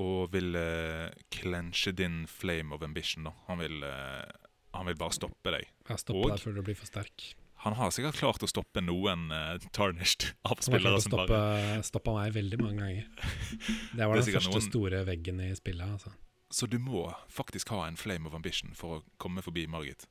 Og 0.03 0.33
vil 0.33 0.57
uh, 0.57 1.09
clenche 1.33 1.93
din 1.97 2.25
flame 2.29 2.75
of 2.75 2.85
ambition, 2.85 3.29
da. 3.29 3.33
Han 3.49 3.61
vil, 3.61 3.83
eh, 3.85 4.29
han 4.75 4.87
vil 4.89 4.97
bare 5.01 5.13
stoppe 5.17 5.53
deg. 5.55 5.69
Jeg 5.89 5.99
stopper 6.03 6.25
Og- 6.25 6.31
deg 6.37 6.41
før 6.47 6.55
du 6.59 6.63
blir 6.63 6.77
for 6.79 6.87
sterk. 6.91 7.35
Han 7.63 7.77
har 7.79 7.93
sikkert 7.95 8.17
klart 8.19 8.43
å 8.43 8.49
stoppe 8.51 8.81
noen 8.83 9.29
uh, 9.31 9.55
tarnished 9.71 10.33
Han 10.49 10.57
har 10.59 10.81
klart 10.83 10.99
å 10.99 11.03
stoppe, 11.05 11.39
stoppa 11.87 12.15
meg 12.17 12.33
veldig 12.35 12.59
mange 12.59 12.81
ganger. 12.83 13.07
Det 13.97 14.09
var 14.09 14.17
Det 14.19 14.25
den 14.27 14.35
første 14.41 14.51
noen- 14.57 14.67
store 14.67 15.05
veggen 15.07 15.39
i 15.45 15.53
spillet. 15.55 15.87
Altså. 15.95 16.11
Så 16.51 16.67
du 16.69 16.79
må 16.83 17.05
faktisk 17.31 17.71
ha 17.71 17.85
en 17.87 17.97
flame 17.97 18.27
of 18.27 18.35
ambition 18.35 18.75
for 18.75 18.99
å 18.99 19.05
komme 19.23 19.41
forbi 19.47 19.69
Margit. 19.71 20.09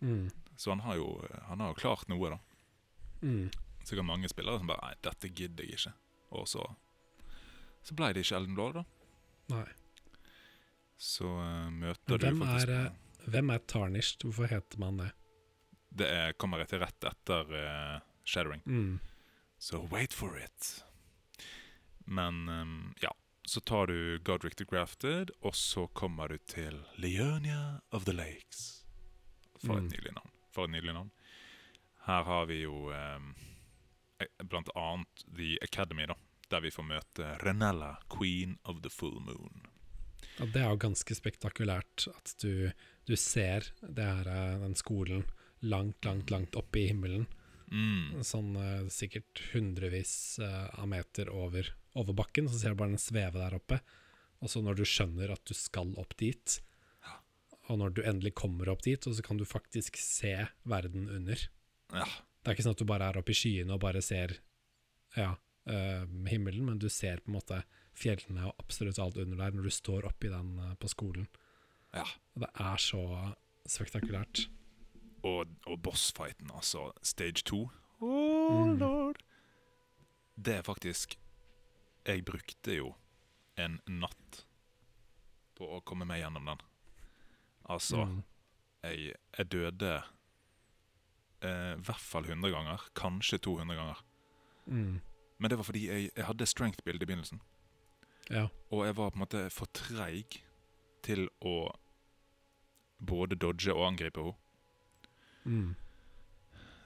Mm. 0.00 0.30
Så 0.56 0.70
han 0.72 0.80
har 0.86 0.96
jo, 0.96 1.10
han 1.50 1.60
har 1.60 1.74
jo 1.74 1.78
klart 1.82 2.08
noe, 2.08 2.30
da. 2.32 2.38
Mm. 3.22 3.50
Sikkert 3.84 4.06
mange 4.08 4.28
spillere 4.32 4.58
som 4.62 4.66
bare 4.72 4.80
Nei, 4.88 4.94
dette 5.04 5.28
gidder 5.28 5.64
jeg 5.68 5.76
ikke. 5.76 5.92
Og 6.40 6.48
så 6.48 6.64
Så 7.84 7.94
ble 7.94 8.14
det 8.16 8.24
ikke 8.24 8.36
Elden 8.40 8.56
Blå, 8.56 8.70
da. 8.72 8.82
Nei. 9.52 9.66
Så 10.96 11.28
uh, 11.28 11.68
møter 11.74 12.16
Men 12.22 12.38
du 12.38 12.44
faktisk 12.46 12.68
er, 12.70 12.86
eh, 12.86 12.92
Hvem 13.26 13.50
er 13.50 13.58
tarnished? 13.70 14.22
Hvorfor 14.24 14.46
heter 14.50 14.78
man 14.78 14.96
det? 15.00 15.10
Det 15.94 16.08
er, 16.10 16.32
kommer 16.32 16.64
til 16.66 16.80
rett 16.82 17.04
etter 17.06 17.50
uh, 17.54 18.00
Shattering. 18.26 18.62
Mm. 18.66 18.98
Så 19.58 19.80
wait 19.92 20.12
for 20.14 20.36
it. 20.38 20.84
Men 22.04 22.48
um, 22.48 22.94
ja, 23.00 23.12
så 23.46 23.60
tar 23.60 23.86
du 23.86 24.18
Godric 24.24 24.56
the 24.56 24.64
Grafted, 24.68 25.30
og 25.40 25.54
så 25.56 25.86
kommer 25.86 26.28
du 26.28 26.38
til 26.50 26.82
Leonia 26.96 27.80
of 27.90 28.04
the 28.04 28.12
Lakes. 28.12 28.84
For 29.64 29.78
Mm. 29.78 29.86
et 29.86 29.92
nydelig 29.92 30.12
navn. 30.14 30.30
For 30.52 30.64
et 30.64 30.70
nydelig 30.70 30.92
navn. 30.94 31.10
Her 32.06 32.24
har 32.24 32.44
vi 32.50 32.58
jo 32.66 32.90
eh, 32.92 33.20
blant 34.44 34.68
annet 34.76 35.24
The 35.36 35.54
Academy, 35.64 36.04
da. 36.10 36.14
der 36.50 36.60
vi 36.60 36.70
får 36.70 36.84
møte 36.84 37.30
Renella, 37.40 37.94
queen 38.12 38.58
of 38.64 38.82
the 38.82 38.90
full 38.90 39.16
moon. 39.24 39.62
Ja, 40.38 40.44
det 40.44 40.60
er 40.60 40.68
jo 40.68 40.76
ganske 40.76 41.14
spektakulært 41.16 42.04
at 42.12 42.34
du, 42.42 42.70
du 43.08 43.16
ser 43.20 43.70
det 43.80 44.04
her, 44.04 44.28
eh, 44.30 44.60
den 44.62 44.76
skolen 44.78 45.24
langt, 45.64 46.04
langt, 46.04 46.30
langt 46.30 46.56
oppe 46.56 46.80
i 46.82 46.88
himmelen. 46.90 47.26
Mm. 47.72 48.20
Sånn 48.26 48.54
eh, 48.60 48.86
sikkert 48.92 49.40
hundrevis 49.52 50.38
eh, 50.42 50.68
av 50.78 50.88
meter 50.90 51.30
over, 51.32 51.72
over 51.98 52.16
bakken, 52.16 52.48
så 52.48 52.60
ser 52.60 52.74
du 52.74 52.80
bare 52.80 52.94
den 52.94 53.02
sveve 53.02 53.40
der 53.40 53.56
oppe. 53.56 53.80
Og 54.44 54.52
så 54.52 54.60
når 54.62 54.78
du 54.78 54.84
skjønner 54.88 55.32
at 55.32 55.44
du 55.48 55.54
skal 55.56 55.94
opp 56.00 56.16
dit, 56.20 56.58
og 57.72 57.78
når 57.80 57.94
du 57.96 58.02
endelig 58.04 58.34
kommer 58.36 58.68
opp 58.68 58.82
dit, 58.84 59.00
så 59.00 59.24
kan 59.24 59.38
du 59.40 59.46
faktisk 59.48 59.96
se 59.96 60.34
verden 60.68 61.08
under. 61.08 61.46
Ja. 61.94 62.04
Det 62.04 62.50
er 62.50 62.56
ikke 62.58 62.66
sånn 62.66 62.76
at 62.76 62.82
du 62.82 62.90
bare 62.90 63.08
er 63.08 63.16
oppe 63.16 63.32
i 63.32 63.38
skyene 63.38 63.72
og 63.72 63.80
bare 63.80 64.02
ser 64.04 64.34
ja, 65.16 65.30
eh, 65.64 66.04
himmelen, 66.28 66.66
men 66.68 66.82
du 66.82 66.90
ser 66.92 67.22
på 67.24 67.32
en 67.32 67.38
måte 67.38 67.62
fjellene 67.96 68.50
og 68.50 68.60
absolutt 68.60 69.00
alt 69.00 69.16
under 69.22 69.40
der 69.40 69.56
når 69.56 69.70
du 69.70 69.72
står 69.72 70.04
oppi 70.10 70.28
den 70.28 70.58
på 70.76 70.90
skolen. 70.92 71.24
Ja. 71.94 72.04
Det 72.34 72.48
er 72.60 72.76
så 72.82 73.00
spektakulært. 73.68 74.48
Og, 75.24 75.46
og 75.66 75.78
bossfighten, 75.82 76.50
altså. 76.54 76.90
Stage 77.02 77.42
2. 77.44 77.70
Oh, 78.00 78.66
Mm. 78.66 78.76
lord. 78.78 79.16
Det 80.36 80.54
er 80.58 80.62
faktisk 80.62 81.14
Jeg 82.06 82.24
brukte 82.24 82.74
jo 82.76 82.94
en 83.56 83.78
natt 83.86 84.44
på 85.56 85.64
å 85.64 85.80
komme 85.86 86.04
meg 86.04 86.20
gjennom 86.20 86.44
den. 86.50 86.58
Altså, 87.70 88.04
Mm. 88.04 88.22
jeg, 88.82 89.14
jeg 89.38 89.46
døde 89.52 90.02
eh, 91.42 91.72
i 91.78 91.80
hvert 91.80 92.00
fall 92.00 92.24
100 92.28 92.50
ganger. 92.52 92.84
Kanskje 92.94 93.38
200 93.38 93.74
ganger. 93.76 94.02
Mm. 94.66 95.00
Men 95.38 95.50
det 95.50 95.56
var 95.58 95.64
fordi 95.64 95.86
jeg, 95.88 96.10
jeg 96.16 96.24
hadde 96.26 96.46
strength-build 96.46 97.02
i 97.02 97.06
begynnelsen. 97.06 97.40
Ja. 98.30 98.46
Og 98.70 98.84
jeg 98.86 98.96
var 98.96 99.10
på 99.10 99.16
en 99.18 99.24
måte 99.24 99.50
for 99.52 99.66
treig 99.76 100.42
til 101.04 101.26
å 101.44 101.70
både 102.98 103.36
dodge 103.36 103.74
og 103.74 103.86
angripe 103.88 104.22
henne. 104.22 104.40
Mm. 105.44 105.74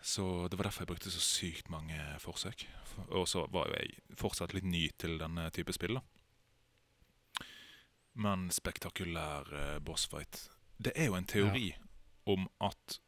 Så 0.03 0.49
det 0.49 0.57
var 0.59 0.69
derfor 0.69 0.83
jeg 0.83 0.91
brukte 0.93 1.11
så 1.11 1.21
sykt 1.23 1.71
mange 1.71 1.99
forsøk. 2.23 2.67
Og 3.09 3.29
så 3.29 3.47
var 3.53 3.69
jo 3.69 3.79
jeg 3.79 4.19
fortsatt 4.19 4.55
litt 4.55 4.67
ny 4.67 4.89
til 4.99 5.19
denne 5.21 5.49
type 5.55 5.75
spill, 5.75 5.99
da. 5.99 7.45
Men 8.19 8.49
spektakulær 8.51 9.51
uh, 9.53 9.77
bossfight. 9.85 10.49
Det 10.79 10.95
er 10.97 11.11
jo 11.11 11.19
en 11.19 11.29
teori 11.29 11.69
om 12.27 12.49
at 12.63 12.99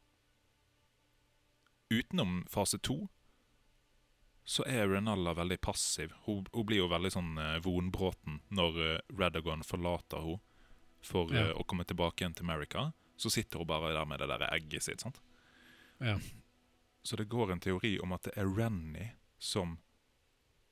utenom 1.91 2.45
fase 2.47 2.79
to 2.79 3.09
så 4.47 4.63
er 4.67 4.87
Renalla 4.89 5.33
veldig 5.33 5.59
passiv. 5.61 6.13
Hun, 6.25 6.45
hun 6.53 6.65
blir 6.65 6.83
jo 6.83 6.91
veldig 6.91 7.11
sånn 7.13 7.33
uh, 7.39 7.59
vonbråten 7.63 8.39
når 8.55 8.79
uh, 8.79 8.95
Radagon 9.19 9.63
forlater 9.67 10.23
henne 10.23 10.39
for 11.01 11.31
Ja. 11.33 11.47
eh, 11.49 11.53
å 11.53 11.65
komme 11.65 11.83
tilbake 11.85 12.21
igjen 12.21 12.35
til 12.35 12.45
America. 12.49 12.91
Så 13.17 13.29
sitter 13.29 13.59
hun 13.59 13.67
bare 13.67 13.93
der 13.93 14.05
med 14.05 14.19
det 14.19 14.27
der 14.27 14.47
egget 14.51 14.83
sitt. 14.83 15.01
sant? 15.01 15.19
ja. 15.99 16.19
Så 17.03 17.15
det 17.17 17.29
går 17.29 17.51
en 17.51 17.59
teori 17.59 17.99
om 17.99 18.11
at 18.13 18.23
det 18.23 18.33
er 18.37 18.45
Renny 18.45 19.07
som 19.39 19.79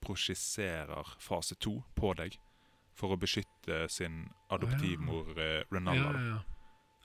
prosjiserer 0.01 1.15
fase 1.19 1.55
to 1.55 1.83
på 1.95 2.13
deg 2.17 2.37
for 2.93 3.15
å 3.15 3.19
beskytte 3.19 3.87
sin 3.91 4.27
adoptivmor 4.53 5.31
eh, 5.39 5.59
Ja, 5.61 5.63
Renalla. 5.71 6.11
ja, 6.11 6.25
ja. 6.27 6.41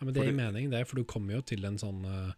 ja, 0.00 0.04
men 0.04 0.14
det 0.14 0.26
gir 0.26 0.36
mening, 0.36 0.70
det, 0.70 0.84
for 0.90 0.96
du 1.00 1.04
kommer 1.04 1.38
jo 1.38 1.42
til 1.42 1.64
en 1.64 1.78
sånn 1.80 2.04
eh, 2.04 2.32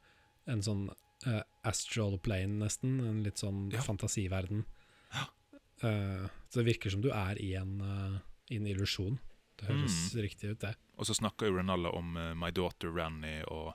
En 0.46 0.62
sånn 0.62 0.84
uh, 1.26 1.42
astral 1.66 2.20
plane, 2.22 2.60
nesten. 2.60 3.00
En 3.02 3.16
litt 3.24 3.40
sånn 3.42 3.72
fantasiverden. 3.82 4.60
Ja. 5.10 5.24
Eh, 5.82 6.28
så 6.46 6.60
det 6.60 6.66
virker 6.68 6.92
som 6.94 7.02
du 7.02 7.08
er 7.10 7.40
i 7.42 7.48
en, 7.58 7.80
uh, 7.82 8.20
i 8.46 8.60
en 8.60 8.68
illusjon. 8.70 9.16
Det 9.56 9.66
høres 9.70 10.14
Mm. 10.14 10.22
riktig 10.22 10.50
ut, 10.50 10.60
det. 10.60 10.74
Og 10.98 11.06
så 11.08 11.14
snakker 11.16 11.46
jo 11.48 11.56
Renalla 11.56 11.90
om 11.96 12.16
uh, 12.16 12.34
My 12.34 12.50
Daughter 12.50 12.90
Renny, 12.92 13.42
og 13.48 13.74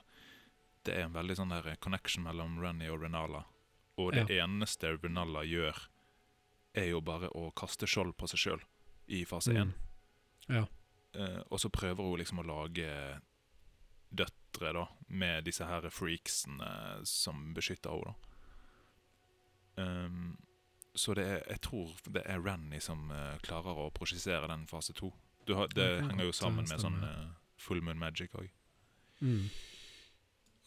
det 0.84 0.94
er 0.94 1.04
en 1.06 1.14
veldig 1.16 1.36
sånn 1.38 1.50
der 1.50 1.76
connection 1.82 2.24
mellom 2.24 2.60
Renny 2.62 2.88
og 2.90 3.02
Renala. 3.02 3.44
Og 3.98 4.12
det 4.14 4.30
eneste 4.30 4.94
Renalla 4.96 5.42
gjør, 5.44 5.76
er 6.74 6.86
jo 6.88 7.00
bare 7.04 7.28
å 7.36 7.50
kaste 7.52 7.86
skjold 7.86 8.14
på 8.16 8.26
seg 8.30 8.38
sjøl 8.40 8.62
i 9.12 9.24
fase 9.28 9.52
én. 9.52 9.74
Mm. 10.48 10.54
Ja. 10.56 10.62
Uh, 11.14 11.42
og 11.50 11.60
så 11.60 11.68
prøver 11.68 12.02
hun 12.06 12.18
liksom 12.18 12.40
å 12.40 12.46
lage 12.46 12.88
døtre, 14.12 14.72
da, 14.72 14.86
med 15.08 15.44
disse 15.44 15.64
her 15.66 15.84
freaksene 15.90 17.02
som 17.08 17.52
beskytter 17.56 17.90
henne, 17.90 18.14
da. 19.74 19.82
Um, 19.82 20.38
så 20.94 21.14
det 21.16 21.24
er, 21.24 21.38
jeg 21.48 21.60
tror 21.64 21.92
det 22.12 22.22
er 22.28 22.42
Renny 22.44 22.80
som 22.80 23.06
uh, 23.10 23.38
klarer 23.44 23.78
å 23.80 23.90
prosjisere 23.94 24.48
den 24.50 24.66
fase 24.68 24.92
to. 24.96 25.12
Du 25.46 25.54
har, 25.58 25.68
det 25.74 25.88
okay, 25.88 26.08
henger 26.08 26.28
jo 26.28 26.34
sammen 26.36 26.68
med 26.68 26.82
sånn 26.82 26.98
eh, 27.06 27.28
full 27.58 27.82
moon 27.84 27.98
magic 27.98 28.34
òg. 28.38 28.48
Mm. 29.22 29.46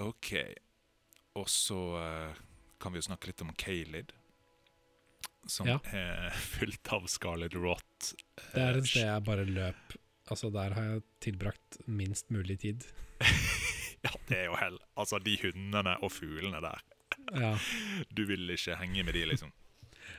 OK. 0.06 0.32
Og 1.36 1.50
så 1.52 1.80
uh, 2.00 2.38
kan 2.80 2.94
vi 2.94 3.02
jo 3.02 3.08
snakke 3.10 3.28
litt 3.28 3.42
om 3.44 3.52
Kaylid 3.60 4.14
Som 5.52 5.68
Ja. 5.68 5.80
er 5.92 6.32
fullt 6.56 6.92
av 6.96 7.08
Scarlet 7.12 7.56
Rot. 7.60 8.14
Det 8.54 8.62
er 8.62 8.80
et 8.80 8.88
sted 8.88 9.08
jeg 9.08 9.26
bare 9.28 9.48
løp 9.48 9.98
Altså, 10.32 10.50
der 10.50 10.74
har 10.74 10.86
jeg 10.90 11.02
tilbrakt 11.22 11.78
minst 11.86 12.32
mulig 12.34 12.56
tid. 12.64 12.82
ja, 14.06 14.10
det 14.26 14.40
er 14.40 14.48
jo 14.48 14.56
hell. 14.58 14.80
Altså, 14.98 15.20
de 15.22 15.36
hundene 15.38 15.94
og 16.02 16.10
fuglene 16.16 16.62
der. 16.66 16.82
Ja. 17.30 17.52
Du 18.18 18.24
vil 18.26 18.50
ikke 18.50 18.80
henge 18.80 19.04
med 19.06 19.14
de, 19.14 19.22
liksom. 19.30 19.54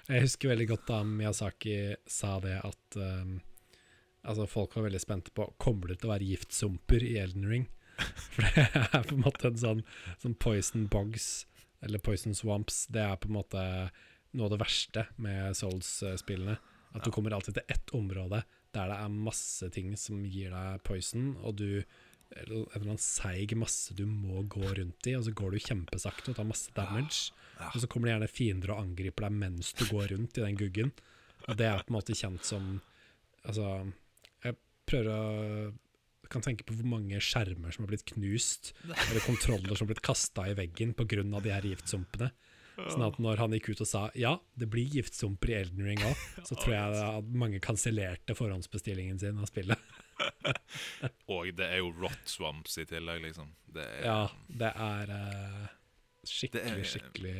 Jeg 0.06 0.22
husker 0.22 0.52
veldig 0.52 0.68
godt 0.70 0.86
da 0.86 1.00
Miyazaki 1.02 1.74
sa 2.06 2.36
det 2.42 2.60
at 2.62 2.98
um, 3.02 3.40
Altså 4.26 4.46
folk 4.50 4.74
var 4.76 4.88
veldig 4.88 5.02
spente 5.02 5.32
på 5.34 5.48
Kommer 5.62 5.92
det 5.92 6.00
til 6.00 6.10
å 6.10 6.14
være 6.14 6.28
giftsumper 6.30 7.04
i 7.06 7.16
Elden 7.22 7.46
Ring. 7.50 7.66
For 8.34 8.44
det 8.44 8.66
er 8.82 9.06
på 9.06 9.14
en 9.14 9.24
måte 9.24 9.50
en 9.50 9.60
sånn, 9.60 9.84
sånn 10.22 10.36
poison 10.42 10.88
bugs, 10.92 11.46
eller 11.84 12.02
poison 12.02 12.34
swamps, 12.36 12.84
det 12.92 13.04
er 13.04 13.16
på 13.20 13.30
en 13.30 13.38
måte 13.38 13.62
noe 14.36 14.48
av 14.48 14.52
det 14.52 14.60
verste 14.60 15.06
med 15.22 15.56
Souls-spillene. 15.56 16.58
At 16.96 17.04
du 17.04 17.12
kommer 17.12 17.34
alltid 17.36 17.58
til 17.58 17.72
ett 17.76 17.92
område 17.96 18.42
der 18.76 18.90
det 18.90 18.98
er 18.98 19.12
masse 19.12 19.68
ting 19.72 19.94
som 20.00 20.24
gir 20.28 20.52
deg 20.52 20.82
poison, 20.84 21.32
og 21.40 21.56
du 21.60 21.70
eller 22.34 22.56
en 22.56 22.64
eller 22.74 22.88
annen 22.90 23.00
seig 23.00 23.52
masse 23.56 23.94
du 23.94 24.02
må 24.08 24.42
gå 24.50 24.64
rundt 24.64 25.06
i, 25.06 25.14
og 25.14 25.22
så 25.24 25.32
går 25.36 25.54
du 25.54 25.62
kjempesakte 25.62 26.32
og 26.32 26.38
tar 26.40 26.48
masse 26.48 26.72
damage. 26.74 27.30
Og 27.70 27.78
så 27.80 27.88
kommer 27.88 28.08
det 28.08 28.16
gjerne 28.16 28.32
fiender 28.32 28.72
og 28.74 28.82
angriper 28.82 29.28
deg 29.28 29.36
mens 29.38 29.70
du 29.78 29.84
går 29.88 30.10
rundt 30.12 30.40
i 30.40 30.42
den 30.42 30.58
guggen. 30.58 30.90
Og 31.46 31.56
det 31.60 31.68
er 31.70 31.84
på 31.84 31.92
en 31.92 31.98
måte 32.00 32.18
kjent 32.18 32.44
som 32.46 32.76
Altså, 33.46 33.92
prøver 34.86 35.10
å 35.12 35.74
kan 36.26 36.42
tenke 36.42 36.64
på 36.66 36.74
hvor 36.74 36.88
mange 36.90 37.20
skjermer 37.22 37.70
som 37.70 37.84
har 37.84 37.92
blitt 37.92 38.06
knust, 38.10 38.72
eller 38.88 39.22
kontroller 39.22 39.74
som 39.78 39.86
har 39.86 39.92
blitt 39.94 40.02
kasta 40.06 40.48
i 40.50 40.56
veggen 40.58 40.94
pga. 40.98 41.22
de 41.22 41.52
her 41.54 41.68
giftsumpene. 41.70 42.32
Sånn 42.76 43.06
at 43.06 43.16
når 43.22 43.38
han 43.40 43.54
gikk 43.56 43.70
ut 43.72 43.80
og 43.80 43.88
sa 43.88 44.00
ja, 44.18 44.34
det 44.58 44.66
blir 44.68 44.90
giftsumper 44.92 45.48
i 45.48 45.54
Elden 45.62 45.86
Ring 45.86 46.02
òg, 46.04 46.24
så 46.48 46.58
tror 46.58 46.74
jeg 46.74 46.98
at 47.06 47.30
mange 47.44 47.60
kansellerte 47.64 48.36
forhåndsbestillingen 48.36 49.18
sin 49.22 49.38
av 49.40 49.48
spillet. 49.48 49.80
Og 51.32 51.48
det 51.56 51.66
er 51.70 51.80
jo 51.80 51.88
rot 52.00 52.28
swamps 52.28 52.76
i 52.80 52.84
tillegg, 52.88 53.22
liksom. 53.24 53.48
Det 53.76 53.84
er, 53.84 54.04
Ja, 54.04 54.20
det 54.60 54.70
er 54.72 55.12
uh, 55.12 55.64
skikkelig, 56.24 56.64
Det 56.66 56.74
er- 56.74 56.90
skikkelig 56.92 57.38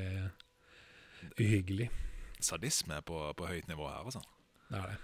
uhyggelig. 1.41 1.91
sadisme 2.41 3.01
på, 3.05 3.21
på 3.37 3.49
høyt 3.49 3.69
nivå 3.69 3.89
her, 3.89 4.05
altså. 4.05 4.23
Det 4.71 4.81
er 4.81 4.93
det. 4.95 4.99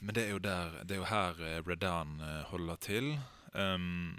Men 0.00 0.14
det 0.14 0.24
er 0.26 0.30
jo, 0.30 0.38
der, 0.38 0.78
det 0.84 0.96
er 0.96 1.00
jo 1.02 1.08
her 1.10 1.40
eh, 1.44 1.62
Redan 1.66 2.20
eh, 2.20 2.42
holder 2.50 2.76
til. 2.80 3.18
Um, 3.52 4.18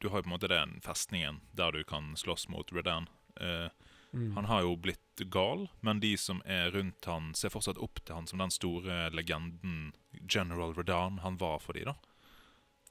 du 0.00 0.08
har 0.08 0.18
jo 0.18 0.22
på 0.22 0.28
en 0.30 0.34
måte 0.38 0.48
den 0.48 0.80
festningen 0.84 1.40
der 1.56 1.72
du 1.72 1.82
kan 1.84 2.14
slåss 2.16 2.48
mot 2.48 2.72
Redan. 2.72 3.08
Uh, 3.40 3.68
Mm. 4.12 4.32
han 4.34 4.44
har 4.50 4.62
jo 4.64 4.72
blitt 4.74 5.20
gal, 5.30 5.68
men 5.86 6.00
de 6.02 6.16
som 6.18 6.40
er 6.44 6.72
rundt 6.74 7.04
han, 7.06 7.28
ser 7.38 7.48
fortsatt 7.54 7.78
opp 7.78 8.00
til 8.04 8.16
han 8.16 8.26
som 8.26 8.40
den 8.42 8.50
store 8.50 9.04
legenden 9.14 9.92
General 10.26 10.74
Redan 10.74 11.20
han 11.22 11.36
var 11.38 11.60
for 11.62 11.78
de 11.78 11.84
da. 11.86 11.94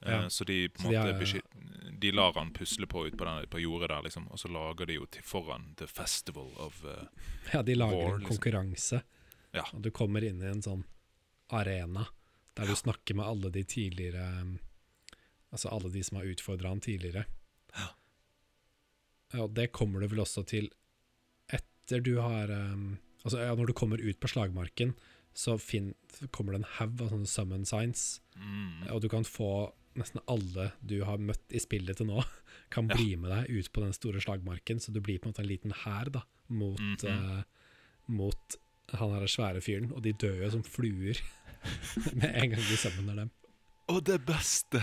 Ja. 0.00 0.22
Så 0.32 0.46
de 0.48 0.70
på 0.72 0.80
en 0.86 0.88
de 0.88 0.96
måte 0.96 1.12
har- 1.12 1.20
beskyt- 1.20 2.00
De 2.00 2.12
lar 2.16 2.32
han 2.38 2.54
pusle 2.56 2.86
på 2.88 3.02
ut 3.06 3.18
på, 3.18 3.24
den, 3.28 3.46
på 3.52 3.60
jordet 3.60 3.90
der, 3.90 4.00
liksom. 4.02 4.28
Og 4.32 4.38
så 4.40 4.48
lager 4.48 4.86
de 4.86 4.94
jo 4.96 5.04
til 5.12 5.22
foran 5.22 5.74
The 5.76 5.86
Festival 5.86 6.54
of 6.56 6.80
uh, 6.84 7.04
Ja, 7.52 7.60
de 7.62 7.74
lager 7.74 7.96
War, 7.96 8.14
en 8.14 8.20
liksom. 8.20 8.36
konkurranse. 8.38 9.02
Ja. 9.52 9.66
Og 9.74 9.82
du 9.82 9.90
kommer 9.90 10.24
inn 10.24 10.40
i 10.40 10.46
en 10.48 10.62
sånn 10.62 10.84
arena 11.52 12.06
der 12.56 12.66
du 12.66 12.76
snakker 12.76 13.14
med 13.14 13.26
alle 13.26 13.50
de 13.54 13.64
tidligere 13.64 14.26
Altså 15.50 15.68
alle 15.68 15.90
de 15.90 16.02
som 16.06 16.20
har 16.20 16.28
utfordra 16.30 16.70
han 16.70 16.80
tidligere. 16.80 17.24
Ja. 17.74 17.86
Ja, 19.32 19.42
Og 19.42 19.54
det 19.54 19.72
kommer 19.72 20.00
du 20.00 20.06
vel 20.06 20.22
også 20.22 20.44
til 20.46 20.70
etter 21.50 22.02
du 22.06 22.18
har 22.22 22.50
um, 22.50 22.98
Altså 23.24 23.42
ja, 23.42 23.54
Når 23.54 23.66
du 23.66 23.72
kommer 23.76 23.98
ut 24.00 24.20
på 24.20 24.30
slagmarken, 24.30 24.94
så 25.34 25.58
fin, 25.58 25.94
kommer 26.32 26.54
det 26.54 26.62
en 26.62 26.70
haug 26.78 27.02
av 27.04 27.10
sånne 27.12 27.28
summon 27.28 27.66
signs, 27.68 28.20
mm, 28.34 28.88
og 28.90 29.02
du 29.04 29.08
kan 29.12 29.26
få 29.26 29.70
Nesten 29.98 30.22
alle 30.30 30.70
du 30.86 31.00
har 31.02 31.18
møtt 31.18 31.50
i 31.50 31.58
spillet 31.60 31.98
til 31.98 32.06
nå, 32.06 32.22
kan 32.74 32.88
Ja. 32.88 32.94
bli 32.94 33.16
med 33.18 33.32
deg 33.34 33.50
ut 33.50 33.72
på 33.74 33.82
den 33.82 33.92
store 33.92 34.22
slagmarken, 34.22 34.78
så 34.78 34.94
du 34.94 35.00
blir 35.02 35.18
på 35.18 35.26
en 35.26 35.34
måte 35.34 35.42
en 35.42 35.50
liten 35.50 35.72
hær 35.82 36.08
mot, 36.48 36.78
-hmm. 36.78 37.10
uh, 37.10 37.42
mot 38.06 38.56
han 38.92 39.10
her 39.10 39.26
svære 39.26 39.60
fyren, 39.60 39.92
og 39.92 40.02
de 40.02 40.12
dør 40.12 40.44
jo 40.44 40.50
som 40.50 40.62
fluer 40.62 41.18
med 42.20 42.30
en 42.34 42.50
gang 42.54 42.60
du 42.68 42.76
summoner 42.76 43.16
dem. 43.24 43.30
Og 43.90 44.04
det 44.06 44.20
beste 44.26 44.82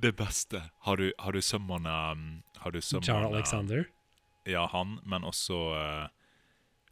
Det 0.00 0.14
beste 0.16 0.60
Har 0.86 0.96
du, 0.96 1.12
har 1.18 1.32
du 1.32 1.40
summona 1.42 2.12
um, 2.12 2.42
Har 2.62 2.70
du 2.72 2.80
summona 2.80 3.06
Jar 3.12 3.26
Alexander. 3.28 3.84
Ja, 4.48 4.62
han, 4.72 4.98
men 5.04 5.24
også 5.28 5.58
uh, 5.74 6.06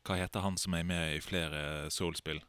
Hva 0.04 0.18
heter 0.20 0.40
han 0.44 0.58
som 0.60 0.74
er 0.74 0.84
med 0.84 1.14
i 1.16 1.20
flere 1.24 1.88
Soul-spill? 1.90 2.42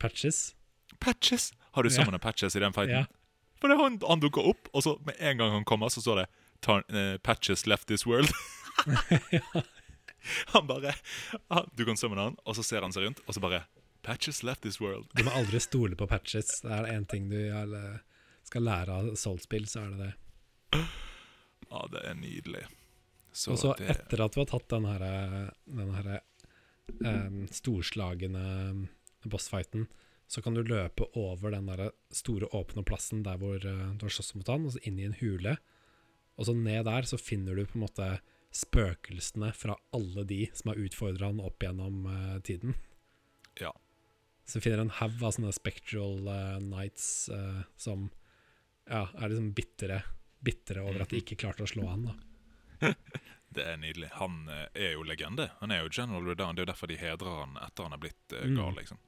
Patches. 0.00 0.54
Patches! 1.00 1.52
Har 1.74 1.82
du 1.82 1.90
Ja. 1.90 2.18
Patches 2.18 2.56
i 2.56 2.60
den 2.62 2.72
fighten? 2.72 3.04
Ja. 3.04 3.04
For 3.60 3.68
han, 3.68 4.00
han 4.08 4.20
dukker 4.20 4.42
opp, 4.50 4.68
og 4.72 4.82
så 4.82 4.96
med 5.06 5.14
en 5.20 5.38
gang 5.38 5.52
han 5.52 5.64
kommer, 5.64 5.88
så 5.88 6.00
står 6.00 6.16
det 6.22 6.26
"Tar- 6.60 6.84
eh, 6.88 7.18
'Patches 7.18 7.66
left 7.66 7.86
this 7.88 8.04
world'. 8.06 8.32
Han 10.52 10.66
bare 10.66 10.94
han, 11.48 11.70
Du 11.76 11.84
kan 11.84 11.96
summone 11.96 12.20
han, 12.22 12.36
og 12.44 12.56
så 12.56 12.62
ser 12.64 12.82
han 12.82 12.92
seg 12.92 13.04
rundt, 13.04 13.20
og 13.26 13.34
så 13.36 13.40
bare 13.44 13.62
'Patches 14.04 14.42
left 14.42 14.62
this 14.62 14.80
world'. 14.80 15.08
Du 15.14 15.24
må 15.24 15.32
aldri 15.32 15.60
stole 15.60 15.96
på 15.96 16.06
patches. 16.06 16.60
Det 16.60 16.70
er 16.70 16.92
én 16.92 17.06
ting 17.08 17.28
du 17.30 17.38
skal 18.44 18.62
lære 18.62 18.92
av 18.92 19.14
Soul-spill, 19.16 19.66
så 19.66 19.86
er 19.86 19.90
det 19.90 19.98
det. 20.04 20.84
Ja, 21.70 21.86
det 21.90 22.02
er 22.04 22.14
nydelig. 22.14 22.66
Så 23.32 23.52
Og 23.52 23.58
så 23.58 23.74
det 23.78 23.90
etter 23.90 24.22
at 24.22 24.34
du 24.34 24.40
har 24.42 24.46
tatt 24.46 24.68
den 24.70 24.84
her, 24.86 25.04
den 25.66 25.94
her 25.96 26.10
um, 27.02 27.40
storslagne 27.50 28.44
bossfighten, 29.24 29.88
så 30.26 30.42
kan 30.42 30.54
du 30.54 30.62
løpe 30.62 31.08
over 31.18 31.50
den 31.50 31.66
der 31.66 31.90
store 32.14 32.48
åpne 32.54 32.84
plassen 32.86 33.24
der 33.26 33.40
hvor 33.40 33.58
eh, 33.58 33.90
du 33.96 34.06
har 34.06 34.12
slåss 34.12 34.34
mot 34.38 34.48
han, 34.48 34.64
og 34.66 34.74
så 34.74 34.80
inn 34.88 34.98
i 34.98 35.08
en 35.08 35.16
hule. 35.18 35.56
Og 36.38 36.48
så 36.48 36.54
ned 36.56 36.86
der 36.88 37.06
så 37.08 37.18
finner 37.20 37.54
du 37.54 37.66
på 37.66 37.78
en 37.78 37.84
måte 37.84 38.08
spøkelsene 38.54 39.50
fra 39.54 39.76
alle 39.94 40.24
de 40.30 40.44
som 40.54 40.70
har 40.70 40.80
utfordra 40.80 41.30
han 41.30 41.42
opp 41.44 41.62
gjennom 41.62 42.06
uh, 42.06 42.38
tiden. 42.46 42.76
Ja. 43.60 43.74
Så 44.44 44.60
finner 44.60 44.82
en 44.82 44.90
haug 45.00 45.22
av 45.24 45.32
sånne 45.36 45.52
spectral 45.56 46.26
uh, 46.28 46.58
nights 46.60 47.28
uh, 47.32 47.62
som 47.80 48.10
ja, 48.90 49.06
er 49.16 49.30
liksom 49.32 49.52
bitre, 49.56 50.02
bitre 50.44 50.82
over 50.84 51.04
at 51.06 51.14
de 51.14 51.22
ikke 51.22 51.38
klarte 51.40 51.64
å 51.64 51.70
slå 51.70 51.86
han. 51.88 52.10
da. 52.10 52.92
Det 53.54 53.62
er 53.70 53.76
nydelig. 53.78 54.08
Han 54.18 54.48
uh, 54.50 54.66
er 54.74 54.96
jo 54.96 55.04
legende. 55.06 55.46
Han 55.60 55.70
er 55.72 55.84
jo 55.84 55.92
General 55.94 56.24
Redan. 56.26 56.56
Det 56.56 56.60
er 56.64 56.66
jo 56.66 56.72
derfor 56.72 56.90
de 56.90 56.96
hedrer 56.98 57.36
han 57.40 57.56
etter 57.62 57.86
han 57.86 57.94
er 57.96 58.02
blitt 58.02 58.34
eh, 58.34 58.44
Mm. 58.50 58.56
gal, 58.58 58.74
liksom. 58.80 58.98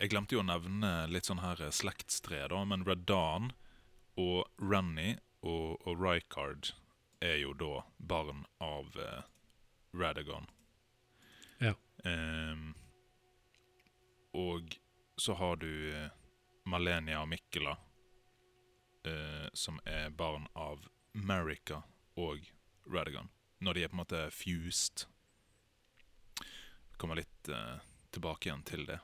Jeg 0.00 0.10
glemte 0.12 0.36
jo 0.36 0.42
å 0.42 0.46
nevne 0.48 0.90
litt 1.12 1.26
sånn 1.28 1.40
her 1.42 1.60
eh, 1.64 1.72
slektstre, 1.74 2.44
da, 2.52 2.60
men 2.64 2.84
Redan 2.86 3.50
og 4.20 4.46
Renny 4.60 5.14
og, 5.40 5.80
og 5.88 5.96
Rykard 6.00 6.70
er 7.24 7.38
jo 7.42 7.54
da 7.56 7.82
barn 7.98 8.44
av 8.64 8.94
eh, 9.00 9.24
Radagon. 9.96 10.46
Ja. 11.60 11.74
Ehm, 12.04 12.74
og 14.36 14.76
så 15.20 15.34
har 15.34 15.56
du 15.60 15.70
eh, 15.94 16.10
Malenia 16.70 17.20
og 17.22 17.28
Mikkela, 17.28 17.76
eh, 19.04 19.48
som 19.52 19.80
er 19.84 20.10
barn 20.10 20.46
av 20.54 20.86
Merica 21.12 21.82
og 22.16 22.46
Radigan. 22.86 23.28
Når 23.60 23.74
de 23.74 23.82
er 23.84 23.88
på 23.92 23.98
en 23.98 24.02
måte 24.04 24.20
fused. 24.32 25.04
Kommer 26.96 27.20
litt 27.20 27.48
eh, 27.48 27.78
tilbake 28.14 28.48
igjen 28.48 28.62
til 28.68 28.86
det. 28.88 29.00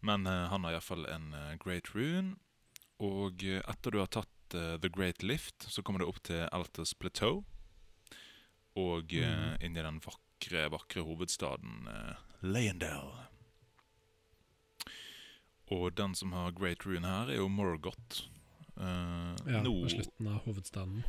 Men 0.00 0.26
eh, 0.26 0.46
han 0.52 0.64
har 0.64 0.76
iallfall 0.76 1.06
en 1.10 1.32
eh, 1.34 1.54
great 1.60 1.90
rune. 1.94 2.36
Og 3.02 3.44
eh, 3.44 3.62
etter 3.68 3.90
du 3.94 4.00
har 4.02 4.10
tatt 4.12 4.34
The 4.48 4.88
Great 4.88 5.20
Lift, 5.22 5.66
så 5.68 5.82
kommer 5.84 6.00
du 6.00 6.06
opp 6.08 6.22
til 6.24 6.46
Alters 6.56 6.94
Plateau. 6.96 7.42
Og 8.80 9.12
Mhm. 9.12 9.56
inn 9.60 9.76
i 9.76 9.82
den 9.82 9.98
vakre, 10.00 10.68
vakre 10.72 11.02
hovedstaden 11.04 11.84
Leyendale. 12.40 13.26
Og 15.70 15.94
den 15.96 16.14
som 16.14 16.32
har 16.32 16.52
great 16.56 16.86
rune 16.86 17.06
her, 17.06 17.28
er 17.28 17.36
jo 17.42 17.48
Morgoth. 17.48 18.24
Uh, 18.78 19.34
Ja, 19.46 19.60
nå, 19.62 19.72
på 19.84 19.90
slutten 19.90 20.28
av 20.30 20.44
hovedstaden. 20.46 21.04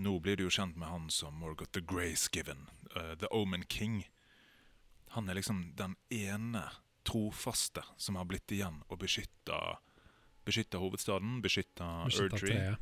nå 0.00 0.14
blir 0.20 0.36
du 0.36 0.44
jo 0.46 0.50
kjent 0.50 0.76
med 0.76 0.88
han 0.88 1.10
som 1.10 1.34
Morgoth 1.34 1.70
the 1.72 1.80
Gracegiven, 1.80 2.68
uh, 2.96 3.14
The 3.20 3.28
Omen 3.30 3.64
King. 3.68 4.04
Han 5.14 5.28
er 5.28 5.34
liksom 5.34 5.74
den 5.76 5.96
ene 6.10 6.64
trofaste 7.04 7.82
som 7.96 8.16
har 8.16 8.24
blitt 8.24 8.50
igjen 8.52 8.82
og 8.88 8.98
beskytta 8.98 10.78
hovedstaden, 10.78 11.40
beskytta 11.42 12.06
Erdtree. 12.08 12.76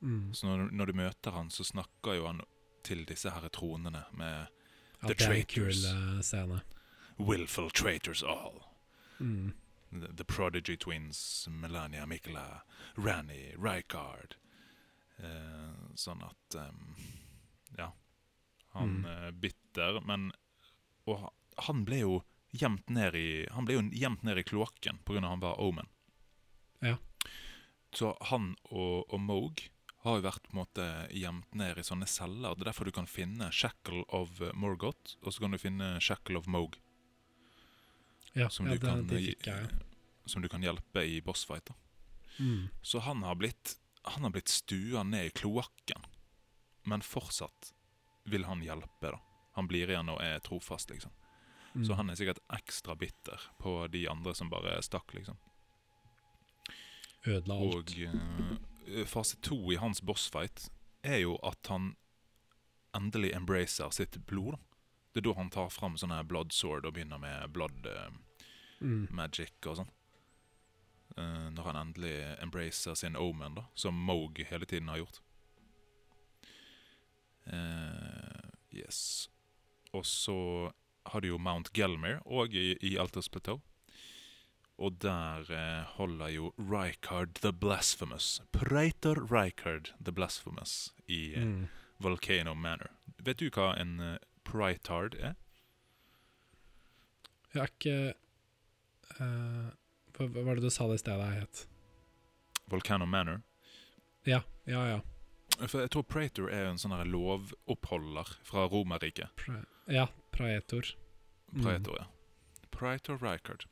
Mm. 0.00 0.34
Så 0.34 0.46
når, 0.46 0.70
når 0.72 0.86
du 0.86 0.92
møter 0.92 1.30
han, 1.32 1.50
så 1.50 1.64
snakker 1.64 2.14
jo 2.18 2.26
han 2.26 2.40
til 2.84 3.04
disse 3.08 3.30
her 3.30 3.48
tronene 3.48 4.04
med 4.12 4.46
Ja, 5.02 5.08
The 5.08 5.14
det 5.14 5.20
er 5.20 5.24
en 5.26 5.30
traitors. 5.32 5.82
kul 5.84 6.16
eh, 6.16 6.20
scene. 6.22 6.60
Willful 7.18 7.70
traitors 7.70 8.22
all. 8.22 8.60
Mm. 9.18 9.52
The, 9.90 10.24
Prodigy 10.24 10.76
Twins, 10.76 11.46
Melania 11.50 12.06
Mikla, 12.06 12.62
Ranny, 12.96 13.54
Rycard 13.56 14.36
Eh, 15.18 15.94
sånn 15.96 16.20
at 16.26 16.54
um, 16.60 16.94
Ja. 17.78 17.92
Han 18.74 18.98
Mm. 19.02 19.06
er 19.06 19.32
bitter, 19.32 20.00
men 20.04 20.32
Og 21.06 21.32
han 21.64 21.84
ble 21.84 22.00
jo 22.00 22.24
gjemt 22.52 22.90
ned 22.90 23.14
i 23.14 23.46
Han 23.52 23.64
ble 23.64 23.74
jo 23.78 23.82
gjemt 23.96 24.22
ned 24.22 24.36
i 24.38 24.42
kloakken 24.42 24.98
pga. 25.04 25.20
han 25.26 25.40
var 25.40 25.58
Omen. 25.60 25.88
Ja. 26.82 26.98
Så 27.92 28.16
han 28.28 28.56
og, 28.70 29.06
og 29.10 29.20
Moog 29.20 29.62
har 30.04 30.16
jo 30.20 30.22
vært 30.28 30.42
på 30.44 30.52
en 30.52 30.60
måte 30.66 31.08
gjemt 31.10 31.54
ned 31.54 31.78
i 31.78 31.82
sånne 31.82 32.06
celler. 32.06 32.54
Det 32.54 32.66
er 32.66 32.70
derfor 32.72 32.84
du 32.84 32.92
kan 32.92 33.06
finne 33.06 33.50
Shackle 33.50 34.04
of 34.08 34.38
Morgoth, 34.54 35.16
og 35.22 35.32
så 35.32 35.40
kan 35.40 35.50
du 35.50 35.58
finne 35.58 35.98
Shackle 36.00 36.36
of 36.36 36.46
Moog. 36.46 36.76
Ja, 38.36 38.50
Som, 38.52 38.68
du 38.68 38.78
kan, 38.78 39.06
fikk 39.08 39.48
som 40.28 40.42
du 40.42 40.48
kan 40.52 40.62
hjelpe 40.62 41.04
i 41.08 41.20
bossfight. 41.24 41.70
Mm. 42.38 42.68
Så 42.82 42.98
han 42.98 43.22
har 43.22 43.34
blitt 43.34 43.78
Han 44.02 44.22
har 44.22 44.30
blitt 44.30 44.48
stua 44.48 45.02
ned 45.02 45.26
i 45.26 45.30
kloakken. 45.30 46.04
Men 46.84 47.02
fortsatt 47.02 47.72
vil 48.24 48.44
han 48.44 48.62
hjelpe, 48.62 49.10
da. 49.10 49.18
Han 49.56 49.66
blir 49.66 49.90
igjen 49.90 50.12
og 50.12 50.20
er 50.22 50.38
trofast, 50.44 50.92
liksom. 50.92 51.10
Mm. 51.74 51.84
Så 51.88 51.96
han 51.98 52.10
er 52.10 52.14
sikkert 52.14 52.38
ekstra 52.54 52.94
bitter 52.94 53.48
på 53.58 53.72
de 53.90 54.04
andre 54.08 54.34
som 54.34 54.50
bare 54.52 54.76
stakk, 54.86 55.10
liksom. 55.16 55.40
ødela 57.24 57.56
alt. 57.56 57.74
Og 57.74 58.14
uh, 58.94 59.02
fase 59.10 59.40
to 59.42 59.58
i 59.72 59.80
hans 59.82 60.02
bossfight 60.06 60.68
er 61.02 61.24
jo 61.24 61.34
at 61.42 61.66
han 61.72 61.96
endelig 62.94 63.32
embracer 63.34 63.90
sitt 63.90 64.20
blod. 64.26 64.54
da. 64.54 64.62
Det 65.12 65.24
er 65.24 65.28
da 65.30 65.34
han 65.40 65.50
tar 65.50 65.68
fram 65.72 65.98
sånne 65.98 66.22
blood 66.28 66.52
sword 66.52 66.86
og 66.86 66.94
begynner 66.94 67.18
med 67.18 67.50
blood 67.50 67.86
eh, 67.88 68.16
Mm. 68.80 69.06
magic 69.10 69.54
og 69.66 69.78
sånn. 69.80 69.92
Uh, 71.16 71.46
når 71.54 71.70
han 71.70 71.78
endelig 71.80 72.16
embracer 72.44 72.94
sin 72.94 73.16
omen, 73.16 73.54
da, 73.56 73.62
som 73.74 73.96
Moog 73.96 74.42
hele 74.50 74.66
tiden 74.68 74.90
har 74.92 74.98
gjort. 75.00 75.20
Uh, 77.46 78.50
yes. 78.74 79.28
Og 79.92 80.04
så 80.06 80.72
har 81.06 81.20
du 81.22 81.28
jo 81.30 81.38
Mount 81.38 81.70
Gelmir 81.72 82.18
òg 82.26 82.54
i, 82.58 82.74
i 82.82 82.96
Altos 82.98 83.28
Plateau. 83.30 83.60
Og 84.76 84.98
der 85.00 85.46
eh, 85.48 85.84
holder 85.96 86.28
jo 86.34 86.50
Rykard 86.58 87.38
the 87.40 87.48
Blasphemous 87.48 88.42
Praetor 88.52 89.22
Rykard 89.30 89.94
the 89.96 90.12
Blasphemous 90.12 90.92
i 91.08 91.32
eh, 91.32 91.44
Mm. 91.46 91.68
Volcano 91.96 92.52
Manor. 92.54 92.90
Vet 93.24 93.38
du 93.40 93.48
hva 93.48 93.70
en 93.80 93.94
uh, 94.04 94.18
Prytard 94.44 95.14
er? 95.16 95.32
Jeg 97.54 97.62
er 97.62 97.70
ikke 97.72 97.96
eh, 99.20 99.68
hva, 100.16 100.28
var 100.42 100.58
det 100.58 100.66
du 100.66 100.70
sa 100.72 100.88
det 100.90 101.00
stedet 101.02 101.28
het? 101.34 101.66
Volcano 102.70 103.06
Manor? 103.06 103.42
Ja, 104.26 104.42
ja, 104.64 104.82
ja. 104.88 105.00
For 105.62 105.80
jeg 105.84 105.92
tror 105.94 106.04
Praetor 106.10 106.50
er 106.52 106.66
en 106.68 106.80
sånn 106.80 106.96
lovoppholder 107.08 108.36
fra 108.44 108.66
Romerriket. 108.68 109.32
Pra 109.38 109.62
ja, 109.86 110.08
Praetor. 110.34 110.90
Mm. 111.52 111.62
Praetor, 111.62 111.98
ja. 112.00 112.06
Praetor 112.74 113.20
Rykard. 113.22 113.64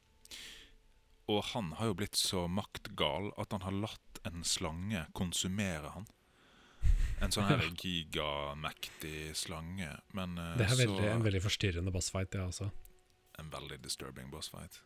Og 1.27 1.43
han 1.53 1.73
har 1.81 1.91
jo 1.91 1.97
blitt 1.99 2.17
så 2.21 2.47
maktgal 2.49 3.33
at 3.41 3.53
han 3.53 3.65
har 3.65 3.77
latt 3.89 4.21
en 4.29 4.45
slange 4.47 5.07
konsumere 5.17 5.91
han. 5.97 6.07
En 7.25 7.33
sånn 7.33 7.49
her 7.49 7.65
gigamektig 7.83 9.33
slange. 9.39 9.91
Men 10.17 10.39
eh, 10.39 10.57
Det 10.61 10.69
er 10.69 10.81
veldig, 10.85 10.99
så 11.03 11.13
en 11.13 11.27
veldig 11.27 11.45
forstyrrende 11.45 11.95
bossfight, 11.95 12.33
det 12.33 12.43
også. 12.45 12.71
En 13.41 13.51
veldig 13.53 13.81
disturbing 13.85 14.31
bossfight. 14.33 14.81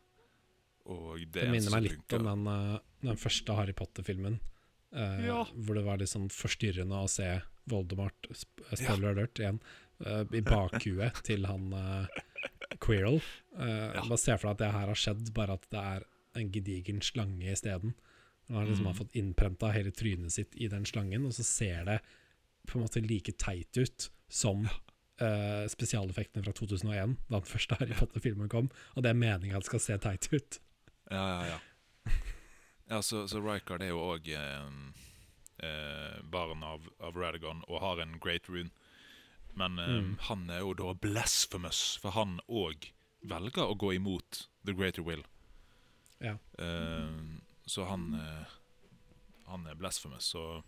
Og 0.88 1.18
det, 1.20 1.42
Det 1.42 1.50
minner 1.52 1.70
meg 1.74 1.82
litt 1.84 1.98
funker- 1.98 2.20
om 2.24 2.44
den, 2.44 2.46
eh, 2.74 2.78
den 3.04 3.16
første 3.20 3.54
Harry 3.58 3.72
Potter-filmen. 3.76 4.38
eh, 4.92 5.26
Ja. 5.26 5.44
Hvor 5.44 5.74
det 5.74 5.84
var 5.84 5.98
litt 5.98 6.08
sånn 6.08 6.30
forstyrrende 6.32 6.96
å 7.04 7.08
se 7.08 7.42
Voldemort, 7.68 8.28
sp 8.32 8.62
eh, 8.70 8.76
spoiler 8.80 9.10
alert 9.12 9.34
igjen, 9.38 9.60
eh, 10.06 10.24
i 10.32 10.40
bakhuet 10.40 11.22
til 11.28 11.44
han 11.44 11.72
uh, 11.74 12.06
Quirrell. 12.80 13.20
Uh, 13.58 13.92
Ja. 13.94 14.02
Bare 14.08 14.16
se 14.18 14.36
for 14.38 14.48
deg 14.48 14.50
at 14.54 14.58
det 14.58 14.72
her 14.72 14.86
har 14.86 14.94
skjedd, 14.94 15.34
bare 15.34 15.52
at 15.58 15.66
det 15.70 15.78
er 15.80 16.04
en 16.40 16.50
gedigen 16.50 17.00
slange 17.02 17.52
isteden. 17.52 17.94
Han 18.48 18.56
har 18.56 18.66
liksom 18.66 18.86
Mm. 18.86 18.92
har 18.94 19.04
fått 19.04 19.12
innprenta 19.12 19.72
hele 19.74 19.90
trynet 19.92 20.32
sitt 20.32 20.54
i 20.56 20.68
den 20.68 20.84
slangen, 20.84 21.26
og 21.26 21.32
så 21.32 21.44
ser 21.44 21.84
det 21.84 22.00
på 22.66 22.76
en 22.78 22.84
måte 22.86 23.06
like 23.06 23.36
teit 23.36 23.76
ut 23.76 24.08
som 24.30 24.68
Uh, 25.20 25.66
spesialeffektene 25.66 26.44
fra 26.44 26.52
2001, 26.52 27.16
da 27.28 27.40
den 27.40 27.48
første 27.50 27.74
Harry 27.80 27.92
Potter-filmen 27.92 28.48
kom, 28.48 28.70
og 28.94 29.02
det 29.02 29.10
er 29.10 29.14
meninga 29.18 29.56
at 29.56 29.64
det 29.64 29.66
skal 29.66 29.80
se 29.80 29.96
teit 29.98 30.28
ut. 30.32 30.58
Ja, 31.10 31.22
ja, 31.28 31.46
ja. 31.54 32.12
ja 32.90 33.02
så, 33.02 33.24
så 33.28 33.40
Rykard 33.40 33.82
er 33.82 33.92
jo 33.94 34.02
òg 34.12 34.28
eh, 34.28 34.68
eh, 35.64 36.18
barn 36.28 36.62
av, 36.62 36.84
av 37.00 37.16
Radagon 37.16 37.62
og 37.68 37.80
har 37.80 38.02
en 38.04 38.18
great 38.20 38.48
rune. 38.48 38.70
Men 39.58 39.78
eh, 39.78 39.88
Mm. 39.88 40.16
han 40.28 40.50
er 40.50 40.60
jo 40.60 40.74
da 40.78 40.92
blasphemous, 40.94 41.96
for 42.02 42.14
han 42.14 42.38
òg 42.48 42.90
velger 43.26 43.64
å 43.66 43.74
gå 43.74 43.94
imot 43.96 44.44
the 44.64 44.74
greater 44.76 45.02
will. 45.02 45.24
Ja. 46.20 46.36
Eh, 46.58 47.08
så 47.66 47.84
han 47.88 48.14
eh, 48.14 48.54
Han 49.48 49.66
er 49.66 49.74
blasphemous, 49.80 50.24
så 50.34 50.62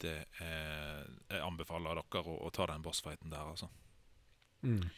det 0.00 0.24
er 0.40 1.04
Jeg 1.28 1.40
anbefaler 1.44 1.98
dere 1.98 2.22
å, 2.24 2.36
å 2.46 2.50
ta 2.50 2.66
den 2.70 2.82
bossfighten 2.84 3.30
der, 3.30 3.44
altså. 3.52 3.68
Mm. 4.62 4.88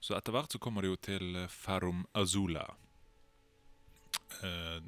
Så 0.00 0.16
etter 0.16 0.32
hvert 0.32 0.52
så 0.52 0.58
kommer 0.58 0.82
det 0.82 0.88
jo 0.94 0.96
til 0.96 1.38
Ferrum 1.52 2.06
Azula. 2.16 2.64
Eh, 4.42 4.80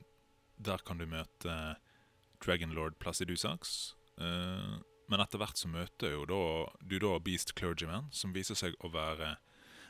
der 0.58 0.82
kan 0.86 0.98
du 0.98 1.06
møte 1.06 1.76
Dragonlord 2.44 2.98
Placidusax. 2.98 3.94
Uh, 4.18 4.82
men 5.08 5.22
etter 5.22 5.40
hvert 5.40 5.58
så 5.58 5.70
møter 5.70 6.12
jo 6.12 6.24
da, 6.28 6.42
du 6.82 6.98
da 7.02 7.14
Beast 7.22 7.54
Clergyman, 7.58 8.08
som 8.10 8.34
viser 8.34 8.58
seg 8.58 8.74
å 8.82 8.90
være 8.92 9.36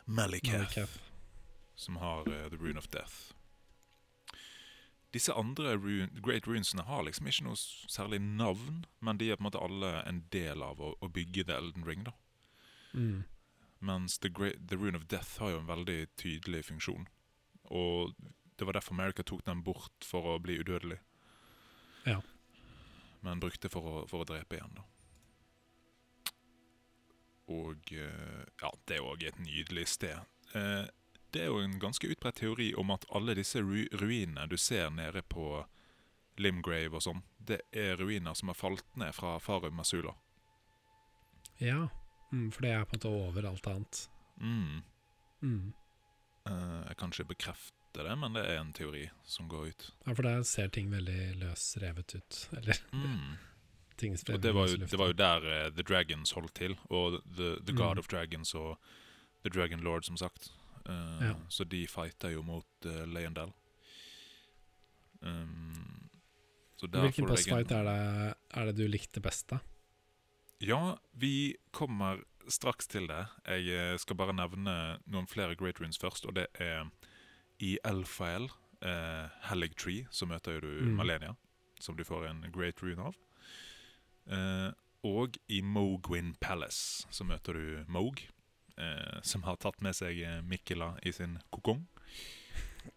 Malekith. 0.05 0.99
som 1.77 1.97
har 2.03 2.29
uh, 2.29 2.49
The 2.53 2.61
Rune 2.61 2.79
of 2.79 2.91
Death. 2.93 3.33
Disse 5.17 5.33
andre 5.33 5.79
rune, 5.81 6.21
Great 6.21 6.47
Runesene 6.47 6.85
har 6.85 7.07
liksom 7.07 7.31
ikke 7.31 7.47
noe 7.47 7.57
særlig 7.57 8.21
navn, 8.21 8.85
men 9.01 9.17
de 9.17 9.31
er 9.31 9.39
på 9.39 9.47
en 9.47 9.49
måte 9.49 9.63
alle 9.65 10.03
en 10.05 10.21
del 10.35 10.63
av 10.63 10.83
å, 10.85 10.93
å 11.01 11.09
bygge 11.09 11.47
The 11.49 11.57
Elden 11.57 11.87
Ring. 11.89 12.05
da. 12.05 12.13
Mm. 12.93 13.25
Mens 13.81 14.19
The, 14.21 14.29
Great, 14.29 14.61
The 14.69 14.77
Rune 14.77 14.99
of 14.99 15.09
Death 15.09 15.41
har 15.41 15.55
jo 15.55 15.63
en 15.63 15.71
veldig 15.71 16.11
tydelig 16.21 16.67
funksjon. 16.69 17.09
Og 17.73 18.13
det 18.59 18.67
var 18.67 18.73
derfor 18.79 18.95
America 18.95 19.23
tok 19.23 19.45
den 19.47 19.63
bort 19.63 20.05
for 20.05 20.35
å 20.35 20.39
bli 20.43 20.59
udødelig. 20.59 20.99
Ja. 22.05 22.21
Men 23.21 23.41
brukte 23.43 23.71
for 23.71 23.87
å, 23.87 24.05
for 24.11 24.25
å 24.25 24.29
drepe 24.29 24.59
igjen, 24.59 24.75
da. 24.75 24.85
Og 27.49 27.93
eh, 27.97 28.45
ja, 28.61 28.71
det 28.91 28.99
er 28.99 29.07
òg 29.07 29.23
et 29.25 29.39
nydelig 29.41 29.87
sted. 29.95 30.19
Eh, 30.59 30.85
det 31.33 31.45
er 31.45 31.53
jo 31.53 31.63
en 31.63 31.79
ganske 31.81 32.11
utbredt 32.11 32.41
teori 32.43 32.73
om 32.77 32.91
at 32.93 33.07
alle 33.15 33.37
disse 33.39 33.63
ru 33.63 33.87
ruinene 34.01 34.47
du 34.51 34.57
ser 34.61 34.91
nede 34.93 35.23
på 35.23 35.63
Limgrave 36.39 36.95
og 36.95 37.03
sånn, 37.03 37.23
det 37.39 37.63
er 37.75 37.97
ruiner 37.99 38.37
som 38.39 38.53
har 38.53 38.59
falt 38.59 38.87
ned 38.99 39.15
fra 39.17 39.39
Farum 39.43 39.79
Masula. 39.79 40.15
Ja, 41.59 41.89
mm, 42.31 42.51
for 42.55 42.63
det 42.63 42.75
er 42.75 42.87
på 42.87 42.95
en 42.95 43.01
måte 43.01 43.15
over 43.23 43.49
alt 43.51 43.67
annet. 43.71 44.05
Mm. 44.39 44.83
Mm. 45.43 45.73
Eh, 46.47 46.81
jeg 46.89 46.99
kan 47.01 47.15
ikke 47.15 47.33
bekrefte 47.35 47.78
det, 47.95 48.19
men 48.19 48.33
det 48.37 48.43
er 48.47 48.59
en 48.61 48.73
teori 48.73 49.09
som 49.25 49.49
går 49.49 49.69
ut. 49.71 49.91
Ja, 50.07 50.13
for 50.15 50.23
der 50.23 50.43
ser 50.43 50.69
ting 50.69 50.91
veldig 50.93 51.37
løsrevet 51.41 52.15
ut. 52.15 52.49
Eller 52.57 52.77
Mm. 52.93 53.37
ting 53.99 54.13
Og 54.13 54.19
spredt 54.19 54.43
det 54.43 54.55
var, 54.55 54.69
jo, 54.69 54.77
det 54.77 54.99
var 54.99 55.07
jo 55.07 55.13
der 55.13 55.47
uh, 55.67 55.73
The 55.75 55.83
Dragons 55.83 56.31
holdt 56.33 56.55
til, 56.55 56.77
og 56.91 57.21
The, 57.37 57.57
the 57.67 57.75
God 57.77 57.95
Mm. 57.97 57.99
of 57.99 58.09
Dragons 58.09 58.55
og 58.55 58.79
The 59.45 59.51
Dragon 59.51 59.81
Lord, 59.81 60.03
som 60.03 60.17
sagt. 60.17 60.53
Uh, 60.89 61.19
Ja. 61.25 61.35
Så 61.49 61.65
de 61.65 61.87
fighter 61.87 62.29
jo 62.31 62.43
mot 62.43 62.67
uh, 62.87 63.05
Leyendal. 63.09 63.53
Um, 65.21 66.09
Hvilken 66.81 67.13
får 67.13 67.27
du 67.27 67.33
bossfight 67.33 67.73
er 67.75 67.83
det, 67.89 68.35
er 68.55 68.65
det 68.69 68.77
du 68.79 68.85
likte 68.87 69.21
best, 69.21 69.49
da? 69.51 69.59
Ja, 70.63 70.97
vi 71.13 71.57
kommer 71.75 72.21
straks 72.49 72.87
til 72.87 73.09
det. 73.11 73.25
Jeg 73.47 73.67
eh, 73.93 73.97
skal 73.99 74.17
bare 74.17 74.33
nevne 74.35 74.99
noen 75.11 75.27
flere 75.31 75.57
Great 75.59 75.81
Runes 75.83 75.99
først, 75.99 76.25
og 76.27 76.35
det 76.39 76.47
er 76.55 76.87
i 77.61 77.79
Elfael, 77.85 78.49
eh, 78.83 79.29
Hellig 79.49 79.75
Tree, 79.77 80.07
så 80.11 80.27
møter 80.27 80.61
du 80.61 80.69
Mm. 80.85 80.97
Malenia, 80.97 81.37
som 81.81 81.97
du 81.97 82.05
får 82.05 82.27
en 82.29 82.45
Great 82.53 82.83
Rune 82.83 82.99
av. 83.11 83.17
Eh, 84.31 84.73
og 85.05 85.37
i 85.49 85.61
Mogwin 85.63 86.35
Palace 86.41 87.07
så 87.11 87.25
møter 87.25 87.53
du 87.55 87.85
Moog, 87.89 88.21
eh, 88.77 89.21
som 89.23 89.43
har 89.43 89.57
tatt 89.57 89.81
med 89.83 89.95
seg 89.95 90.21
eh, 90.23 90.41
Mikkela 90.43 90.99
i 91.07 91.13
sin 91.13 91.39
kokong. 91.51 91.87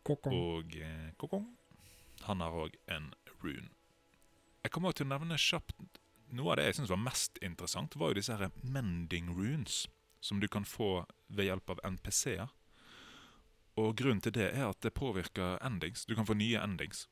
kokong. 0.03 0.33
Og 0.33 0.75
eh, 0.75 1.11
kokong. 1.17 1.47
Han 2.27 2.39
har 2.39 2.51
òg 2.51 2.75
en 2.87 3.13
rune. 3.43 3.69
Jeg 4.63 4.71
kommer 4.71 4.93
til 4.93 5.07
å 5.07 5.13
nevne 5.17 5.37
kjapt 5.37 5.73
Noe 6.31 6.53
av 6.53 6.61
det 6.61 6.65
jeg 6.69 6.75
synes 6.75 6.89
var 6.93 6.99
mest 7.03 7.37
interessant, 7.43 7.95
var 7.99 8.13
jo 8.13 8.13
disse 8.21 8.37
her 8.39 8.51
mending 8.63 9.33
runes, 9.35 9.81
som 10.21 10.39
du 10.39 10.47
kan 10.47 10.63
få 10.63 11.05
ved 11.27 11.49
hjelp 11.49 11.73
av 11.73 11.81
NPC-er. 11.83 12.47
Og 13.79 13.95
grunnen 13.97 14.21
til 14.21 14.33
det 14.35 14.49
er 14.51 14.67
at 14.67 14.81
det 14.83 14.93
påvirker 14.97 15.57
endings. 15.65 16.05
Du 16.05 16.15
kan 16.15 16.27
få 16.27 16.35
nye 16.35 16.59
endings. 16.59 17.07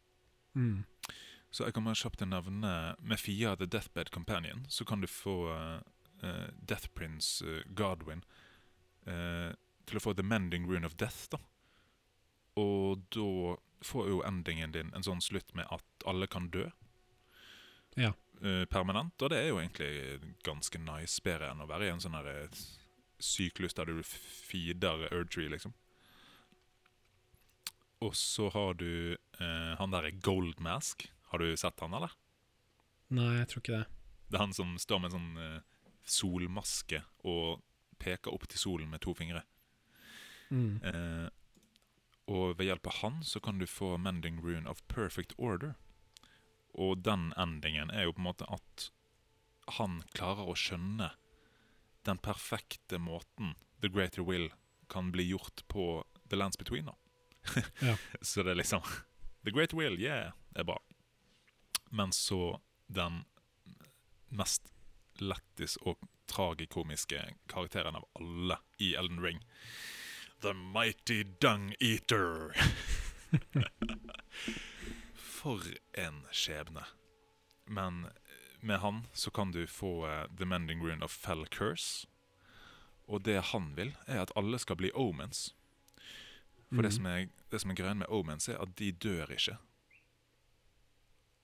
Mm. 0.56 0.84
Så 1.49 1.65
jeg 1.65 1.73
kommer 1.73 1.98
kjapt 1.98 2.19
til 2.22 2.30
å 2.30 2.34
nevne 2.36 2.73
med 2.99 3.22
Fia 3.22 3.56
The 3.57 3.65
Deathbed 3.65 4.11
Companion, 4.14 4.65
så 4.69 4.86
kan 4.86 5.02
du 5.02 5.07
få 5.10 5.36
uh, 5.49 6.49
Death 6.61 6.91
Prince 6.94 7.45
uh, 7.45 7.64
Godwin 7.73 8.22
uh, 9.07 9.56
til 9.90 9.98
å 9.98 10.03
få 10.03 10.14
The 10.14 10.26
Mending 10.26 10.68
Rune 10.69 10.86
of 10.86 10.98
Death, 11.02 11.30
da. 11.34 11.40
Og 12.60 13.02
da 13.15 13.56
får 13.86 14.11
jo 14.11 14.22
endingen 14.27 14.76
din 14.76 14.91
en 14.94 15.06
sånn 15.06 15.23
slutt 15.23 15.56
med 15.57 15.69
at 15.73 16.06
alle 16.10 16.27
kan 16.30 16.52
dø. 16.53 16.68
Ja. 17.98 18.14
Permanent, 18.72 19.19
og 19.19 19.34
det 19.34 19.40
er 19.41 19.49
jo 19.49 19.57
egentlig 19.60 20.19
ganske 20.48 20.80
nice, 20.80 21.19
bedre 21.23 21.49
enn 21.52 21.64
å 21.64 21.68
være 21.68 21.90
i 21.90 21.91
en 21.91 21.99
sånn 21.99 22.15
syklus 23.19 23.76
der 23.76 23.90
du 23.90 23.99
feeder 24.03 25.10
urgery, 25.11 25.49
liksom. 25.52 25.73
Og 28.06 28.16
så 28.16 28.48
har 28.54 28.78
du 28.80 29.16
eh, 29.16 29.74
han 29.80 29.92
derre 29.92 30.12
Gold 30.24 30.60
Mask. 30.64 31.10
Har 31.32 31.44
du 31.44 31.52
sett 31.58 31.80
han, 31.84 31.94
eller? 31.94 32.14
Nei, 33.14 33.40
jeg 33.42 33.50
tror 33.52 33.64
ikke 33.64 33.80
det. 33.80 33.88
Det 34.30 34.38
er 34.38 34.46
han 34.46 34.56
som 34.56 34.78
står 34.80 35.02
med 35.02 35.12
en 35.12 35.18
sånn 35.18 35.42
eh, 35.44 35.60
solmaske 36.10 37.02
og 37.28 37.64
peker 38.00 38.32
opp 38.32 38.46
til 38.50 38.62
solen 38.62 38.92
med 38.92 39.04
to 39.04 39.14
fingre. 39.18 39.44
Mm. 40.50 40.80
Eh, 40.86 41.28
og 42.30 42.56
ved 42.60 42.70
hjelp 42.70 42.88
av 42.92 43.00
han 43.02 43.20
så 43.26 43.42
kan 43.44 43.60
du 43.60 43.66
få 43.68 43.96
Mending 43.98 44.40
Rune 44.46 44.70
of 44.70 44.84
Perfect 44.88 45.34
Order. 45.38 45.76
Og 46.78 47.02
den 47.04 47.32
endingen 47.38 47.90
er 47.92 48.06
jo 48.06 48.14
på 48.16 48.22
en 48.22 48.30
måte 48.30 48.48
at 48.54 48.90
han 49.80 50.00
klarer 50.16 50.50
å 50.50 50.58
skjønne 50.58 51.12
den 52.08 52.22
perfekte 52.24 53.02
måten 53.02 53.56
The 53.82 53.90
Greater 53.92 54.24
Will 54.26 54.50
kan 54.90 55.12
bli 55.12 55.28
gjort 55.30 55.66
på 55.68 56.06
The 56.30 56.38
Lands 56.40 56.58
Between. 56.58 56.86
da. 56.86 56.96
Ja. 57.80 57.98
Så 58.22 58.44
det 58.44 58.52
er 58.52 58.60
liksom 58.60 58.82
The 59.44 59.52
Great 59.52 59.74
Will, 59.74 59.99
yeah, 60.02 60.32
er 60.56 60.64
bra. 60.64 60.80
Men 61.90 62.11
så 62.11 62.60
den 62.88 63.24
mest 64.30 64.74
lættis 65.20 65.78
og 65.82 65.98
tragikomiske 66.30 67.22
karakteren 67.49 67.98
av 67.98 68.06
alle 68.20 68.60
i 68.78 68.94
Elden 68.95 69.22
Ring. 69.24 69.41
The 70.41 70.53
Mighty 70.53 71.24
Dung 71.24 71.74
Eater. 71.80 72.53
For 75.40 75.64
en 75.94 76.26
skjebne. 76.32 76.86
Men 77.66 78.07
med 78.60 78.80
han 78.80 79.07
så 79.14 79.32
kan 79.32 79.52
du 79.52 79.68
få 79.68 80.07
uh, 80.07 80.26
The 80.38 80.45
Mending 80.45 80.82
Rune 80.82 81.06
of 81.06 81.11
Fell 81.11 81.45
Curse. 81.48 82.07
Og 83.07 83.24
det 83.26 83.41
han 83.53 83.74
vil, 83.76 83.95
er 84.06 84.22
at 84.22 84.34
alle 84.38 84.60
skal 84.60 84.78
bli 84.78 84.91
omens. 84.94 85.56
For 86.70 86.82
det, 86.84 86.91
Mhm. 86.91 86.96
som 86.98 87.06
er, 87.06 87.30
det 87.50 87.62
som 87.62 87.72
er 87.72 87.76
greia 87.76 87.94
med 87.96 88.08
omens, 88.10 88.48
er 88.50 88.62
at 88.62 88.76
de 88.76 88.91
dør 88.91 89.28
ikke. 89.34 89.58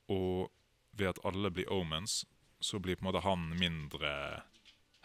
Og 0.10 0.52
ved 0.94 1.08
at 1.08 1.20
alle 1.26 1.50
blir 1.52 1.72
omens, 1.72 2.26
så 2.62 2.80
blir 2.80 2.96
på 2.96 3.02
en 3.06 3.12
måte 3.14 3.24
han 3.24 3.50
mindre 3.60 4.44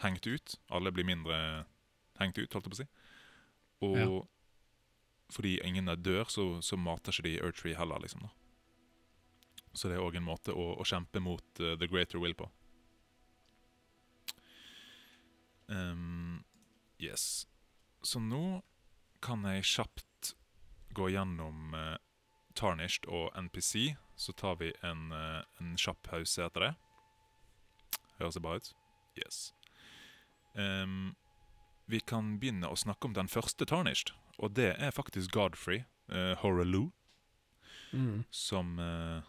hengt 0.03 0.27
ut. 0.27 0.55
Alle 0.69 0.91
blir 0.91 1.03
mindre 1.05 1.65
hengt 2.19 2.37
ut, 2.37 2.53
holdt 2.53 2.65
jeg 2.65 2.71
på 2.71 2.77
å 2.77 2.81
si. 2.83 2.87
Og 3.81 3.97
Ja. 3.97 4.21
fordi 5.31 5.59
ingen 5.63 5.87
er 5.89 5.95
dør, 5.95 6.25
så, 6.29 6.61
så 6.61 6.77
mater 6.77 7.11
ikke 7.11 7.23
de 7.23 7.39
Eartree 7.39 7.75
heller, 7.75 7.99
liksom. 7.99 8.21
da. 8.21 8.29
Så 9.73 9.87
det 9.89 9.97
er 9.97 10.03
òg 10.03 10.15
en 10.17 10.23
måte 10.25 10.53
å, 10.53 10.77
å 10.77 10.83
kjempe 10.85 11.19
mot 11.21 11.43
uh, 11.59 11.75
The 11.77 11.87
Greater 11.87 12.19
Will 12.19 12.33
på. 12.35 12.49
Um, 15.67 16.43
yes. 16.99 17.47
Så 18.03 18.19
nå 18.19 18.61
kan 19.21 19.43
jeg 19.47 19.63
kjapt 19.63 20.05
gå 20.93 21.09
gjennom 21.13 21.73
eh, 21.77 21.97
Tarnished 22.55 23.07
og 23.07 23.31
NPC. 23.37 23.95
Så 24.15 24.33
tar 24.37 24.55
vi 24.59 24.73
en, 24.83 25.11
eh, 25.11 25.41
en 25.59 25.75
kjapp 25.79 26.01
pause 26.03 26.43
etter 26.45 26.67
det. 26.67 26.71
Høres 28.19 28.37
det 28.37 28.43
bra 28.45 28.55
ut? 28.59 28.73
Yes. 29.17 29.53
Um, 30.53 31.15
vi 31.87 31.99
kan 31.99 32.35
begynne 32.39 32.69
å 32.69 32.77
snakke 32.77 33.07
om 33.07 33.13
den 33.15 33.27
første 33.31 33.65
Tarnished, 33.67 34.11
og 34.37 34.53
det 34.55 34.75
er 34.77 34.91
faktisk 34.95 35.31
Godfrey, 35.35 35.85
uh, 36.11 36.35
Horaloo, 36.43 36.91
Mm. 37.91 38.23
som 38.31 38.79
uh, 38.79 39.21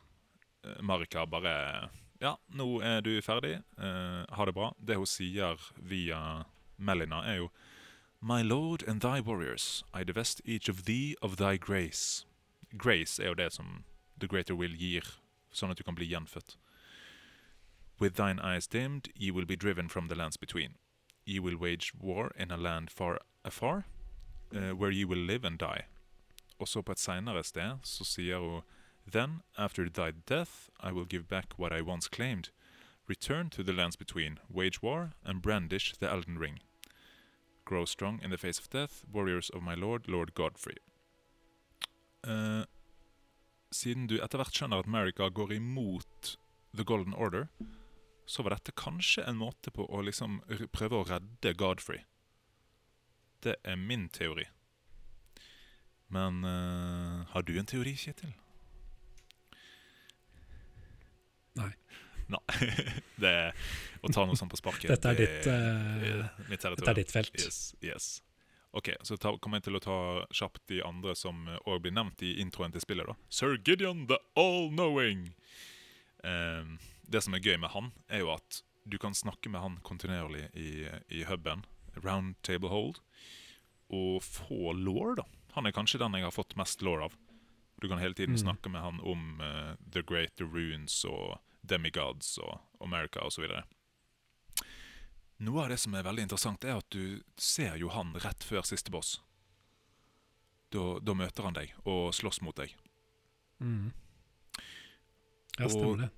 Marika 0.80 1.24
bare 1.26 1.88
Ja, 2.20 2.36
nå 2.54 2.80
er 2.86 3.00
du 3.02 3.16
ferdig. 3.20 3.56
Uh, 3.76 4.22
ha 4.30 4.44
det 4.46 4.54
bra. 4.54 4.68
Det 4.78 4.94
hun 4.94 5.06
sier 5.10 5.58
via 5.82 6.44
Melina, 6.78 7.24
er 7.26 7.40
jo 7.40 7.48
My 8.24 8.40
lord 8.40 8.84
and 8.86 9.00
thy 9.00 9.18
warriors, 9.18 9.82
I 9.92 10.04
divest 10.04 10.40
each 10.44 10.68
of 10.68 10.84
thee 10.84 11.16
of 11.20 11.38
thy 11.38 11.56
grace. 11.56 12.24
Grace 12.76 13.18
jo 13.18 13.34
det 13.34 13.52
som 13.52 13.82
The 14.16 14.28
Greater 14.28 14.54
Will 14.54 14.76
gir, 14.76 15.02
sånn 15.50 15.72
at 15.72 15.76
du 15.76 15.82
kan 15.82 15.96
bli 15.96 16.06
gjenfødt. 16.06 16.54
With 17.98 18.14
thine 18.14 18.38
eyes 18.38 18.68
dimmed, 18.68 19.08
ye 19.16 19.32
will 19.32 19.44
be 19.44 19.56
driven 19.56 19.88
from 19.88 20.06
the 20.06 20.14
lands 20.14 20.36
between. 20.36 20.76
Ye 21.26 21.40
will 21.40 21.56
wage 21.56 21.92
war 21.98 22.30
in 22.36 22.52
a 22.52 22.56
land 22.56 22.92
far 22.92 23.18
afar, 23.44 23.86
uh, 24.54 24.70
where 24.70 24.92
ye 24.92 25.04
will 25.04 25.18
live 25.18 25.44
and 25.44 25.58
die. 25.58 25.86
Og 26.60 26.68
så 26.68 26.80
på 26.80 26.92
et 26.92 27.02
seinere 27.02 27.42
sted 27.42 27.82
så 27.82 28.04
sier 28.04 28.38
hun 28.38 28.62
Then, 29.04 29.42
after 29.58 29.88
thy 29.88 30.12
death, 30.12 30.70
I 30.78 30.92
will 30.92 31.06
give 31.06 31.26
back 31.26 31.58
what 31.58 31.72
I 31.72 31.80
once 31.80 32.06
claimed. 32.06 32.50
Return 33.08 33.50
to 33.50 33.64
the 33.64 33.72
lands 33.72 33.96
between, 33.96 34.38
wage 34.48 34.80
war, 34.80 35.10
and 35.24 35.42
brandish 35.42 35.96
the 35.98 36.08
Elden 36.08 36.38
Ring. 36.38 36.60
Grow 37.72 37.86
strong 37.86 38.20
in 38.22 38.28
the 38.28 38.36
face 38.36 38.58
of 38.58 38.68
death, 38.68 39.02
warriors 39.10 39.48
of 39.48 39.62
my 39.62 39.74
lord, 39.74 40.06
lord 40.06 40.34
Godfrey. 40.34 40.76
Uh, 42.20 42.64
siden 43.72 44.10
du 44.10 44.18
etter 44.20 44.36
hvert 44.42 44.52
skjønner 44.52 44.82
at 44.82 44.90
America 44.90 45.30
går 45.32 45.54
imot 45.56 46.34
The 46.76 46.84
Golden 46.84 47.14
Order, 47.14 47.46
så 48.28 48.44
var 48.44 48.52
dette 48.58 48.76
kanskje 48.76 49.24
en 49.24 49.40
måte 49.40 49.72
på 49.72 49.86
å 49.88 50.02
liksom 50.04 50.42
prøve 50.76 51.00
å 51.00 51.06
redde 51.08 51.54
Godfrey. 51.56 52.04
Det 53.40 53.56
er 53.64 53.80
min 53.80 54.10
teori. 54.12 54.44
Men 56.12 56.44
uh, 56.44 57.24
har 57.32 57.48
du 57.48 57.54
en 57.56 57.72
teori, 57.72 57.96
Kjetil? 57.96 58.36
Nei. 61.56 61.72
Nei. 62.28 62.40
det 63.24 63.52
å 64.02 64.10
ta 64.12 64.24
noe 64.26 64.36
sånt 64.38 64.50
på 64.52 64.58
sparket. 64.60 64.90
Dette 64.90 65.08
er 65.10 65.18
det 65.18 65.26
ditt, 65.30 65.46
uh, 65.46 66.44
mitt 66.50 66.60
Dette 66.62 66.90
er 66.90 66.94
ditt 66.98 67.10
felt. 67.14 67.34
Yes, 67.38 67.74
yes. 67.82 68.10
Ok, 68.72 68.88
så 69.04 69.16
ta, 69.20 69.34
kommer 69.38 69.58
jeg 69.60 69.66
til 69.68 69.76
å 69.76 69.82
ta 69.84 69.96
kjapt 70.32 70.62
de 70.70 70.78
andre 70.82 71.12
som 71.18 71.44
òg 71.68 71.82
blir 71.84 71.92
nevnt 71.92 72.22
i 72.24 72.34
introen 72.40 72.72
til 72.72 72.80
spillet. 72.80 73.06
da 73.06 73.14
Sir 73.28 73.58
Gideon 73.58 74.06
the 74.08 74.16
All-Knowing. 74.40 75.26
Um, 76.24 76.78
det 77.02 77.20
som 77.26 77.34
er 77.36 77.42
gøy 77.44 77.58
med 77.60 77.70
han, 77.74 77.90
er 78.08 78.22
jo 78.24 78.30
at 78.32 78.62
du 78.88 78.96
kan 78.98 79.14
snakke 79.14 79.50
med 79.52 79.60
han 79.62 79.76
kontinuerlig 79.86 80.48
i, 80.58 80.86
i 81.12 81.24
huben, 81.28 81.66
Round 82.02 82.38
Table 82.42 82.70
Hold, 82.72 82.98
og 83.92 84.22
få 84.24 84.72
law, 84.72 85.12
da. 85.20 85.26
Han 85.52 85.68
er 85.68 85.74
kanskje 85.76 86.00
den 86.00 86.16
jeg 86.16 86.24
har 86.24 86.32
fått 86.34 86.56
mest 86.56 86.80
law 86.82 87.04
av. 87.04 87.14
Du 87.82 87.88
kan 87.90 88.00
hele 88.00 88.14
tiden 88.16 88.38
Mm. 88.38 88.42
snakke 88.46 88.70
med 88.72 88.80
han 88.80 89.00
om 89.04 89.40
uh, 89.42 89.74
The 89.92 90.00
Great, 90.02 90.32
The 90.40 90.46
Runes 90.48 91.04
og 91.04 91.36
Demigods 91.62 92.36
og 92.42 92.58
America 92.82 93.24
osv. 93.26 93.46
Noe 95.42 95.64
av 95.64 95.72
det 95.72 95.78
som 95.82 95.94
er 95.98 96.06
veldig 96.06 96.26
interessant, 96.28 96.64
er 96.64 96.78
at 96.78 96.88
du 96.94 97.22
ser 97.40 97.76
jo 97.80 97.90
han 97.94 98.12
rett 98.22 98.44
før 98.46 98.66
siste 98.66 98.92
boss. 98.94 99.16
Da, 100.72 100.98
da 101.02 101.14
møter 101.18 101.44
han 101.48 101.56
deg 101.56 101.72
og 101.82 102.12
slåss 102.16 102.40
mot 102.46 102.56
deg. 102.56 102.74
Mm. 103.60 103.90
Ja, 105.58 105.64
Og- 105.66 105.70
stemmer 105.74 106.04
det. 106.06 106.10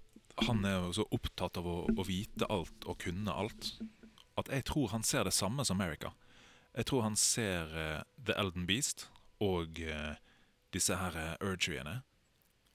Han 0.48 0.64
er 0.66 0.80
jo 0.82 0.92
så 0.96 1.04
opptatt 1.14 1.60
av 1.60 1.66
å, 1.70 1.76
å 1.94 2.04
vite 2.08 2.46
alt 2.50 2.86
og 2.90 2.98
kunne 3.04 3.30
alt 3.30 3.68
at 4.34 4.48
jeg 4.50 4.64
tror 4.66 4.88
han 4.90 5.04
ser 5.06 5.22
det 5.28 5.32
samme 5.32 5.62
som 5.64 5.78
America. 5.78 6.10
Jeg 6.74 6.88
tror 6.90 7.04
han 7.06 7.14
ser 7.14 7.70
uh, 7.70 8.02
The 8.18 8.34
Elden 8.34 8.64
Beast 8.66 9.06
og 9.38 9.78
uh, 9.78 10.16
disse 10.74 10.96
her 10.98 11.14
uh, 11.14 11.36
urgiene, 11.38 12.00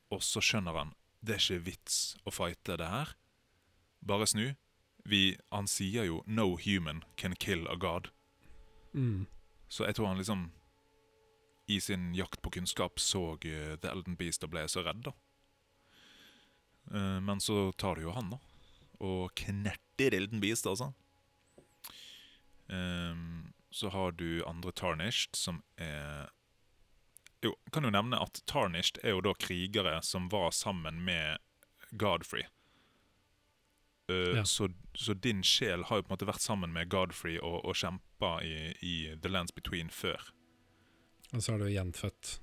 og 0.08 0.24
så 0.24 0.40
skjønner 0.40 0.78
han 0.80 0.94
det 1.22 1.36
er 1.36 1.44
ikke 1.44 1.66
vits 1.66 1.98
å 2.26 2.34
fighte 2.34 2.78
det 2.80 2.88
her. 2.88 3.16
Bare 4.06 4.28
snu. 4.30 4.54
Vi, 5.10 5.38
han 5.52 5.68
sier 5.68 6.06
jo 6.06 6.24
'no 6.28 6.56
human 6.58 7.04
can 7.18 7.36
kill 7.36 7.68
a 7.68 7.76
god'. 7.76 8.12
Mm. 8.94 9.28
Så 9.70 9.86
jeg 9.86 9.96
tror 9.96 10.08
han 10.08 10.18
liksom 10.18 10.52
i 11.68 11.80
sin 11.82 12.14
jakt 12.16 12.42
på 12.42 12.50
kunnskap 12.50 13.00
så 13.00 13.38
eh, 13.46 13.76
The 13.78 13.92
Elden 13.92 14.16
Beast 14.18 14.44
og 14.44 14.52
ble 14.56 14.66
så 14.68 14.82
redd, 14.82 15.04
da. 15.06 15.14
Eh, 16.92 17.20
men 17.22 17.40
så 17.40 17.72
tar 17.78 17.96
du 17.96 18.08
jo 18.08 18.16
han, 18.16 18.32
da. 18.34 18.40
Og 19.00 19.30
knerter 19.36 20.16
Elden 20.18 20.42
Beast, 20.42 20.66
altså. 20.66 20.94
Ehm, 22.70 23.54
så 23.70 23.90
har 23.90 24.12
du 24.12 24.44
andre 24.46 24.72
Tarnished, 24.72 25.36
som 25.36 25.64
er 25.78 26.30
Jo, 27.44 27.54
kan 27.72 27.84
jo 27.88 27.90
nevne 27.94 28.20
at 28.20 28.42
Tarnished 28.46 29.00
er 29.04 29.14
jo 29.16 29.22
da 29.24 29.34
krigere 29.40 30.02
som 30.04 30.28
var 30.30 30.52
sammen 30.52 31.02
med 31.06 31.38
Godfrey. 31.92 32.44
Uh, 34.10 34.36
Ja. 34.38 34.44
så, 34.46 34.70
så 34.96 35.14
din 35.14 35.44
sjel 35.44 35.84
har 35.84 35.96
jo 36.00 36.02
på 36.02 36.10
en 36.10 36.16
måte 36.18 36.28
vært 36.28 36.42
sammen 36.42 36.74
med 36.74 36.90
Godfrey 36.90 37.38
og, 37.38 37.62
og 37.66 37.76
kjempa 37.78 38.40
i, 38.44 38.74
i 38.82 38.94
The 39.22 39.30
Lands 39.30 39.52
Between 39.56 39.90
før. 39.90 40.32
Og 41.34 41.44
så 41.46 41.54
er 41.54 41.62
du 41.62 41.70
gjenfødt. 41.70 42.40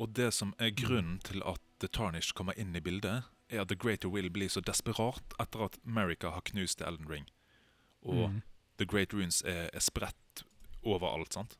Og 0.00 0.14
det 0.16 0.32
som 0.34 0.54
er 0.58 0.72
grunnen 0.74 1.20
til 1.22 1.42
at 1.46 1.60
The 1.80 1.88
Tarnished 1.92 2.34
kommer 2.34 2.56
inn 2.58 2.74
i 2.74 2.80
bildet, 2.80 3.28
er 3.52 3.60
at 3.60 3.68
The 3.68 3.76
Greater 3.76 4.08
Will 4.08 4.30
blir 4.32 4.48
så 4.48 4.62
desperat 4.64 5.36
etter 5.38 5.66
at 5.68 5.76
America 5.86 6.30
har 6.32 6.42
knust 6.48 6.80
Elden 6.82 7.06
Ring. 7.08 7.28
Og 8.02 8.30
Mm. 8.30 8.40
The 8.78 8.86
Great 8.86 9.14
Runes 9.14 9.42
er, 9.46 9.68
er 9.72 9.80
spredt 9.80 10.42
overalt, 10.82 11.32
sant? 11.36 11.58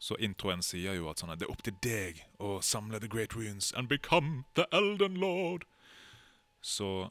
Så 0.00 0.16
introen 0.16 0.62
sier 0.64 0.94
jo 0.96 1.10
at 1.10 1.20
sånn, 1.20 1.30
at 1.34 1.38
det 1.42 1.44
er 1.46 1.52
opp 1.52 1.62
til 1.66 1.74
deg 1.84 2.22
å 2.40 2.54
samle 2.64 2.98
The 3.02 3.08
Great 3.12 3.34
Runes 3.36 3.70
and 3.76 3.90
become 3.90 4.44
the 4.56 4.64
Elden 4.72 5.18
Lord. 5.20 5.66
Så 6.64 7.10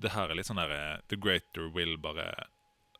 det 0.00 0.14
her 0.14 0.30
er 0.32 0.38
litt 0.38 0.48
sånn 0.48 0.60
der 0.60 0.72
eh, 0.72 1.00
The 1.12 1.18
Greater 1.20 1.68
Will 1.74 1.98
bare 2.00 2.30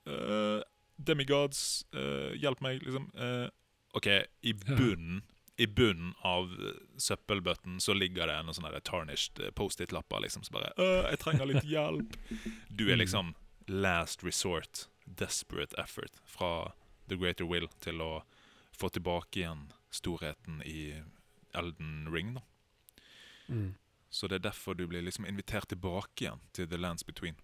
uh, 0.08 0.60
Demigods, 0.98 1.86
uh, 1.94 2.34
hjelp 2.36 2.60
meg, 2.64 2.82
liksom. 2.84 3.08
Uh, 3.16 3.48
OK, 3.96 4.08
i 4.42 4.52
bunnen 4.52 5.22
i 5.58 5.66
bunnen 5.66 6.12
av 6.22 6.52
søppelbøtten 7.02 7.80
så 7.82 7.94
ligger 7.96 8.28
det 8.30 8.36
noen 8.46 8.54
sånne 8.54 8.78
tarnished 8.86 9.40
Post-It-lapper 9.58 10.20
liksom, 10.22 10.44
som 10.46 10.54
bare 10.54 10.68
«Øh, 10.78 11.08
'Jeg 11.08 11.18
trenger 11.18 11.48
litt 11.50 11.64
hjelp'. 11.72 12.14
Du 12.70 12.84
er 12.86 12.94
Mm. 12.94 13.00
liksom 13.00 13.32
last 13.66 14.22
resort, 14.22 14.86
desperate 15.06 15.74
effort 15.76 16.12
fra 16.24 16.72
The 17.08 17.16
Greater 17.16 17.44
Will 17.44 17.66
til 17.80 17.98
å 18.00 18.22
få 18.78 18.92
tilbake 18.94 19.42
igjen 19.42 19.66
storheten 19.90 20.62
i 20.62 21.02
Elden 21.56 22.08
Ring. 22.12 22.34
da. 22.34 22.42
Mm. 23.48 23.74
Så 24.10 24.28
det 24.28 24.38
er 24.38 24.48
derfor 24.50 24.74
du 24.74 24.86
blir 24.86 25.02
liksom 25.02 25.26
invitert 25.26 25.68
tilbake 25.68 26.24
igjen 26.24 26.40
til 26.52 26.68
The 26.68 26.76
Lands 26.76 27.04
Between. 27.04 27.36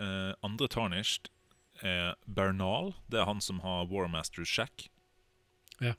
Uh, 0.00 0.34
andre 0.44 0.68
Tarnished 0.68 1.30
er 1.80 2.14
Bernal. 2.26 2.92
Det 3.08 3.20
er 3.20 3.24
han 3.24 3.40
som 3.40 3.60
har 3.60 3.88
Warmasters 3.88 4.48
Shack. 4.48 4.90
Ja. 5.80 5.94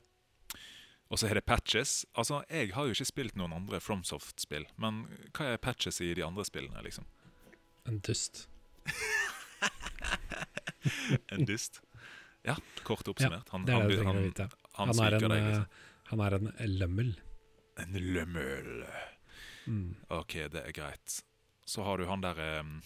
Og 1.08 1.18
så 1.18 1.28
er 1.28 1.34
det 1.34 1.44
Patches. 1.44 2.06
Altså, 2.14 2.44
Jeg 2.50 2.74
har 2.74 2.84
jo 2.84 2.94
ikke 2.94 3.04
spilt 3.04 3.36
noen 3.36 3.52
andre 3.52 3.80
FromSoft-spill, 3.80 4.66
men 4.76 5.06
hva 5.32 5.54
er 5.54 5.56
Patches 5.56 6.00
i 6.00 6.14
de 6.14 6.24
andre 6.24 6.44
spillene, 6.44 6.82
liksom? 6.82 7.06
En 7.86 7.98
dust. 7.98 8.48
En 11.32 11.44
dust? 11.44 11.82
Ja, 12.46 12.56
kort 12.82 13.08
oppsummert. 13.08 13.48
Han, 13.48 13.64
Det 13.66 13.74
er 13.74 13.88
det 13.88 13.96
han, 14.04 14.16
han, 14.16 14.50
han, 14.72 14.92
Han 14.92 15.00
er 15.04 15.16
en, 15.16 15.24
deg, 15.24 15.38
eh, 15.38 15.48
liksom. 15.48 15.88
han 16.10 16.20
er 16.26 16.36
en 16.38 16.76
lømmel. 16.78 17.10
En 17.78 17.98
lømmel. 18.14 18.70
Mm. 19.66 19.96
Ok, 20.08 20.38
det 20.52 20.62
er 20.62 20.72
greit. 20.72 21.18
Så 21.68 21.84
har 21.84 21.98
du 21.98 22.06
han 22.08 22.22
der 22.24 22.38
um, 22.60 22.78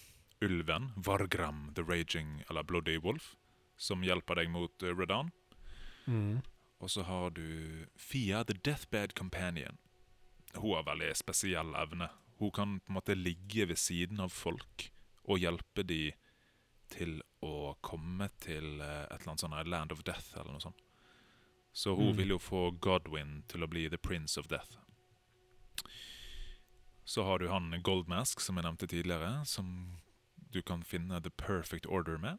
ulven, 0.42 0.90
Vargram 0.96 1.70
the 1.76 1.84
Raging, 1.86 2.42
eller 2.50 2.62
Bloody 2.66 2.98
Wolf, 2.98 3.36
som 3.76 4.02
hjelper 4.02 4.40
deg 4.40 4.50
mot 4.50 4.82
uh, 4.82 4.90
Redan. 4.98 5.30
Mm. 6.06 6.40
Og 6.82 6.90
så 6.90 7.04
har 7.06 7.30
du 7.30 7.86
Fia 7.96 8.42
the 8.44 8.56
Deathbed 8.58 9.14
Companion. 9.14 9.78
Hun 10.56 10.74
har 10.74 10.88
veldig 10.90 11.12
spesiell 11.16 11.76
evne. 11.78 12.10
Hun 12.40 12.50
kan 12.50 12.80
på 12.80 12.90
en 12.90 12.98
måte 12.98 13.14
ligge 13.14 13.68
ved 13.70 13.78
siden 13.78 14.20
av 14.20 14.34
folk 14.34 14.88
og 15.22 15.38
hjelpe 15.38 15.84
de 15.86 16.10
til 16.92 17.18
å 17.42 17.74
komme 17.84 18.28
til 18.44 18.80
eh, 18.80 19.02
et 19.08 19.16
eller 19.20 19.32
annet 19.32 19.44
sånn 19.44 19.56
Land 19.72 19.92
of 19.96 20.04
Death 20.06 20.36
eller 20.36 20.52
noe 20.54 20.62
sånt. 20.64 20.82
Så 21.72 21.94
hun 21.96 22.10
Mm. 22.12 22.16
vil 22.18 22.28
jo 22.34 22.38
få 22.38 22.62
Godwin 22.84 23.42
til 23.48 23.64
å 23.64 23.68
bli 23.70 23.88
the 23.88 23.96
Prince 23.98 24.36
of 24.40 24.48
Death. 24.52 24.76
Så 27.04 27.24
har 27.24 27.38
du 27.38 27.48
han 27.48 27.72
Goldmask, 27.82 28.40
som 28.40 28.56
jeg 28.56 28.64
nevnte 28.64 28.86
tidligere, 28.86 29.44
som 29.46 29.96
du 30.52 30.60
kan 30.62 30.82
finne 30.84 31.20
The 31.24 31.30
Perfect 31.30 31.86
Order 31.86 32.18
med. 32.18 32.38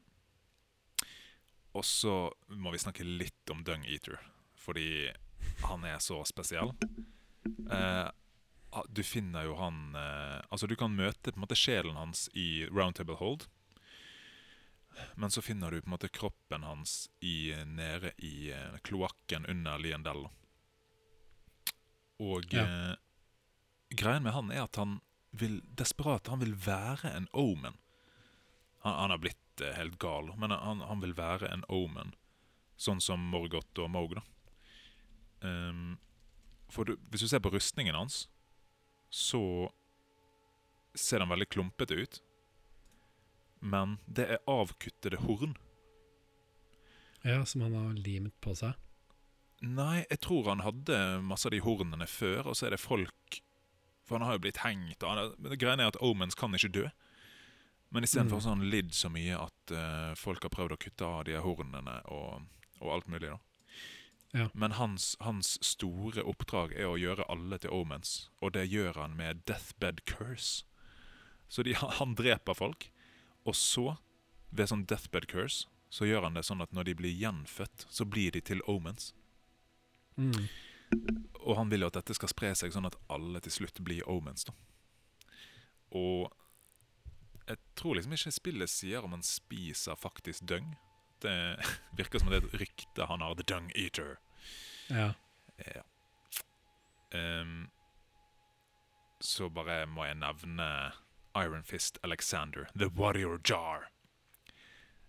Og 1.73 1.83
så 1.83 2.31
må 2.53 2.71
vi 2.71 2.77
snakke 2.81 3.03
litt 3.03 3.49
om 3.51 3.63
Dung 3.65 3.83
Eater, 3.89 4.19
fordi 4.61 5.11
han 5.65 5.83
er 5.89 5.97
så 5.99 6.21
spesiell. 6.29 6.71
Eh, 7.69 8.09
ah, 8.71 8.83
du 8.87 9.01
finner 9.03 9.43
jo 9.49 9.55
han 9.59 9.95
eh, 9.99 10.41
Altså, 10.51 10.67
du 10.69 10.75
kan 10.79 10.93
møte 10.95 11.33
på 11.33 11.35
en 11.35 11.43
måte 11.43 11.57
sjelen 11.59 11.97
hans 11.99 12.29
i 12.37 12.65
Roundtable 12.71 13.17
Hold. 13.19 13.47
Men 15.15 15.31
så 15.31 15.41
finner 15.41 15.71
du 15.71 15.81
på 15.81 15.87
en 15.87 15.95
måte 15.95 16.09
kroppen 16.09 16.63
hans 16.63 17.09
i, 17.19 17.53
nede 17.65 18.11
i 18.17 18.51
eh, 18.51 18.77
kloakken 18.85 19.45
under 19.49 19.77
Liendella 19.81 20.29
Og 22.19 22.53
Ja. 22.53 22.63
eh, 22.63 22.95
greien 23.89 24.23
med 24.23 24.33
han 24.33 24.51
er 24.51 24.63
at 24.63 24.75
han 24.75 24.99
vil 25.31 25.61
desperat 25.65 26.27
Han 26.27 26.39
vil 26.39 26.53
være 26.55 27.09
en 27.17 27.27
omen. 27.33 27.77
Han, 28.83 28.93
han 28.93 29.09
har 29.09 29.17
blitt 29.17 29.61
eh, 29.61 29.73
helt 29.77 29.97
gal, 29.99 30.29
men 30.37 30.51
han, 30.51 30.81
han 30.81 31.01
vil 31.01 31.15
være 31.17 31.49
en 31.51 31.63
omen. 31.69 32.13
Sånn 32.77 33.01
som 33.01 33.21
Morgoth 33.31 33.79
og 33.79 33.89
Moog, 33.93 34.15
da. 34.17 34.23
Um, 35.43 35.97
for 36.69 36.85
du, 36.87 36.95
hvis 37.11 37.21
du 37.21 37.27
ser 37.27 37.41
på 37.43 37.51
rustningen 37.53 37.95
hans, 37.95 38.27
så 39.09 39.69
ser 40.95 41.19
den 41.21 41.29
veldig 41.29 41.49
klumpete 41.53 41.97
ut. 41.97 42.21
Men 43.63 43.97
det 44.11 44.25
er 44.27 44.41
avkuttede 44.51 45.21
horn. 45.23 45.53
Ja, 47.23 47.45
som 47.47 47.61
han 47.63 47.75
har 47.77 47.93
limt 47.95 48.35
på 48.43 48.51
seg. 48.59 48.75
Nei, 49.63 50.03
jeg 50.09 50.19
tror 50.25 50.49
han 50.51 50.63
hadde 50.65 50.97
masse 51.23 51.47
av 51.47 51.53
de 51.55 51.61
hornene 51.63 52.07
før, 52.11 52.49
og 52.51 52.57
så 52.59 52.67
er 52.67 52.75
det 52.75 52.81
folk 52.83 53.39
For 54.03 54.17
han 54.19 54.25
har 54.27 54.35
jo 54.35 54.41
blitt 54.43 54.59
hengt. 54.65 54.99
Men 55.39 55.55
greiene 55.55 55.85
er 55.85 55.93
at 55.93 55.99
Omens 56.03 56.35
kan 56.35 56.51
ikke 56.57 56.73
dø. 56.75 56.89
Men 57.93 58.03
istedenfor 58.03 58.35
Mm. 58.37 58.41
så 58.43 58.49
har 58.49 58.55
han 58.57 58.69
lidd 58.73 58.91
så 58.93 59.09
mye 59.09 59.37
at 59.39 59.71
uh, 59.71 60.11
folk 60.19 60.43
har 60.43 60.51
prøvd 60.51 60.73
å 60.75 60.77
kutte 60.81 61.05
av 61.07 61.23
de 61.29 61.37
hornene 61.39 62.01
og, 62.11 62.41
og 62.81 62.91
alt 62.97 63.07
mulig. 63.07 63.29
da. 63.31 63.39
Ja. 64.33 64.49
Men 64.53 64.71
hans, 64.75 65.15
hans 65.21 65.53
store 65.63 66.23
oppdrag 66.27 66.73
er 66.75 66.89
å 66.89 66.97
gjøre 66.99 67.23
alle 67.29 67.57
til 67.61 67.69
Omens, 67.71 68.29
og 68.41 68.51
det 68.57 68.65
gjør 68.67 68.97
han 68.99 69.15
med 69.15 69.45
deathbed 69.47 70.03
curse. 70.09 70.65
Så 71.47 71.63
de, 71.63 71.73
han 71.79 72.15
dreper 72.19 72.53
folk, 72.57 72.89
og 73.45 73.55
så, 73.57 73.95
ved 74.51 74.69
sånn 74.71 74.85
deathbed 74.89 75.27
curse, 75.31 75.67
så 75.93 76.07
gjør 76.07 76.25
han 76.25 76.37
det 76.37 76.45
sånn 76.47 76.63
at 76.63 76.71
når 76.73 76.89
de 76.89 76.95
blir 77.03 77.13
gjenfødt, 77.13 77.85
så 77.89 78.05
blir 78.05 78.33
de 78.33 78.41
til 78.41 78.63
Omens. 78.69 79.11
Mm. 80.17 80.47
Og 81.43 81.57
han 81.57 81.69
vil 81.69 81.83
jo 81.83 81.89
at 81.91 81.99
dette 81.99 82.15
skal 82.17 82.31
spre 82.31 82.53
seg 82.57 82.73
sånn 82.73 82.87
at 82.89 82.97
alle 83.13 83.41
til 83.43 83.53
slutt 83.59 83.81
blir 83.85 84.07
Omens. 84.09 84.47
da. 84.47 84.55
Og 85.93 86.31
jeg 87.47 87.59
tror 87.77 87.97
liksom 87.97 88.15
ikke 88.15 88.33
spillet 88.33 88.71
sier 88.71 89.03
om 89.03 89.13
han 89.13 89.25
spiser 89.25 89.99
faktisk 89.99 90.47
døgn. 90.49 90.73
Det 91.21 91.35
virker 91.99 92.21
som 92.21 92.31
det 92.31 92.41
er 92.41 92.47
et 92.47 92.59
rykte 92.63 93.09
han 93.09 93.21
har. 93.21 93.35
The 93.37 93.45
Dung 93.47 93.69
Eater. 93.75 94.17
Ja. 94.89 95.11
Ja. 95.61 95.83
Um, 97.13 97.69
så 99.21 99.49
bare 99.53 99.85
må 99.85 100.07
jeg 100.07 100.17
nevne 100.19 100.67
Iron 101.35 101.63
Fist 101.63 101.97
Alexander, 102.03 102.67
The 102.77 102.87
Warrior 102.89 103.39
Jar. 103.43 103.89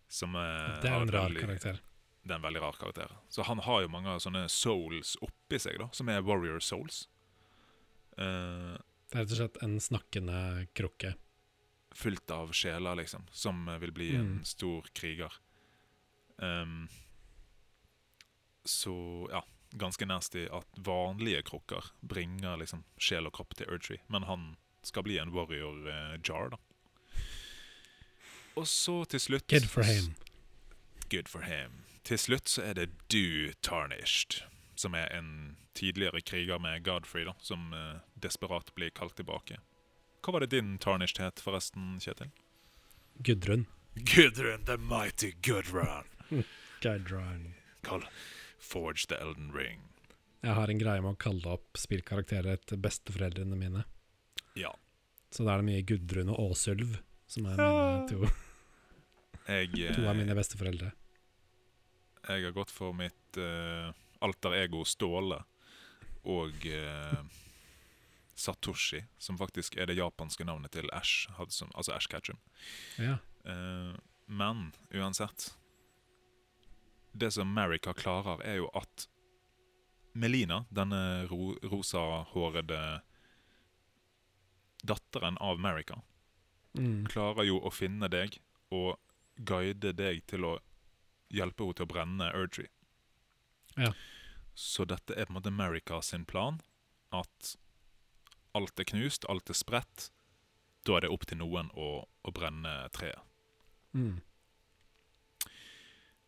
Som 0.08 0.34
er, 0.36 0.80
Det 0.82 0.90
er 0.90 1.00
en 1.02 1.08
rar 1.10 1.28
veldig- 1.28 1.40
karakter. 1.40 1.80
det 2.24 2.30
er 2.30 2.34
en 2.36 2.42
veldig 2.42 2.60
rar 2.62 2.72
karakter. 2.72 3.10
Så 3.28 3.42
han 3.44 3.58
har 3.58 3.82
jo 3.82 3.88
mange 3.88 4.16
sånne 4.20 4.48
souls 4.48 5.16
oppi 5.22 5.58
seg, 5.58 5.78
da, 5.78 5.88
som 5.92 6.08
er 6.08 6.22
warrior 6.22 6.60
souls. 6.60 7.08
Uh, 8.18 8.78
Det 9.10 9.18
er 9.20 9.24
rett 9.24 9.30
og 9.32 9.36
slett 9.36 9.62
en 9.62 9.78
snakkende 9.80 10.68
krukke. 10.74 11.14
fullt 11.94 12.28
av 12.30 12.50
sjeler, 12.52 12.96
liksom, 12.96 13.22
som 13.30 13.68
eh, 13.68 13.78
vil 13.78 13.92
bli 13.92 14.16
en 14.16 14.38
Mm. 14.40 14.44
stor 14.44 14.82
kriger. 14.94 15.30
Um, 16.40 16.88
så 18.64 19.28
ja, 19.30 19.42
ganske 19.76 20.06
nasty 20.06 20.48
at 20.50 20.66
vanlige 20.76 21.42
krukker 21.44 21.90
bringer 22.02 22.56
liksom 22.58 22.82
sjel 22.98 23.26
og 23.26 23.32
kropp 23.34 23.54
til 23.54 23.66
Erdtree, 23.68 24.00
men 24.08 24.22
han 24.24 24.56
skal 24.86 25.06
bli 25.06 25.18
en 25.18 25.32
warrior 25.34 25.88
uh, 25.88 26.14
jar, 26.22 26.54
da. 26.54 26.60
Og 28.54 28.68
så 28.70 29.02
til 29.10 29.20
slutt 29.20 29.50
Good 29.50 29.68
for 29.70 29.82
him. 29.82 30.14
Good 31.10 31.28
for 31.28 31.42
him. 31.42 31.82
Til 32.04 32.18
slutt 32.18 32.48
så 32.48 32.62
er 32.62 32.74
det 32.78 32.90
du, 33.10 33.52
Tarnished, 33.62 34.44
som 34.76 34.94
er 34.94 35.08
en 35.10 35.56
tidligere 35.74 36.20
kriger 36.20 36.58
med 36.58 36.84
Godfrey, 36.84 37.24
da, 37.24 37.34
som 37.40 37.72
uh, 37.72 38.02
desperat 38.14 38.70
blir 38.74 38.94
kalt 38.94 39.16
tilbake. 39.16 39.58
Hva 40.24 40.36
var 40.36 40.44
det 40.44 40.54
din 40.54 40.76
Tarnished 40.78 41.18
het, 41.20 41.42
forresten, 41.42 41.98
Kjetil? 42.00 42.30
Gudrun. 43.24 43.66
Gudrun 43.94 44.64
the 44.64 44.76
Mighty 44.76 45.32
Gudrun. 45.42 46.06
Gudrun. 46.84 47.54
Kall 47.82 48.06
Forge 48.58 49.06
the 49.08 49.20
Elden 49.20 49.52
Ring. 49.52 49.80
Jeg 50.44 50.54
har 50.56 50.68
en 50.68 50.80
greie 50.80 51.00
med 51.00 51.14
å 51.14 51.20
kalle 51.20 51.56
opp 51.56 51.78
spillkarakterer 51.80 52.58
etter 52.58 52.80
besteforeldrene 52.80 53.56
mine. 53.56 53.84
Ja. 54.58 54.72
Så 55.34 55.44
da 55.44 55.54
er 55.54 55.62
det 55.62 55.68
mye 55.68 55.86
Gudrun 55.86 56.30
og 56.32 56.50
Åsulv 56.50 56.98
som 57.26 57.48
er 57.50 57.58
mine 57.60 58.08
to, 58.10 58.28
Jeg, 59.48 59.70
eh, 59.78 59.94
to 59.96 60.06
av 60.08 60.18
mine 60.18 60.36
besteforeldre. 60.36 60.92
jeg 62.28 62.44
har 62.46 62.54
gått 62.56 62.72
for 62.72 62.94
mitt 62.96 63.38
uh, 63.38 63.90
alter 64.24 64.54
ego 64.62 64.84
Ståle 64.88 65.42
og 66.24 66.66
uh, 66.70 67.20
Satoshi, 68.34 69.02
som 69.18 69.36
faktisk 69.38 69.76
er 69.76 69.90
det 69.90 69.98
japanske 69.98 70.46
navnet 70.46 70.72
til 70.72 70.88
Ash, 70.96 71.28
Hudson, 71.36 71.70
altså 71.74 71.92
Ash 71.94 72.08
Ketchum. 72.08 72.38
Ja. 72.98 73.18
Uh, 73.44 73.92
men 74.26 74.70
uansett 74.94 75.52
Det 77.12 77.28
som 77.30 77.52
Marika 77.52 77.92
klarer, 77.92 78.40
er 78.42 78.56
jo 78.62 78.70
at 78.74 79.06
Melina, 80.14 80.64
denne 80.70 81.26
ro 81.28 81.52
rosahårede 81.62 83.02
datteren 84.84 85.38
av 85.40 85.58
Marika, 85.60 86.02
Mm. 86.74 87.04
klarer 87.06 87.46
jo 87.46 87.60
å 87.62 87.70
finne 87.72 88.08
deg 88.10 88.38
og 88.74 88.98
guide 89.38 89.92
deg 89.94 90.24
til 90.26 90.42
å 90.44 90.58
hjelpe 91.30 91.62
henne 91.64 91.74
til 91.78 91.86
å 91.86 91.92
brenne 91.92 92.30
Erdtree. 92.34 92.68
Ja. 93.76 93.92
Så 94.54 94.84
dette 94.86 95.14
er 95.14 95.26
på 95.26 95.30
en 95.34 95.38
måte 95.38 95.52
America 95.52 96.00
sin 96.02 96.24
plan. 96.24 96.60
At 97.12 97.56
alt 98.54 98.78
er 98.80 98.84
knust, 98.90 99.24
alt 99.28 99.50
er 99.50 99.54
spredt. 99.54 100.10
Da 100.84 100.96
er 100.96 101.00
det 101.06 101.10
opp 101.14 101.26
til 101.26 101.38
noen 101.38 101.70
å, 101.74 102.04
å 102.24 102.32
brenne 102.34 102.74
treet. 102.94 103.22
Mm. 103.94 104.20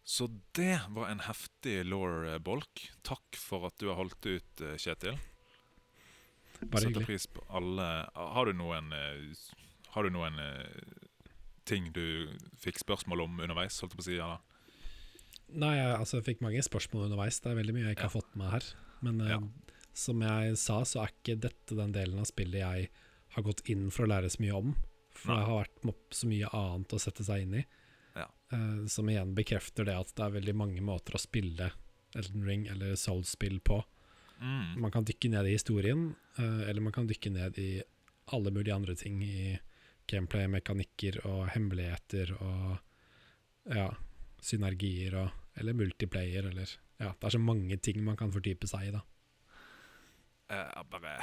Så 0.07 0.29
det 0.55 0.81
var 0.95 1.09
en 1.11 1.21
heftig 1.27 1.81
law-bolk. 1.91 2.85
Takk 3.07 3.39
for 3.41 3.67
at 3.67 3.79
du 3.83 3.89
har 3.91 3.99
holdt 3.99 4.27
ut, 4.27 4.61
eh, 4.63 4.77
Kjetil. 4.79 5.19
Bare 6.61 6.83
Setter 6.83 6.89
hyggelig. 6.89 7.07
pris 7.07 7.27
på 7.31 7.43
alle 7.53 7.87
Har 8.15 8.49
du 8.49 8.57
noen 8.57 8.93
eh, 8.97 9.35
Har 9.95 10.07
du 10.07 10.15
noen 10.15 10.39
eh, 10.41 11.07
ting 11.69 11.91
du 11.93 12.31
fikk 12.63 12.81
spørsmål 12.81 13.25
om 13.27 13.41
underveis? 13.43 13.79
Holdt 13.83 13.97
jeg 13.97 14.01
på 14.01 14.05
å 14.05 14.07
si, 14.07 14.19
eller? 14.23 14.43
Nei, 15.47 15.77
jeg, 15.79 15.95
altså, 15.95 16.19
jeg 16.19 16.27
fikk 16.27 16.45
mange 16.47 16.63
spørsmål 16.63 17.07
underveis. 17.09 17.39
Det 17.43 17.51
er 17.51 17.59
veldig 17.59 17.75
mye 17.75 17.87
jeg 17.89 17.97
ikke 17.97 18.09
har 18.09 18.15
fått 18.15 18.37
med 18.39 18.53
her. 18.53 18.69
Men 19.07 19.23
ja. 19.23 19.39
uh, 19.43 19.81
som 19.97 20.23
jeg 20.23 20.59
sa, 20.61 20.81
så 20.87 21.03
er 21.03 21.13
ikke 21.15 21.37
dette 21.47 21.79
den 21.79 21.95
delen 21.95 22.23
av 22.23 22.29
spillet 22.29 22.63
jeg 22.63 22.89
har 23.37 23.47
gått 23.47 23.65
inn 23.73 23.89
for 23.95 24.07
å 24.07 24.11
lære 24.11 24.31
så 24.33 24.43
mye 24.45 24.61
om. 24.61 24.77
For 25.17 25.33
Nei. 25.33 25.41
det 25.41 25.49
har 25.49 25.61
vært 25.63 26.15
så 26.19 26.31
mye 26.31 26.53
annet 26.61 26.95
å 26.95 27.03
sette 27.03 27.27
seg 27.27 27.47
inn 27.47 27.59
i. 27.63 27.65
Ja. 28.17 28.29
Uh, 28.53 28.87
som 28.91 29.11
igjen 29.11 29.35
bekrefter 29.39 29.89
det 29.89 29.99
at 29.99 30.15
det 30.15 30.27
er 30.27 30.39
veldig 30.39 30.57
mange 30.59 30.87
måter 30.87 31.19
å 31.19 31.23
spille 31.23 31.73
Elden 32.17 32.47
Ring 32.47 32.67
eller 32.73 32.95
Souls-spill 32.99 33.59
på. 33.67 33.83
Mm. 34.41 34.81
Man 34.83 34.91
kan 34.93 35.05
dykke 35.09 35.31
ned 35.33 35.47
i 35.49 35.53
historien, 35.57 36.15
eh, 36.39 36.69
eller 36.69 36.81
man 36.85 36.93
kan 36.93 37.07
dykke 37.09 37.31
ned 37.33 37.59
i 37.59 37.83
alle 38.33 38.51
mulige 38.53 38.75
andre 38.75 38.95
ting. 38.95 39.23
I 39.23 39.59
gameplay, 40.07 40.47
mekanikker 40.47 41.21
og 41.27 41.49
hemmeligheter 41.55 42.35
og 42.41 42.79
ja, 43.75 43.89
synergier 44.43 45.15
og 45.25 45.31
Eller 45.57 45.73
multiplayer, 45.73 46.45
eller 46.51 46.69
Ja, 47.01 47.15
det 47.17 47.25
er 47.25 47.31
så 47.31 47.39
mange 47.41 47.77
ting 47.81 48.03
man 48.05 48.17
kan 48.17 48.31
fordype 48.31 48.67
seg 48.69 48.89
i, 48.89 48.91
da. 48.93 49.01
Jeg 50.51 50.85
bare 50.91 51.15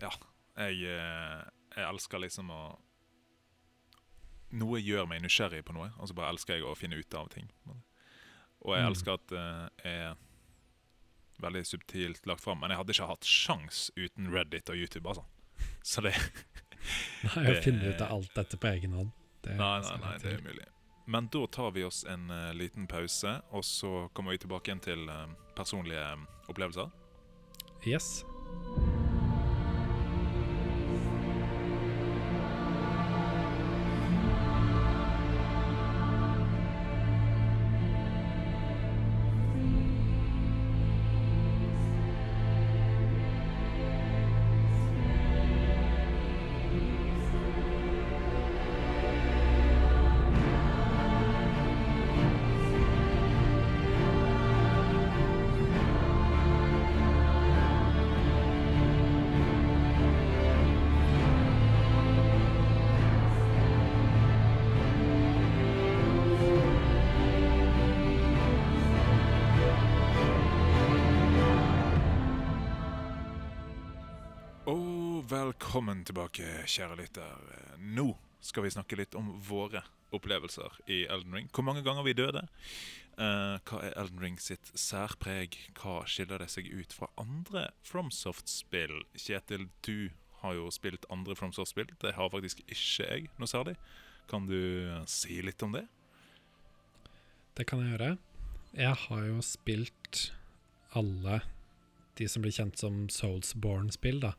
Ja. 0.00 0.10
Jeg, 0.56 0.80
eh, 0.88 1.42
jeg 1.76 1.84
elsker 1.90 2.18
liksom 2.18 2.48
å 2.50 2.78
Noe 4.56 4.78
gjør 4.80 5.06
meg 5.10 5.20
nysgjerrig 5.22 5.64
på 5.66 5.74
noe, 5.74 5.90
og 5.98 6.08
så 6.08 6.14
bare 6.14 6.30
elsker 6.32 6.54
jeg 6.56 6.64
å 6.64 6.74
finne 6.78 6.96
ut 6.96 7.14
av 7.18 7.28
ting. 7.28 7.48
Og 8.62 8.76
jeg 8.76 8.84
Mm. 8.84 8.90
elsker 8.92 9.12
at 9.12 9.28
jeg 9.84 10.16
veldig 11.42 11.64
subtilt 11.66 12.26
lagt 12.26 12.44
fram. 12.44 12.60
Men 12.62 12.72
jeg 12.72 12.82
hadde 12.82 12.96
ikke 12.96 13.10
hatt 13.10 13.28
sjans 13.28 13.88
uten 13.96 14.30
Reddit 14.32 14.70
og 14.72 14.78
YouTube, 14.78 15.08
altså. 15.08 15.26
Så 15.86 16.04
det 16.04 16.14
Nei, 17.26 17.50
Å 17.50 17.54
finne 17.64 17.90
ut 17.90 18.02
av 18.04 18.12
alt 18.14 18.34
dette 18.36 18.58
på 18.62 18.70
egen 18.70 18.94
hånd. 18.94 19.12
Det 19.42 19.56
Nei, 19.58 19.76
nei, 19.82 19.96
nei, 20.02 20.14
det 20.22 20.32
er 20.32 20.42
umulig. 20.44 20.68
Men 21.06 21.28
da 21.30 21.46
tar 21.46 21.70
vi 21.74 21.84
oss 21.86 22.02
en 22.10 22.30
uh, 22.30 22.50
liten 22.54 22.86
pause, 22.90 23.36
og 23.54 23.64
så 23.64 24.08
kommer 24.12 24.34
vi 24.34 24.42
tilbake 24.42 24.72
igjen 24.72 24.82
til 24.82 25.06
uh, 25.06 25.26
personlige 25.58 26.02
eh, 26.02 26.26
opplevelser. 26.50 26.90
Yes. 27.86 28.24
Velkommen 75.36 76.00
tilbake, 76.06 76.44
kjære 76.64 76.96
lytter. 76.96 77.48
Nå 77.76 78.06
skal 78.40 78.64
vi 78.64 78.70
snakke 78.72 78.96
litt 78.96 79.16
om 79.18 79.34
våre 79.44 79.82
opplevelser 80.16 80.78
i 80.88 81.02
Elden 81.12 81.34
Ring. 81.36 81.50
Hvor 81.52 81.66
mange 81.66 81.82
ganger 81.84 82.06
vi 82.06 82.14
døde. 82.16 82.46
Eh, 83.20 83.56
hva 83.68 83.80
er 83.84 83.96
Elden 84.00 84.22
Ring 84.22 84.38
sitt 84.40 84.70
særpreg? 84.72 85.58
Hva 85.76 85.98
skiller 86.08 86.40
det 86.40 86.48
seg 86.54 86.70
ut 86.72 86.94
fra 86.96 87.10
andre 87.20 87.66
FromSoft-spill? 87.84 89.02
Kjetil, 89.12 89.68
du 89.84 90.08
har 90.40 90.56
jo 90.56 90.70
spilt 90.72 91.04
andre 91.12 91.36
FromSoft-spill. 91.36 91.92
Det 92.00 92.14
har 92.16 92.32
faktisk 92.32 92.64
ikke 92.64 93.10
jeg 93.10 93.28
noe 93.36 93.50
særlig. 93.50 93.76
Kan 94.30 94.48
du 94.48 94.56
si 95.10 95.42
litt 95.44 95.60
om 95.66 95.76
det? 95.76 95.84
Det 97.60 97.68
kan 97.68 97.84
jeg 97.84 97.92
gjøre. 97.92 98.10
Jeg 98.72 98.96
har 99.04 99.28
jo 99.28 99.44
spilt 99.44 100.30
alle 100.96 101.42
de 102.16 102.24
som 102.30 102.44
blir 102.44 102.56
kjent 102.56 102.80
som 102.80 103.04
Soulsborne-spill, 103.12 104.24
da. 104.24 104.32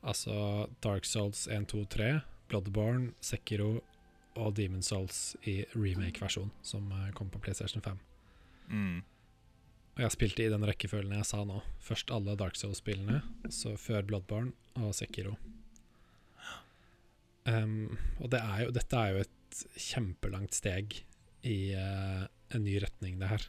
Altså 0.00 0.66
Dark 0.80 1.04
Souls 1.04 1.46
1, 1.48 1.68
2, 1.72 1.84
3, 1.92 2.10
Bloodborne, 2.50 3.12
Sekiro 3.20 3.80
og 4.38 4.54
Demon 4.56 4.82
Souls 4.82 5.36
i 5.48 5.60
remake-versjon, 5.74 6.50
som 6.64 6.86
eh, 6.96 7.10
kom 7.16 7.30
på 7.32 7.40
PlayStation 7.42 7.82
5. 7.84 7.98
Mm. 8.70 9.00
Og 9.98 10.04
jeg 10.06 10.14
spilte 10.14 10.46
i 10.46 10.52
den 10.52 10.64
rekkefølgen 10.64 11.16
jeg 11.18 11.28
sa 11.28 11.42
nå. 11.44 11.60
Først 11.84 12.12
alle 12.14 12.36
Dark 12.40 12.56
Souls-spillene, 12.56 13.20
så 13.52 13.74
før 13.80 14.06
Bloodborne 14.06 14.54
og 14.80 14.94
Sekiro. 14.96 15.34
Um, 17.48 17.98
og 18.20 18.30
det 18.32 18.40
er 18.40 18.66
jo, 18.66 18.74
dette 18.76 19.00
er 19.00 19.14
jo 19.14 19.24
et 19.24 19.62
kjempelangt 19.80 20.54
steg 20.54 21.00
i 21.48 21.72
uh, 21.74 22.28
en 22.54 22.64
ny 22.64 22.76
retning, 22.82 23.18
det 23.20 23.30
her. 23.32 23.46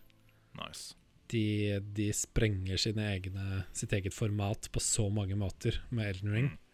Nice. 0.57 0.95
De, 1.31 1.79
de 1.95 2.09
sprenger 2.15 2.79
sine 2.81 3.05
egne, 3.13 3.63
sitt 3.77 3.93
eget 3.95 4.15
format 4.15 4.67
på 4.73 4.81
så 4.83 5.07
mange 5.13 5.37
måter 5.39 5.77
med 5.89 6.09
Elden 6.09 6.35
Ring. 6.35 6.49
Mm. 6.51 6.71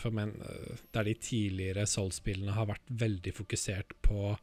For 0.00 0.14
men, 0.14 0.34
eh, 0.40 0.80
der 0.94 1.08
de 1.08 1.14
tidligere 1.20 1.86
Souls-spillene 1.88 2.54
har 2.56 2.68
vært 2.70 2.92
veldig 3.02 3.34
fokusert 3.36 3.96
på 4.04 4.34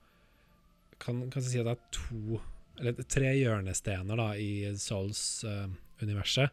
Kan 1.00 1.22
kanskje 1.32 1.54
si 1.54 1.62
at 1.62 1.70
det 1.70 1.76
er 1.78 1.94
to 1.96 2.42
Eller 2.80 3.06
tre 3.08 3.32
hjørnestener 3.38 4.20
da 4.20 4.34
i 4.38 4.68
Souls-universet. 4.78 6.50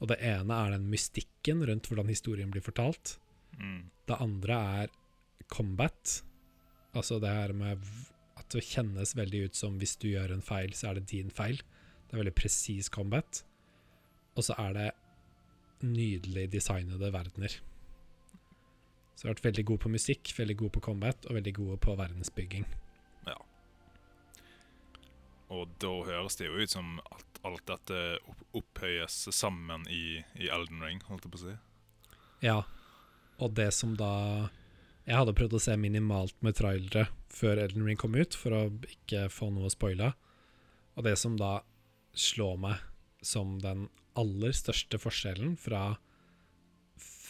og 0.00 0.08
det 0.08 0.16
ene 0.24 0.56
er 0.56 0.70
den 0.72 0.88
mystikken 0.88 1.64
rundt 1.68 1.88
hvordan 1.90 2.08
historien 2.08 2.50
blir 2.50 2.64
fortalt. 2.64 3.18
Mm. 3.58 3.90
Det 4.08 4.16
andre 4.16 4.60
er 4.80 4.92
combat. 5.50 6.22
Altså 6.96 7.18
det 7.20 7.28
her 7.28 7.52
med 7.52 7.82
det 8.58 8.66
kjennes 8.66 9.14
veldig 9.16 9.44
ut 9.46 9.58
som 9.58 9.78
hvis 9.80 9.96
du 10.00 10.10
gjør 10.10 10.34
en 10.34 10.44
feil, 10.44 10.74
så 10.76 10.90
er 10.90 10.98
det 10.98 11.10
din 11.12 11.30
feil. 11.34 11.60
Det 12.08 12.16
er 12.16 12.22
veldig 12.24 12.36
presis 12.38 12.90
combat. 12.92 13.42
Og 14.36 14.46
så 14.46 14.56
er 14.58 14.76
det 14.76 14.88
nydelig 15.86 16.48
designede 16.52 17.12
verdener. 17.12 17.60
Så 19.14 19.26
jeg 19.26 19.28
har 19.28 19.36
vært 19.36 19.48
veldig 19.50 19.64
god 19.68 19.80
på 19.84 19.92
musikk, 19.92 20.32
veldig 20.38 20.56
god 20.62 20.70
på 20.76 20.84
combat 20.84 21.26
og 21.28 21.36
veldig 21.36 21.52
gode 21.56 21.78
på 21.84 21.96
verdensbygging. 21.98 22.66
Ja. 23.28 23.36
Og 25.52 25.68
da 25.82 25.90
høres 26.08 26.38
det 26.40 26.48
jo 26.48 26.56
ut 26.56 26.72
som 26.72 26.94
at 27.04 27.42
alt 27.44 27.66
dette 27.68 27.98
opphøyes 28.56 29.26
sammen 29.36 29.84
i, 29.92 30.22
i 30.40 30.48
Elden 30.48 30.80
Ring, 30.84 31.02
holdt 31.08 31.26
jeg 31.26 31.34
på 31.34 31.40
å 31.40 31.44
si. 31.44 31.56
Ja, 32.44 32.62
og 33.40 33.54
det 33.56 33.70
som 33.76 33.92
da 34.00 34.48
Jeg 35.10 35.18
hadde 35.18 35.34
prøvd 35.34 35.56
å 35.58 35.62
se 35.64 35.74
minimalt 35.74 36.36
med 36.46 36.54
trailere 36.54 37.08
før 37.34 37.58
Elden 37.64 37.88
Ring 37.88 37.98
kom 37.98 38.14
ut, 38.14 38.36
for 38.38 38.54
å 38.54 38.60
ikke 38.86 39.24
få 39.32 39.48
noe 39.50 39.70
spoila. 39.72 40.12
Og 40.94 41.06
det 41.06 41.16
som 41.18 41.34
da 41.40 41.56
slår 42.14 42.60
meg 42.62 42.84
som 43.26 43.56
den 43.62 43.88
aller 44.18 44.54
største 44.54 45.00
forskjellen 45.02 45.56
fra 45.58 45.96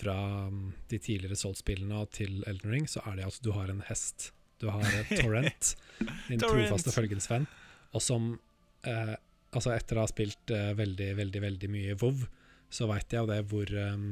fra 0.00 0.16
mm, 0.48 0.72
de 0.88 0.98
tidligere 0.98 1.36
Salt-spillene 1.36 2.04
til 2.14 2.40
Elden 2.48 2.72
Ring, 2.72 2.86
så 2.88 3.02
er 3.04 3.18
det 3.18 3.26
at 3.28 3.40
du 3.44 3.50
har 3.52 3.68
en 3.68 3.82
hest. 3.88 4.30
Du 4.60 4.70
har 4.72 4.84
et 4.84 5.12
Torrent, 5.20 5.74
din 6.28 6.40
trofaste 6.40 6.94
følgesvenn, 6.94 7.48
og 7.92 8.04
som 8.04 8.32
eh, 8.88 9.16
Altså, 9.50 9.72
etter 9.74 9.98
å 9.98 10.04
ha 10.04 10.06
spilt 10.06 10.52
eh, 10.54 10.68
veldig, 10.78 11.08
veldig, 11.18 11.40
veldig 11.42 11.68
mye 11.72 11.94
WoW, 11.98 12.20
så 12.70 12.86
veit 12.86 13.10
jeg 13.10 13.18
jo 13.18 13.26
det 13.26 13.40
hvor 13.50 13.72
eh, 13.74 14.04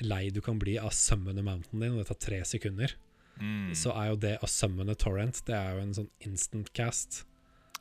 lei 0.00 0.30
du 0.30 0.40
kan 0.44 0.58
bli 0.58 0.78
av 0.80 0.90
summende 0.96 1.42
mountainen 1.44 1.80
din, 1.84 1.92
og 1.96 2.02
det 2.02 2.08
tar 2.10 2.20
tre 2.26 2.40
sekunder. 2.48 2.94
Mm. 3.40 3.72
Så 3.76 3.92
er 3.96 4.10
jo 4.10 4.16
det 4.20 4.34
å 4.44 4.48
summone 4.50 4.94
torrent, 5.00 5.42
det 5.46 5.54
er 5.56 5.76
jo 5.76 5.82
en 5.84 5.94
sånn 5.96 6.10
instant 6.26 6.72
cast. 6.76 7.22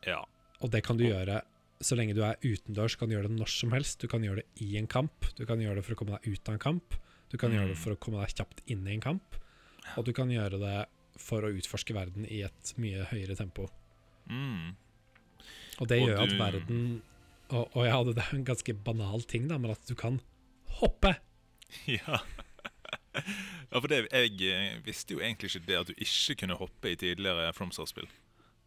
Ja. 0.08 0.22
Og 0.64 0.72
det 0.72 0.84
kan 0.88 0.98
du 1.00 1.06
gjøre 1.08 1.42
så 1.82 1.96
lenge 1.96 2.12
du 2.16 2.22
er 2.28 2.36
utendørs, 2.44 2.98
kan 3.00 3.08
du 3.08 3.16
gjøre 3.16 3.30
det 3.32 3.38
når 3.40 3.52
som 3.54 3.72
helst. 3.72 4.02
Du 4.02 4.08
kan 4.12 4.24
gjøre 4.24 4.42
det 4.44 4.64
i 4.66 4.74
en 4.80 4.88
kamp, 4.92 5.30
du 5.38 5.46
kan 5.48 5.62
gjøre 5.64 5.80
det 5.80 5.86
for 5.88 5.96
å 5.96 6.00
komme 6.02 6.18
deg 6.20 6.34
ut 6.36 6.50
av 6.52 6.58
en 6.58 6.64
kamp, 6.66 6.96
du 7.32 7.38
kan 7.40 7.52
gjøre 7.56 7.70
det 7.72 7.78
Mm. 7.78 7.84
for 7.84 7.96
å 7.96 8.00
komme 8.00 8.20
deg 8.20 8.36
kjapt 8.36 8.64
inn 8.68 8.88
i 8.88 8.94
en 8.98 9.02
kamp, 9.02 9.36
og 9.96 10.06
du 10.06 10.12
kan 10.14 10.30
gjøre 10.30 10.60
det 10.60 10.88
for 11.20 11.42
å 11.44 11.52
utforske 11.56 11.94
verden 11.96 12.26
i 12.26 12.42
et 12.44 12.74
mye 12.78 13.06
høyere 13.12 13.36
tempo. 13.36 13.70
Mm. 14.30 14.76
Og 15.80 15.88
det 15.88 16.02
Og 16.02 16.08
gjør 16.10 16.22
at 16.24 16.36
verden 16.40 17.02
og, 17.50 17.70
og 17.76 17.86
ja, 17.88 18.04
det 18.04 18.18
er 18.22 18.36
en 18.36 18.46
ganske 18.46 18.74
banal 18.86 19.24
ting, 19.26 19.48
da, 19.48 19.58
men 19.58 19.72
at 19.72 19.86
du 19.88 19.96
kan 19.96 20.20
hoppe. 20.80 21.16
Ja. 22.00 22.20
ja, 23.70 23.80
for 23.80 23.90
det, 23.92 24.04
jeg 24.10 24.42
eh, 24.48 24.80
visste 24.86 25.16
jo 25.16 25.22
egentlig 25.22 25.52
ikke 25.52 25.68
det 25.68 25.78
at 25.80 25.90
du 25.90 25.96
ikke 25.98 26.36
kunne 26.44 26.58
hoppe 26.60 26.92
i 26.92 26.98
tidligere 27.00 27.52
FromSoft-spill. 27.58 28.10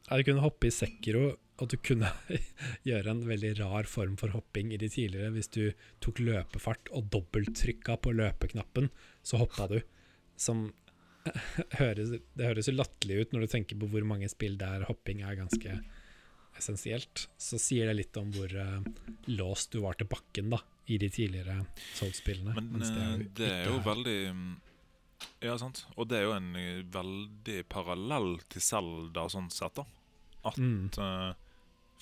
Ja, 0.09 0.19
du 0.19 0.27
kunne 0.27 0.43
hoppe 0.43 0.69
i 0.69 0.75
Sekiro, 0.75 1.37
og 1.63 1.71
du 1.71 1.79
kunne 1.79 2.11
gjøre 2.89 3.15
en 3.15 3.23
veldig 3.29 3.55
rar 3.61 3.89
form 3.91 4.17
for 4.21 4.35
hopping 4.35 4.73
i 4.75 4.81
de 4.81 4.91
tidligere. 4.91 5.33
Hvis 5.35 5.51
du 5.55 5.63
tok 6.05 6.23
løpefart 6.23 6.91
og 6.95 7.11
dobbelttrykka 7.15 7.99
på 8.03 8.15
løpeknappen, 8.19 8.91
så 9.23 9.43
hoppa 9.43 9.69
du. 9.71 9.79
Som 10.39 10.71
høres, 11.79 12.17
Det 12.35 12.49
høres 12.49 12.67
jo 12.67 12.75
latterlig 12.75 13.23
ut 13.23 13.35
når 13.35 13.45
du 13.45 13.53
tenker 13.53 13.79
på 13.79 13.89
hvor 13.93 14.07
mange 14.07 14.31
spill 14.31 14.57
der 14.59 14.89
hopping 14.89 15.23
er 15.23 15.39
ganske 15.39 15.79
essensielt. 16.63 17.27
Så 17.43 17.59
sier 17.61 17.91
det 17.91 17.99
litt 18.05 18.17
om 18.23 18.31
hvor 18.33 18.55
eh, 18.55 18.81
låst 19.35 19.75
du 19.75 19.83
var 19.85 19.99
til 20.01 20.07
bakken 20.09 20.55
da 20.55 20.63
i 20.91 20.97
de 20.99 21.11
tidligere 21.13 21.61
Souls-spillene. 21.99 22.55
Men 22.59 22.81
det 22.83 22.93
er, 23.03 23.25
det 23.39 23.51
er 23.61 23.69
jo 23.71 23.81
veldig 23.85 24.17
mm, 24.35 24.53
Ja, 25.45 25.55
sant. 25.59 25.85
Og 25.95 26.09
det 26.11 26.19
er 26.19 26.25
jo 26.27 26.33
en 26.35 26.49
eh, 26.59 26.81
veldig 26.95 27.61
parallell 27.71 28.37
til 28.51 28.65
Zelda 28.65 29.29
sånn 29.31 29.51
sett, 29.55 29.79
da. 29.79 29.85
mm, 30.59 30.89
uh, 30.99 31.31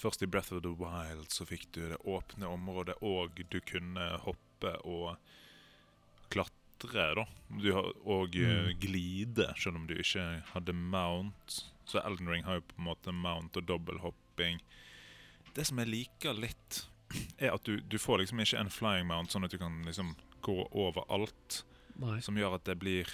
Først 0.00 0.22
i 0.24 0.28
Breath 0.32 0.54
of 0.56 0.62
the 0.64 0.72
Wild 0.80 1.26
så 1.28 1.44
fikk 1.44 1.66
du 1.76 1.82
det 1.90 1.98
åpne 2.08 2.48
området, 2.48 2.94
og 3.04 3.36
du 3.52 3.58
kunne 3.68 4.06
hoppe 4.24 4.70
og 4.88 5.18
klatre, 6.32 7.10
da. 7.18 7.26
Du 7.60 7.68
har, 7.76 7.90
og 8.08 8.36
eh, 8.40 8.70
Mm. 8.70 8.78
glide, 8.80 9.50
selv 9.60 9.76
om 9.76 9.86
du 9.86 9.94
ikke 10.00 10.24
hadde 10.54 10.72
mount. 10.72 11.58
Så 11.84 12.00
Elden 12.06 12.28
Ring 12.30 12.44
har 12.46 12.60
jo 12.60 12.64
på 12.70 12.78
en 12.78 12.86
måte 12.88 13.12
mount 13.12 13.56
og 13.60 13.66
dobbelthopping. 14.40 14.64
Det 15.54 15.64
som 15.64 15.78
jeg 15.78 15.90
liker 15.90 16.34
litt, 16.34 16.86
er 17.38 17.54
at 17.54 17.64
du, 17.64 17.80
du 17.80 17.98
får 17.98 18.22
liksom 18.22 18.40
ikke 18.40 18.60
en 18.60 18.70
flying 18.70 19.06
mount, 19.06 19.32
sånn 19.32 19.44
at 19.44 19.50
du 19.50 19.58
kan 19.58 19.82
liksom 19.82 20.14
gå 20.40 20.68
over 20.70 21.04
alt 21.10 21.64
Nei. 21.98 22.20
som 22.22 22.38
gjør 22.38 22.54
at 22.56 22.64
det 22.64 22.78
blir 22.80 23.08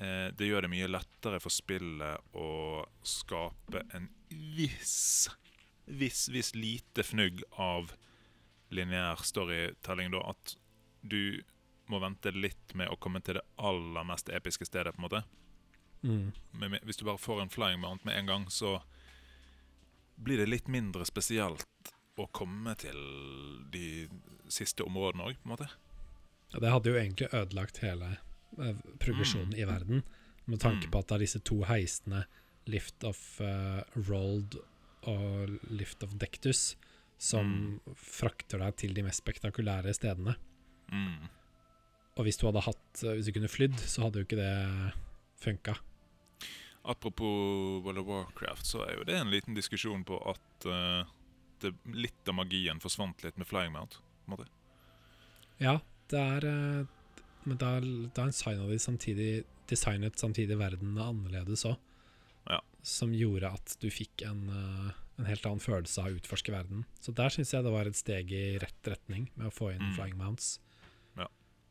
eh, 0.00 0.32
Det 0.34 0.48
gjør 0.48 0.64
det 0.64 0.70
mye 0.72 0.88
lettere 0.88 1.38
for 1.38 1.52
spillet 1.52 2.34
å 2.34 2.86
skape 3.06 3.84
en 3.94 4.08
viss 4.30 5.28
Viss, 5.84 6.26
viss 6.28 6.54
lite 6.54 7.04
fnugg 7.04 7.42
av 7.56 7.94
lineær 8.68 9.22
storytelling, 9.24 10.10
da. 10.12 10.20
At 10.34 10.58
du 11.00 11.40
må 11.88 12.00
vente 12.02 12.28
litt 12.34 12.74
med 12.76 12.90
å 12.92 12.98
komme 13.00 13.22
til 13.24 13.38
det 13.38 13.44
aller 13.56 14.04
mest 14.04 14.28
episke 14.28 14.68
stedet, 14.68 14.92
på 14.92 15.00
en 15.00 15.06
måte. 15.06 15.22
Mm. 16.02 16.26
Men 16.52 16.76
hvis 16.84 17.00
du 17.00 17.06
bare 17.08 17.16
får 17.16 17.40
en 17.40 17.54
flying 17.54 17.80
mount 17.80 18.04
med 18.04 18.18
en 18.18 18.28
gang, 18.28 18.44
så 18.52 18.82
blir 20.18 20.40
det 20.40 20.48
litt 20.50 20.68
mindre 20.68 21.06
spesielt 21.08 21.64
å 22.18 22.26
komme 22.34 22.74
til 22.80 22.98
de 23.70 24.08
siste 24.50 24.82
områdene 24.82 25.28
òg, 25.30 25.36
på 25.38 25.48
en 25.48 25.54
måte. 25.54 25.68
Ja, 26.52 26.62
det 26.64 26.72
hadde 26.72 26.90
jo 26.90 26.98
egentlig 26.98 27.28
ødelagt 27.36 27.78
hele 27.84 28.14
eh, 28.58 28.74
progresjonen 28.98 29.54
i 29.54 29.66
verden, 29.68 30.02
med 30.48 30.60
tanke 30.64 30.88
Mm. 30.88 30.90
på 30.90 30.98
at 31.02 31.08
det 31.08 31.14
er 31.18 31.24
disse 31.26 31.40
to 31.44 31.62
heisene, 31.68 32.24
Lift 32.68 33.04
of 33.04 33.16
uh, 33.40 33.80
Rolled 34.08 34.58
og 35.08 35.54
Lift 35.70 36.02
of 36.04 36.18
Dectus, 36.20 36.76
som 37.18 37.80
frakter 37.96 38.60
deg 38.60 38.76
til 38.76 38.92
de 38.94 39.02
mest 39.06 39.22
spektakulære 39.22 39.94
stedene. 39.96 40.34
Mm. 40.92 41.28
Og 42.18 42.26
hvis 42.26 42.36
du 42.40 42.46
hadde 42.48 42.64
hatt 42.64 43.02
eh, 43.04 43.14
Hvis 43.14 43.28
du 43.28 43.32
kunne 43.36 43.48
flydd, 43.52 43.78
så 43.78 44.02
hadde 44.04 44.20
jo 44.20 44.26
ikke 44.26 44.40
det 44.40 44.92
funka. 45.42 45.76
Apropos 46.88 47.82
World 47.84 48.00
of 48.00 48.06
Warcraft, 48.08 48.66
så 48.66 48.82
er 48.86 48.94
jo 48.96 49.04
det 49.08 49.18
en 49.20 49.32
liten 49.32 49.56
diskusjon 49.56 50.06
på 50.08 50.16
at 50.30 50.66
uh, 50.68 51.04
det, 51.60 51.74
litt 51.92 52.30
av 52.30 52.38
magien 52.38 52.80
forsvant 52.80 53.20
litt 53.26 53.36
med 53.36 53.48
Flying 53.50 53.74
Mount. 53.74 53.98
på 54.24 54.30
en 54.30 54.36
måte. 54.36 54.46
Ja, 55.60 55.74
det 56.08 56.22
er 56.22 56.46
uh, 56.48 56.86
Men 57.44 57.58
da, 57.60 57.74
da 58.16 58.26
designa 58.28 58.66
de 58.68 58.78
samtidig 58.80 59.44
designet 59.68 60.16
samtidig 60.20 60.56
verden 60.58 60.96
annerledes 61.00 61.66
òg. 61.68 61.76
Ja. 62.48 62.62
Som 62.84 63.12
gjorde 63.12 63.50
at 63.52 63.76
du 63.82 63.90
fikk 63.92 64.24
en, 64.24 64.46
uh, 64.48 64.90
en 65.20 65.28
helt 65.28 65.44
annen 65.48 65.60
følelse 65.60 66.00
av 66.00 66.08
å 66.12 66.16
utforske 66.22 66.52
verden. 66.54 66.86
Så 67.04 67.12
der 67.16 67.28
syns 67.34 67.52
jeg 67.52 67.64
det 67.66 67.72
var 67.74 67.88
et 67.88 67.96
steg 68.00 68.32
i 68.32 68.56
rett 68.62 68.88
retning 68.88 69.28
med 69.36 69.50
å 69.50 69.54
få 69.54 69.74
inn 69.74 69.84
Mm. 69.90 69.94
flying 69.96 70.16
mounts. 70.16 70.58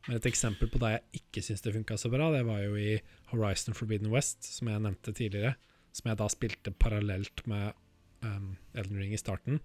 Men 0.08 0.16
et 0.16 0.26
eksempel 0.30 0.70
på 0.72 0.80
det 0.80 0.94
jeg 0.94 1.20
ikke 1.20 1.42
syns 1.44 1.60
det 1.60 1.74
funka 1.74 1.98
så 2.00 2.08
bra, 2.08 2.30
det 2.32 2.46
var 2.48 2.62
jo 2.64 2.78
i 2.80 2.96
Horizon 3.28 3.76
Forbidden 3.76 4.08
West, 4.08 4.46
som 4.48 4.70
jeg 4.72 4.80
nevnte 4.80 5.12
tidligere. 5.12 5.58
Som 5.92 6.08
jeg 6.08 6.18
da 6.20 6.28
spilte 6.32 6.72
parallelt 6.72 7.42
med 7.50 7.76
um, 8.24 8.54
Elden 8.72 9.02
Ring 9.02 9.12
i 9.12 9.20
starten. 9.20 9.60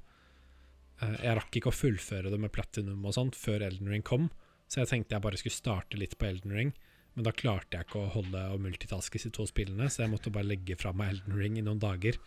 Uh, 1.00 1.16
jeg 1.16 1.38
rakk 1.40 1.60
ikke 1.60 1.72
å 1.72 1.78
fullføre 1.78 2.34
det 2.34 2.42
med 2.44 2.52
platinum 2.52 3.08
og 3.08 3.16
sånt 3.16 3.40
før 3.40 3.64
Elden 3.70 3.88
Ring 3.94 4.04
kom, 4.04 4.28
så 4.68 4.82
jeg 4.82 4.92
tenkte 4.92 5.16
jeg 5.16 5.24
bare 5.24 5.40
skulle 5.40 5.56
starte 5.56 6.00
litt 6.00 6.18
på 6.20 6.28
Elden 6.28 6.56
Ring. 6.58 6.76
Men 7.16 7.28
da 7.28 7.36
klarte 7.36 7.78
jeg 7.78 7.88
ikke 7.88 8.04
å 8.04 8.14
holde 8.18 8.44
og 8.52 8.62
multitaske 8.66 9.16
disse 9.16 9.32
to 9.32 9.46
spillene, 9.48 9.88
så 9.88 10.04
jeg 10.04 10.12
måtte 10.12 10.34
bare 10.34 10.50
legge 10.50 10.76
fra 10.80 10.92
meg 10.98 11.14
Elden 11.14 11.40
Ring 11.40 11.60
i 11.62 11.64
noen 11.64 11.80
dager. 11.80 12.20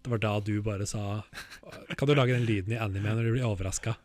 Det 0.00 0.10
var 0.10 0.22
da 0.22 0.38
du 0.40 0.54
bare 0.64 0.86
sa 0.88 1.20
Kan 1.98 2.08
du 2.08 2.14
lage 2.16 2.32
den 2.32 2.46
lyden 2.48 2.72
i 2.72 2.80
anime 2.80 3.12
når 3.12 3.26
du 3.26 3.34
blir 3.36 3.46
overraska? 3.46 3.98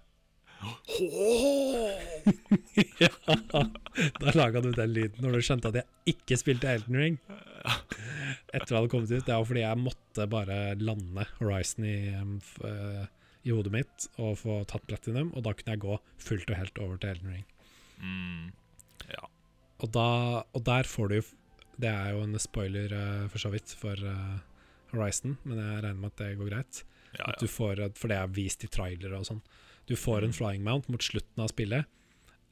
ja, 3.04 3.10
da 4.20 4.32
laga 4.36 4.62
du 4.64 4.72
den 4.74 4.94
lyden 4.94 5.24
når 5.24 5.32
du 5.36 5.42
skjønte 5.46 5.68
at 5.72 5.78
jeg 5.82 5.88
ikke 6.16 6.38
spilte 6.40 6.72
Elden 6.72 6.98
Ring. 7.00 7.16
Etter 8.54 8.70
det 8.70 8.78
hadde 8.78 8.92
kommet 8.92 9.12
ut. 9.12 9.26
Det 9.26 9.34
var 9.34 9.46
fordi 9.50 9.66
jeg 9.66 9.82
måtte 9.82 10.28
bare 10.32 10.58
lande 10.80 11.24
Horizon 11.40 11.84
i, 11.88 11.98
um, 12.18 12.36
uh, 12.64 13.04
i 13.46 13.50
hodet 13.54 13.74
mitt 13.76 13.98
og 14.16 14.32
få 14.42 14.54
tatt 14.70 14.88
platinum, 14.90 15.30
og 15.36 15.42
da 15.46 15.52
kunne 15.56 15.74
jeg 15.76 15.86
gå 15.86 15.96
fullt 16.24 16.52
og 16.52 16.60
helt 16.62 16.78
over 16.82 16.96
til 17.02 17.10
Elden 17.16 17.32
Ring. 17.36 17.48
Mm. 18.00 18.46
Ja. 19.12 19.24
Og, 19.84 19.88
da, 19.96 20.10
og 20.56 20.62
der 20.68 20.84
får 20.88 21.06
du 21.10 21.16
jo 21.16 21.24
Det 21.80 21.90
er 21.90 22.10
jo 22.16 22.20
en 22.24 22.40
spoiler 22.40 22.90
uh, 22.96 23.26
for 23.32 23.40
så 23.44 23.50
vidt 23.52 23.70
for 23.76 23.96
uh, 24.00 24.38
Horizon, 24.94 25.32
men 25.44 25.60
jeg 25.60 25.84
regner 25.84 26.00
med 26.00 26.12
at 26.14 26.20
det 26.24 26.38
går 26.40 26.50
greit. 26.54 26.76
Ja, 27.16 27.24
At 27.30 27.36
ja. 27.36 27.40
du 27.44 27.48
får, 27.52 27.74
for 28.00 28.08
det 28.12 28.18
er 28.20 28.28
vist 28.32 28.64
i 28.64 28.70
trailere 28.72 29.18
og 29.20 29.26
sånn. 29.28 29.44
Du 29.88 29.96
får 29.96 30.24
en 30.26 30.34
flying 30.34 30.64
mount 30.64 30.88
mot 30.90 31.02
slutten 31.02 31.44
av 31.44 31.52
spillet, 31.52 31.86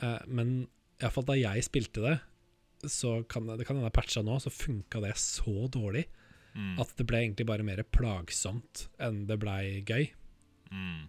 uh, 0.04 0.20
men 0.28 0.68
iallfall 1.02 1.26
da 1.26 1.34
jeg 1.40 1.64
spilte 1.66 2.02
det, 2.04 2.20
så 2.92 3.24
kan 3.28 3.48
det 3.48 3.66
kan 3.66 3.78
hende 3.80 3.92
patcha 3.96 4.22
nå, 4.22 4.36
så 4.44 4.52
funka 4.52 5.02
det 5.02 5.16
så 5.18 5.68
dårlig 5.72 6.06
Mm. 6.54 6.76
at 6.80 6.92
det 6.98 7.08
ble 7.10 7.18
egentlig 7.18 7.48
bare 7.50 7.64
mer 7.66 7.80
plagsomt 7.82 8.84
enn 9.02 9.24
det 9.26 9.40
blei 9.42 9.82
gøy. 9.90 10.12
Mm. 10.70 11.08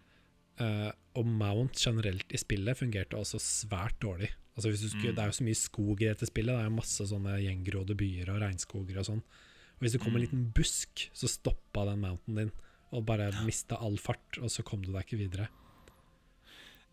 Uh, 0.59 0.91
og 1.19 1.27
mount 1.27 1.77
generelt 1.77 2.33
i 2.33 2.39
spillet 2.41 2.79
fungerte 2.79 3.19
også 3.19 3.37
svært 3.43 3.99
dårlig. 4.01 4.31
Altså 4.57 4.71
hvis 4.71 4.81
du 4.81 4.89
skulle, 4.89 5.11
Mm. 5.13 5.17
Det 5.17 5.23
er 5.23 5.27
jo 5.27 5.37
så 5.37 5.45
mye 5.45 5.61
skog 5.61 6.01
i 6.01 6.07
dette 6.09 6.27
spillet. 6.31 6.55
Det 6.55 6.63
er 6.65 6.71
jo 6.71 6.77
masse 6.79 7.05
sånne 7.11 7.35
gjengrodde 7.43 7.95
byer 7.95 8.31
og 8.33 8.41
regnskoger 8.41 8.97
og 9.03 9.05
sånn. 9.05 9.21
Og 9.75 9.81
Hvis 9.81 9.93
det 9.93 10.01
kom 10.01 10.15
en 10.17 10.23
Mm. 10.23 10.25
liten 10.31 10.53
busk, 10.55 11.11
så 11.13 11.29
stoppa 11.29 11.85
den 11.91 12.01
mounten 12.01 12.35
din, 12.37 12.53
og 12.93 13.05
bare 13.05 13.31
mista 13.45 13.77
all 13.77 13.99
fart, 13.99 14.39
og 14.41 14.49
så 14.49 14.65
kom 14.65 14.81
du 14.81 14.93
deg 14.93 15.05
ikke 15.05 15.19
videre. 15.29 15.49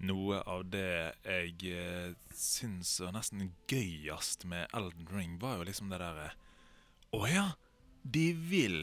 Noe 0.01 0.39
av 0.49 0.63
det 0.73 1.13
jeg 1.25 1.53
eh, 1.71 2.13
syns 2.33 2.95
var 3.03 3.13
nesten 3.13 3.51
gøyest 3.69 4.45
med 4.49 4.67
Elden 4.73 5.07
Ring, 5.13 5.37
var 5.41 5.59
jo 5.59 5.67
liksom 5.69 5.91
det 5.91 5.99
derre 6.01 6.31
Å 7.13 7.27
ja, 7.29 7.45
de 8.03 8.31
vil 8.33 8.79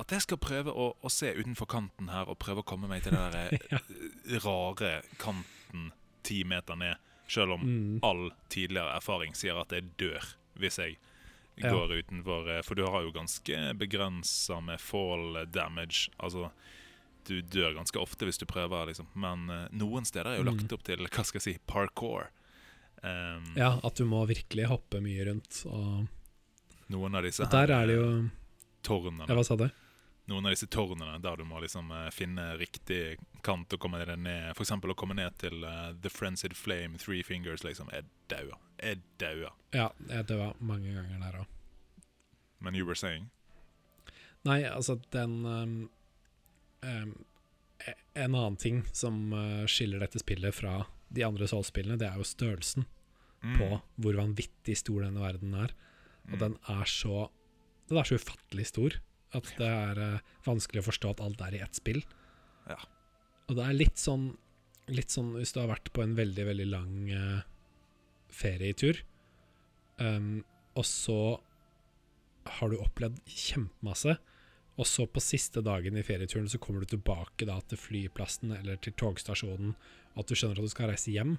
at 0.00 0.10
jeg 0.14 0.24
skal 0.24 0.38
prøve 0.40 0.72
å, 0.72 0.86
å 1.04 1.10
se 1.12 1.28
utenfor 1.36 1.68
kanten 1.68 2.08
her 2.08 2.30
og 2.32 2.38
prøve 2.40 2.62
å 2.62 2.66
komme 2.66 2.88
meg 2.88 3.02
til 3.04 3.12
den 3.12 3.34
der 3.34 3.58
Ja. 3.74 3.78
eh, 3.84 4.38
rare 4.42 5.02
kanten 5.20 5.90
ti 6.24 6.40
meter 6.48 6.78
ned, 6.80 6.96
selv 7.28 7.58
om 7.58 7.62
Mm. 7.66 7.98
all 8.02 8.30
tidligere 8.48 8.96
erfaring 8.96 9.34
sier 9.36 9.58
at 9.60 9.72
jeg 9.76 9.90
dør 10.00 10.24
hvis 10.58 10.78
jeg 10.80 10.96
Ja. 11.60 11.68
går 11.68 11.92
utenfor 12.00 12.48
eh, 12.48 12.62
For 12.64 12.74
du 12.74 12.86
har 12.88 13.02
jo 13.04 13.12
ganske 13.12 13.58
begrensa 13.76 14.56
med 14.64 14.80
fall 14.80 15.42
damage. 15.52 16.08
Altså, 16.18 16.48
du 17.28 17.40
dør 17.42 17.74
ganske 17.76 17.98
ofte 18.00 18.26
hvis 18.28 18.38
du 18.40 18.46
prøver, 18.46 18.86
liksom. 18.90 19.06
Men 19.14 19.44
uh, 19.50 19.66
noen 19.72 20.04
steder 20.08 20.32
er 20.32 20.40
jo 20.40 20.46
Mm. 20.46 20.52
lagt 20.56 20.72
opp 20.76 20.82
til 20.86 20.98
hva 21.06 21.24
skal 21.24 21.40
jeg 21.40 21.46
si, 21.46 21.58
parkour. 21.66 22.28
Um, 23.02 23.52
Ja, 23.56 23.78
at 23.82 23.94
du 23.98 24.04
må 24.06 24.24
virkelig 24.30 24.66
hoppe 24.70 25.00
mye 25.02 25.24
rundt. 25.26 25.62
Og, 25.66 26.06
Noen 26.92 27.14
av 27.16 27.22
disse 27.24 27.42
og 27.42 27.50
der 27.50 27.66
her, 27.72 27.82
er 27.82 27.86
det 27.86 27.96
jo 27.96 28.08
tårnene. 28.84 29.26
Ja, 29.28 29.34
hva 29.38 29.44
sa 29.46 29.56
du? 29.56 29.68
Noen 30.30 30.46
av 30.46 30.52
disse 30.54 30.68
tårnene 30.70 31.16
der 31.22 31.36
du 31.40 31.44
må 31.44 31.58
liksom 31.60 31.90
uh, 31.90 32.10
finne 32.14 32.52
riktig 32.60 33.16
kant 33.42 33.72
og 33.74 33.80
komme 33.82 33.98
deg 34.04 34.18
ned. 34.22 34.52
Eksempel 34.54 34.92
å 34.92 34.94
komme 34.98 35.16
ned 35.18 35.34
til 35.42 35.64
uh, 35.66 35.92
The 36.02 36.10
Frenzied 36.12 36.54
Flame, 36.54 36.98
Three 36.98 37.22
Fingers, 37.26 37.64
liksom. 37.66 37.88
Jeg 37.92 38.04
dauer. 38.30 38.58
Jeg 38.82 39.00
daua. 39.18 39.50
Ja, 39.74 39.88
jeg 40.08 40.26
daua 40.30 40.52
mange 40.60 40.92
ganger 40.94 41.18
der 41.24 41.40
òg. 41.42 41.46
Men 42.60 42.74
you 42.78 42.86
were 42.86 42.94
saying? 42.94 43.30
Nei, 44.44 44.62
altså, 44.66 45.00
den 45.10 45.44
um, 45.46 45.74
En 46.82 48.34
annen 48.34 48.56
ting 48.60 48.82
som 48.94 49.32
uh, 49.34 49.64
skiller 49.70 50.02
dette 50.02 50.20
spillet 50.22 50.54
fra 50.54 50.84
de 51.12 51.24
andre 51.26 51.46
Souls-spillene, 51.50 51.98
det 52.00 52.08
er 52.10 52.18
jo 52.20 52.26
størrelsen 52.28 52.86
Mm. 53.42 53.56
på 53.58 53.66
hvor 53.98 54.14
vanvittig 54.14 54.76
stor 54.78 55.00
denne 55.02 55.18
verden 55.18 55.54
er. 55.58 55.72
Og 56.30 56.36
Mm. 56.36 56.38
den 56.38 56.52
er 56.70 56.84
så 56.86 57.24
Den 57.88 57.98
er 57.98 58.04
så 58.06 58.14
ufattelig 58.14 58.66
stor 58.68 58.92
at 59.34 59.48
det 59.58 59.66
er 59.66 59.98
uh, 59.98 60.20
vanskelig 60.46 60.78
å 60.78 60.86
forstå 60.86 61.10
at 61.10 61.20
alt 61.20 61.40
er 61.42 61.56
i 61.56 61.62
ett 61.64 61.74
spill. 61.74 62.04
Ja. 62.70 62.76
Og 63.48 63.56
det 63.58 63.64
er 63.66 63.72
litt 63.74 63.96
sånn 63.98 64.36
Litt 64.88 65.10
sånn 65.10 65.32
hvis 65.34 65.52
du 65.54 65.60
har 65.60 65.68
vært 65.74 65.90
på 65.92 66.02
en 66.02 66.14
veldig, 66.14 66.44
veldig 66.46 66.68
lang 66.70 67.10
uh, 67.10 67.42
ferietur, 68.30 68.98
um, 69.98 70.44
og 70.76 70.84
så 70.84 71.40
har 72.46 72.70
du 72.70 72.76
opplevd 72.78 73.20
kjempemasse, 73.26 74.18
og 74.80 74.88
så 74.88 75.04
på 75.06 75.20
siste 75.20 75.60
dagen 75.64 75.98
i 75.98 76.04
ferieturen 76.06 76.48
så 76.48 76.60
kommer 76.62 76.82
du 76.82 76.94
tilbake 76.94 77.46
da 77.48 77.58
til 77.68 77.80
flyplassen 77.80 78.54
eller 78.56 78.78
til 78.80 78.94
togstasjonen, 78.96 79.74
og 80.14 80.22
at 80.22 80.30
du 80.30 80.36
skjønner 80.38 80.60
at 80.60 80.68
du 80.68 80.72
skal 80.72 80.92
reise 80.92 81.12
hjem, 81.12 81.36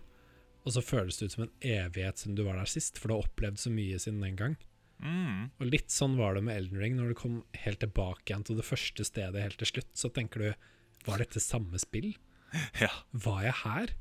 og 0.63 0.75
så 0.75 0.83
føles 0.85 1.17
det 1.19 1.27
ut 1.27 1.35
som 1.35 1.45
en 1.47 1.55
evighet 1.65 2.21
siden 2.21 2.37
du 2.37 2.45
var 2.45 2.59
der 2.59 2.69
sist, 2.69 2.99
for 2.99 3.09
du 3.09 3.17
har 3.17 3.25
opplevd 3.25 3.59
så 3.59 3.73
mye 3.73 3.97
siden 3.99 4.21
den 4.23 4.37
gang. 4.39 4.55
Mm. 5.03 5.49
Og 5.59 5.67
litt 5.67 5.91
sånn 5.91 6.15
var 6.15 6.37
det 6.37 6.45
med 6.47 6.55
Elden 6.55 6.79
Ring. 6.79 6.93
Når 6.95 7.11
du 7.11 7.17
kom 7.19 7.39
helt 7.65 7.81
tilbake 7.83 8.29
igjen 8.29 8.45
til 8.47 8.59
det 8.59 8.67
første 8.67 9.03
stedet 9.07 9.41
helt 9.43 9.59
til 9.59 9.73
slutt, 9.73 9.91
så 9.99 10.11
tenker 10.13 10.39
du 10.45 10.69
Var 11.03 11.19
dette 11.19 11.43
samme 11.43 11.81
spill? 11.81 12.13
Ja. 12.83 12.91
Var 13.11 13.39
jeg 13.47 13.55
her? 13.63 13.91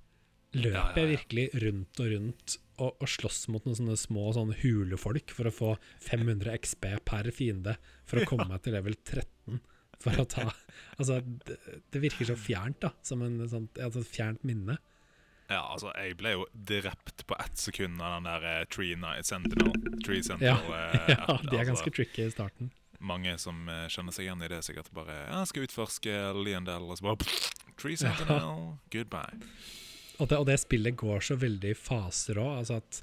Løp 0.52 0.74
Ja, 0.74 0.84
ja, 0.92 1.00
jeg 1.00 1.10
virkelig 1.14 1.46
rundt 1.62 2.00
og 2.02 2.12
rundt 2.12 2.56
og, 2.82 2.90
og 2.98 3.08
slåss 3.08 3.46
mot 3.52 3.64
noen 3.64 3.78
sånne 3.78 3.96
små 4.00 4.30
sånne 4.36 4.56
hulefolk 4.62 5.32
for 5.32 5.48
å 5.48 5.54
få 5.54 5.74
500 6.04 6.56
XP 6.58 6.88
per 7.08 7.30
fiende 7.34 7.76
for 8.08 8.20
å 8.20 8.26
komme 8.28 8.48
meg 8.52 8.64
til 8.64 8.76
level 8.76 8.96
13? 8.98 9.60
For 10.02 10.18
å 10.18 10.26
ta 10.26 10.48
Altså, 10.98 11.20
det, 11.46 11.58
det 11.94 12.00
virker 12.02 12.26
så 12.26 12.34
fjernt, 12.38 12.80
da. 12.82 12.90
Som 13.06 13.22
en 13.24 13.38
sånt, 13.48 13.78
et 13.78 13.94
sånt 13.94 14.08
fjernt 14.10 14.42
minne. 14.46 14.76
Ja, 15.52 15.60
altså, 15.74 15.90
jeg 15.98 16.16
ble 16.20 16.34
jo 16.34 16.44
drept 16.52 17.24
på 17.28 17.36
ett 17.40 17.58
sekund 17.60 18.00
av 18.02 18.16
den 18.16 18.28
der 18.28 18.46
eh, 18.48 18.62
Tree 18.72 18.96
Night 18.98 19.28
Sentinel. 19.28 19.72
Tree 20.04 20.22
Sentinel 20.24 20.68
eh, 20.74 21.12
Ja, 21.14 21.36
de 21.38 21.52
er 21.52 21.62
altså, 21.62 21.66
ganske 21.72 21.94
tricky 21.94 22.26
i 22.26 22.32
starten. 22.32 22.72
Mange 23.02 23.34
som 23.42 23.66
eh, 23.70 23.86
kjenner 23.92 24.14
seg 24.14 24.28
igjen 24.28 24.44
i 24.46 24.50
det, 24.52 24.62
sikkert 24.66 24.92
bare 24.94 25.16
ja, 25.26 25.42
'Skal 25.48 25.66
utforske 25.66 26.18
Leondel', 26.38 26.88
og 26.88 26.98
så 26.98 27.10
bare 27.10 27.30
Tree 27.80 27.98
Sentinel, 27.98 28.76
goodbye. 28.94 29.40
Og 30.22 30.28
det, 30.30 30.38
og 30.38 30.46
det 30.46 30.58
spillet 30.62 30.94
går 31.00 31.24
så 31.26 31.34
veldig 31.40 31.72
i 31.72 31.78
faser 31.78 32.38
òg. 32.38 32.60
Altså 32.62 32.76
at 32.78 33.00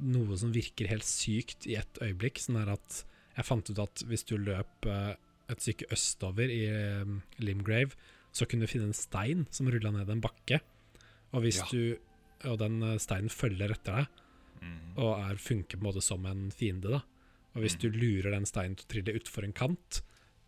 noe 0.00 0.36
som 0.40 0.52
virker 0.54 0.88
helt 0.90 1.04
sykt 1.08 1.66
i 1.68 1.74
et 1.80 1.98
øyeblikk, 2.04 2.38
sånn 2.40 2.60
er 2.62 2.70
at 2.76 3.00
jeg 3.36 3.46
fant 3.48 3.70
ut 3.72 3.80
at 3.82 4.02
hvis 4.08 4.24
du 4.28 4.36
løp 4.38 4.86
eh, 4.88 5.14
et 5.50 5.64
stykke 5.64 5.88
østover 5.92 6.52
i 6.52 6.62
eh, 6.70 7.10
Limgrave, 7.42 7.96
så 8.32 8.46
kunne 8.46 8.68
du 8.68 8.70
finne 8.70 8.90
en 8.92 8.96
stein 8.96 9.46
som 9.50 9.66
rulla 9.72 9.90
ned 9.96 10.08
en 10.14 10.22
bakke. 10.22 10.60
Og 11.34 11.42
hvis 11.44 11.58
Ja. 11.64 11.66
du 11.72 11.98
Og 12.48 12.56
den 12.58 12.78
eh, 12.82 12.96
steinen 12.96 13.28
følger 13.28 13.70
etter 13.74 13.96
deg, 14.00 14.06
Mm. 14.60 14.92
og 15.00 15.12
er, 15.30 15.36
funker 15.40 15.76
på 15.78 15.80
en 15.80 15.86
måte 15.88 16.02
som 16.04 16.24
en 16.28 16.50
fiende, 16.52 16.90
da. 16.90 16.98
Og 17.54 17.62
hvis 17.62 17.76
Mm. 17.76 17.80
du 17.80 17.90
lurer 17.98 18.30
den 18.32 18.44
steinen 18.44 18.76
til 18.76 18.84
å 18.84 18.90
trille 18.92 19.16
utfor 19.18 19.44
en 19.44 19.52
kant, 19.56 20.02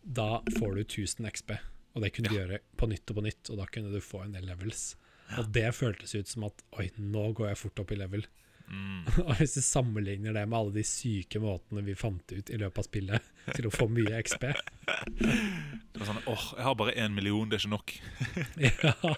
da 0.05 0.41
får 0.57 0.75
du 0.75 0.83
1000 0.83 1.25
XP. 1.31 1.57
Og 1.95 2.01
det 2.03 2.13
kunne 2.13 2.29
du 2.29 2.35
gjøre 2.37 2.59
på 2.77 2.87
nytt 2.89 3.09
og 3.09 3.15
på 3.17 3.23
nytt, 3.23 3.49
og 3.49 3.57
da 3.57 3.65
kunne 3.65 3.91
du 3.91 3.99
få 4.01 4.23
en 4.23 4.31
del 4.33 4.45
levels. 4.45 4.95
Og 5.39 5.49
det 5.55 5.67
føltes 5.75 6.15
ut 6.15 6.29
som 6.29 6.47
at 6.49 6.63
oi, 6.77 6.89
nå 7.01 7.29
går 7.37 7.51
jeg 7.51 7.61
fort 7.63 7.83
opp 7.83 7.93
i 7.93 7.99
level. 7.99 8.25
Mm. 8.69 9.03
Og 9.27 9.33
hvis 9.39 9.57
du 9.57 9.61
sammenligner 9.65 10.35
det 10.35 10.45
med 10.47 10.57
alle 10.59 10.75
de 10.77 10.85
syke 10.87 11.41
måtene 11.43 11.83
vi 11.85 11.97
fant 11.99 12.33
ut 12.33 12.49
i 12.49 12.59
løpet 12.59 12.79
av 12.81 12.87
spillet 12.87 13.31
til 13.57 13.67
å 13.67 13.73
få 13.73 13.89
mye 13.91 14.21
XP 14.23 14.45
Det 14.47 15.99
var 15.99 16.07
sånn 16.07 16.21
åh, 16.31 16.45
jeg 16.55 16.67
har 16.69 16.77
bare 16.79 16.95
én 16.95 17.15
million, 17.15 17.49
det 17.49 17.59
er 17.59 17.65
ikke 17.65 17.73
nok. 17.75 17.95
ja. 18.69 19.13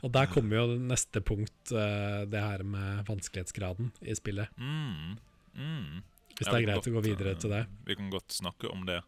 Og 0.00 0.12
der 0.14 0.30
kommer 0.32 0.60
jo 0.60 0.78
neste 0.80 1.22
punkt, 1.24 1.72
eh, 1.72 2.22
det 2.30 2.42
her 2.42 2.64
med 2.66 3.04
vanskelighetsgraden 3.08 3.90
i 4.02 4.16
spillet. 4.16 4.52
Mm. 4.60 5.18
Mm. 5.56 6.02
Hvis 6.36 6.48
det 6.48 6.54
er 6.56 6.64
greit 6.64 6.78
greit 6.78 6.88
å 6.88 6.94
gå 6.94 7.02
videre 7.04 7.34
eh, 7.34 7.40
til 7.40 7.52
det. 7.52 7.64
Vi 7.88 7.96
kan 7.98 8.12
godt 8.12 8.32
snakke 8.32 8.70
om 8.72 8.86
det. 8.88 9.00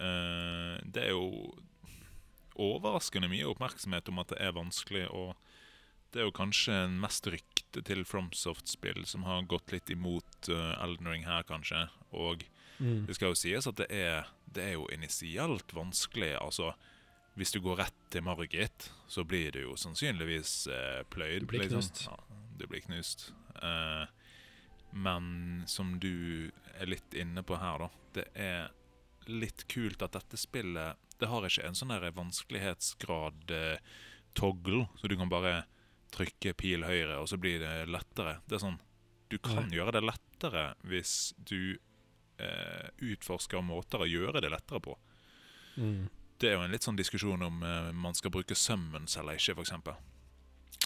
Eh, 0.00 0.76
det 0.88 1.08
er 1.08 1.12
jo 1.12 1.52
overraskende 2.56 3.28
mye 3.32 3.46
oppmerksomhet 3.48 4.08
om 4.12 4.18
at 4.22 4.28
det 4.34 4.40
er 4.44 4.52
vanskelig, 4.56 5.06
og 5.10 5.34
det 6.12 6.20
er 6.20 6.26
jo 6.28 6.34
kanskje 6.36 6.74
en 6.84 6.98
mest 7.00 7.26
rykte 7.32 7.80
til 7.88 8.02
FromSoft-spill 8.04 9.06
som 9.08 9.22
har 9.24 9.46
gått 9.48 9.72
litt 9.72 9.88
imot 9.90 10.48
uh, 10.52 10.74
Elden 10.84 11.08
Ring 11.08 11.24
her, 11.28 11.42
kanskje. 11.48 11.88
Og 12.12 12.44
Mm. 12.82 13.04
det 13.06 13.14
skal 13.14 13.28
jo 13.30 13.36
sies 13.38 13.66
at 13.68 13.76
det 13.78 13.86
er, 13.94 14.24
det 14.50 14.62
er 14.64 14.72
jo 14.72 14.86
initielt 14.90 15.70
vanskelig. 15.76 16.32
Altså, 16.40 16.72
hvis 17.36 17.52
du 17.52 17.60
går 17.60 17.76
rett 17.78 17.98
til 18.10 18.24
Margit, 18.26 18.88
så 19.06 19.22
blir 19.28 19.52
du 19.52 19.60
jo 19.60 19.76
sannsynligvis 19.78 20.66
eh, 20.72 21.02
pløyd. 21.12 21.44
Du 21.44 21.46
blir 21.52 21.60
liksom. 21.62 21.78
knust. 21.84 22.00
Ja, 22.08 22.16
du 22.58 22.66
blir 22.66 22.80
knust. 22.80 23.28
Eh, 23.62 24.06
Men 24.92 25.62
som 25.66 25.98
du 26.00 26.50
er 26.80 26.86
litt 26.90 27.14
inne 27.14 27.42
på 27.42 27.56
her, 27.60 27.78
da. 27.78 27.88
Det 28.16 28.26
er 28.34 28.70
litt 29.30 29.68
kult 29.68 30.02
at 30.02 30.12
dette 30.18 30.36
spillet 30.40 30.96
Det 31.22 31.28
har 31.30 31.40
ikke 31.46 31.66
en 31.68 31.78
sånn 31.78 31.94
vanskelighetsgrad-toggle, 32.18 34.80
så 34.98 35.04
du 35.08 35.14
kan 35.20 35.30
bare 35.30 35.54
trykke 36.12 36.50
pil 36.58 36.82
høyre, 36.84 37.20
og 37.22 37.26
så 37.30 37.36
blir 37.40 37.58
det 37.62 37.86
lettere. 37.88 38.40
Det 38.48 38.54
er 38.58 38.64
sånn 38.66 38.80
Du 39.32 39.38
kan 39.40 39.64
Nei. 39.64 39.76
gjøre 39.78 39.92
det 39.96 40.02
lettere 40.04 40.64
hvis 40.84 41.32
du 41.40 41.78
eh, 42.36 42.88
utforsker 43.00 43.62
måter 43.64 44.02
å 44.04 44.10
gjøre 44.10 44.42
det 44.44 44.50
lettere 44.52 44.80
på. 44.84 44.92
Mm. 45.80 46.02
Det 46.36 46.50
er 46.50 46.58
jo 46.58 46.64
en 46.66 46.74
litt 46.74 46.84
sånn 46.84 46.98
diskusjon 46.98 47.40
om 47.46 47.62
eh, 47.64 47.88
man 47.96 48.12
skal 48.18 48.28
bruke 48.34 48.52
summons 48.58 49.16
eller 49.16 49.38
ikke, 49.40 49.54
f.eks. 49.56 49.72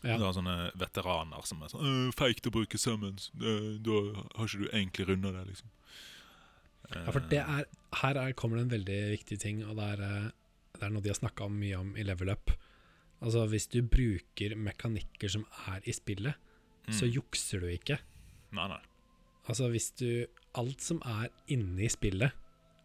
Ja. 0.05 0.15
Du 0.21 0.25
har 0.29 0.35
sånne 0.37 0.71
veteraner 0.79 1.41
som 1.49 1.63
er 1.65 1.69
sånn 1.73 1.87
«Øh, 1.89 2.11
Feigt 2.15 2.47
å 2.47 2.53
bruke 2.55 2.79
summons. 2.79 3.33
Eh, 3.41 3.81
Da 3.83 3.97
har 4.37 4.45
ikke 4.47 4.63
du 4.63 4.69
egentlig 4.69 5.09
runda 5.09 5.33
det, 5.33 5.43
liksom. 5.51 5.69
Ja, 6.95 7.11
for 7.11 7.21
det 7.21 7.39
er, 7.43 7.65
her 8.03 8.15
er, 8.21 8.33
kommer 8.39 8.57
det 8.59 8.67
en 8.67 8.75
veldig 8.79 8.99
viktig 9.19 9.39
ting, 9.43 9.65
og 9.67 9.77
det 9.77 9.85
er, 9.99 10.03
eh, 10.07 10.31
det 10.77 10.83
er 10.83 10.91
noe 10.91 11.03
de 11.03 11.09
har 11.11 11.19
snakka 11.19 11.49
mye 11.51 11.79
om 11.81 11.97
i 11.97 12.03
level 12.07 12.31
up. 12.31 12.51
Altså 13.23 13.47
Hvis 13.49 13.67
du 13.73 13.81
bruker 13.83 14.55
mekanikker 14.57 15.29
som 15.31 15.47
er 15.69 15.81
i 15.85 15.93
spillet, 15.93 16.35
Mm. 16.87 16.93
så 16.95 17.07
jukser 17.11 17.61
du 17.61 17.67
ikke. 17.67 17.99
Nei, 18.53 18.69
nei. 18.69 18.79
Altså 19.49 19.69
hvis 19.73 19.91
du 19.99 20.27
Alt 20.55 20.81
som 20.81 21.01
er 21.05 21.29
inne 21.49 21.83
i 21.83 21.89
spillet, 21.89 22.31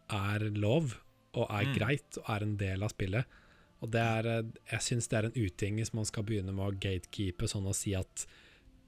er 0.09 0.39
lov, 0.57 0.95
og 1.33 1.47
er 1.51 1.65
Mm. 1.67 1.75
greit, 1.77 2.17
og 2.17 2.25
er 2.27 2.43
en 2.43 2.57
del 2.57 2.81
av 2.83 2.89
spillet. 2.89 3.25
Og 3.81 3.91
det 3.91 4.01
er 4.01 4.25
eh, 4.39 4.43
Jeg 4.71 4.79
syns 4.81 5.07
det 5.07 5.17
er 5.19 5.25
en 5.29 5.45
uting 5.45 5.75
hvis 5.75 5.93
man 5.93 6.05
skal 6.05 6.23
begynne 6.23 6.51
med 6.51 6.65
å 6.65 6.79
gatekeepe 6.79 7.47
sånn 7.47 7.67
og 7.67 7.75
si 7.75 7.93
at 7.93 8.25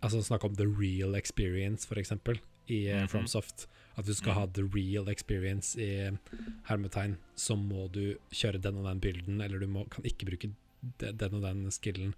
Altså 0.02 0.20
snakke 0.22 0.44
om 0.46 0.56
the 0.56 0.66
real 0.68 1.16
experience, 1.16 1.86
for 1.88 1.96
eksempel, 1.96 2.40
i 2.68 2.88
mm 2.88 3.06
-hmm. 3.06 3.10
FromSoft. 3.10 3.68
At 3.98 4.06
du 4.10 4.14
skal 4.18 4.34
ha 4.34 4.46
the 4.48 4.64
real 4.74 5.08
experience 5.12 5.76
i 5.78 5.90
eh, 6.08 6.16
hermetegn, 6.70 7.18
så 7.38 7.54
må 7.60 7.88
du 7.94 8.16
kjøre 8.34 8.60
den 8.62 8.78
og 8.82 8.86
den 8.90 9.00
bilden, 9.04 9.42
eller 9.42 9.60
du 9.62 9.68
må, 9.70 9.84
kan 9.90 10.04
ikke 10.10 10.26
bruke 10.32 10.50
de- 11.00 11.12
den 11.14 11.36
og 11.38 11.42
den 11.46 11.68
skillen. 11.72 12.16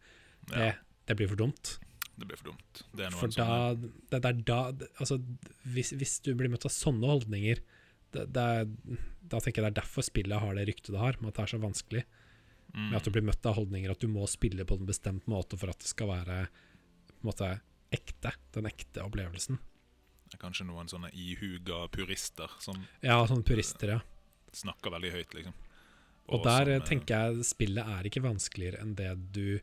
Det, 0.47 0.55
Ja, 0.55 0.71
det 1.07 1.17
blir 1.17 1.27
for 1.27 1.35
dumt. 1.35 1.77
det 2.17 2.27
blir 2.29 2.37
for 2.37 2.51
dumt. 2.53 2.83
Det 2.95 3.05
er 3.05 3.11
For 3.11 3.27
da 3.27 3.73
det, 3.75 3.91
det 4.09 4.25
er 4.25 4.41
da 4.47 4.59
Altså, 4.99 5.17
hvis, 5.67 5.91
hvis 5.91 6.19
du 6.23 6.33
blir 6.33 6.47
møtt 6.49 6.65
av 6.65 6.71
sånne 6.71 7.05
holdninger 7.11 7.59
er, 8.15 8.65
Da 9.27 9.39
tenker 9.41 9.59
jeg 9.59 9.65
det 9.65 9.71
er 9.73 9.81
derfor 9.81 10.01
spillet 10.05 10.39
har 10.39 10.55
det 10.55 10.67
ryktet 10.69 10.93
det 10.95 10.99
har, 11.01 11.17
med 11.19 11.33
at 11.33 11.35
det 11.35 11.43
er 11.43 11.57
så 11.57 11.59
vanskelig. 11.59 12.03
mm, 12.73 12.89
Med 12.91 12.95
at 13.01 13.03
du 13.03 13.11
blir 13.11 13.25
møtt 13.27 13.45
av 13.45 13.55
holdninger 13.57 13.91
at 13.91 13.99
du 13.99 14.07
må 14.07 14.23
spille 14.29 14.63
på 14.63 14.77
en 14.79 14.85
bestemt 14.87 15.25
måte 15.27 15.57
for 15.59 15.69
at 15.69 15.79
det 15.79 15.87
skal 15.91 16.07
være 16.07 16.47
på 16.47 17.19
en 17.19 17.29
måte 17.33 17.49
ekte. 17.91 18.31
Den 18.53 18.65
ekte 18.69 19.03
opplevelsen. 19.03 19.59
Kanskje 20.41 20.67
noen 20.67 20.89
sånne 20.91 21.11
ihuga 21.13 21.85
purister 21.93 22.51
som 22.63 22.79
Ja, 23.01 23.19
sånne 23.27 23.45
purister, 23.47 23.95
ja. 23.97 24.01
snakker 24.55 24.93
veldig 24.95 25.13
høyt, 25.15 25.33
liksom. 25.39 25.55
Og 26.33 26.43
der 26.43 26.65
som, 26.65 26.71
eh, 26.73 26.77
eh, 26.79 26.85
tenker 26.89 27.15
jeg 27.15 27.45
spillet 27.45 27.95
er 27.95 28.07
ikke 28.09 28.23
vanskeligere 28.25 28.81
enn 28.81 28.95
det 28.97 29.11
du 29.31 29.59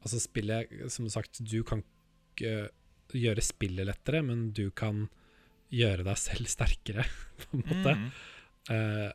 Altså 0.00 0.16
spillet, 0.16 0.70
som 0.88 1.04
sagt, 1.12 1.42
du 1.44 1.62
kan 1.62 1.82
ikke 2.32 2.70
gjøre 3.12 3.42
spillet 3.44 3.84
lettere, 3.84 4.22
men 4.24 4.46
du 4.56 4.70
kan 4.70 5.10
gjøre 5.68 6.06
deg 6.06 6.16
selv 6.16 6.48
sterkere, 6.48 7.04
på 7.42 7.58
en 7.58 7.64
måte. 7.66 7.96
mm, 7.98 8.12
Uh, 8.70 9.10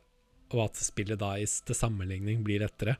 og 0.52 0.66
at 0.66 0.78
spillet 0.82 1.18
da 1.20 1.36
i, 1.40 1.46
til 1.46 1.76
sammenligning 1.78 2.42
blir 2.44 2.60
lettere. 2.60 2.96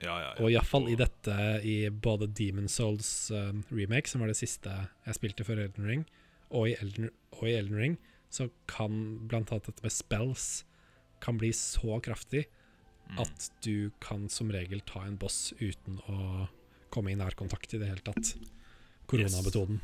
Ja, 0.00 0.16
ja, 0.18 0.30
ja. 0.32 0.32
Og 0.42 0.50
iallfall 0.50 0.88
i 0.92 0.96
dette, 0.98 1.34
i 1.64 1.76
både 1.88 2.28
Demon 2.32 2.66
Souls 2.68 3.30
uh, 3.30 3.52
remake, 3.70 4.10
som 4.10 4.24
var 4.24 4.32
det 4.32 4.38
siste 4.40 4.72
jeg 4.72 5.18
spilte 5.18 5.46
før 5.46 5.62
Elden 5.62 5.86
Ring, 5.88 6.02
og 6.50 6.70
i 6.70 6.76
Elden, 6.80 7.10
og 7.38 7.48
i 7.48 7.56
Elden 7.56 7.80
Ring, 7.80 7.96
så 8.30 8.48
kan 8.70 9.26
blant 9.28 9.52
annet 9.52 9.70
dette 9.70 9.84
med 9.84 9.94
spells 9.94 10.64
kan 11.22 11.38
bli 11.40 11.52
så 11.56 11.96
kraftig 12.04 12.44
mm, 12.44 13.20
at 13.22 13.50
du 13.64 13.90
kan 14.04 14.28
som 14.28 14.50
regel 14.52 14.82
ta 14.84 15.06
en 15.06 15.16
boss 15.18 15.54
uten 15.58 15.98
å 16.12 16.46
komme 16.92 17.12
i 17.12 17.18
nærkontakt 17.18 17.74
i 17.74 17.80
det 17.80 17.90
hele 17.90 18.04
tatt. 18.04 18.34
Koronametoden. 19.10 19.80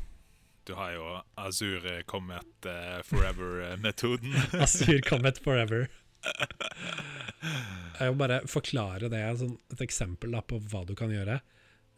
Du 0.63 0.73
har 0.77 0.93
jo 0.95 1.07
Azure 1.39 2.03
Comet 2.07 2.67
uh, 2.69 3.01
Forever-metoden. 3.03 4.35
Azur 4.63 5.01
Comet 5.03 5.41
Forever. 5.43 5.89
Jeg 7.99 8.13
vil 8.13 8.19
bare 8.19 8.39
forklare 8.47 9.09
det, 9.11 9.23
sånn, 9.41 9.57
et 9.75 9.83
eksempel 9.83 10.31
da, 10.35 10.39
på 10.45 10.61
hva 10.71 10.85
du 10.87 10.95
kan 10.99 11.11
gjøre. 11.11 11.41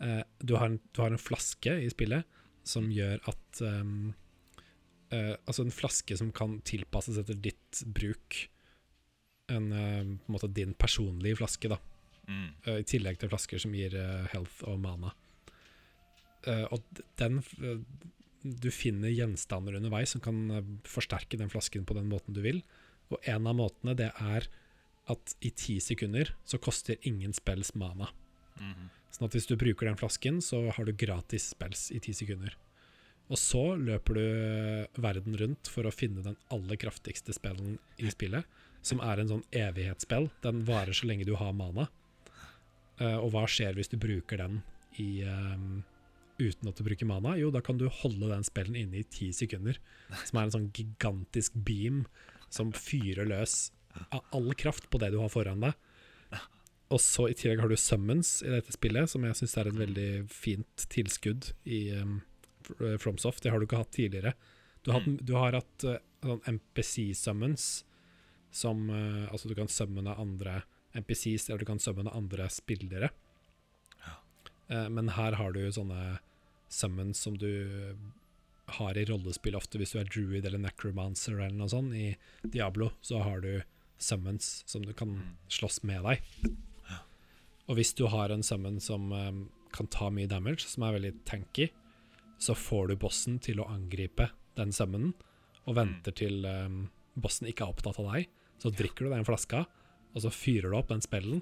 Uh, 0.02 0.24
du, 0.42 0.56
har 0.58 0.72
en, 0.72 0.80
du 0.98 1.04
har 1.04 1.14
en 1.14 1.22
flaske 1.22 1.78
i 1.84 1.92
spillet 1.94 2.26
som 2.66 2.90
gjør 2.90 3.22
at 3.30 3.62
ehm, 3.62 4.16
eh, 5.12 5.36
Altså 5.46 5.66
en 5.66 5.74
flaske 5.74 6.18
som 6.18 6.32
kan 6.36 6.60
tilpasses 6.68 7.20
etter 7.22 7.38
ditt 7.38 7.84
bruk. 7.86 8.50
En, 9.52 9.72
eh, 9.72 10.02
på 10.04 10.30
en 10.32 10.36
måte 10.38 10.52
din 10.54 10.74
personlige 10.74 11.38
flaske, 11.42 11.70
da. 11.70 11.78
mm, 12.28 12.50
eh, 12.66 12.80
I 12.82 12.88
tillegg 12.90 13.20
til 13.20 13.30
flasker 13.30 13.62
som 13.62 13.74
gir 13.78 13.96
eh, 13.96 14.28
health 14.34 14.64
og 14.66 14.80
mana. 14.80 15.14
Eh, 16.46 16.66
og 16.72 16.84
den 17.18 17.40
eh, 17.62 17.80
Du 18.46 18.70
finner 18.70 19.10
gjenstander 19.10 19.74
underveis 19.74 20.12
som 20.14 20.22
kan 20.22 20.82
forsterke 20.86 21.38
den 21.38 21.50
flasken 21.50 21.86
på 21.86 21.96
den 21.98 22.10
måten 22.10 22.34
du 22.34 22.44
vil. 22.46 22.62
Og 23.10 23.18
en 23.26 23.48
av 23.48 23.56
måtene 23.58 23.96
det 23.98 24.12
er 24.22 24.46
at 25.10 25.34
i 25.42 25.50
ti 25.50 25.80
sekunder 25.82 26.32
så 26.46 26.58
koster 26.62 26.98
ingen 27.02 27.34
spells 27.34 27.74
mana. 27.76 28.12
mhm. 28.60 28.92
Sånn 29.16 29.30
at 29.30 29.36
hvis 29.38 29.48
du 29.48 29.56
bruker 29.56 29.88
den 29.88 29.96
flasken, 29.96 30.42
så 30.44 30.58
har 30.76 30.86
du 30.86 30.92
gratis 30.92 31.54
spells 31.54 31.88
i 31.96 32.02
ti 32.04 32.12
sekunder. 32.12 32.58
Og 33.26 33.40
så 33.42 33.64
løper 33.80 34.18
du 34.18 35.02
verden 35.02 35.38
rundt 35.40 35.70
for 35.72 35.88
å 35.88 35.94
finne 35.94 36.22
den 36.26 36.38
aller 36.54 36.78
kraftigste 36.78 37.34
spellen 37.34 37.80
i 37.98 38.12
spillet, 38.14 38.46
som 38.86 39.02
er 39.02 39.22
en 39.22 39.32
sånn 39.32 39.46
evighetsspill. 39.50 40.30
Den 40.46 40.62
varer 40.68 40.94
så 40.94 41.10
lenge 41.10 41.26
du 41.26 41.34
har 41.40 41.56
mana. 41.58 41.88
Uh, 43.02 43.18
og 43.18 43.32
hva 43.34 43.44
skjer 43.50 43.76
hvis 43.76 43.90
du 43.92 43.98
bruker 44.00 44.40
den 44.40 44.62
i, 45.02 45.26
um, 45.26 45.82
uten 46.38 46.70
at 46.70 46.78
du 46.78 46.86
bruker 46.86 47.10
mana? 47.10 47.34
Jo, 47.40 47.50
da 47.52 47.64
kan 47.66 47.82
du 47.82 47.88
holde 47.90 48.30
den 48.30 48.46
spellen 48.46 48.78
inne 48.78 49.02
i 49.02 49.08
ti 49.10 49.32
sekunder. 49.36 49.82
Som 50.22 50.40
er 50.40 50.46
en 50.46 50.56
sånn 50.60 50.70
gigantisk 50.78 51.58
beam 51.66 52.06
som 52.54 52.72
fyrer 52.78 53.28
løs 53.28 53.74
av 54.14 54.22
all 54.36 54.54
kraft 54.60 54.88
på 54.92 55.02
det 55.02 55.10
du 55.16 55.20
har 55.24 55.34
foran 55.34 55.66
deg. 55.66 55.74
Og 56.94 57.02
så 57.02 57.26
i 57.32 57.34
tillegg 57.34 57.64
har 57.64 57.72
du 57.72 57.80
summons 57.80 58.38
i 58.46 58.52
dette 58.54 58.76
spillet, 58.76 59.10
som 59.10 59.24
jeg 59.26 59.38
syns 59.40 59.56
er 59.58 59.70
et 59.72 59.80
veldig 59.80 60.10
fint 60.30 60.86
tilskudd 60.94 61.50
i 61.66 61.88
um, 61.98 62.20
FromSoft. 63.00 63.44
Det 63.44 63.52
har 63.54 63.60
du 63.60 63.66
ikke 63.68 63.82
hatt 63.84 63.92
tidligere. 63.96 64.34
Du 64.86 64.92
har, 64.92 65.00
hatt- 65.02 65.22
du 65.26 65.34
har 65.38 65.58
hatt 65.58 65.86
uh, 65.90 65.98
sånn 66.26 66.42
NPC-summons, 66.56 67.68
som 68.52 68.90
uh, 68.90 69.26
Altså, 69.32 69.50
du 69.50 69.56
kan 69.58 69.68
summone 69.72 70.14
andre 70.22 70.62
NPCs, 70.96 71.50
eller 71.50 71.60
du 71.66 71.70
kan 71.72 71.80
summone 71.82 72.14
andre 72.16 72.46
spillere. 72.50 73.10
Eh, 74.70 74.88
men 74.90 75.10
her 75.14 75.36
har 75.38 75.52
du 75.54 75.60
sånne 75.72 76.18
summons 76.74 77.20
som 77.22 77.36
du 77.38 77.96
har 78.80 78.98
i 78.98 79.04
rollespill 79.06 79.54
ofte, 79.60 79.78
hvis 79.78 79.92
du 79.94 80.00
er 80.02 80.08
druid 80.10 80.46
eller 80.50 80.58
necromancer 80.64 81.36
eller 81.38 81.54
noe 81.54 81.70
sånt. 81.70 81.94
I 81.94 82.16
Diablo 82.50 82.88
så 83.06 83.20
har 83.22 83.44
du 83.44 83.60
summons 84.02 84.64
som 84.66 84.82
du 84.82 84.94
kan 84.98 85.12
Mm. 85.20 85.36
slåss 85.50 85.84
med 85.84 86.02
deg. 86.04 86.24
Og 87.68 87.76
hvis 87.78 87.94
du 87.98 88.08
har 88.08 88.30
en 88.34 88.42
summon 88.44 88.80
som 88.82 89.12
um, 89.12 89.50
kan 89.72 89.88
ta 89.88 90.10
mye 90.10 90.28
damage, 90.28 90.66
som 90.66 90.84
er 90.84 90.94
veldig 90.98 91.14
tanky, 91.26 91.70
så 92.42 92.56
får 92.58 92.92
du 92.92 92.98
bossen 93.00 93.40
til 93.44 93.62
å 93.62 93.70
angripe 93.72 94.30
den 94.60 94.74
summonen, 94.76 95.14
og 95.66 95.78
venter 95.80 96.14
til 96.16 96.46
um, 96.46 96.86
bossen 97.18 97.50
ikke 97.50 97.66
er 97.66 97.74
opptatt 97.74 98.00
av 98.02 98.12
deg. 98.14 98.30
Så 98.62 98.72
drikker 98.72 99.08
du 99.08 99.16
den 99.16 99.28
flaska, 99.28 99.66
og 100.16 100.24
så 100.24 100.32
fyrer 100.32 100.72
du 100.72 100.78
opp 100.78 100.92
den 100.92 101.04
spellen, 101.04 101.42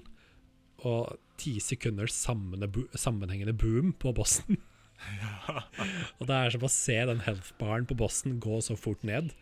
og 0.84 1.16
ti 1.40 1.56
sekunder 1.62 2.10
sammenhengende, 2.10 2.70
bo 2.72 2.98
sammenhengende 2.98 3.56
boom 3.56 3.92
på 4.00 4.12
bossen. 4.16 4.58
og 6.18 6.24
det 6.28 6.36
er 6.36 6.54
som 6.54 6.64
å 6.66 6.70
se 6.72 6.96
den 7.10 7.22
health-baren 7.26 7.86
på 7.90 7.96
bossen 7.98 8.38
gå 8.42 8.60
så 8.64 8.76
fort 8.78 9.02
ned 9.06 9.32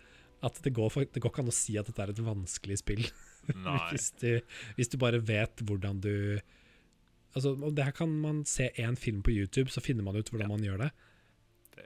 at 0.43 0.59
det 0.65 0.73
går, 0.75 0.91
for, 0.91 1.07
det 1.07 1.23
går 1.23 1.31
ikke 1.31 1.45
an 1.45 1.53
å 1.53 1.55
si 1.55 1.77
at 1.79 1.87
dette 1.89 2.03
er 2.03 2.13
et 2.13 2.25
vanskelig 2.25 2.81
spill. 2.83 3.05
Hvis, 3.91 4.13
du, 4.23 4.39
hvis 4.79 4.93
du 4.93 5.01
bare 5.03 5.19
vet 5.19 5.65
hvordan 5.67 5.97
du 5.99 6.39
Altså, 7.35 7.57
og 7.57 7.73
det 7.75 7.89
her 7.89 7.95
kan 7.97 8.13
man 8.23 8.43
se 8.47 8.69
én 8.79 8.95
film 8.95 9.19
på 9.25 9.33
YouTube, 9.33 9.73
så 9.73 9.81
finner 9.83 10.05
man 10.07 10.15
ut 10.15 10.29
hvordan 10.31 10.51
man 10.53 10.63
gjør 10.63 10.83
det. 10.85 10.89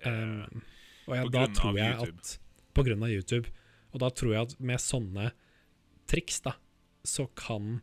Er, 0.03 0.47
Um, 0.47 0.63
og 1.07 1.29
på 1.29 1.33
da 1.35 1.45
tror 1.55 1.77
jeg 1.79 1.99
YouTube. 1.99 2.23
at 2.23 2.73
På 2.75 2.85
grunn 2.87 3.05
av 3.07 3.13
YouTube. 3.13 3.53
Og 3.95 4.03
da 4.03 4.11
tror 4.11 4.33
jeg 4.35 4.49
at 4.49 4.57
med 4.61 4.83
sånne 4.83 5.31
triks, 6.11 6.41
da, 6.45 6.57
så 7.07 7.29
kan 7.39 7.81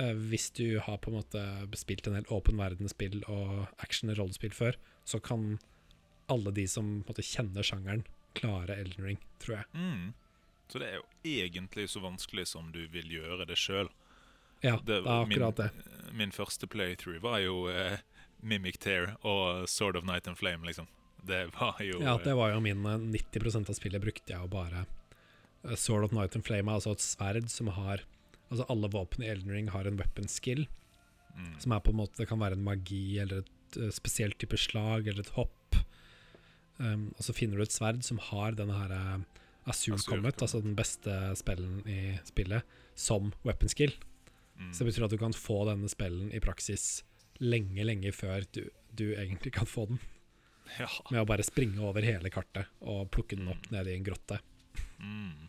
uh, 0.00 0.12
Hvis 0.12 0.50
du 0.56 0.78
har 0.80 1.00
på 1.00 1.10
en 1.10 1.18
måte 1.18 1.42
spilt 1.80 2.06
en 2.06 2.18
del 2.18 2.28
åpen 2.32 2.60
verden-spill 2.60 3.22
og 3.32 3.66
action-rollespill 3.84 4.54
før, 4.56 4.76
så 5.08 5.20
kan 5.20 5.56
alle 6.32 6.52
de 6.52 6.66
som 6.68 7.00
måte 7.06 7.24
kjenner 7.24 7.64
sjangeren, 7.64 8.04
klare 8.36 8.76
Elden 8.76 9.04
Ring, 9.04 9.20
tror 9.40 9.60
jeg. 9.62 9.68
mm. 9.72 10.14
Så 10.66 10.80
det 10.82 10.88
er 10.90 10.96
jo 10.98 11.04
egentlig 11.22 11.84
så 11.92 12.00
vanskelig 12.02 12.48
som 12.50 12.72
du 12.74 12.88
vil 12.90 13.06
gjøre 13.06 13.44
det 13.46 13.54
sjøl. 13.54 13.86
Ja, 14.64 14.80
det, 14.82 14.96
er 14.98 15.06
akkurat 15.12 15.60
det. 15.60 15.68
Min 16.10 16.32
første 16.34 16.66
playthrough 16.66 17.20
var 17.22 17.38
jo 17.38 17.68
eh, 17.70 18.00
Mimic 18.42 18.80
Tear 18.82 19.12
og 19.22 19.68
Sword 19.70 20.00
of 20.00 20.08
Night 20.08 20.26
and 20.26 20.38
Flame, 20.40 20.66
liksom. 20.66 20.88
Det 21.26 21.42
var 21.56 21.80
jo 21.84 22.00
Ja, 22.02 22.16
det 22.22 22.34
var 22.38 22.52
jo 22.54 22.60
min 22.64 22.84
eh, 22.86 22.98
90% 23.34 23.70
av 23.70 23.78
spillet 23.78 24.02
brukte 24.02 24.32
jeg 24.32 24.40
jo 24.42 24.50
bare 24.52 24.84
eh, 24.84 25.74
Sword 25.74 26.08
of 26.08 26.14
Night 26.16 26.36
and 26.38 26.46
Flame, 26.46 26.72
altså 26.72 26.94
et 26.96 27.04
sverd 27.04 27.50
som 27.52 27.72
har 27.76 28.04
Altså 28.46 28.62
alle 28.70 28.86
våpen 28.92 29.24
i 29.24 29.30
Elden 29.32 29.50
Ring 29.50 29.68
har 29.74 29.88
en 29.88 29.96
weapon 29.98 30.28
skill, 30.30 30.68
mm, 31.34 31.56
som 31.58 31.72
er 31.74 31.80
på 31.82 31.90
en 31.90 31.98
måte 31.98 32.20
Det 32.20 32.28
kan 32.30 32.38
være 32.38 32.54
en 32.54 32.62
magi 32.62 33.18
eller 33.18 33.42
et 33.42 33.78
uh, 33.80 33.88
spesielt 33.90 34.38
type 34.38 34.54
slag 34.62 35.08
eller 35.10 35.24
et 35.24 35.32
hopp. 35.34 35.80
Um, 36.78 37.08
og 37.16 37.24
så 37.26 37.34
finner 37.34 37.58
du 37.58 37.64
et 37.64 37.74
sverd 37.74 38.04
som 38.06 38.20
har 38.22 38.54
denne 38.54 38.76
her 38.78 38.94
uh, 38.94 39.24
Comet, 39.66 40.06
Comet. 40.06 40.38
altså 40.38 40.60
den 40.62 40.76
beste 40.78 41.10
spellen 41.34 41.80
i 41.90 42.20
spillet, 42.28 42.62
som 42.94 43.32
weapon 43.42 43.72
skill. 43.72 43.96
mm. 44.60 44.70
Så 44.70 44.84
det 44.84 44.92
betyr 44.92 45.08
at 45.08 45.16
du 45.16 45.18
kan 45.18 45.34
få 45.34 45.64
denne 45.66 45.90
spellen 45.90 46.30
i 46.30 46.38
praksis 46.38 47.02
lenge, 47.42 47.82
lenge 47.82 48.14
før 48.14 48.46
du, 48.54 48.68
du 48.94 49.08
egentlig 49.16 49.56
kan 49.58 49.66
få 49.66 49.88
den. 49.90 49.98
Ja. 50.78 50.88
Med 51.10 51.22
å 51.22 51.28
bare 51.28 51.44
springe 51.46 51.80
over 51.86 52.04
hele 52.04 52.30
kartet 52.34 52.66
og 52.80 53.10
plukke 53.14 53.38
den 53.38 53.48
opp 53.52 53.68
Mm. 53.70 53.72
ned 53.76 53.88
i 53.88 53.94
en 53.96 54.04
grotte. 54.04 54.40
Mm. 54.98 55.48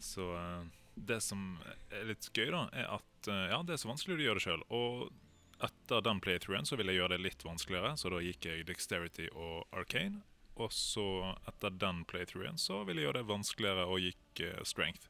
Så 0.00 0.26
eh, 0.36 0.62
det 0.94 1.20
som 1.22 1.58
er 1.90 2.04
litt 2.10 2.30
gøy, 2.34 2.50
da, 2.50 2.68
er 2.72 2.88
at 2.96 3.28
eh, 3.28 3.46
ja, 3.52 3.62
det 3.62 3.76
er 3.76 3.82
så 3.82 3.90
vanskelig 3.92 4.18
å 4.18 4.24
gjøre 4.24 4.40
det 4.40 4.46
sjøl. 4.46 4.64
Og 4.70 5.12
etter 5.60 6.02
den 6.04 6.20
playthroughen 6.24 6.66
så 6.68 6.76
ville 6.76 6.92
jeg 6.94 7.02
gjøre 7.02 7.16
det 7.16 7.24
litt 7.28 7.44
vanskeligere, 7.44 7.94
så 8.00 8.12
da 8.12 8.20
gikk 8.24 8.48
jeg 8.48 8.66
Dexterity 8.68 9.28
og 9.34 9.66
Arcane. 9.76 10.22
Og 10.60 10.72
så 10.74 11.06
etter 11.48 11.72
den 11.80 12.02
playthroughen 12.08 12.58
så 12.60 12.82
ville 12.84 13.00
jeg 13.00 13.08
gjøre 13.10 13.22
det 13.22 13.30
vanskeligere 13.30 13.86
og 13.88 14.02
gikk 14.04 14.42
eh, 14.44 14.60
Strength. 14.68 15.08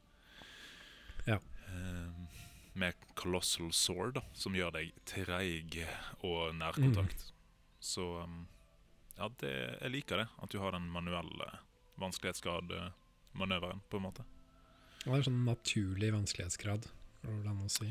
Ja. 1.27 1.37
Uh, 1.71 2.27
med 2.73 2.95
Colossal 3.19 3.71
Sword, 3.75 4.15
da, 4.15 4.23
som 4.33 4.55
gjør 4.55 4.71
deg 4.77 4.93
treig 5.07 5.75
og 6.23 6.55
nærkontakt. 6.55 7.27
Så 7.83 8.05
um, 8.23 8.45
ja, 9.21 9.29
det, 9.39 9.53
jeg 9.81 9.93
liker 9.93 10.23
det. 10.23 10.27
At 10.41 10.49
du 10.53 10.57
har 10.63 10.73
den 10.73 10.89
manuelle 10.89 11.47
vanskelighetsgrad-manøveren, 12.01 13.83
på 13.89 13.99
en 13.99 14.07
måte. 14.07 14.25
Det 15.03 15.09
er 15.09 15.17
en 15.19 15.27
sånn 15.29 15.43
naturlig 15.45 16.11
vanskelighetsgrad, 16.13 16.87
hvordan 17.25 17.63
å 17.65 17.69
si. 17.69 17.89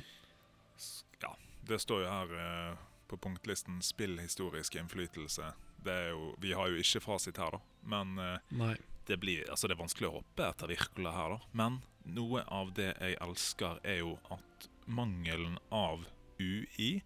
Ja, 1.23 1.35
det 1.67 1.81
står 1.83 2.05
jo 2.05 2.11
her 2.11 2.35
eh, 2.43 2.81
på 3.11 3.19
punktlisten 3.19 3.81
'spillhistorisk 3.83 4.79
innflytelse'. 4.79 5.53
Det 5.85 5.93
er 5.93 6.09
jo, 6.15 6.35
vi 6.39 6.53
har 6.53 6.71
jo 6.71 6.83
ikke 6.83 7.03
fasit 7.03 7.39
her, 7.39 7.57
da. 7.57 7.61
Men 7.83 8.19
eh, 8.19 8.75
det, 9.07 9.21
blir, 9.23 9.47
altså 9.51 9.69
det 9.69 9.77
er 9.77 9.83
vanskelig 9.83 10.11
å 10.11 10.17
hoppe 10.21 10.49
etter 10.51 10.71
Wirkola 10.71 11.15
her, 11.15 11.37
da. 11.37 11.53
Men 11.53 11.81
noe 12.05 12.43
av 12.47 12.75
det 12.75 12.93
jeg 12.93 13.19
elsker, 13.23 13.79
er 13.85 14.03
jo 14.03 14.17
at 14.35 14.69
mangelen 14.87 15.59
av 15.71 16.07
UI 16.41 17.03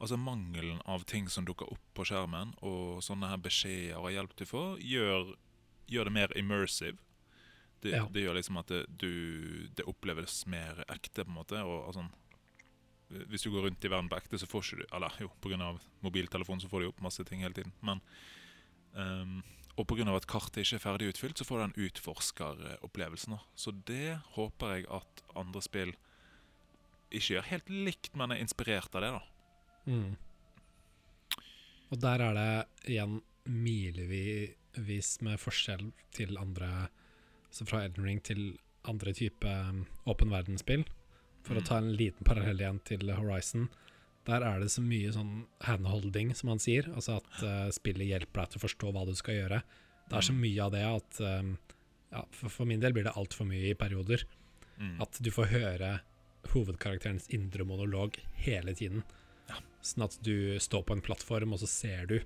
Altså 0.00 0.16
mangelen 0.20 0.80
av 0.84 1.04
ting 1.08 1.28
som 1.32 1.46
dukker 1.48 1.70
opp 1.72 1.84
på 1.96 2.04
skjermen, 2.04 2.50
og 2.60 2.98
sånne 3.04 3.30
her 3.30 3.38
beskjeder 3.40 3.96
og 3.96 4.10
hjelp 4.12 4.34
du 4.36 4.44
får, 4.44 4.74
gjør, 4.84 5.30
gjør 5.88 6.04
det 6.10 6.12
mer 6.12 6.34
immersive. 6.36 6.98
Det, 7.80 7.92
Ja. 7.94 8.06
det 8.12 8.22
gjør 8.24 8.34
liksom 8.36 8.56
at 8.60 8.66
det, 8.72 8.82
du, 8.98 9.68
det 9.76 9.84
oppleves 9.88 10.46
mer 10.46 10.82
ekte, 10.88 11.24
på 11.24 11.30
en 11.30 11.36
måte. 11.38 11.60
Og, 11.64 11.92
sånn 11.94 12.10
Hvis 13.30 13.42
du 13.46 13.50
går 13.52 13.62
rundt 13.68 13.84
i 13.84 13.88
verden 13.88 14.08
på 14.10 14.16
ekte, 14.18 14.38
så 14.40 14.46
får 14.50 14.64
ikke 14.64 14.78
du 14.80 14.96
Eller 14.96 15.12
jo, 15.20 15.28
pga. 15.40 15.78
mobiltelefonen 16.02 16.60
så 16.60 16.68
får 16.68 16.80
du 16.82 16.88
opp 16.88 17.00
masse 17.04 17.22
ting 17.24 17.40
hele 17.44 17.54
tiden. 17.54 17.72
Men 17.80 18.00
um, 18.94 19.42
Og 19.78 19.86
pga. 19.86 20.08
at 20.16 20.26
kartet 20.26 20.64
ikke 20.64 20.76
er 20.76 20.82
ferdig 20.82 21.08
utfylt, 21.12 21.38
så 21.38 21.44
får 21.44 21.56
du 21.58 21.62
den 21.66 21.86
utforskeropplevelsen. 21.86 23.36
da. 23.36 23.38
Så 23.54 23.70
det 23.86 24.18
håper 24.34 24.74
jeg 24.74 24.86
at 24.90 25.22
andre 25.36 25.62
spill 25.62 25.94
ikke 27.12 27.36
gjør 27.36 27.42
helt 27.52 27.68
likt, 27.70 28.16
men 28.16 28.32
er 28.32 28.42
inspirert 28.42 28.92
av 28.94 29.00
det. 29.04 29.12
da. 29.12 29.22
Mm. 29.86 30.16
Og 31.92 32.00
der 32.02 32.22
er 32.26 32.34
det 32.34 32.90
igjen 32.90 33.20
milevis 33.46 35.16
med 35.22 35.38
forskjell 35.40 35.90
til 36.16 36.36
andre 36.40 36.88
Så 37.54 37.64
fra 37.64 37.84
Elden 37.86 38.04
Ring 38.04 38.18
til 38.26 38.58
andre 38.84 39.12
type 39.16 39.46
um, 39.48 39.84
åpen 40.06 40.28
verdensspill. 40.30 40.82
For 41.46 41.54
Mm. 41.54 41.60
å 41.62 41.66
ta 41.66 41.76
en 41.78 41.92
liten 41.96 42.24
parallell 42.26 42.58
igjen 42.60 42.80
til 42.84 43.08
Horizon. 43.14 43.68
Der 44.26 44.42
er 44.42 44.58
det 44.60 44.68
så 44.70 44.82
mye 44.82 45.12
sånn 45.14 45.46
handholding, 45.62 46.34
som 46.34 46.48
han 46.50 46.58
sier. 46.58 46.82
Altså 46.94 47.16
at 47.22 47.42
uh, 47.42 47.70
spillet 47.70 48.06
hjelper 48.10 48.42
deg 48.42 48.50
til 48.50 48.58
å 48.60 48.64
forstå 48.66 48.92
hva 48.92 49.06
du 49.06 49.14
skal 49.14 49.34
gjøre. 49.38 49.62
Det 50.10 50.16
er 50.18 50.26
så 50.26 50.34
Mm. 50.34 50.40
mye 50.42 50.60
av 50.66 50.72
det 50.72 50.82
at 50.84 51.20
um, 51.20 51.56
ja, 52.12 52.24
for, 52.30 52.48
for 52.50 52.64
min 52.66 52.80
del 52.80 52.92
blir 52.92 53.04
det 53.04 53.14
altfor 53.16 53.46
mye 53.46 53.70
i 53.70 53.74
perioder. 53.78 54.26
Mm. 54.78 55.00
At 55.00 55.18
du 55.22 55.30
får 55.30 55.46
høre 55.54 56.00
hovedkarakterens 56.52 57.30
indre 57.30 57.64
monolog 57.64 58.18
hele 58.44 58.74
tiden. 58.74 59.02
Sånn 59.86 60.06
at 60.08 60.16
du 60.26 60.56
står 60.62 60.82
på 60.88 60.96
en 60.96 61.04
plattform, 61.06 61.52
og 61.54 61.60
så 61.62 61.68
ser 61.70 62.06
du 62.10 62.16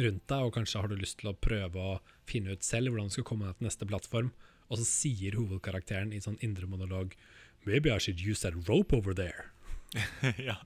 rundt 0.00 0.24
deg, 0.30 0.40
og 0.46 0.54
kanskje 0.56 0.80
har 0.80 0.88
du 0.88 0.96
lyst 0.96 1.18
til 1.20 1.28
å 1.32 1.36
prøve 1.36 1.76
å 1.76 1.98
finne 2.28 2.54
ut 2.56 2.64
selv 2.64 2.88
hvordan 2.94 3.10
du 3.10 3.16
skal 3.18 3.26
komme 3.28 3.50
deg 3.50 3.58
til 3.58 3.68
neste 3.68 3.88
plattform, 3.90 4.30
og 4.72 4.78
så 4.80 4.86
sier 4.88 5.36
hovedkarakteren 5.36 6.14
i 6.16 6.20
sånn 6.24 6.38
indre 6.40 6.64
monolog 6.70 7.12
Maybe 7.68 7.92
I 7.94 7.98
should 8.02 8.18
use 8.18 8.40
that 8.42 8.56
rope 8.66 8.90
over 8.96 9.12
there. 9.14 9.50
ja. 10.48 10.56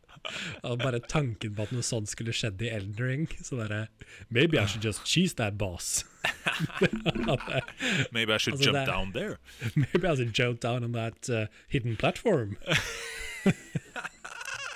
Bare 0.63 1.01
tanken 1.11 1.53
på 1.59 1.65
at 1.67 1.73
noe 1.75 1.85
sånt 1.85 2.09
skulle 2.09 2.33
skjedd 2.33 2.63
i 2.65 2.71
Elden 2.73 2.97
Ring. 3.03 3.27
Så 3.45 3.59
bare 3.59 3.89
Maybe 4.31 4.57
I 4.57 4.65
should 4.71 4.87
just 4.87 5.05
cheese 5.05 5.35
that 5.37 5.59
boss. 5.59 6.05
Maybe 8.13 8.33
I 8.33 8.39
should 8.39 8.55
Altså, 8.55 8.65
jump 8.71 8.79
det- 8.79 8.87
down 8.87 9.13
there. 9.13 9.37
Maybe 9.77 10.07
I 10.09 10.15
should 10.17 10.33
jump 10.33 10.61
down 10.61 10.85
on 10.85 10.93
that 10.93 11.29
uh, 11.29 11.47
hidden 11.69 11.97
platform. 11.97 12.57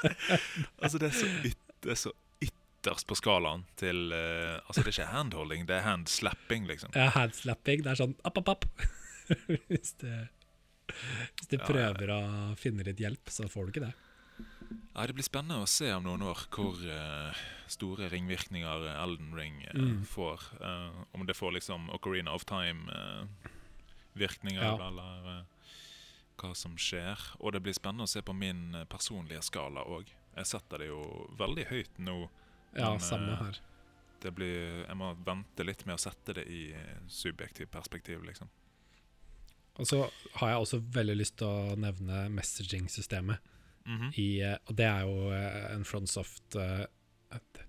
Altså, 0.82 0.98
det 0.98 1.06
er 1.10 1.14
så, 1.18 1.27
yt, 1.44 1.59
så 1.98 2.10
ytterst 2.43 3.06
på 3.10 3.14
skalaen 3.18 3.62
til 3.81 3.98
uh, 4.14 4.56
Altså, 4.66 4.81
det 4.82 4.89
er 4.89 4.93
ikke 4.98 5.14
handholding, 5.14 5.60
det 5.68 5.74
er 5.78 5.85
handslapping, 5.89 6.62
liksom. 6.70 6.90
Ja, 6.97 7.06
handslapping. 7.16 7.78
Det 7.85 7.90
er 7.93 7.97
sånn 8.01 8.14
app, 8.24 8.36
app, 8.40 8.48
app. 8.56 8.64
hvis 9.70 9.93
du, 10.01 10.10
hvis 10.90 11.48
du 11.51 11.56
Ja, 11.59 11.64
prøver 11.66 12.06
å 12.16 12.20
finne 12.59 12.82
litt 12.86 13.01
hjelp, 13.02 13.24
så 13.31 13.43
får 13.51 13.62
du 13.66 13.70
ikke 13.74 13.86
det. 13.89 13.94
Ja, 14.94 15.01
Det 15.06 15.14
blir 15.18 15.24
spennende 15.27 15.62
å 15.62 15.66
se 15.70 15.89
om 15.94 16.02
noen 16.06 16.22
år 16.31 16.39
hvor 16.55 16.74
uh, 16.86 17.32
store 17.70 18.05
ringvirkninger 18.12 18.78
Elden 18.97 19.31
Ring 19.36 19.56
uh, 19.68 19.72
Mm. 19.81 20.02
får. 20.09 20.39
Uh, 20.62 20.90
om 21.14 21.27
det 21.28 21.36
får 21.39 21.51
liksom 21.59 21.81
Ocarina 21.94 22.31
of 22.35 22.44
Time-virkninger, 22.48 24.62
Ja. 24.62 24.74
eller 24.89 25.44
hva 26.41 26.53
som 26.57 26.77
skjer. 26.81 27.21
Og 27.41 27.53
det 27.55 27.61
blir 27.65 27.77
spennende 27.77 28.07
å 28.09 28.11
se 28.11 28.23
på 28.25 28.35
min 28.37 28.75
eh, 28.75 28.87
personlige 28.91 29.43
skala 29.47 29.85
òg. 29.87 30.11
Jeg 30.37 30.47
setter 30.47 30.79
det 30.85 30.89
jo 30.91 31.01
veldig 31.39 31.67
høyt 31.71 31.99
nå. 31.99 32.17
Ja, 32.77 32.93
Men, 32.95 33.01
samme 33.05 33.33
eh, 33.35 33.45
her. 33.45 33.61
Det 34.21 34.33
blir, 34.37 34.85
jeg 34.87 34.97
må 35.01 35.15
vente 35.25 35.65
litt 35.65 35.87
med 35.89 35.97
å 35.97 36.03
sette 36.03 36.35
det 36.37 36.45
i 36.53 36.71
eh, 36.77 36.99
subjektivt 37.09 37.71
perspektiv, 37.73 38.23
liksom. 38.27 38.51
Og 39.81 39.87
så 39.89 40.01
har 40.41 40.51
jeg 40.53 40.61
også 40.61 40.81
veldig 40.93 41.15
lyst 41.17 41.39
til 41.41 41.49
å 41.49 41.77
nevne 41.81 42.27
messaging-systemet. 42.35 43.41
I 44.21 44.27
eh, 44.45 44.59
Og 44.69 44.77
det 44.77 44.87
er 44.87 45.07
jo 45.09 45.31
en 45.33 45.87
Frontsoft 45.89 46.55
et, 46.61 47.62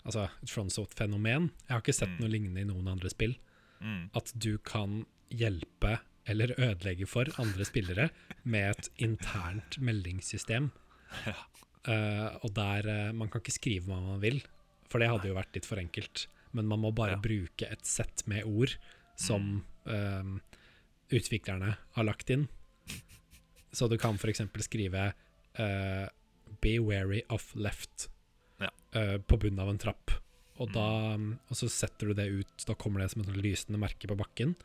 Altså 0.00 0.24
et 0.40 0.48
Frontsoft-fenomen. 0.50 1.50
Jeg 1.68 1.74
har 1.74 1.82
ikke 1.82 1.92
sett 1.94 2.08
Mm. 2.14 2.20
noe 2.22 2.30
lignende 2.32 2.62
i 2.64 2.68
noen 2.70 2.88
andre 2.88 3.10
spill. 3.12 3.34
Mm. 3.80 4.08
At 4.16 4.32
du 4.34 4.56
kan 4.58 5.04
hjelpe 5.30 5.98
eller 6.26 6.52
ødelegge 6.58 7.06
for 7.08 7.24
andre 7.40 7.64
spillere 7.64 8.10
med 8.44 8.70
et 8.70 8.88
internt 8.98 9.78
meldingssystem. 9.80 10.70
Ja. 11.26 11.34
Eh, 11.88 12.36
og 12.44 12.52
der 12.54 12.84
uh, 13.08 13.14
Man 13.16 13.28
kan 13.32 13.40
ikke 13.40 13.54
skrive 13.56 13.86
hva 13.88 14.00
man 14.04 14.20
vil, 14.20 14.42
for 14.90 15.00
det 15.00 15.08
hadde 15.08 15.28
jo 15.30 15.34
vært 15.38 15.54
litt 15.56 15.66
for 15.66 15.80
enkelt. 15.80 16.26
Men 16.52 16.66
man 16.66 16.80
må 16.82 16.90
bare 16.94 17.16
Ja. 17.16 17.22
bruke 17.22 17.70
et 17.70 17.86
sett 17.86 18.26
med 18.26 18.44
ord 18.44 18.76
som 19.16 19.64
uh, 19.86 20.38
utviklerne 21.10 21.76
har 21.96 22.04
lagt 22.04 22.30
inn. 22.30 22.48
Så 23.72 23.88
du 23.88 23.96
kan 23.98 24.16
f.eks. 24.18 24.42
skrive 24.66 25.12
'Be 26.60 26.78
wary 26.80 27.22
of 27.30 27.54
left' 27.54 28.08
Ja. 28.60 28.68
på 29.18 29.36
bunnen 29.38 29.58
av 29.60 29.68
en 29.70 29.78
trapp. 29.78 30.10
Og, 30.58 30.68
Mm. 30.68 30.72
da, 30.74 31.36
og 31.48 31.56
så 31.56 31.68
setter 31.70 32.08
du 32.08 32.14
det 32.14 32.28
ut, 32.28 32.64
da 32.66 32.74
kommer 32.74 33.00
det 33.00 33.10
som 33.12 33.22
et 33.22 33.28
lysende 33.36 33.78
merke 33.78 34.06
på 34.06 34.16
bakken. 34.18 34.56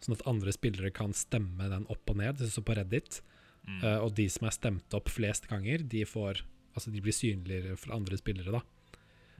Sånn 0.00 0.14
at 0.18 0.26
andre 0.28 0.52
spillere 0.52 0.90
kan 0.92 1.12
stemme 1.16 1.68
den 1.72 1.86
opp 1.92 2.10
og 2.12 2.16
ned, 2.20 2.38
så 2.38 2.62
på 2.62 2.74
Reddit. 2.76 3.22
Mm. 3.66 3.80
Uh, 3.82 3.98
og 4.04 4.14
de 4.14 4.28
som 4.30 4.46
er 4.46 4.54
stemt 4.54 4.94
opp 4.94 5.08
flest 5.08 5.48
ganger, 5.48 5.78
de 5.88 6.04
får 6.04 6.42
Altså 6.76 6.90
de 6.92 7.00
blir 7.00 7.12
synligere 7.16 7.72
for 7.80 7.94
andre 7.96 8.18
spillere, 8.20 8.52
da. 8.52 8.60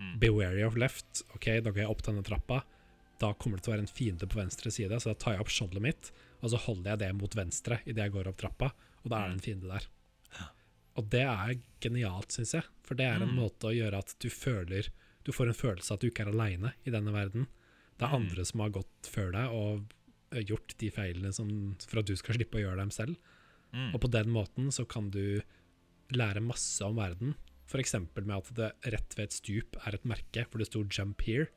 Mm. 0.01 0.19
Be 0.19 0.31
wary 0.33 0.62
of 0.65 0.74
left. 0.81 1.20
OK, 1.35 1.45
da 1.61 1.69
går 1.69 1.83
jeg 1.83 1.91
opp 1.91 2.01
denne 2.07 2.23
trappa. 2.24 2.62
Da 3.20 3.35
kommer 3.35 3.59
det 3.59 3.65
til 3.66 3.73
å 3.73 3.77
være 3.77 3.85
en 3.85 3.93
fiende 3.93 4.24
på 4.27 4.39
venstre 4.41 4.70
side, 4.73 4.97
så 5.01 5.11
da 5.11 5.15
tar 5.20 5.33
jeg 5.37 5.41
opp 5.45 5.53
skjoldet 5.53 5.83
mitt, 5.85 6.09
og 6.41 6.49
så 6.55 6.57
holder 6.65 6.95
jeg 6.95 6.99
det 7.03 7.11
mot 7.19 7.37
venstre 7.37 7.83
idet 7.85 8.07
jeg 8.07 8.15
går 8.15 8.31
opp 8.33 8.39
trappa, 8.41 8.70
og 9.05 9.11
da 9.12 9.19
er 9.20 9.28
det 9.28 9.37
en 9.37 9.45
fiende 9.45 9.69
der. 9.69 9.85
Og 10.97 11.11
det 11.12 11.27
er 11.28 11.59
genialt, 11.85 12.33
syns 12.33 12.55
jeg, 12.57 12.65
for 12.89 12.97
det 12.97 13.05
er 13.05 13.20
en 13.20 13.28
Mm. 13.28 13.37
måte 13.37 13.69
å 13.69 13.74
gjøre 13.77 13.99
at 13.99 14.15
du 14.19 14.31
føler 14.31 14.89
Du 15.24 15.33
får 15.33 15.49
en 15.49 15.55
følelse 15.61 15.91
av 15.91 15.97
at 15.97 16.01
du 16.01 16.07
ikke 16.09 16.23
er 16.24 16.33
aleine 16.33 16.73
i 16.87 16.91
denne 16.91 17.12
verden. 17.12 17.49
Det 17.99 18.07
er 18.07 18.16
Mm. 18.16 18.23
andre 18.23 18.45
som 18.45 18.61
har 18.61 18.70
gått 18.70 19.03
før 19.03 19.33
deg 19.33 19.51
og 19.51 19.85
gjort 20.47 20.74
de 20.81 20.90
feilene 20.93 21.32
som, 21.35 21.48
for 21.86 22.03
at 22.03 22.09
du 22.09 22.16
skal 22.19 22.39
slippe 22.39 22.59
å 22.59 22.65
gjøre 22.65 22.81
dem 22.82 22.93
selv. 22.94 23.19
Mm. 23.73 23.93
Og 23.94 24.01
på 24.03 24.11
den 24.12 24.32
måten 24.32 24.70
så 24.74 24.86
kan 24.89 25.11
du 25.15 25.43
lære 26.15 26.43
masse 26.44 26.82
om 26.86 26.98
verden. 26.98 27.35
F.eks. 27.66 27.97
med 28.15 28.35
at 28.36 28.51
det 28.55 28.73
rett 28.94 29.16
ved 29.19 29.24
et 29.27 29.36
stup 29.36 29.78
er 29.82 29.97
et 29.97 30.07
merke 30.07 30.44
for 30.47 30.62
det 30.62 30.69
sto 30.69 30.85
'jump 30.85 31.23
here'. 31.27 31.48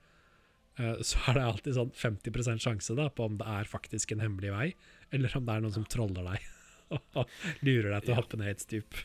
eh, 0.80 1.02
så 1.04 1.20
er 1.28 1.34
det 1.34 1.44
alltid 1.44 1.76
sånn 1.76 1.92
50% 1.92 2.64
sjanse 2.64 2.96
da 2.96 3.10
på 3.10 3.26
om 3.26 3.38
det 3.38 3.46
er 3.46 3.68
faktisk 3.68 4.14
en 4.14 4.24
hemmelig 4.24 4.52
vei, 4.54 4.68
eller 5.12 5.36
om 5.38 5.46
det 5.46 5.56
er 5.56 5.62
noen 5.62 5.76
som 5.76 5.86
troller 5.86 6.24
deg 6.24 6.46
og 7.20 7.28
lurer 7.62 7.92
deg 7.92 8.06
til 8.06 8.14
å 8.16 8.20
hoppe 8.22 8.40
ned 8.40 8.50
et 8.54 8.64
stup. 8.64 8.96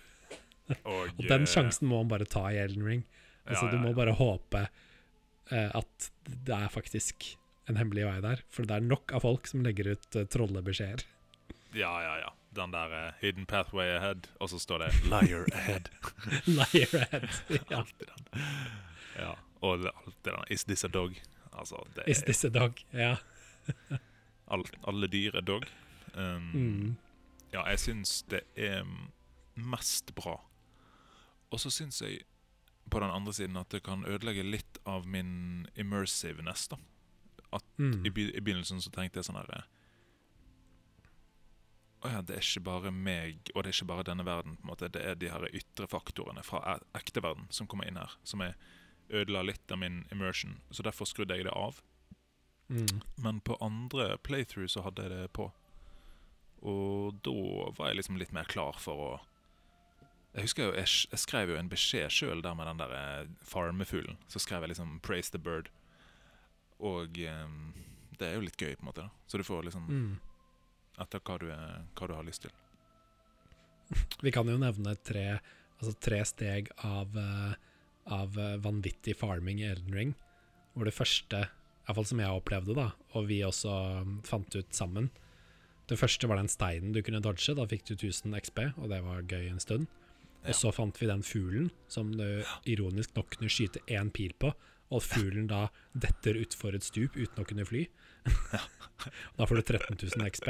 Og, 0.89 1.11
Og 1.19 1.27
den 1.29 1.45
eh, 1.45 1.51
sjansen 1.51 1.89
må 1.91 1.99
man 2.01 2.09
bare 2.15 2.25
ta 2.25 2.47
i 2.49 2.57
Elden 2.57 2.87
Ring. 2.87 3.03
Altså, 3.45 3.67
ja, 3.67 3.75
du 3.75 3.77
ja, 3.77 3.83
må 3.83 3.93
bare 3.93 4.15
håpe 4.17 4.63
eh, 5.51 5.69
at 5.77 6.11
det 6.25 6.57
er 6.57 6.71
faktisk 6.73 7.35
en 7.69 7.77
hemmelig 7.81 8.05
vei 8.07 8.21
der. 8.25 8.43
For 8.53 8.67
det 8.69 8.77
er 8.77 8.85
nok 8.85 9.13
av 9.17 9.25
folk 9.25 9.47
som 9.51 9.63
legger 9.65 9.93
ut 9.95 10.17
uh, 10.19 10.25
trollebeskjeder. 10.31 11.05
Ja, 11.75 11.93
ja, 12.05 12.15
ja. 12.25 12.33
Den 12.55 12.71
der 12.71 12.93
uh, 12.95 13.13
hidden 13.21 13.47
pathway 13.51 13.97
ahead, 13.97 14.29
og 14.41 14.51
så 14.53 14.59
står 14.63 14.85
det 14.85 14.91
'liar 15.11 15.47
ahead'. 15.53 15.89
Liar 16.59 16.95
ahead. 17.03 17.29
ja. 17.51 17.77
Alltid 17.81 18.07
den. 18.07 18.43
Ja, 19.19 19.33
og 19.61 19.73
alltid 19.87 20.31
den 20.31 20.45
'is 20.51 20.65
this 20.65 20.85
a 20.85 20.89
dog'? 20.89 21.19
Altså, 21.53 21.77
det 21.97 22.05
Is 22.11 22.23
this 22.23 22.45
a 22.45 22.49
dog? 22.49 22.73
Ja. 22.93 23.17
all, 24.51 24.65
alle 24.89 25.07
dyr 25.07 25.37
er 25.37 25.41
dog. 25.41 25.65
Um, 26.15 26.51
Mm. 26.55 26.97
Ja, 27.53 27.63
jeg 27.71 27.79
syns 27.79 28.23
det 28.31 28.41
er 28.57 28.83
mest 29.55 30.15
bra. 30.15 30.41
Og 31.51 31.61
så 31.61 31.71
syns 31.71 32.01
jeg 32.03 32.21
på 32.91 32.99
den 33.01 33.11
andre 33.11 33.33
siden 33.33 33.57
at 33.57 33.71
det 33.71 33.83
kan 33.87 34.03
ødelegge 34.07 34.43
litt 34.43 34.79
av 34.87 35.07
min 35.07 35.67
immersiveness. 35.77 36.69
da. 36.69 36.77
Mm. 37.79 38.07
I, 38.07 38.11
be- 38.11 38.33
I 38.37 38.41
begynnelsen 38.41 38.81
så 38.83 38.91
tenkte 38.91 39.19
jeg 39.21 39.25
sånn 39.29 39.37
herre 39.41 39.65
Å 42.05 42.11
ja, 42.13 42.21
det 42.23 42.35
er 42.37 42.45
ikke 42.45 42.61
bare 42.67 42.91
meg, 42.93 43.51
og 43.55 43.63
det 43.65 43.71
er 43.71 43.77
ikke 43.79 43.89
bare 43.89 44.05
denne 44.05 44.25
verden. 44.27 44.57
på 44.59 44.67
en 44.67 44.71
måte. 44.75 44.91
Det 44.93 45.01
er 45.03 45.15
de 45.17 45.31
her 45.33 45.47
ytre 45.57 45.87
faktorene 45.89 46.43
fra 46.45 46.61
e- 46.75 46.99
ekte 46.99 47.23
verden 47.25 47.47
som 47.51 47.67
kommer 47.67 47.89
inn 47.89 47.97
her, 47.97 48.13
som 48.25 48.43
jeg 48.45 48.55
ødela 49.09 49.43
litt 49.43 49.73
av 49.73 49.79
min 49.81 50.03
immersion. 50.13 50.59
Så 50.71 50.83
derfor 50.85 51.09
skrudde 51.09 51.37
jeg 51.37 51.45
det 51.49 51.53
av. 51.57 51.81
Mm. 52.69 53.01
Men 53.17 53.41
på 53.41 53.57
andre 53.61 54.19
playthrough 54.19 54.69
så 54.69 54.83
hadde 54.85 55.03
jeg 55.07 55.11
det 55.15 55.33
på. 55.33 55.51
Og 56.65 57.17
da 57.25 57.71
var 57.77 57.89
jeg 57.91 57.97
liksom 58.03 58.17
litt 58.21 58.33
mer 58.33 58.45
klar 58.49 58.77
for 58.81 58.95
å 59.07 59.13
Jeg 60.35 60.49
husker 60.49 60.65
jo, 60.65 60.73
jeg, 60.75 60.89
jeg 61.13 61.19
skrev 61.23 61.51
jo 61.53 61.57
en 61.57 61.69
beskjed 61.71 62.11
sjøl 62.11 62.41
der 62.43 62.55
med 62.59 62.67
den 62.67 62.81
der 62.81 62.93
eh, 62.99 63.27
farmefuglen. 63.47 64.17
Så 64.27 64.41
skrev 64.43 64.63
jeg 64.65 64.73
liksom 64.73 65.01
'Praise 65.01 65.31
the 65.31 65.39
bird'. 65.39 65.69
Og 66.81 67.19
um, 67.31 67.73
det 68.19 68.29
er 68.29 68.35
jo 68.39 68.45
litt 68.47 68.57
gøy, 68.59 68.75
på 68.77 68.83
en 68.85 68.91
måte. 68.91 69.05
da 69.07 69.11
Så 69.31 69.39
du 69.39 69.45
får 69.47 69.65
liksom 69.69 69.87
Mm. 69.89 70.19
etter 70.99 71.21
hva 71.21 71.39
du, 71.39 71.49
er, 71.51 71.85
hva 71.95 72.07
du 72.09 72.15
har 72.15 72.25
lyst 72.25 72.43
til. 72.43 72.51
Vi 74.23 74.31
kan 74.33 74.49
jo 74.49 74.57
nevne 74.59 74.95
tre, 75.05 75.41
altså 75.79 75.95
tre 76.01 76.21
steg 76.25 76.71
av, 76.87 77.17
eh, 77.19 77.55
av 78.15 78.39
eh, 78.39 78.57
vanvittig 78.63 79.17
farming 79.19 79.61
i 79.61 79.69
Elden 79.69 79.95
Ring. 79.95 80.15
Hvor 80.75 80.85
det 80.89 80.95
første, 80.95 81.49
iallfall 81.87 82.07
som 82.07 82.23
jeg 82.23 82.31
opplevde, 82.31 82.75
da, 82.79 82.93
og 83.15 83.27
vi 83.29 83.43
også 83.47 83.75
mm, 84.05 84.15
fant 84.27 84.57
ut 84.57 84.73
sammen 84.75 85.11
Det 85.87 85.99
første 86.01 86.27
var 86.27 86.37
den 86.41 86.49
steinen 86.49 86.95
du 86.95 87.03
kunne 87.05 87.21
dodge. 87.21 87.53
Da 87.55 87.67
fikk 87.69 87.85
du 87.91 87.93
1000 87.95 88.33
XP, 88.41 88.59
og 88.81 88.89
det 88.89 89.03
var 89.05 89.21
gøy 89.29 89.51
en 89.51 89.61
stund. 89.61 89.87
Og 90.47 90.55
så 90.57 90.71
fant 90.73 90.97
vi 90.97 91.07
den 91.11 91.21
fuglen 91.23 91.71
som 91.89 92.09
du 92.17 92.43
ironisk 92.65 93.13
nok 93.17 93.35
kunne 93.37 93.51
skyte 93.53 93.83
én 93.93 94.09
pil 94.11 94.33
på, 94.41 94.55
og 94.93 95.03
fuglen 95.03 95.47
da 95.51 95.69
detter 95.95 96.37
utfor 96.43 96.75
et 96.77 96.85
stup 96.87 97.17
uten 97.17 97.43
å 97.43 97.47
kunne 97.49 97.65
fly. 97.67 97.87
da 99.37 99.47
får 99.47 99.61
du 99.61 99.63
13 99.63 99.97
000 100.17 100.31
XP. 100.31 100.49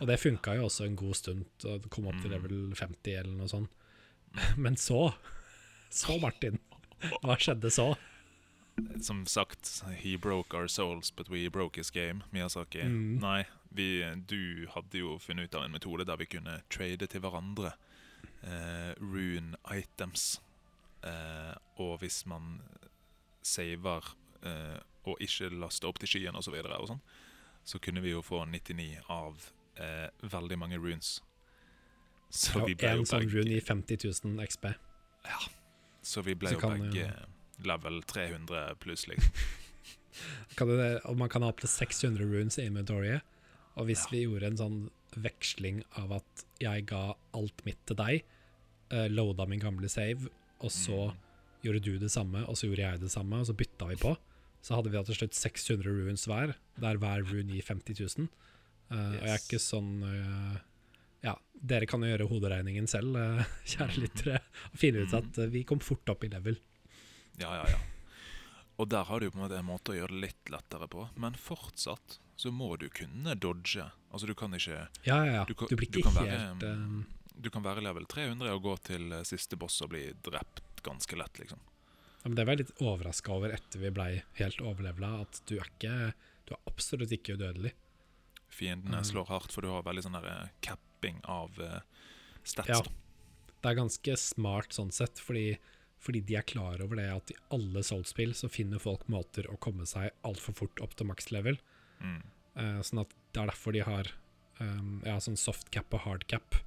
Og 0.00 0.06
det 0.08 0.18
funka 0.20 0.54
jo 0.58 0.66
også 0.68 0.86
en 0.86 0.96
god 0.96 1.16
stund, 1.18 1.44
og 1.64 1.88
komme 1.88 1.92
kom 1.92 2.08
opp 2.12 2.20
til 2.22 2.30
Mm. 2.32 2.36
level 2.36 2.74
50 2.78 3.16
eller 3.18 3.34
noe 3.36 3.48
sånt. 3.50 3.70
Men 4.56 4.76
så 4.76 5.12
Så, 5.92 6.16
Martin. 6.20 6.58
Hva 7.22 7.34
skjedde 7.36 7.68
så? 7.70 7.90
Som 9.04 9.26
sagt, 9.26 9.82
he 10.00 10.16
broke 10.16 10.56
our 10.56 10.68
souls, 10.68 11.10
but 11.10 11.28
we 11.28 11.48
broke 11.48 11.76
his 11.76 11.90
game. 11.90 12.22
Miyazaki. 12.32 12.80
Mm. 12.88 13.18
Nei, 13.20 13.42
vi, 13.70 14.00
du 14.26 14.66
hadde 14.72 15.02
jo 15.02 15.18
funnet 15.20 15.50
ut 15.50 15.54
av 15.58 15.64
en 15.66 15.74
metode 15.74 16.06
der 16.08 16.16
vi 16.16 16.24
kunne 16.32 16.62
trade 16.72 17.04
til 17.12 17.20
hverandre 17.20 17.74
eh, 18.42 18.94
rune 19.02 19.58
items. 19.68 20.40
Eh, 21.04 21.52
og 21.76 21.98
hvis 22.00 22.22
man 22.30 22.62
saver 23.42 24.14
eh, 24.46 24.78
og 25.08 25.18
ikke 25.22 25.50
laster 25.54 25.90
opp 25.90 25.98
til 26.02 26.14
skyen 26.14 26.38
osv., 26.38 26.54
så, 26.54 26.78
og 26.78 26.90
sånn, 26.92 27.02
så 27.66 27.80
kunne 27.82 28.02
vi 28.04 28.14
jo 28.14 28.22
få 28.24 28.44
99 28.46 29.02
av 29.10 29.48
eh, 29.80 30.08
veldig 30.22 30.58
mange 30.58 30.78
runes. 30.82 31.16
Så 32.32 32.62
Ja, 32.62 32.68
vi 32.70 32.76
ble 32.78 32.92
en 32.94 33.02
jo 33.02 33.10
sånn 33.10 33.28
rune 33.30 33.58
i 33.58 33.60
50 33.60 34.06
000 34.24 34.46
XP. 34.46 34.70
så 36.02 36.22
vi 36.26 36.34
ble 36.38 36.54
så 36.54 36.58
jo 36.58 36.70
begge 36.70 37.04
ja. 37.04 37.26
level 37.66 38.00
300 38.08 38.78
pluss, 38.82 39.06
liksom. 39.10 39.50
Og 40.62 41.16
man 41.18 41.30
kan 41.32 41.44
ha 41.44 41.52
opptil 41.52 41.70
600 41.70 42.24
runes 42.28 42.58
i 42.58 42.66
inventoriet. 42.68 43.22
Og 43.80 43.88
hvis 43.88 44.04
vi 44.12 44.24
gjorde 44.26 44.50
en 44.50 44.60
sånn 44.60 44.80
veksling 45.16 45.80
av 46.00 46.12
at 46.18 46.44
jeg 46.60 46.86
ga 46.88 47.14
alt 47.36 47.62
mitt 47.64 47.80
til 47.88 47.96
deg, 48.00 48.24
uh, 48.92 49.06
loada 49.12 49.46
min 49.48 49.62
gamle 49.62 49.88
save, 49.92 50.28
og 50.60 50.72
så 50.72 51.10
Mm. 51.12 51.20
Gjorde 51.62 51.82
du 51.84 51.98
det 51.98 52.10
samme, 52.10 52.44
og 52.48 52.56
så 52.58 52.66
gjorde 52.68 52.82
jeg 52.84 53.00
det 53.00 53.10
samme, 53.12 53.38
og 53.42 53.46
så 53.48 53.54
bytta 53.56 53.86
vi 53.92 53.96
på, 54.02 54.16
så 54.62 54.76
hadde 54.76 54.90
vi 54.92 54.96
da 54.98 55.02
til 55.08 55.16
slutt 55.18 55.34
600 55.38 55.86
runes 55.90 56.26
hver, 56.30 56.54
der 56.80 56.98
hver 57.02 57.22
rune 57.26 57.50
gir 57.54 57.62
50 57.66 58.00
000. 58.18 58.28
Uh, 58.92 58.96
Og 58.98 59.22
jeg 59.24 59.32
er 59.32 59.40
ikke 59.40 59.58
sånn 59.62 59.92
uh, 60.04 60.56
Ja, 61.24 61.36
dere 61.54 61.86
kan 61.88 62.02
jo 62.02 62.10
gjøre 62.10 62.26
hoderegningen 62.28 62.86
selv, 62.90 63.14
uh, 63.16 63.44
kjære 63.72 63.94
Mhm. 63.96 64.02
lyttere, 64.04 64.40
og 64.72 64.78
finne 64.82 65.06
ut 65.06 65.14
at 65.14 65.38
uh, 65.38 65.46
vi 65.54 65.62
kom 65.64 65.80
fort 65.80 66.08
opp 66.12 66.24
i 66.26 66.28
level. 66.34 66.58
Ja, 67.40 67.54
ja, 67.62 67.64
ja. 67.72 67.78
Og 68.80 68.88
der 68.90 69.04
har 69.04 69.20
du 69.20 69.30
på 69.30 69.38
en 69.38 69.44
måte 69.44 69.58
en 69.58 69.66
måte 69.68 69.92
å 69.92 69.96
gjøre 69.96 70.12
det 70.16 70.20
litt 70.26 70.50
lettere 70.50 70.88
på. 70.90 71.06
Men 71.20 71.34
fortsatt 71.38 72.18
så 72.36 72.50
må 72.50 72.72
du 72.80 72.88
kunne 72.90 73.34
dodge. 73.38 73.84
Altså 74.10 74.26
du 74.26 74.34
kan 74.34 74.52
ikke 74.56 74.88
Ja, 75.06 75.18
ja, 75.24 75.32
ja. 75.40 75.44
Du 75.46 75.52
Du, 75.52 75.58
kan- 75.60 75.68
blir 75.76 75.86
ikke 75.88 76.02
du 76.02 76.08
helt 76.08 76.62
være, 76.62 77.04
Du 77.42 77.50
kan 77.50 77.62
være 77.62 77.82
level 77.84 78.04
300 78.06 78.50
og 78.52 78.62
gå 78.62 78.72
til 78.82 79.12
eh, 79.12 79.22
siste 79.24 79.56
boss 79.56 79.80
og 79.82 79.90
bli 79.94 80.12
drept 80.24 80.60
ganske 80.86 81.16
lett, 81.18 81.38
liksom. 81.42 81.60
Ja, 82.22 82.28
men 82.28 82.36
det 82.38 82.44
var 82.46 82.54
jeg 82.56 82.66
litt 82.66 82.82
overraska 82.82 83.32
over 83.34 83.54
etter 83.54 83.80
vi 83.82 83.90
blei 83.94 84.10
helt 84.38 84.60
overlevela, 84.62 85.22
at 85.26 85.40
du 85.50 85.56
er 85.58 85.66
ikke 85.70 86.12
Du 86.46 86.54
er 86.56 86.60
absolutt 86.66 87.12
ikke 87.14 87.36
udødelig. 87.38 87.70
Fiendene 88.50 88.98
Mm. 88.98 89.04
slår 89.06 89.26
hardt, 89.28 89.52
for 89.52 89.62
du 89.62 89.68
har 89.70 89.82
veldig 89.86 90.02
sånn 90.02 90.16
der 90.18 90.26
eh, 90.26 90.48
capping 90.60 91.20
av 91.24 91.54
uh, 91.62 91.80
stats. 92.44 92.68
Ja. 92.68 92.80
Det 93.62 93.70
er 93.70 93.78
ganske 93.78 94.16
smart 94.18 94.74
sånn 94.74 94.90
sett, 94.92 95.18
fordi, 95.22 95.58
fordi 96.02 96.20
de 96.20 96.34
er 96.36 96.42
klar 96.42 96.82
over 96.82 96.96
det 96.98 97.06
at 97.14 97.30
i 97.30 97.38
alle 97.54 97.82
Souls-spill 97.86 98.34
så 98.34 98.50
finner 98.50 98.82
folk 98.82 99.06
måter 99.08 99.46
å 99.48 99.56
komme 99.56 99.86
seg 99.86 100.10
altfor 100.26 100.52
fort 100.58 100.82
opp 100.82 100.96
til 100.98 101.06
maks 101.06 101.30
level. 101.30 101.58
Mm. 102.02 102.22
Uh, 102.58 102.82
sånn 102.82 103.04
at 103.06 103.14
det 103.32 103.40
er 103.40 103.46
derfor 103.54 103.72
de 103.72 103.80
har 103.86 104.10
um, 104.60 105.00
ja, 105.06 105.16
sånn 105.22 105.38
soft 105.38 105.70
cap 105.70 105.94
og 105.94 106.00
hard 106.04 106.26
cap. 106.26 106.58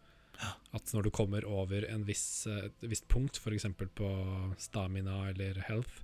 At 0.73 0.91
når 0.93 1.03
du 1.03 1.09
kommer 1.11 1.45
over 1.47 1.85
en 1.89 2.03
viss, 2.07 2.45
eh, 2.47 2.65
et 2.65 2.81
visst 2.91 3.07
punkt, 3.07 3.37
f.eks. 3.39 3.65
på 3.95 4.09
stamina 4.57 5.29
eller 5.29 5.61
health, 5.69 6.01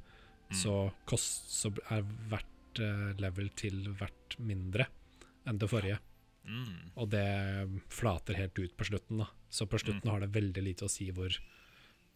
Mm. 0.51 0.57
så, 0.59 0.91
kost, 1.07 1.45
så 1.47 1.69
er 1.95 2.01
hvert 2.27 2.79
eh, 2.83 3.13
level 3.23 3.47
til 3.55 3.85
hvert 3.95 4.35
mindre 4.39 4.83
enn 5.47 5.57
det 5.57 5.69
forrige. 5.71 5.99
Mm. 6.43 6.91
Og 6.97 7.07
det 7.09 7.23
flater 7.87 8.35
helt 8.35 8.59
ut 8.59 8.75
på 8.75 8.83
slutten, 8.89 9.17
da. 9.23 9.27
Så 9.49 9.65
på 9.65 9.79
slutten 9.79 10.03
Mm. 10.03 10.11
har 10.11 10.19
det 10.19 10.31
veldig 10.35 10.63
lite 10.63 10.83
å 10.85 10.89
si 10.91 11.09
hvor 11.11 11.29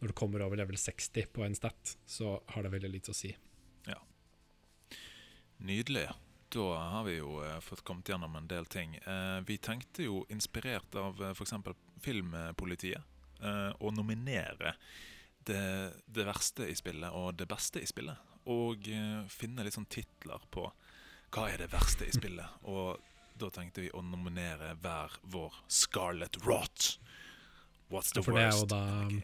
Når 0.01 0.07
du 0.07 0.13
kommer 0.13 0.41
over 0.43 0.57
level 0.57 0.75
60 0.75 1.27
på 1.31 1.45
en 1.45 1.55
stat, 1.55 1.95
så 2.05 2.41
har 2.49 2.63
det 2.63 2.71
veldig 2.73 2.91
lite 2.91 3.11
å 3.11 3.15
si. 3.15 3.33
Ja. 3.87 3.95
Nydelig. 5.57 6.09
Da 6.49 6.65
har 6.91 7.03
vi 7.07 7.15
jo 7.17 7.39
eh, 7.43 7.59
fått 7.63 7.83
kommet 7.87 8.09
gjennom 8.11 8.35
en 8.35 8.47
del 8.47 8.65
ting. 8.65 8.97
Vi 9.47 9.57
tenkte 9.57 10.03
jo, 10.03 10.25
inspirert 10.29 10.93
av 10.99 11.21
eh, 11.23 11.31
f.eks. 11.31 11.53
Filmpolitiet, 12.05 13.01
eh, 13.41 13.71
å 13.81 13.91
nominere 13.93 14.75
det, 15.45 15.93
det 16.07 16.25
verste 16.25 16.67
i 16.69 16.75
spillet 16.77 17.11
og 17.13 17.35
det 17.37 17.47
beste 17.51 17.81
i 17.81 17.89
spillet. 17.89 18.17
Og 18.49 18.87
eh, 18.93 19.25
finne 19.33 19.65
litt 19.65 19.73
sånn 19.77 19.89
titler 19.89 20.41
på 20.53 20.67
hva 21.35 21.47
er 21.51 21.57
det 21.65 21.71
verste 21.73 22.05
i 22.07 22.13
spillet. 22.15 22.45
Og 22.71 23.01
da 23.35 23.49
tenkte 23.51 23.81
vi 23.83 23.89
å 23.91 23.99
nominere 24.05 24.75
hver 24.79 25.17
vår 25.27 25.57
Scarlet 25.67 26.37
Rot. 26.45 26.93
What's 27.91 28.13
the 28.13 28.21
Ja, 28.21 28.23
for 28.23 28.37
det 28.37 28.45
er 28.45 28.53
jo 28.55 28.67
da-? 28.71 29.23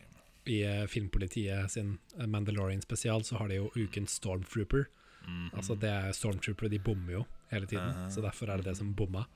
I 0.52 0.58
eh, 0.66 0.88
Filmpolitiet 0.90 1.70
sin 1.72 1.94
eh, 2.18 2.26
Mandalorian 2.28 2.82
spesial 2.84 3.24
så 3.24 3.38
har 3.40 3.48
de 3.54 3.62
jo 3.62 3.70
ukens 3.78 4.18
Stormtrooper. 4.20 4.88
Mhm. 5.28 5.52
Altså 5.54 5.78
det 5.80 5.94
er 5.94 6.12
Stormtrooper, 6.18 6.68
de 6.74 6.80
bommer 6.82 7.14
jo 7.20 7.24
hele 7.54 7.70
tiden, 7.70 7.94
Mhm. 7.94 8.10
så 8.12 8.22
derfor 8.26 8.50
er 8.50 8.58
det 8.58 8.66
det 8.72 8.78
som 8.82 8.92
bomma. 8.98 9.28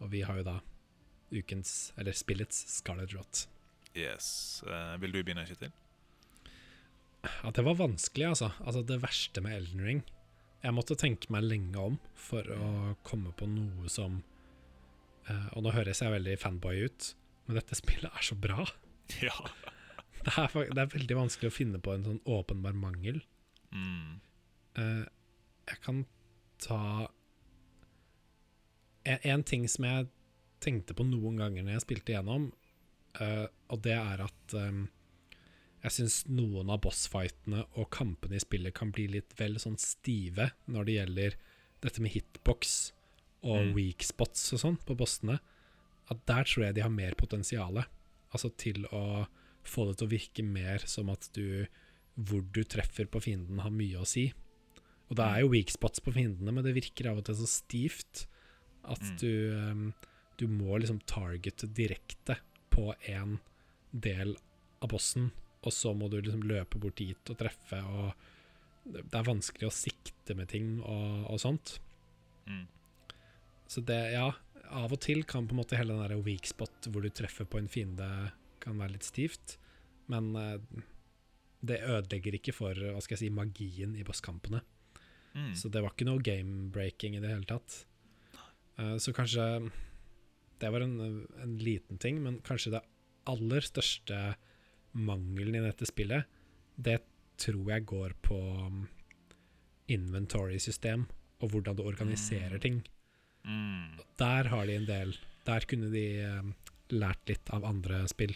Og 0.00 0.10
vi 0.10 0.22
har 0.26 0.40
jo 0.40 0.42
da 0.48 0.58
ukens, 1.34 1.92
eller 1.96 2.16
spillets, 2.16 2.64
Scarlet 2.78 3.12
Rot. 3.16 3.44
Yes. 3.96 4.62
Uh, 4.66 4.96
vil 5.02 5.12
du 5.14 5.22
begynne, 5.22 5.46
Kjetil? 5.48 5.72
At 7.44 7.56
det 7.58 7.64
var 7.66 7.78
vanskelig, 7.78 8.28
altså. 8.30 8.52
Altså 8.62 8.84
det 8.86 9.00
verste 9.02 9.42
med 9.44 9.56
Elden 9.56 9.84
Ring. 9.84 10.02
Jeg 10.62 10.74
måtte 10.74 10.98
tenke 10.98 11.30
meg 11.30 11.46
lenge 11.46 11.78
om 11.78 11.98
for 12.18 12.46
å 12.50 12.70
komme 13.06 13.30
på 13.38 13.46
noe 13.46 13.90
som 13.92 14.20
uh, 15.28 15.48
Og 15.54 15.62
nå 15.62 15.72
høres 15.74 16.02
jeg 16.02 16.10
veldig 16.10 16.34
fanboy 16.42 16.82
ut, 16.88 17.12
men 17.46 17.58
dette 17.60 17.78
spillet 17.78 18.10
er 18.10 18.30
så 18.30 18.38
bra. 18.38 18.66
Ja. 19.24 19.32
Det 20.18 20.34
er, 20.36 20.72
det 20.74 20.82
er 20.82 20.90
veldig 20.92 21.16
vanskelig 21.16 21.48
å 21.48 21.54
finne 21.54 21.78
på 21.80 21.92
en 21.94 22.02
sånn 22.04 22.18
åpenbar 22.28 22.74
mangel. 22.76 23.22
Mm. 23.72 24.18
Uh, 24.76 25.06
jeg 25.70 25.78
kan 25.80 26.02
ta 26.60 26.80
en, 29.08 29.22
en 29.22 29.44
ting 29.46 29.64
som 29.70 29.86
jeg 29.88 30.10
tenkte 30.60 30.94
på 30.98 31.06
noen 31.06 31.36
ganger 31.40 31.62
når 31.64 31.76
jeg 31.78 31.84
spilte 31.86 32.14
gjennom, 32.14 32.48
uh, 33.20 33.46
og 33.70 33.82
det 33.84 33.94
er 33.96 34.22
at 34.24 34.54
um, 34.58 34.88
jeg 35.84 35.94
syns 35.94 36.16
noen 36.28 36.70
av 36.74 36.80
bossfightene 36.82 37.64
og 37.78 37.90
kampene 37.94 38.34
i 38.38 38.42
spillet 38.42 38.74
kan 38.74 38.90
bli 38.94 39.06
litt 39.12 39.34
vel 39.38 39.58
sånn 39.62 39.78
stive 39.78 40.50
når 40.66 40.84
det 40.88 40.96
gjelder 40.98 41.36
dette 41.84 42.02
med 42.02 42.10
hitbox 42.16 42.92
og 43.46 43.68
Mm. 43.68 43.74
weak 43.76 44.02
spots 44.02 44.48
og 44.56 44.58
sånn 44.64 44.78
på 44.82 44.96
bossene. 44.98 45.38
At 46.10 46.24
der 46.26 46.42
tror 46.42 46.64
jeg 46.66 46.74
de 46.74 46.82
har 46.82 46.90
mer 46.90 47.14
potensial. 47.14 47.84
Altså 48.34 48.50
til 48.58 48.82
å 48.90 49.28
få 49.62 49.86
det 49.86 49.98
til 50.00 50.08
å 50.08 50.10
virke 50.10 50.42
mer 50.44 50.78
som 50.90 51.08
at 51.10 51.28
du 51.34 51.66
Hvor 52.18 52.42
du 52.42 52.64
treffer 52.64 53.06
på 53.06 53.20
fienden, 53.22 53.60
har 53.62 53.70
mye 53.70 54.00
å 54.02 54.04
si. 54.04 54.32
Og 55.08 55.14
det 55.14 55.24
er 55.24 55.40
jo 55.44 55.52
weak 55.52 55.70
spots 55.70 56.00
på 56.02 56.10
fiendene, 56.12 56.50
men 56.52 56.64
det 56.64 56.74
virker 56.74 57.06
av 57.12 57.18
og 57.18 57.24
til 57.28 57.36
så 57.36 57.46
stivt 57.46 58.26
at 58.82 58.98
Mm. 59.00 59.16
du 59.20 59.54
um, 59.54 59.94
Du 60.38 60.46
må 60.50 60.78
liksom 60.78 61.00
targete 61.10 61.66
direkte 61.74 62.38
på 62.70 62.92
en 63.10 63.38
del 63.90 64.36
av 64.78 64.92
bossen, 64.92 65.30
og 65.66 65.74
så 65.74 65.92
må 65.96 66.08
du 66.08 66.20
liksom 66.20 66.44
løpe 66.46 66.78
bort 66.78 67.00
dit 67.00 67.32
og 67.32 67.38
treffe, 67.40 67.80
og 67.82 68.12
det 68.88 69.18
er 69.18 69.26
vanskelig 69.26 69.68
å 69.68 69.74
sikte 69.74 70.36
med 70.38 70.50
ting 70.52 70.78
og, 70.78 71.24
og 71.32 71.40
sånt. 71.42 71.78
Mm. 72.48 72.66
Så 73.68 73.82
det, 73.84 73.98
ja, 74.14 74.30
av 74.68 74.94
og 74.94 75.00
til 75.04 75.24
kan 75.28 75.48
på 75.48 75.56
en 75.56 75.60
måte 75.60 75.76
hele 75.76 75.96
den 75.96 76.06
der 76.06 76.22
weak 76.24 76.48
spot 76.48 76.88
hvor 76.88 77.04
du 77.04 77.10
treffer 77.12 77.48
på 77.48 77.60
en 77.60 77.68
fiende, 77.68 78.08
kan 78.62 78.78
være 78.80 78.96
litt 78.96 79.06
stivt. 79.06 79.58
Men 80.12 80.30
eh, 80.38 80.56
det 81.60 81.82
ødelegger 81.84 82.38
ikke 82.38 82.54
for 82.56 82.78
hva 82.78 83.00
skal 83.02 83.18
jeg 83.18 83.26
si, 83.26 83.34
magien 83.34 83.94
i 83.98 84.06
bosskampene. 84.06 84.62
Mm. 85.34 85.52
Så 85.58 85.70
det 85.72 85.82
var 85.84 85.92
ikke 85.92 86.08
noe 86.08 86.24
game-breaking 86.24 87.18
i 87.18 87.22
det 87.22 87.32
hele 87.34 87.48
tatt. 87.48 87.82
Eh, 88.78 88.96
så 89.02 89.14
kanskje 89.16 89.44
Det 90.58 90.70
var 90.74 90.80
en, 90.84 90.96
en 91.42 91.56
liten 91.62 91.98
ting, 92.02 92.20
men 92.24 92.40
kanskje 92.46 92.72
det 92.76 92.82
aller 93.30 93.60
største 93.66 94.18
mangelen 94.98 95.54
i 95.58 95.62
dette 95.66 95.86
spillet, 95.86 96.24
det 96.76 96.98
tror 97.38 97.68
jeg 97.70 97.84
går 97.86 98.14
på 98.24 98.38
um, 98.66 98.80
inventory-system 99.92 101.06
og 101.42 101.52
hvordan 101.52 101.76
du 101.78 101.82
organiserer 101.86 102.56
Mm. 102.58 102.60
ting. 102.60 102.80
Mm. 103.44 103.98
Der 104.18 104.48
har 104.48 104.66
de 104.66 104.74
en 104.76 104.86
del 104.86 105.14
Der 105.46 105.60
kunne 105.64 105.90
de 105.90 106.02
um, 106.40 106.54
lært 106.90 107.22
litt 107.28 107.48
av 107.50 107.64
andre 107.64 108.02
spill. 108.08 108.34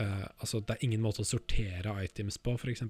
Uh, 0.00 0.24
altså, 0.40 0.60
det 0.64 0.70
er 0.78 0.84
ingen 0.86 1.02
måte 1.02 1.20
å 1.20 1.24
sortere 1.28 1.92
items 2.04 2.38
på, 2.38 2.54
f.eks. 2.56 2.80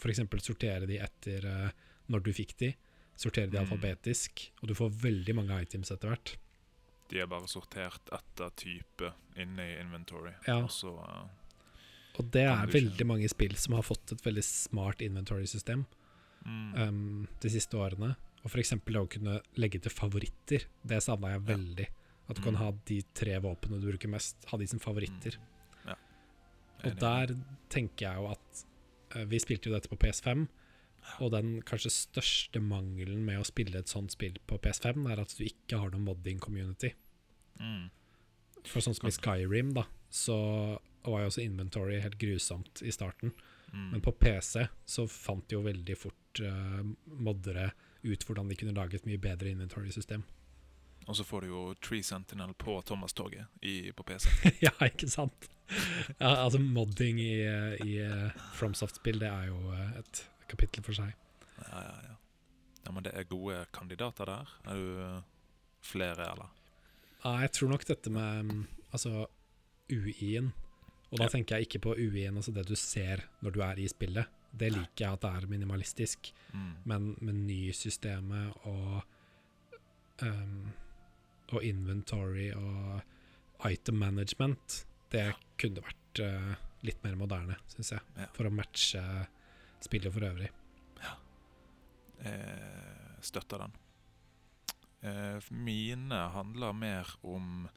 F.eks. 0.00 0.20
sortere 0.42 0.86
de 0.86 0.98
etter 0.98 1.44
uh, 1.46 1.70
når 2.08 2.24
du 2.24 2.32
fikk 2.32 2.56
de. 2.58 2.72
Sortere 3.16 3.46
de 3.46 3.58
Mm. 3.60 3.62
alfabetisk. 3.68 4.50
Og 4.62 4.68
du 4.68 4.74
får 4.74 4.90
veldig 4.90 5.34
mange 5.36 5.60
items 5.62 5.90
etter 5.92 6.08
hvert. 6.10 6.36
De 7.10 7.20
er 7.20 7.26
bare 7.30 7.46
sortert 7.50 8.08
etter 8.12 8.50
type 8.56 9.10
inne 9.36 9.62
i 9.70 9.80
inventory. 9.80 10.32
Ja. 10.48 10.60
Og 10.64 10.70
så 10.72 10.92
uh, 10.96 11.26
Og 12.18 12.30
det 12.32 12.44
er 12.46 12.62
ikke- 12.64 12.72
veldig 12.78 13.06
mange 13.06 13.28
spill 13.28 13.56
som 13.56 13.74
har 13.74 13.82
fått 13.82 14.12
et 14.12 14.22
veldig 14.24 14.44
smart 14.44 15.00
inventory-system 15.04 15.84
mm. 16.46 16.74
um, 16.80 17.28
de 17.40 17.50
siste 17.50 17.76
årene. 17.76 18.14
Og 18.44 18.50
f.eks. 18.52 18.72
å 18.76 19.06
kunne 19.08 19.40
legge 19.56 19.80
til 19.80 19.90
favoritter. 19.92 20.66
Det 20.84 21.02
savna 21.02 21.32
jeg 21.34 21.40
Ja. 21.42 21.54
veldig. 21.56 21.86
At 22.28 22.36
du 22.36 22.42
kan 22.42 22.54
Mm. 22.54 22.58
ha 22.62 22.70
de 22.86 23.02
tre 23.14 23.38
våpnene 23.38 23.80
du 23.80 23.90
bruker 23.90 24.08
mest, 24.08 24.36
ha 24.48 24.56
de 24.56 24.66
som 24.66 24.78
favoritter. 24.78 25.36
Og 26.84 26.96
der 27.00 27.30
tenker 27.72 28.04
jeg 28.10 28.16
jo 28.20 28.26
at 28.28 28.64
uh, 29.16 29.24
Vi 29.24 29.38
spilte 29.38 29.70
jo 29.70 29.72
dette 29.74 29.88
på 29.88 29.96
PS5, 29.96 30.46
og 31.20 31.32
den 31.34 31.58
kanskje 31.66 31.92
største 31.92 32.62
mangelen 32.64 33.24
med 33.26 33.40
å 33.40 33.46
spille 33.46 33.78
et 33.78 33.90
sånt 33.90 34.14
spill 34.14 34.38
på 34.48 34.58
PS5, 34.62 35.04
er 35.10 35.22
at 35.22 35.34
du 35.38 35.44
ikke 35.46 35.80
har 35.82 35.92
noen 35.92 36.08
modding-community. 36.08 36.94
mm. 37.60 37.84
For 38.64 38.80
sånn 38.80 38.96
som 38.96 39.10
i 39.10 39.12
Skyrim, 39.12 39.74
da, 39.76 39.82
så 40.08 40.34
var 41.04 41.20
jo 41.20 41.28
også 41.28 41.42
inventory 41.44 41.98
helt 42.00 42.16
grusomt 42.16 42.80
i 42.80 42.92
starten. 42.94 43.34
Mm. 43.74 43.90
Men 43.90 44.00
på 44.00 44.14
PC 44.16 44.62
så 44.88 45.04
fant 45.10 45.44
de 45.50 45.58
jo 45.58 45.64
veldig 45.66 45.96
fort 46.00 46.40
uh, 46.40 46.80
moddere 47.04 47.66
ut 48.04 48.24
hvordan 48.24 48.48
de 48.48 48.56
kunne 48.56 48.76
lage 48.76 48.96
et 48.96 49.08
mye 49.08 49.20
bedre 49.20 49.52
inventory-system. 49.52 50.24
Og 51.04 51.16
så 51.18 51.24
får 51.26 51.44
du 51.44 51.50
jo 51.50 51.62
Tree 51.84 52.04
Sentinel 52.04 52.54
på 52.56 52.78
Thomas-toget 52.88 53.60
på 53.96 54.06
PC. 54.08 54.30
ja, 54.64 54.72
ikke 54.86 55.08
sant? 55.12 55.50
Ja, 56.18 56.44
altså 56.44 56.60
modding 56.60 57.20
i, 57.20 57.34
eh, 57.44 57.74
i 57.84 57.98
eh, 58.04 58.46
FromSoft-spill, 58.56 59.20
det 59.20 59.28
er 59.28 59.50
jo 59.50 59.58
et 60.00 60.22
kapittel 60.54 60.86
for 60.86 60.96
seg. 60.96 61.12
Ja, 61.60 61.80
ja, 61.84 61.94
ja. 62.08 62.16
ja, 62.86 62.92
men 62.94 63.04
det 63.06 63.12
er 63.18 63.26
gode 63.30 63.60
kandidater 63.74 64.30
der. 64.30 64.52
Er 64.70 64.80
du 64.80 65.00
eh, 65.04 65.22
flere, 65.84 66.30
eller? 66.32 66.50
Ja, 67.24 67.36
jeg 67.44 67.52
tror 67.56 67.70
nok 67.74 67.84
dette 67.88 68.10
med 68.12 68.50
mm, 68.50 68.64
altså 68.92 69.26
UI-en 69.92 70.52
Og 71.12 71.18
da 71.20 71.24
Ja. 71.28 71.30
tenker 71.30 71.56
jeg 71.56 71.68
ikke 71.68 71.80
på 71.86 71.92
UI-en, 71.96 72.36
altså 72.40 72.52
det 72.52 72.66
du 72.68 72.74
ser 72.76 73.22
når 73.44 73.54
du 73.54 73.60
er 73.62 73.78
i 73.78 73.86
spillet. 73.88 74.26
Det 74.54 74.72
liker 74.72 75.04
jeg 75.04 75.12
at 75.12 75.22
det 75.22 75.30
er 75.30 75.46
minimalistisk. 75.50 76.30
Mm. 76.52 76.72
Men 76.84 77.06
menysystemet 77.20 78.54
og 78.66 79.02
um, 80.22 80.72
Og 81.54 81.62
inventory 81.64 82.48
og 82.56 83.02
item 83.70 83.94
management, 84.00 84.86
det 85.12 85.28
kunne 85.60 85.82
vært 85.84 86.20
uh, 86.24 86.54
litt 86.82 86.98
mer 87.04 87.14
moderne, 87.20 87.56
syns 87.70 87.92
jeg. 87.94 88.00
Ja. 88.18 88.26
For 88.34 88.48
å 88.48 88.52
matche 88.52 89.02
spillet 89.84 90.14
for 90.14 90.26
øvrig. 90.26 90.50
Eh, 92.24 93.20
støtter 93.20 93.58
den. 93.64 93.72
Eh, 95.04 95.52
mine 95.52 96.20
handler 96.32 96.72
mer 96.72 97.16
om 97.22 97.68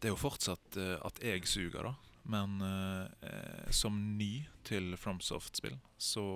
Det 0.00 0.08
er 0.08 0.10
jo 0.10 0.18
fortsatt 0.18 0.76
eh, 0.76 0.96
at 1.06 1.20
jeg 1.22 1.46
suger, 1.46 1.86
da. 1.86 1.92
Men 2.26 2.56
eh, 2.66 3.28
eh, 3.28 3.70
som 3.70 3.94
ny 4.18 4.48
til 4.66 4.96
FromSoft-spill, 4.98 5.78
så 5.96 6.26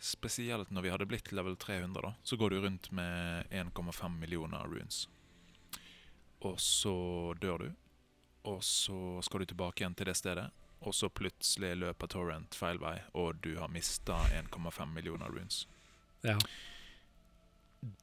Spesielt 0.00 0.70
når 0.72 0.82
vi 0.82 0.90
hadde 0.90 1.06
blitt 1.06 1.28
level 1.36 1.58
300, 1.60 2.00
da, 2.00 2.14
så 2.24 2.36
går 2.40 2.50
du 2.50 2.60
rundt 2.64 2.86
med 2.96 3.44
1,5 3.52 4.14
millioner 4.16 4.64
runes. 4.64 5.02
Og 6.40 6.56
så 6.60 7.34
dør 7.36 7.66
du, 7.66 7.74
og 8.48 8.64
så 8.64 9.20
skal 9.20 9.42
du 9.42 9.50
tilbake 9.50 9.82
igjen 9.82 9.96
til 9.98 10.08
det 10.08 10.16
stedet. 10.16 10.46
Og 10.80 10.94
så 10.94 11.10
plutselig 11.12 11.74
løper 11.76 12.08
Torrent 12.08 12.56
feil 12.56 12.80
vei, 12.80 12.96
og 13.12 13.42
du 13.44 13.52
har 13.60 13.68
mista 13.72 14.16
1,5 14.36 14.86
millioner 14.94 15.28
runes. 15.28 15.66
Ja. 16.24 16.38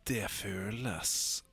Det 0.09 0.25
føles 0.33 1.43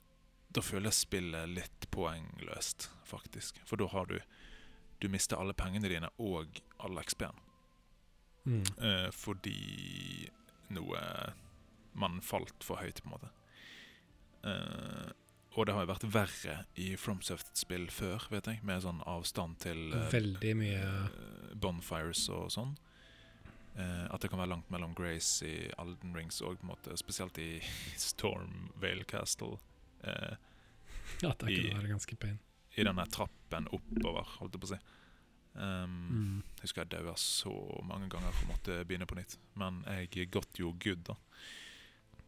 Da 0.55 0.63
føles 0.63 1.03
spillet 1.03 1.51
litt 1.51 1.87
poengløst, 1.91 2.89
faktisk. 3.05 3.59
For 3.67 3.77
da 3.77 3.89
har 3.93 4.07
du 4.07 4.21
Du 5.03 5.09
mister 5.09 5.37
alle 5.37 5.53
pengene 5.53 5.89
dine 5.89 6.09
og 6.19 6.61
all 6.79 7.01
XP-en. 7.03 7.41
Mm. 8.45 8.63
Eh, 8.79 9.11
fordi 9.11 10.31
noe 10.69 11.01
Man 11.95 12.21
falt 12.23 12.65
for 12.65 12.77
høyt, 12.77 13.03
på 13.03 13.09
en 13.09 13.13
måte. 13.13 13.29
Eh, 14.45 15.11
og 15.57 15.67
det 15.67 15.75
har 15.75 15.85
jo 15.85 15.91
vært 15.93 16.07
verre 16.15 16.55
i 16.83 16.97
FromSoft-spill 16.99 17.87
før, 17.95 18.25
vet 18.31 18.47
jeg, 18.51 18.63
med 18.67 18.83
sånn 18.83 19.03
avstand 19.07 19.59
til 19.63 19.93
eh, 19.95 20.09
Veldig 20.13 20.55
mye 20.59 20.81
eh, 20.81 21.55
bonfires 21.63 22.25
og 22.35 22.51
sånn. 22.55 22.75
Uh, 23.75 24.07
at 24.15 24.23
det 24.23 24.29
kan 24.31 24.39
være 24.39 24.53
langt 24.53 24.69
mellom 24.71 24.93
Grace 24.95 25.43
i 25.49 25.69
Alden 25.83 26.13
Rings 26.15 26.37
måte, 26.63 26.95
spesielt 26.97 27.39
i 27.43 27.59
Storm 27.99 28.69
Vale 28.79 29.03
Castle. 29.11 29.57
Uh, 30.07 30.37
ja, 31.23 31.33
det 31.41 31.51
i- 31.51 31.73
være 31.75 31.91
ganske 31.91 32.17
pain. 32.23 32.39
I 32.79 32.85
denne 32.87 33.05
trappen 33.11 33.67
oppover, 33.75 34.27
holdt 34.39 34.55
jeg 34.55 34.63
på 34.63 34.69
å 34.71 34.73
si. 34.75 34.81
Um, 35.55 35.99
Mm. 36.11 36.43
husker 36.63 36.83
jeg 36.83 36.91
daua 36.91 37.13
så 37.19 37.53
mange 37.87 38.09
ganger 38.11 38.29
og 38.35 38.49
måtte 38.51 38.81
begynne 38.87 39.07
på 39.07 39.15
nytt. 39.19 39.37
Men 39.59 39.83
jeg 39.87 40.31
got 40.31 40.59
jo 40.59 40.73
good, 40.83 41.05
da. 41.07 41.15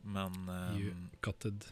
Men 0.05 0.35
um, 0.49 0.77
You 0.79 0.93
it. 1.47 1.67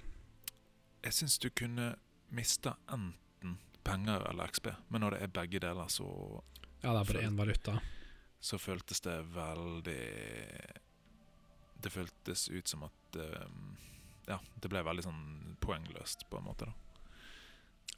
Jeg 1.05 1.13
syns 1.19 1.39
du 1.43 1.51
kunne 1.51 1.91
mista 2.35 2.77
enten 2.89 3.59
penger 3.85 4.25
eller 4.31 4.49
XP. 4.49 4.71
Men 4.89 5.05
når 5.05 5.17
det 5.17 5.23
er 5.27 5.33
begge 5.41 5.61
deler, 5.61 5.89
så 5.93 6.07
Ja, 6.83 6.93
det 6.93 7.01
er 7.03 7.13
bare 7.13 7.27
én 7.29 7.37
valuta. 7.37 7.79
så 8.41 8.59
føltes 8.59 9.01
det 9.01 9.19
veldig 9.35 10.01
Det 11.85 11.93
føltes 11.93 12.49
ut 12.49 12.69
som 12.69 12.85
at 12.89 13.17
um, 13.21 13.77
Ja, 14.29 14.39
det 14.61 14.71
ble 14.73 14.81
veldig 14.87 15.05
sånn 15.05 15.57
poengløst, 15.61 16.25
på 16.31 16.39
en 16.41 16.47
måte. 16.49 16.65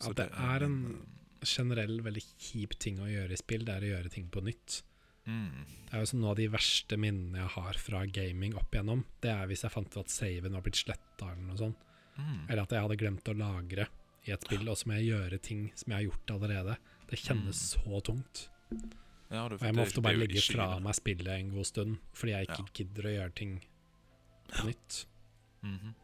da 0.00 0.06
Ja, 0.08 0.12
det 0.12 0.26
er 0.34 0.64
en 0.66 0.76
min, 0.82 1.06
generell 1.46 2.00
veldig 2.02 2.22
kjip 2.42 2.74
ting 2.82 2.98
å 2.98 3.06
gjøre 3.06 3.32
i 3.32 3.38
spill, 3.38 3.64
det 3.64 3.76
er 3.76 3.86
å 3.86 3.90
gjøre 3.94 4.10
ting 4.10 4.26
på 4.34 4.42
nytt. 4.42 4.80
mm, 5.26 5.64
Det 5.86 5.94
er 5.94 6.02
jo 6.02 6.06
sånn 6.10 6.20
Noe 6.24 6.30
av 6.34 6.36
de 6.40 6.48
verste 6.50 6.98
minnene 6.98 7.38
jeg 7.44 7.52
har 7.54 7.78
fra 7.78 8.04
gaming 8.06 8.56
opp 8.58 8.74
igjennom, 8.74 9.04
det 9.22 9.30
er 9.30 9.46
hvis 9.46 9.62
jeg 9.62 9.70
fant 9.70 9.86
ut 9.94 10.02
at 10.02 10.10
saven 10.10 10.52
var 10.58 10.62
blitt 10.66 10.82
sletta 10.82 11.30
eller 11.30 11.42
noe 11.46 11.56
sånt. 11.62 11.78
Mm, 12.18 12.47
Eller 12.51 12.62
at 12.62 12.70
jeg 12.74 12.82
hadde 12.86 12.97
glemt 13.01 13.28
å 13.28 13.34
lagre 13.36 13.88
i 14.26 14.32
et 14.34 14.43
spill, 14.43 14.68
og 14.68 14.76
så 14.76 14.88
må 14.90 14.97
jeg 14.98 15.10
gjøre 15.12 15.38
ting 15.43 15.66
som 15.74 15.93
jeg 15.93 15.97
har 16.01 16.06
gjort 16.10 16.32
allerede. 16.36 16.76
Det 17.10 17.18
kjennes 17.22 17.60
så 17.76 18.01
tungt. 18.02 18.48
ja, 19.30 19.44
Og 19.47 19.60
jeg 19.60 19.74
må 19.74 19.82
ofte 19.84 20.02
bare 20.02 20.18
legge 20.18 20.43
fra 20.43 20.78
meg 20.82 20.94
spillet 20.98 21.28
en 21.40 21.51
god 21.55 21.66
stund, 21.66 21.98
fordi 22.12 22.32
jeg 22.34 22.48
ikke 22.48 22.64
Ja. 22.64 22.72
gidder 22.74 23.02
å 23.06 23.14
gjøre 23.16 23.34
ting 23.34 23.60
på 24.48 24.64
nytt. 24.66 25.06
Mhm. 25.62 25.94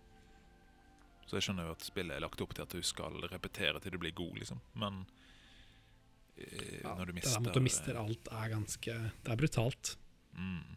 Så 1.27 1.37
jeg 1.39 1.43
skjønner 1.49 1.65
jo 1.67 1.73
at 1.73 1.81
spillet 1.81 2.15
er 2.17 2.21
lagt 2.21 2.41
opp 2.43 2.53
til 2.55 2.63
at 2.63 2.69
du 2.69 2.83
skal 2.83 3.13
repetere 3.33 3.81
til 3.81 3.91
du 3.93 3.99
blir 3.99 4.13
god, 4.13 4.39
liksom. 4.39 4.61
Men 4.75 5.07
eh, 6.37 6.81
Ja, 6.85 6.95
når 6.95 7.07
du 7.07 7.13
mister 7.15 7.41
Det 7.41 7.49
at 7.49 7.55
du 7.55 7.61
mister 7.61 7.97
alt, 7.97 8.29
er 8.31 8.49
ganske 8.53 8.95
Det 9.25 9.33
er 9.33 9.37
brutalt. 9.37 9.97
Mm. 10.37 10.77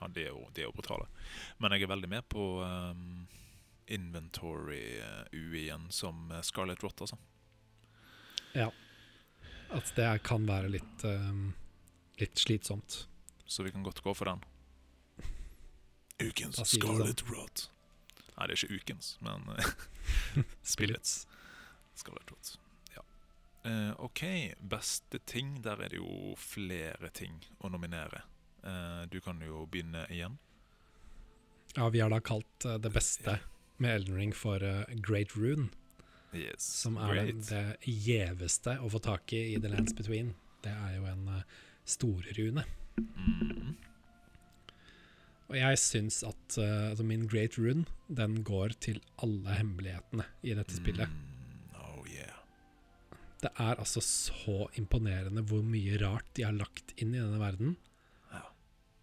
Ja, 0.00 0.08
det 0.08 0.22
er, 0.26 0.30
jo, 0.30 0.46
det 0.54 0.62
er 0.62 0.66
jo 0.68 0.72
brutale. 0.72 1.06
Men 1.60 1.72
jeg 1.72 1.82
er 1.82 1.86
veldig 1.94 2.08
med 2.08 2.28
på 2.28 2.44
um, 2.64 3.28
inventory-UI-en 3.90 5.90
som 5.90 6.30
eh, 6.30 6.40
Scarlett 6.46 6.82
Rot, 6.82 7.00
altså. 7.00 7.18
At 9.70 9.92
det 9.94 10.08
kan 10.26 10.46
være 10.48 10.70
litt, 10.72 11.04
um, 11.04 11.52
litt 12.18 12.38
slitsomt. 12.38 13.06
Så 13.46 13.62
vi 13.62 13.70
kan 13.70 13.84
godt 13.86 14.02
gå 14.02 14.14
for 14.14 14.30
den. 14.30 14.42
Ukens 16.28 16.58
vi 16.58 16.64
Scarlett 16.64 17.22
Rot. 17.30 17.68
Nei, 18.36 18.48
det 18.48 18.56
er 18.56 18.64
ikke 18.64 18.80
ukens, 18.80 19.12
men 19.22 19.46
eh, 19.54 19.70
spillets 20.74 21.22
Scarlett 21.94 22.32
Rot. 22.32 22.56
Ja. 22.96 23.04
Uh, 23.66 23.92
OK, 24.06 24.24
beste 24.58 25.18
ting. 25.18 25.60
Der 25.62 25.84
er 25.84 25.92
det 25.92 26.00
jo 26.00 26.34
flere 26.40 27.12
ting 27.14 27.38
å 27.60 27.70
nominere. 27.70 28.24
Uh, 28.64 29.06
du 29.12 29.20
kan 29.22 29.38
jo 29.44 29.66
begynne 29.70 30.06
igjen. 30.10 30.40
Ja, 31.76 31.86
vi 31.94 32.02
har 32.02 32.10
da 32.10 32.18
kalt 32.24 32.66
uh, 32.66 32.74
det 32.82 32.90
beste 32.90 33.38
med 33.80 33.94
Elden 33.96 34.18
Ring 34.20 34.34
for 34.36 34.62
uh, 34.62 34.84
Great 35.00 35.36
Rune, 35.36 35.70
Yes, 36.30 36.62
som 36.62 36.94
er 37.02 37.16
det, 37.16 37.22
den, 37.26 37.40
det 37.48 37.94
gjeveste 38.06 38.76
å 38.78 38.90
få 38.92 39.00
tak 39.02 39.32
i 39.34 39.48
i 39.50 39.58
The 39.58 39.72
Lands 39.72 39.96
Between. 39.98 40.34
Det 40.62 40.70
er 40.70 40.98
jo 41.00 41.06
en 41.10 41.24
uh, 41.26 41.62
storrune. 41.88 42.62
Mm. 43.00 43.72
Og 45.50 45.56
jeg 45.58 45.80
syns 45.82 46.20
at 46.26 46.58
uh, 46.62 46.92
altså 46.92 47.06
min 47.06 47.26
Great 47.30 47.58
Rune, 47.58 47.82
den 48.06 48.44
går 48.46 48.76
til 48.78 49.00
alle 49.24 49.58
hemmelighetene 49.58 50.28
i 50.46 50.54
dette 50.54 50.76
spillet. 50.76 51.10
Mm, 51.10 51.74
oh 51.82 52.06
yeah. 52.06 52.38
Det 53.42 53.50
er 53.56 53.82
altså 53.82 54.02
så 54.04 54.68
imponerende 54.78 55.42
hvor 55.50 55.64
mye 55.66 55.98
rart 56.04 56.30
de 56.38 56.46
har 56.46 56.54
lagt 56.54 56.94
inn 57.00 57.16
i 57.16 57.18
denne 57.18 57.42
verden. 57.42 57.74
Ja. 58.30 58.44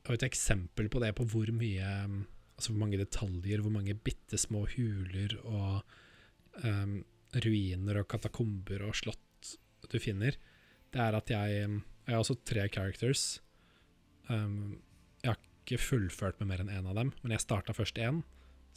Og 0.08 0.16
et 0.16 0.28
eksempel 0.30 0.88
på 0.94 1.04
det, 1.04 1.12
på 1.18 1.28
hvor 1.28 1.52
mye 1.52 1.92
um, 2.08 2.22
Altså 2.58 2.74
hvor 2.74 2.82
mange 2.82 2.98
detaljer, 2.98 3.62
hvor 3.62 3.72
mange 3.74 3.94
bitte 3.94 4.38
små 4.42 4.64
huler 4.74 5.36
og 5.46 5.84
um, 6.66 7.04
ruiner 7.38 8.00
og 8.02 8.08
katakomber 8.10 8.82
og 8.88 8.96
slott 8.98 9.52
du 9.92 10.00
finner, 10.02 10.36
det 10.92 11.00
er 11.04 11.16
at 11.16 11.30
jeg 11.30 11.68
um, 11.70 11.84
Jeg 12.08 12.16
har 12.16 12.24
også 12.24 12.38
tre 12.48 12.64
characters. 12.72 13.42
Um, 14.30 14.80
jeg 15.24 15.34
har 15.34 15.40
ikke 15.66 15.78
fullført 15.84 16.40
med 16.40 16.48
mer 16.48 16.62
enn 16.64 16.72
én 16.72 16.88
av 16.88 16.96
dem, 16.96 17.10
men 17.22 17.34
jeg 17.36 17.44
starta 17.44 17.74
først 17.76 18.00
én. 18.00 18.22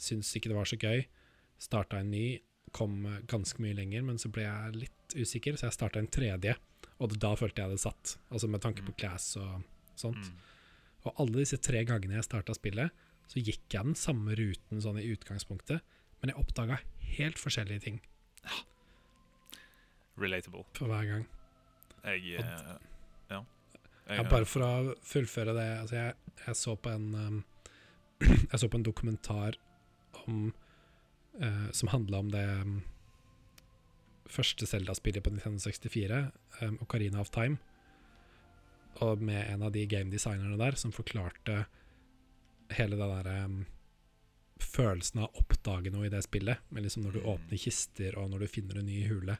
Syns 0.01 0.33
ikke 0.35 0.51
det 0.51 0.57
var 0.57 0.67
så 0.67 0.75
gøy. 0.79 1.05
Starta 1.61 2.01
en 2.01 2.11
ny, 2.11 2.41
kom 2.75 3.05
ganske 3.31 3.63
mye 3.63 3.75
lenger, 3.77 4.03
men 4.03 4.19
så 4.19 4.27
ble 4.31 4.43
jeg 4.43 4.75
litt 4.81 5.15
usikker, 5.15 5.55
så 5.55 5.69
jeg 5.69 5.77
starta 5.77 5.99
en 6.03 6.11
tredje. 6.11 6.57
Og 6.99 7.15
da 7.23 7.31
følte 7.39 7.63
jeg 7.63 7.71
det 7.71 7.79
satt, 7.83 8.17
altså 8.29 8.47
med 8.51 8.61
tanke 8.63 8.83
på 8.83 8.91
Mm. 8.91 8.97
class 8.99 9.35
og 9.37 9.63
sånt. 9.95 10.27
Mm. 10.27 10.37
Og 11.05 11.15
alle 11.23 11.39
disse 11.41 11.57
tre 11.57 11.85
gangene 11.87 12.19
jeg 12.19 12.27
starta 12.27 12.53
spillet, 12.53 12.91
så 13.31 13.39
gikk 13.39 13.71
jeg 13.71 13.87
den 13.87 13.95
samme 13.95 14.35
ruten 14.35 14.81
sånn 14.83 14.99
i 14.99 15.07
utgangspunktet, 15.13 15.83
men 16.19 16.31
jeg 16.33 16.39
oppdaga 16.41 16.81
helt 17.15 17.39
forskjellige 17.39 17.85
ting 17.85 18.01
Relatable. 20.19 20.65
for 20.75 20.91
hver 20.91 21.07
gang. 21.07 21.23
Jeg 22.03 22.41
eh, 22.41 22.75
Ja. 23.31 23.43
Jeg, 24.07 24.17
Ja, 24.17 24.23
bare 24.27 24.45
for 24.45 24.65
å 24.65 24.95
fullføre 25.05 25.55
det 25.55 25.67
altså 25.79 25.95
jeg, 25.95 26.15
jeg 26.45 26.59
så 26.59 26.75
på 26.75 26.91
en 26.91 27.07
um, 27.15 27.43
Jeg 28.51 28.59
så 28.59 28.67
på 28.67 28.77
en 28.77 28.85
dokumentar 28.85 29.57
om 30.27 30.51
uh, 31.41 31.69
som 31.71 31.89
handla 31.93 32.19
om 32.19 32.31
det 32.33 32.43
um, 32.61 32.81
første 34.29 34.67
Zelda-spillet 34.67 35.23
på 35.23 35.31
1964, 35.31 36.19
um, 36.61 36.77
Ocarina 36.83 37.21
of 37.23 37.31
Time. 37.31 37.57
Og 39.01 39.23
med 39.23 39.47
en 39.47 39.63
av 39.63 39.71
de 39.71 39.85
gamedesignerne 39.87 40.59
der 40.59 40.77
som 40.77 40.93
forklarte 40.93 41.65
hele 42.77 42.97
den 42.99 43.11
derre 43.11 43.35
um, 43.45 43.57
følelsen 44.61 45.23
av 45.23 45.29
å 45.31 45.41
oppdage 45.41 45.91
noe 45.93 46.05
i 46.07 46.13
det 46.13 46.21
spillet. 46.25 46.61
Men 46.69 46.83
liksom 46.85 47.03
når 47.05 47.17
du 47.17 47.19
Mm. 47.21 47.29
åpner 47.33 47.57
kister, 47.63 48.17
og 48.17 48.29
når 48.31 48.39
du 48.39 48.47
finner 48.47 48.77
en 48.79 48.85
ny 48.85 49.01
hule. 49.09 49.37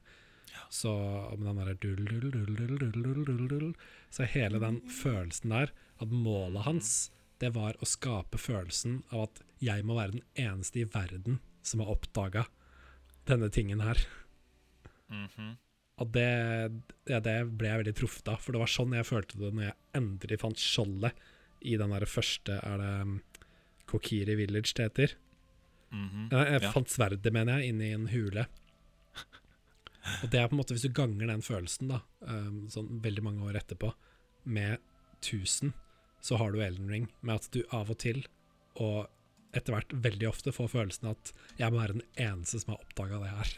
Ja. 0.51 0.63
Så 0.69 0.91
med 1.37 1.47
den 1.47 1.59
derre 1.61 1.77
dull, 1.79 2.05
dull, 2.05 2.31
dull, 2.31 2.55
dull, 2.55 2.77
dull, 2.77 3.03
dull, 3.03 3.25
dull, 3.25 3.47
dull, 3.47 3.73
Så 4.11 4.25
hele 4.27 4.59
den 4.59 4.81
følelsen 4.89 5.49
der, 5.49 5.71
at 6.01 6.09
målet 6.11 6.63
hans, 6.65 7.11
det 7.39 7.53
var 7.55 7.73
å 7.79 7.85
skape 7.87 8.37
følelsen 8.37 9.03
av 9.11 9.23
at 9.29 9.41
jeg 9.61 9.83
må 9.85 9.95
være 9.95 10.11
den 10.17 10.25
eneste 10.35 10.81
i 10.81 10.83
verden 10.83 11.39
som 11.63 11.79
har 11.79 11.93
oppdaga 11.93 12.47
denne 13.25 13.49
tingen 13.49 13.79
her. 13.81 13.97
Mhm. 15.09 15.57
Og 16.01 16.11
det, 16.11 16.71
det, 17.05 17.19
det 17.23 17.35
ble 17.57 17.67
jeg 17.69 17.81
veldig 17.83 17.95
truffet 17.95 18.27
av, 18.31 18.39
for 18.41 18.51
det 18.55 18.61
var 18.63 18.71
sånn 18.73 18.95
jeg 18.97 19.05
følte 19.05 19.37
det 19.37 19.51
når 19.53 19.67
jeg 19.67 19.77
endelig 19.99 20.39
fant 20.41 20.57
skjoldet 20.57 21.13
i 21.61 21.75
den 21.77 21.91
der 21.93 22.05
første 22.09 22.57
Er 22.63 22.77
det 22.81 22.91
um, 23.05 23.17
Kokiri 23.91 24.35
Village 24.39 24.73
det 24.77 24.87
heter? 24.89 25.13
Mhm. 25.91 26.29
Jeg, 26.31 26.47
jeg 26.53 26.61
Ja. 26.63 26.71
fant 26.71 26.89
sverdet, 26.89 27.33
mener 27.33 27.59
jeg, 27.59 27.69
inni 27.73 27.91
en 27.93 28.07
hule. 28.07 28.45
Og 30.23 30.29
det 30.31 30.39
er 30.39 30.47
på 30.49 30.55
en 30.55 30.61
måte, 30.61 30.73
hvis 30.73 30.85
du 30.87 30.93
ganger 30.97 31.27
den 31.29 31.43
følelsen, 31.45 31.89
da, 31.91 31.99
um, 32.25 32.63
sånn 32.73 33.01
veldig 33.03 33.21
mange 33.23 33.43
år 33.45 33.59
etterpå, 33.59 33.91
med 34.45 34.79
1000, 35.21 35.73
så 36.21 36.37
har 36.41 36.51
du 36.55 36.61
Elden 36.63 36.89
Ring, 36.89 37.09
med 37.21 37.35
at 37.35 37.49
du 37.53 37.61
av 37.75 37.91
og 37.93 37.99
til, 38.01 38.23
og 38.81 39.09
etter 39.53 39.75
hvert 39.75 39.93
veldig 39.93 40.29
ofte, 40.29 40.53
får 40.55 40.71
følelsen 40.73 41.11
at 41.11 41.33
jeg 41.59 41.69
må 41.73 41.81
være 41.83 41.99
den 41.99 42.07
eneste 42.17 42.61
som 42.63 42.73
har 42.73 42.81
oppdaga 42.85 43.19
det 43.21 43.33
her. 43.35 43.51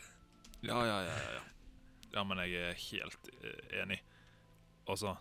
Ja, 0.64 0.80
ja, 0.90 0.98
ja, 1.06 1.16
ja, 1.22 1.32
ja. 1.38 1.44
Ja, 2.14 2.24
men 2.28 2.38
jeg 2.44 2.54
er 2.60 2.74
helt 2.78 3.30
eh, 3.44 3.82
enig. 3.84 4.02
Altså, 4.90 5.16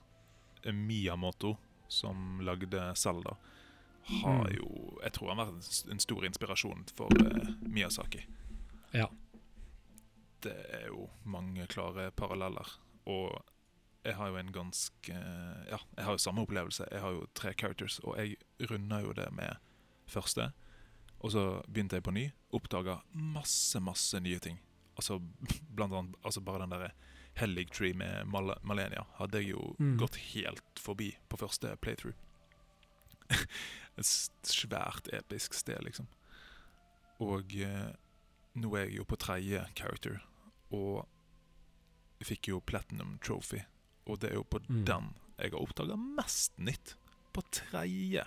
Miyamoto, 0.67 1.55
som 1.93 2.41
lagde 2.45 2.81
Zelda, 2.99 3.37
har 4.23 4.49
Mm. 4.49 4.57
jo 4.57 4.99
Jeg 5.03 5.13
tror 5.13 5.29
han 5.29 5.39
har 5.39 5.53
vært 5.53 5.91
en 5.93 6.01
stor 6.03 6.25
inspirasjon 6.27 6.85
for 6.97 7.09
eh, 7.21 7.53
Miyazaki. 7.69 8.25
Ja. 8.93 9.07
Det 10.43 10.55
er 10.75 10.89
jo 10.89 11.09
mange 11.25 11.67
klare 11.71 12.11
paralleller. 12.11 12.67
Og 13.07 13.45
jeg 14.05 14.17
har 14.19 14.29
jo 14.33 14.37
en 14.41 14.53
ganske 14.53 15.15
Ja, 15.71 15.79
jeg 15.97 16.05
har 16.05 16.13
jo 16.13 16.19
samme 16.19 16.43
opplevelse. 16.43 16.89
Jeg 16.91 17.01
har 17.01 17.11
jo 17.15 17.27
tre 17.35 17.53
characters, 17.55 18.01
og 18.03 18.17
jeg 18.19 18.37
runda 18.71 19.01
jo 19.05 19.13
det 19.13 19.29
med 19.33 19.57
første. 20.07 20.53
Og 21.21 21.31
så 21.33 21.63
begynte 21.71 21.95
jeg 21.97 22.03
på 22.03 22.11
ny, 22.15 22.27
oppdaga 22.53 22.97
masse, 23.15 23.79
masse 23.81 24.19
nye 24.21 24.39
ting. 24.43 24.59
Altså 24.97 25.21
blant 25.77 25.95
annet 25.95 26.17
altså 26.25 26.41
bare 26.41 26.65
den 26.65 26.71
derre 26.75 26.91
Hellig 27.41 27.71
Tree 27.73 27.95
med 27.95 28.27
Mal 28.29 28.53
Malenia 28.63 29.07
hadde 29.19 29.41
jeg 29.41 29.51
jo 29.55 29.75
Mm. 29.81 29.97
gått 29.99 30.17
helt 30.35 30.79
forbi 30.79 31.17
på 31.29 31.39
første 31.41 31.77
playthrough. 31.81 32.15
Et 33.99 34.05
svært 34.49 35.09
episk 35.13 35.55
sted, 35.55 35.81
liksom. 35.85 36.07
Og 37.21 37.55
eh, 37.57 37.93
nå 38.55 38.75
er 38.77 38.87
jeg 38.89 38.97
jo 38.99 39.05
på 39.09 39.17
tredje 39.21 39.65
character, 39.79 40.21
og 40.73 41.07
jeg 42.21 42.27
fikk 42.33 42.49
jo 42.53 42.61
Platinum 42.61 43.19
Trophy. 43.23 43.63
Og 44.07 44.19
det 44.21 44.31
er 44.31 44.35
jo 44.41 44.45
på 44.45 44.61
Mm. 44.69 44.85
den 44.85 45.15
jeg 45.39 45.51
har 45.53 45.61
oppdaga 45.61 45.97
mest 45.97 46.53
nytt. 46.59 46.95
På 47.33 47.43
tredje 47.51 48.27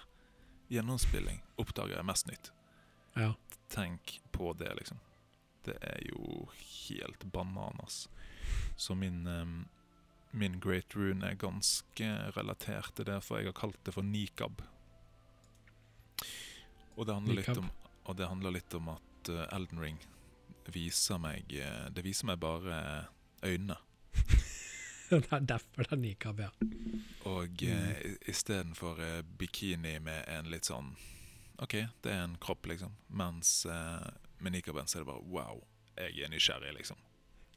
gjennomspilling 0.71 1.41
oppdager 1.61 1.95
jeg 1.95 2.05
mest 2.05 2.27
nytt. 2.27 2.51
Ja. 3.15 3.33
Tenk 3.69 4.19
på 4.31 4.53
det, 4.57 4.73
liksom. 4.75 4.99
Det 5.65 5.75
er 5.81 6.01
jo 6.11 6.47
helt 6.87 7.23
bananas. 7.33 8.05
Så 8.77 8.95
min, 8.95 9.23
min 10.31 10.59
Great 10.61 10.95
Rune 10.95 11.25
er 11.31 11.35
ganske 11.41 12.09
relatert 12.37 12.91
til 12.95 13.05
det, 13.09 13.19
for 13.25 13.39
jeg 13.41 13.49
har 13.49 13.57
kalt 13.57 13.79
det 13.87 13.93
for 13.95 14.05
nikab. 14.05 14.61
Og 16.95 17.05
det 17.07 17.13
handler, 17.17 17.35
litt 17.41 17.57
om, 17.59 17.69
det 18.15 18.27
handler 18.31 18.53
litt 18.55 18.73
om 18.77 18.91
at 18.93 19.29
eh, 19.33 19.47
Elden 19.55 19.81
Ring 19.83 19.97
viser 20.71 21.19
meg 21.21 21.51
eh, 21.53 21.89
Det 21.93 22.03
viser 22.05 22.29
meg 22.29 22.39
bare 22.41 22.77
øynene. 23.45 23.75
det 25.11 25.19
er 25.35 25.43
derfor 25.51 25.83
det 25.83 25.91
er 25.97 26.01
nikab, 26.01 26.39
ja. 26.45 26.51
Og 27.27 27.65
eh, 27.67 27.91
i- 28.13 28.15
istedenfor 28.31 29.01
eh, 29.03 29.19
bikini 29.41 29.97
med 29.99 30.23
en 30.31 30.47
litt 30.53 30.69
sånn 30.71 30.93
OK, 31.63 31.75
det 32.03 32.11
er 32.11 32.23
en 32.25 32.33
kropp, 32.43 32.65
liksom. 32.67 32.95
Mens 33.15 33.51
eh, 33.71 34.07
med 34.45 34.53
nikaben 34.55 34.87
så 34.87 34.99
er 34.99 35.05
det 35.05 35.09
bare 35.09 35.25
wow, 35.33 35.63
jeg 35.97 36.19
er 36.25 36.31
nysgjerrig, 36.33 36.73
liksom. 36.77 36.97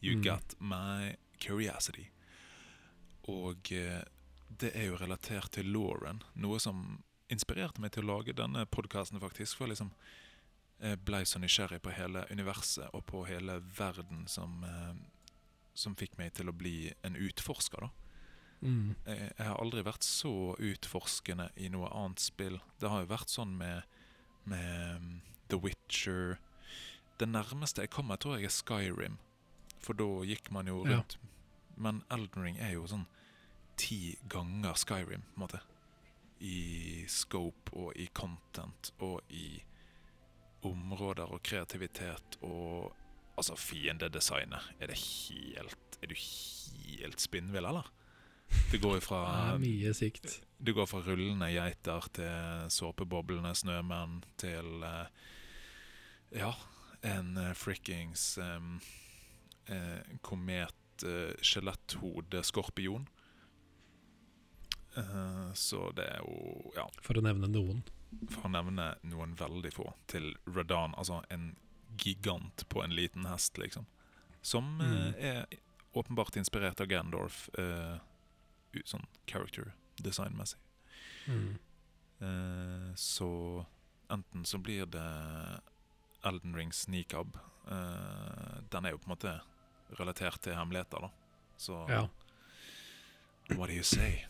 You 0.01 0.15
Mm. 0.17 0.23
got 0.25 0.55
my 0.61 1.17
curiosity. 1.43 2.07
Og 3.29 3.73
eh, 3.73 4.03
det 4.61 4.71
er 4.75 4.89
jo 4.89 4.97
relatert 5.01 5.51
til 5.53 5.69
Lauren, 5.75 6.23
noe 6.39 6.59
som 6.63 7.03
inspirerte 7.29 7.83
meg 7.83 7.93
til 7.93 8.07
å 8.07 8.15
lage 8.17 8.33
denne 8.33 8.65
podkasten, 8.73 9.21
faktisk. 9.21 9.59
For 9.61 9.69
liksom 9.69 9.91
jeg 10.81 11.01
ble 11.05 11.25
så 11.27 11.41
nysgjerrig 11.43 11.81
på 11.83 11.91
hele 11.91 12.23
universet 12.31 12.93
og 12.95 13.03
på 13.11 13.25
hele 13.27 13.59
verden 13.79 14.27
som, 14.31 14.63
eh, 14.65 14.95
som 15.75 15.97
fikk 15.99 16.15
meg 16.19 16.33
til 16.39 16.49
å 16.49 16.55
bli 16.57 16.93
en 17.05 17.19
utforsker, 17.19 17.81
da. 17.81 17.91
Mm. 18.63 18.95
Jeg, 19.07 19.33
jeg 19.39 19.47
har 19.47 19.59
aldri 19.63 19.83
vært 19.87 20.03
så 20.07 20.33
utforskende 20.59 21.51
i 21.57 21.69
noe 21.71 21.91
annet 21.95 22.23
spill. 22.23 22.61
Det 22.81 22.91
har 22.91 23.05
jo 23.05 23.11
vært 23.13 23.31
sånn 23.31 23.53
med, 23.59 23.83
med 24.51 25.03
mm, 25.03 25.13
The 25.51 25.59
Witcher 25.63 26.39
Det 27.19 27.29
nærmeste 27.29 27.83
jeg 27.83 27.91
kommer, 27.91 28.17
tror 28.17 28.37
jeg 28.39 28.45
er 28.45 28.55
Skyrim. 28.55 29.19
For 29.83 29.93
da 29.95 30.05
gikk 30.27 30.51
man 30.55 30.67
jo 30.67 30.85
Ja. 30.87 30.97
rundt. 30.99 31.17
Men 31.77 32.03
Elden 32.11 32.43
Ring 32.43 32.59
er 32.59 32.73
jo 32.73 32.87
sånn 32.87 33.07
ti 33.77 34.17
ganger 34.29 34.75
Skyrim, 34.75 35.23
på 35.35 35.37
en 35.37 35.47
måte. 35.47 35.61
I 36.41 37.05
scope 37.09 37.73
og 37.75 37.93
i 37.97 38.07
content 38.15 38.93
og 39.01 39.23
i 39.31 39.61
områder 40.63 41.31
og 41.33 41.43
kreativitet 41.43 42.39
og 42.43 42.95
Altså, 43.39 43.55
fiendedesignet. 43.55 44.65
Er 44.81 44.87
det 44.89 44.97
helt 44.99 45.99
Er 46.03 46.07
du 46.09 46.15
helt 46.15 47.21
spinnvill, 47.21 47.65
eller? 47.65 47.87
Det 48.73 48.81
går 48.81 48.95
Det 48.95 49.03
ifra 49.05 49.53
er 49.55 49.59
mye 49.59 49.93
sikt. 49.95 50.41
det 50.65 50.75
går 50.75 50.87
fra 50.89 50.99
rullende 51.07 51.47
geiter 51.53 52.01
til 52.13 52.69
såpeboblende 52.71 53.55
snømenn 53.55 54.25
til 54.37 54.83
eh, 54.83 55.07
Ja, 56.33 56.53
en 57.09 57.37
uh, 57.37 57.53
frikkings 57.57 58.39
um, 58.43 58.81
uh, 59.71 60.01
komet 60.23 61.05
uh, 61.05 61.33
skjeletthode 61.43 62.43
skorpion. 62.45 63.07
Uh, 64.99 65.53
så 65.55 65.91
det 65.97 66.07
er 66.11 66.23
jo 66.25 66.73
Ja, 66.75 66.87
For 67.05 67.19
å 67.21 67.23
nevne 67.23 67.49
noen. 67.53 67.83
for 68.33 68.49
å 68.49 68.51
nevne 68.51 68.95
noen 69.05 69.35
veldig 69.37 69.71
få, 69.77 69.91
til 70.09 70.31
Radan, 70.49 70.95
altså 70.97 71.21
en 71.31 71.51
gigant 72.01 72.65
på 72.73 72.81
en 72.85 72.95
liten 72.97 73.27
hest, 73.29 73.59
liksom. 73.61 73.85
Som 74.43 74.81
eh, 74.81 74.87
Mm. 74.87 75.15
er 75.19 75.47
åpenbart 75.95 76.37
inspirert 76.37 76.81
av 76.81 76.87
Gandorf, 76.89 77.49
eh, 77.59 77.99
sånn 78.85 79.05
character 79.27 79.75
design-messig. 80.01 80.59
Mm. 81.27 81.59
Eh, 82.21 82.95
så 82.97 83.67
enten 84.11 84.45
så 84.47 84.59
blir 84.59 84.87
det 84.87 85.61
Elden 86.25 86.55
Rings 86.57 86.89
Nikab. 86.89 87.37
uh, 87.71 88.61
den 88.71 88.85
er 88.87 88.91
jo 88.91 88.99
på 88.99 89.11
en 89.11 89.17
måte 89.17 89.41
relatert 89.99 90.41
til 90.43 90.55
hemmeligheter, 90.57 91.01
da. 91.01 91.11
Så 91.59 91.87
Ja. 91.89 92.09
what 93.57 93.69
do 93.69 93.75
you 93.75 93.83
say? 93.83 94.25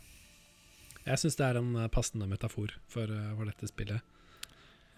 Jeg 1.07 1.19
syns 1.19 1.37
det 1.37 1.47
er 1.47 1.57
en 1.59 1.75
eh, 1.77 1.89
passende 1.89 2.27
metafor 2.29 2.69
for, 2.89 3.03
eh, 3.05 3.35
for 3.37 3.45
dette 3.45 3.69
spillet. 3.69 4.01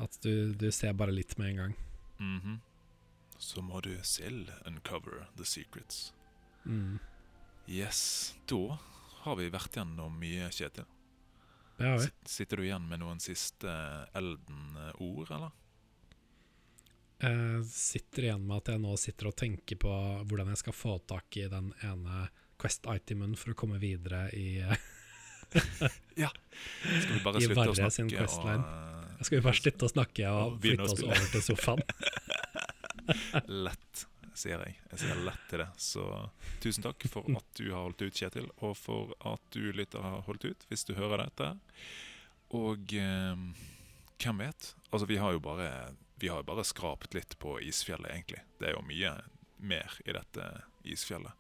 At 0.00 0.18
du, 0.22 0.52
du 0.54 0.70
ser 0.72 0.92
bare 0.92 1.12
litt 1.12 1.36
med 1.38 1.50
en 1.50 1.56
gang. 1.56 1.76
Mhm. 2.18 2.60
Så 3.38 3.62
må 3.62 3.80
du 3.82 3.96
selv 4.02 4.50
uncover 4.66 5.26
the 5.36 5.44
secrets. 5.44 6.12
Mm. 6.66 6.98
Yes. 7.68 8.34
Da 8.46 8.78
har 9.22 9.36
vi 9.36 9.48
vært 9.50 9.72
gjennom 9.72 10.18
mye, 10.18 10.48
Kjetil. 10.50 10.84
Det 11.78 11.86
har 11.86 11.98
vi. 11.98 12.04
Sit- 12.04 12.28
Sitter 12.28 12.56
du 12.56 12.62
igjen 12.64 12.88
med 12.88 13.00
noen 13.00 13.20
siste 13.20 13.70
Elden-ord, 14.14 15.30
eller? 15.30 15.50
Jeg 17.20 17.64
sitter 17.68 18.28
igjen 18.28 18.44
med 18.48 18.62
at 18.62 18.70
jeg 18.72 18.80
nå 18.80 18.94
sitter 19.00 19.28
og 19.28 19.36
tenker 19.36 19.76
på 19.80 19.90
hvordan 20.30 20.52
jeg 20.54 20.60
skal 20.62 20.76
få 20.76 20.94
tak 21.10 21.36
i 21.36 21.48
den 21.52 21.72
ene 21.84 22.28
Quest-itemen 22.60 23.34
for 23.40 23.52
å 23.52 23.56
komme 23.56 23.80
videre 23.80 24.26
i 24.36 24.60
Ja. 26.22 26.30
Skal 26.30 27.14
vi 27.16 27.20
bare 27.24 27.40
slutte 27.42 27.72
å 27.72 27.74
snakke 27.76 28.20
questline. 28.20 28.64
og 29.18 29.24
Skal 29.26 29.38
vi 29.38 29.44
bare 29.46 29.58
slutte 29.60 29.88
å 29.88 29.92
snakke 29.92 30.30
og 30.30 30.42
Og 30.54 30.60
flytte 30.64 30.86
oss 30.86 31.04
over 31.06 31.28
til 31.32 31.44
sofaen? 31.48 31.84
Lett, 33.66 34.04
sier 34.38 34.62
jeg. 34.62 34.76
Jeg 34.92 35.02
sier 35.02 35.22
lett 35.26 35.46
til 35.50 35.62
det. 35.64 35.68
Så 35.82 36.04
tusen 36.62 36.84
takk 36.84 37.04
for 37.10 37.26
at 37.34 37.48
du 37.58 37.66
har 37.72 37.82
holdt 37.88 38.04
ut, 38.04 38.14
Kjetil, 38.14 38.46
og 38.62 38.76
for 38.78 39.10
at 39.26 39.42
du 39.56 39.72
lytter 39.74 40.04
har 40.04 40.22
holdt 40.28 40.46
ut, 40.46 40.68
hvis 40.70 40.86
du 40.86 40.94
hører 40.94 41.24
dette. 41.24 41.48
Og 42.54 42.94
eh, 42.94 43.42
hvem 44.22 44.44
vet? 44.44 44.70
Altså, 44.92 45.08
vi 45.10 45.18
har 45.18 45.34
jo 45.34 45.42
bare 45.42 45.66
Vi 46.20 46.28
har 46.28 46.42
bare 46.44 46.64
skrapt 46.68 47.14
litt 47.16 47.38
på 47.40 47.56
isfjellet, 47.64 48.10
egentlig. 48.12 48.42
Det 48.60 48.68
er 48.68 48.76
jo 48.76 48.82
mye 48.86 49.14
mer 49.60 49.96
i 50.06 50.12
dette 50.16 50.46
isfjellet. 50.84 51.32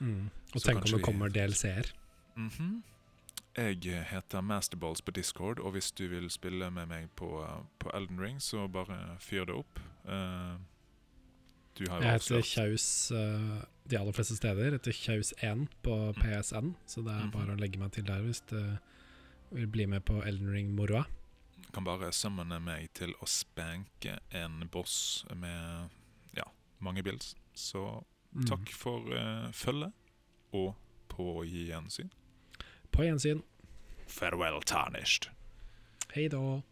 Mm. 0.00 0.30
Og 0.54 0.60
Så 0.60 0.66
tenk 0.68 0.84
om 0.86 0.96
det 0.96 1.02
kommer 1.04 1.28
DLC-er. 1.30 1.92
Mhm. 2.36 2.82
Jeg 3.54 4.04
heter 4.08 4.40
Masterballs 4.40 5.02
på 5.04 5.12
Discord, 5.12 5.58
og 5.60 5.72
hvis 5.74 5.90
du 5.92 6.06
vil 6.08 6.30
spille 6.32 6.70
med 6.72 6.86
meg 6.88 7.10
på, 7.20 7.28
på 7.78 7.90
Elden 7.94 8.18
Ring, 8.20 8.38
så 8.40 8.64
bare 8.72 9.18
fyr 9.20 9.44
det 9.44 9.54
opp. 9.58 9.78
Uh, 10.08 10.56
du 11.76 11.84
har 11.90 12.00
jo 12.00 12.06
Jeg 12.06 12.12
heter 12.16 12.42
Kjaus 12.48 12.86
uh, 13.12 13.60
de 13.90 13.98
aller 13.98 14.12
fleste 14.16 14.36
steder. 14.38 14.70
Jeg 14.70 14.78
heter 14.78 14.96
Kjaus1 14.96 15.66
på 15.84 15.98
PSN, 16.16 16.72
så 16.86 17.02
det 17.04 17.12
er 17.12 17.26
Mhm. 17.26 17.30
bare 17.34 17.52
å 17.56 17.60
legge 17.60 17.78
meg 17.78 17.92
til 17.92 18.04
der 18.04 18.22
hvis 18.24 18.40
du 18.48 18.78
vil 19.52 19.66
bli 19.68 19.84
med 19.86 20.04
på 20.04 20.22
Elden 20.24 20.48
Ring-moroa. 20.52 21.04
Kan 21.72 21.84
bare 21.84 22.12
summone 22.12 22.58
meg 22.60 22.88
til 22.94 23.14
å 23.22 23.26
spanke 23.28 24.18
en 24.30 24.68
boss 24.72 25.24
med 25.34 25.88
ja, 26.36 26.48
mange 26.80 27.02
bills. 27.02 27.34
Så 27.54 28.02
Mm. 28.32 28.46
takk 28.48 28.70
for 28.72 29.04
uh, 29.12 29.50
følget, 29.52 29.92
og 30.56 30.70
på 31.12 31.44
gjensyn. 31.44 32.08
På 32.90 33.04
gjensyn. 33.04 33.42
Farewell, 34.08 34.62
tarnished. 34.64 35.26
Hei 36.14 36.28
da. 36.32 36.62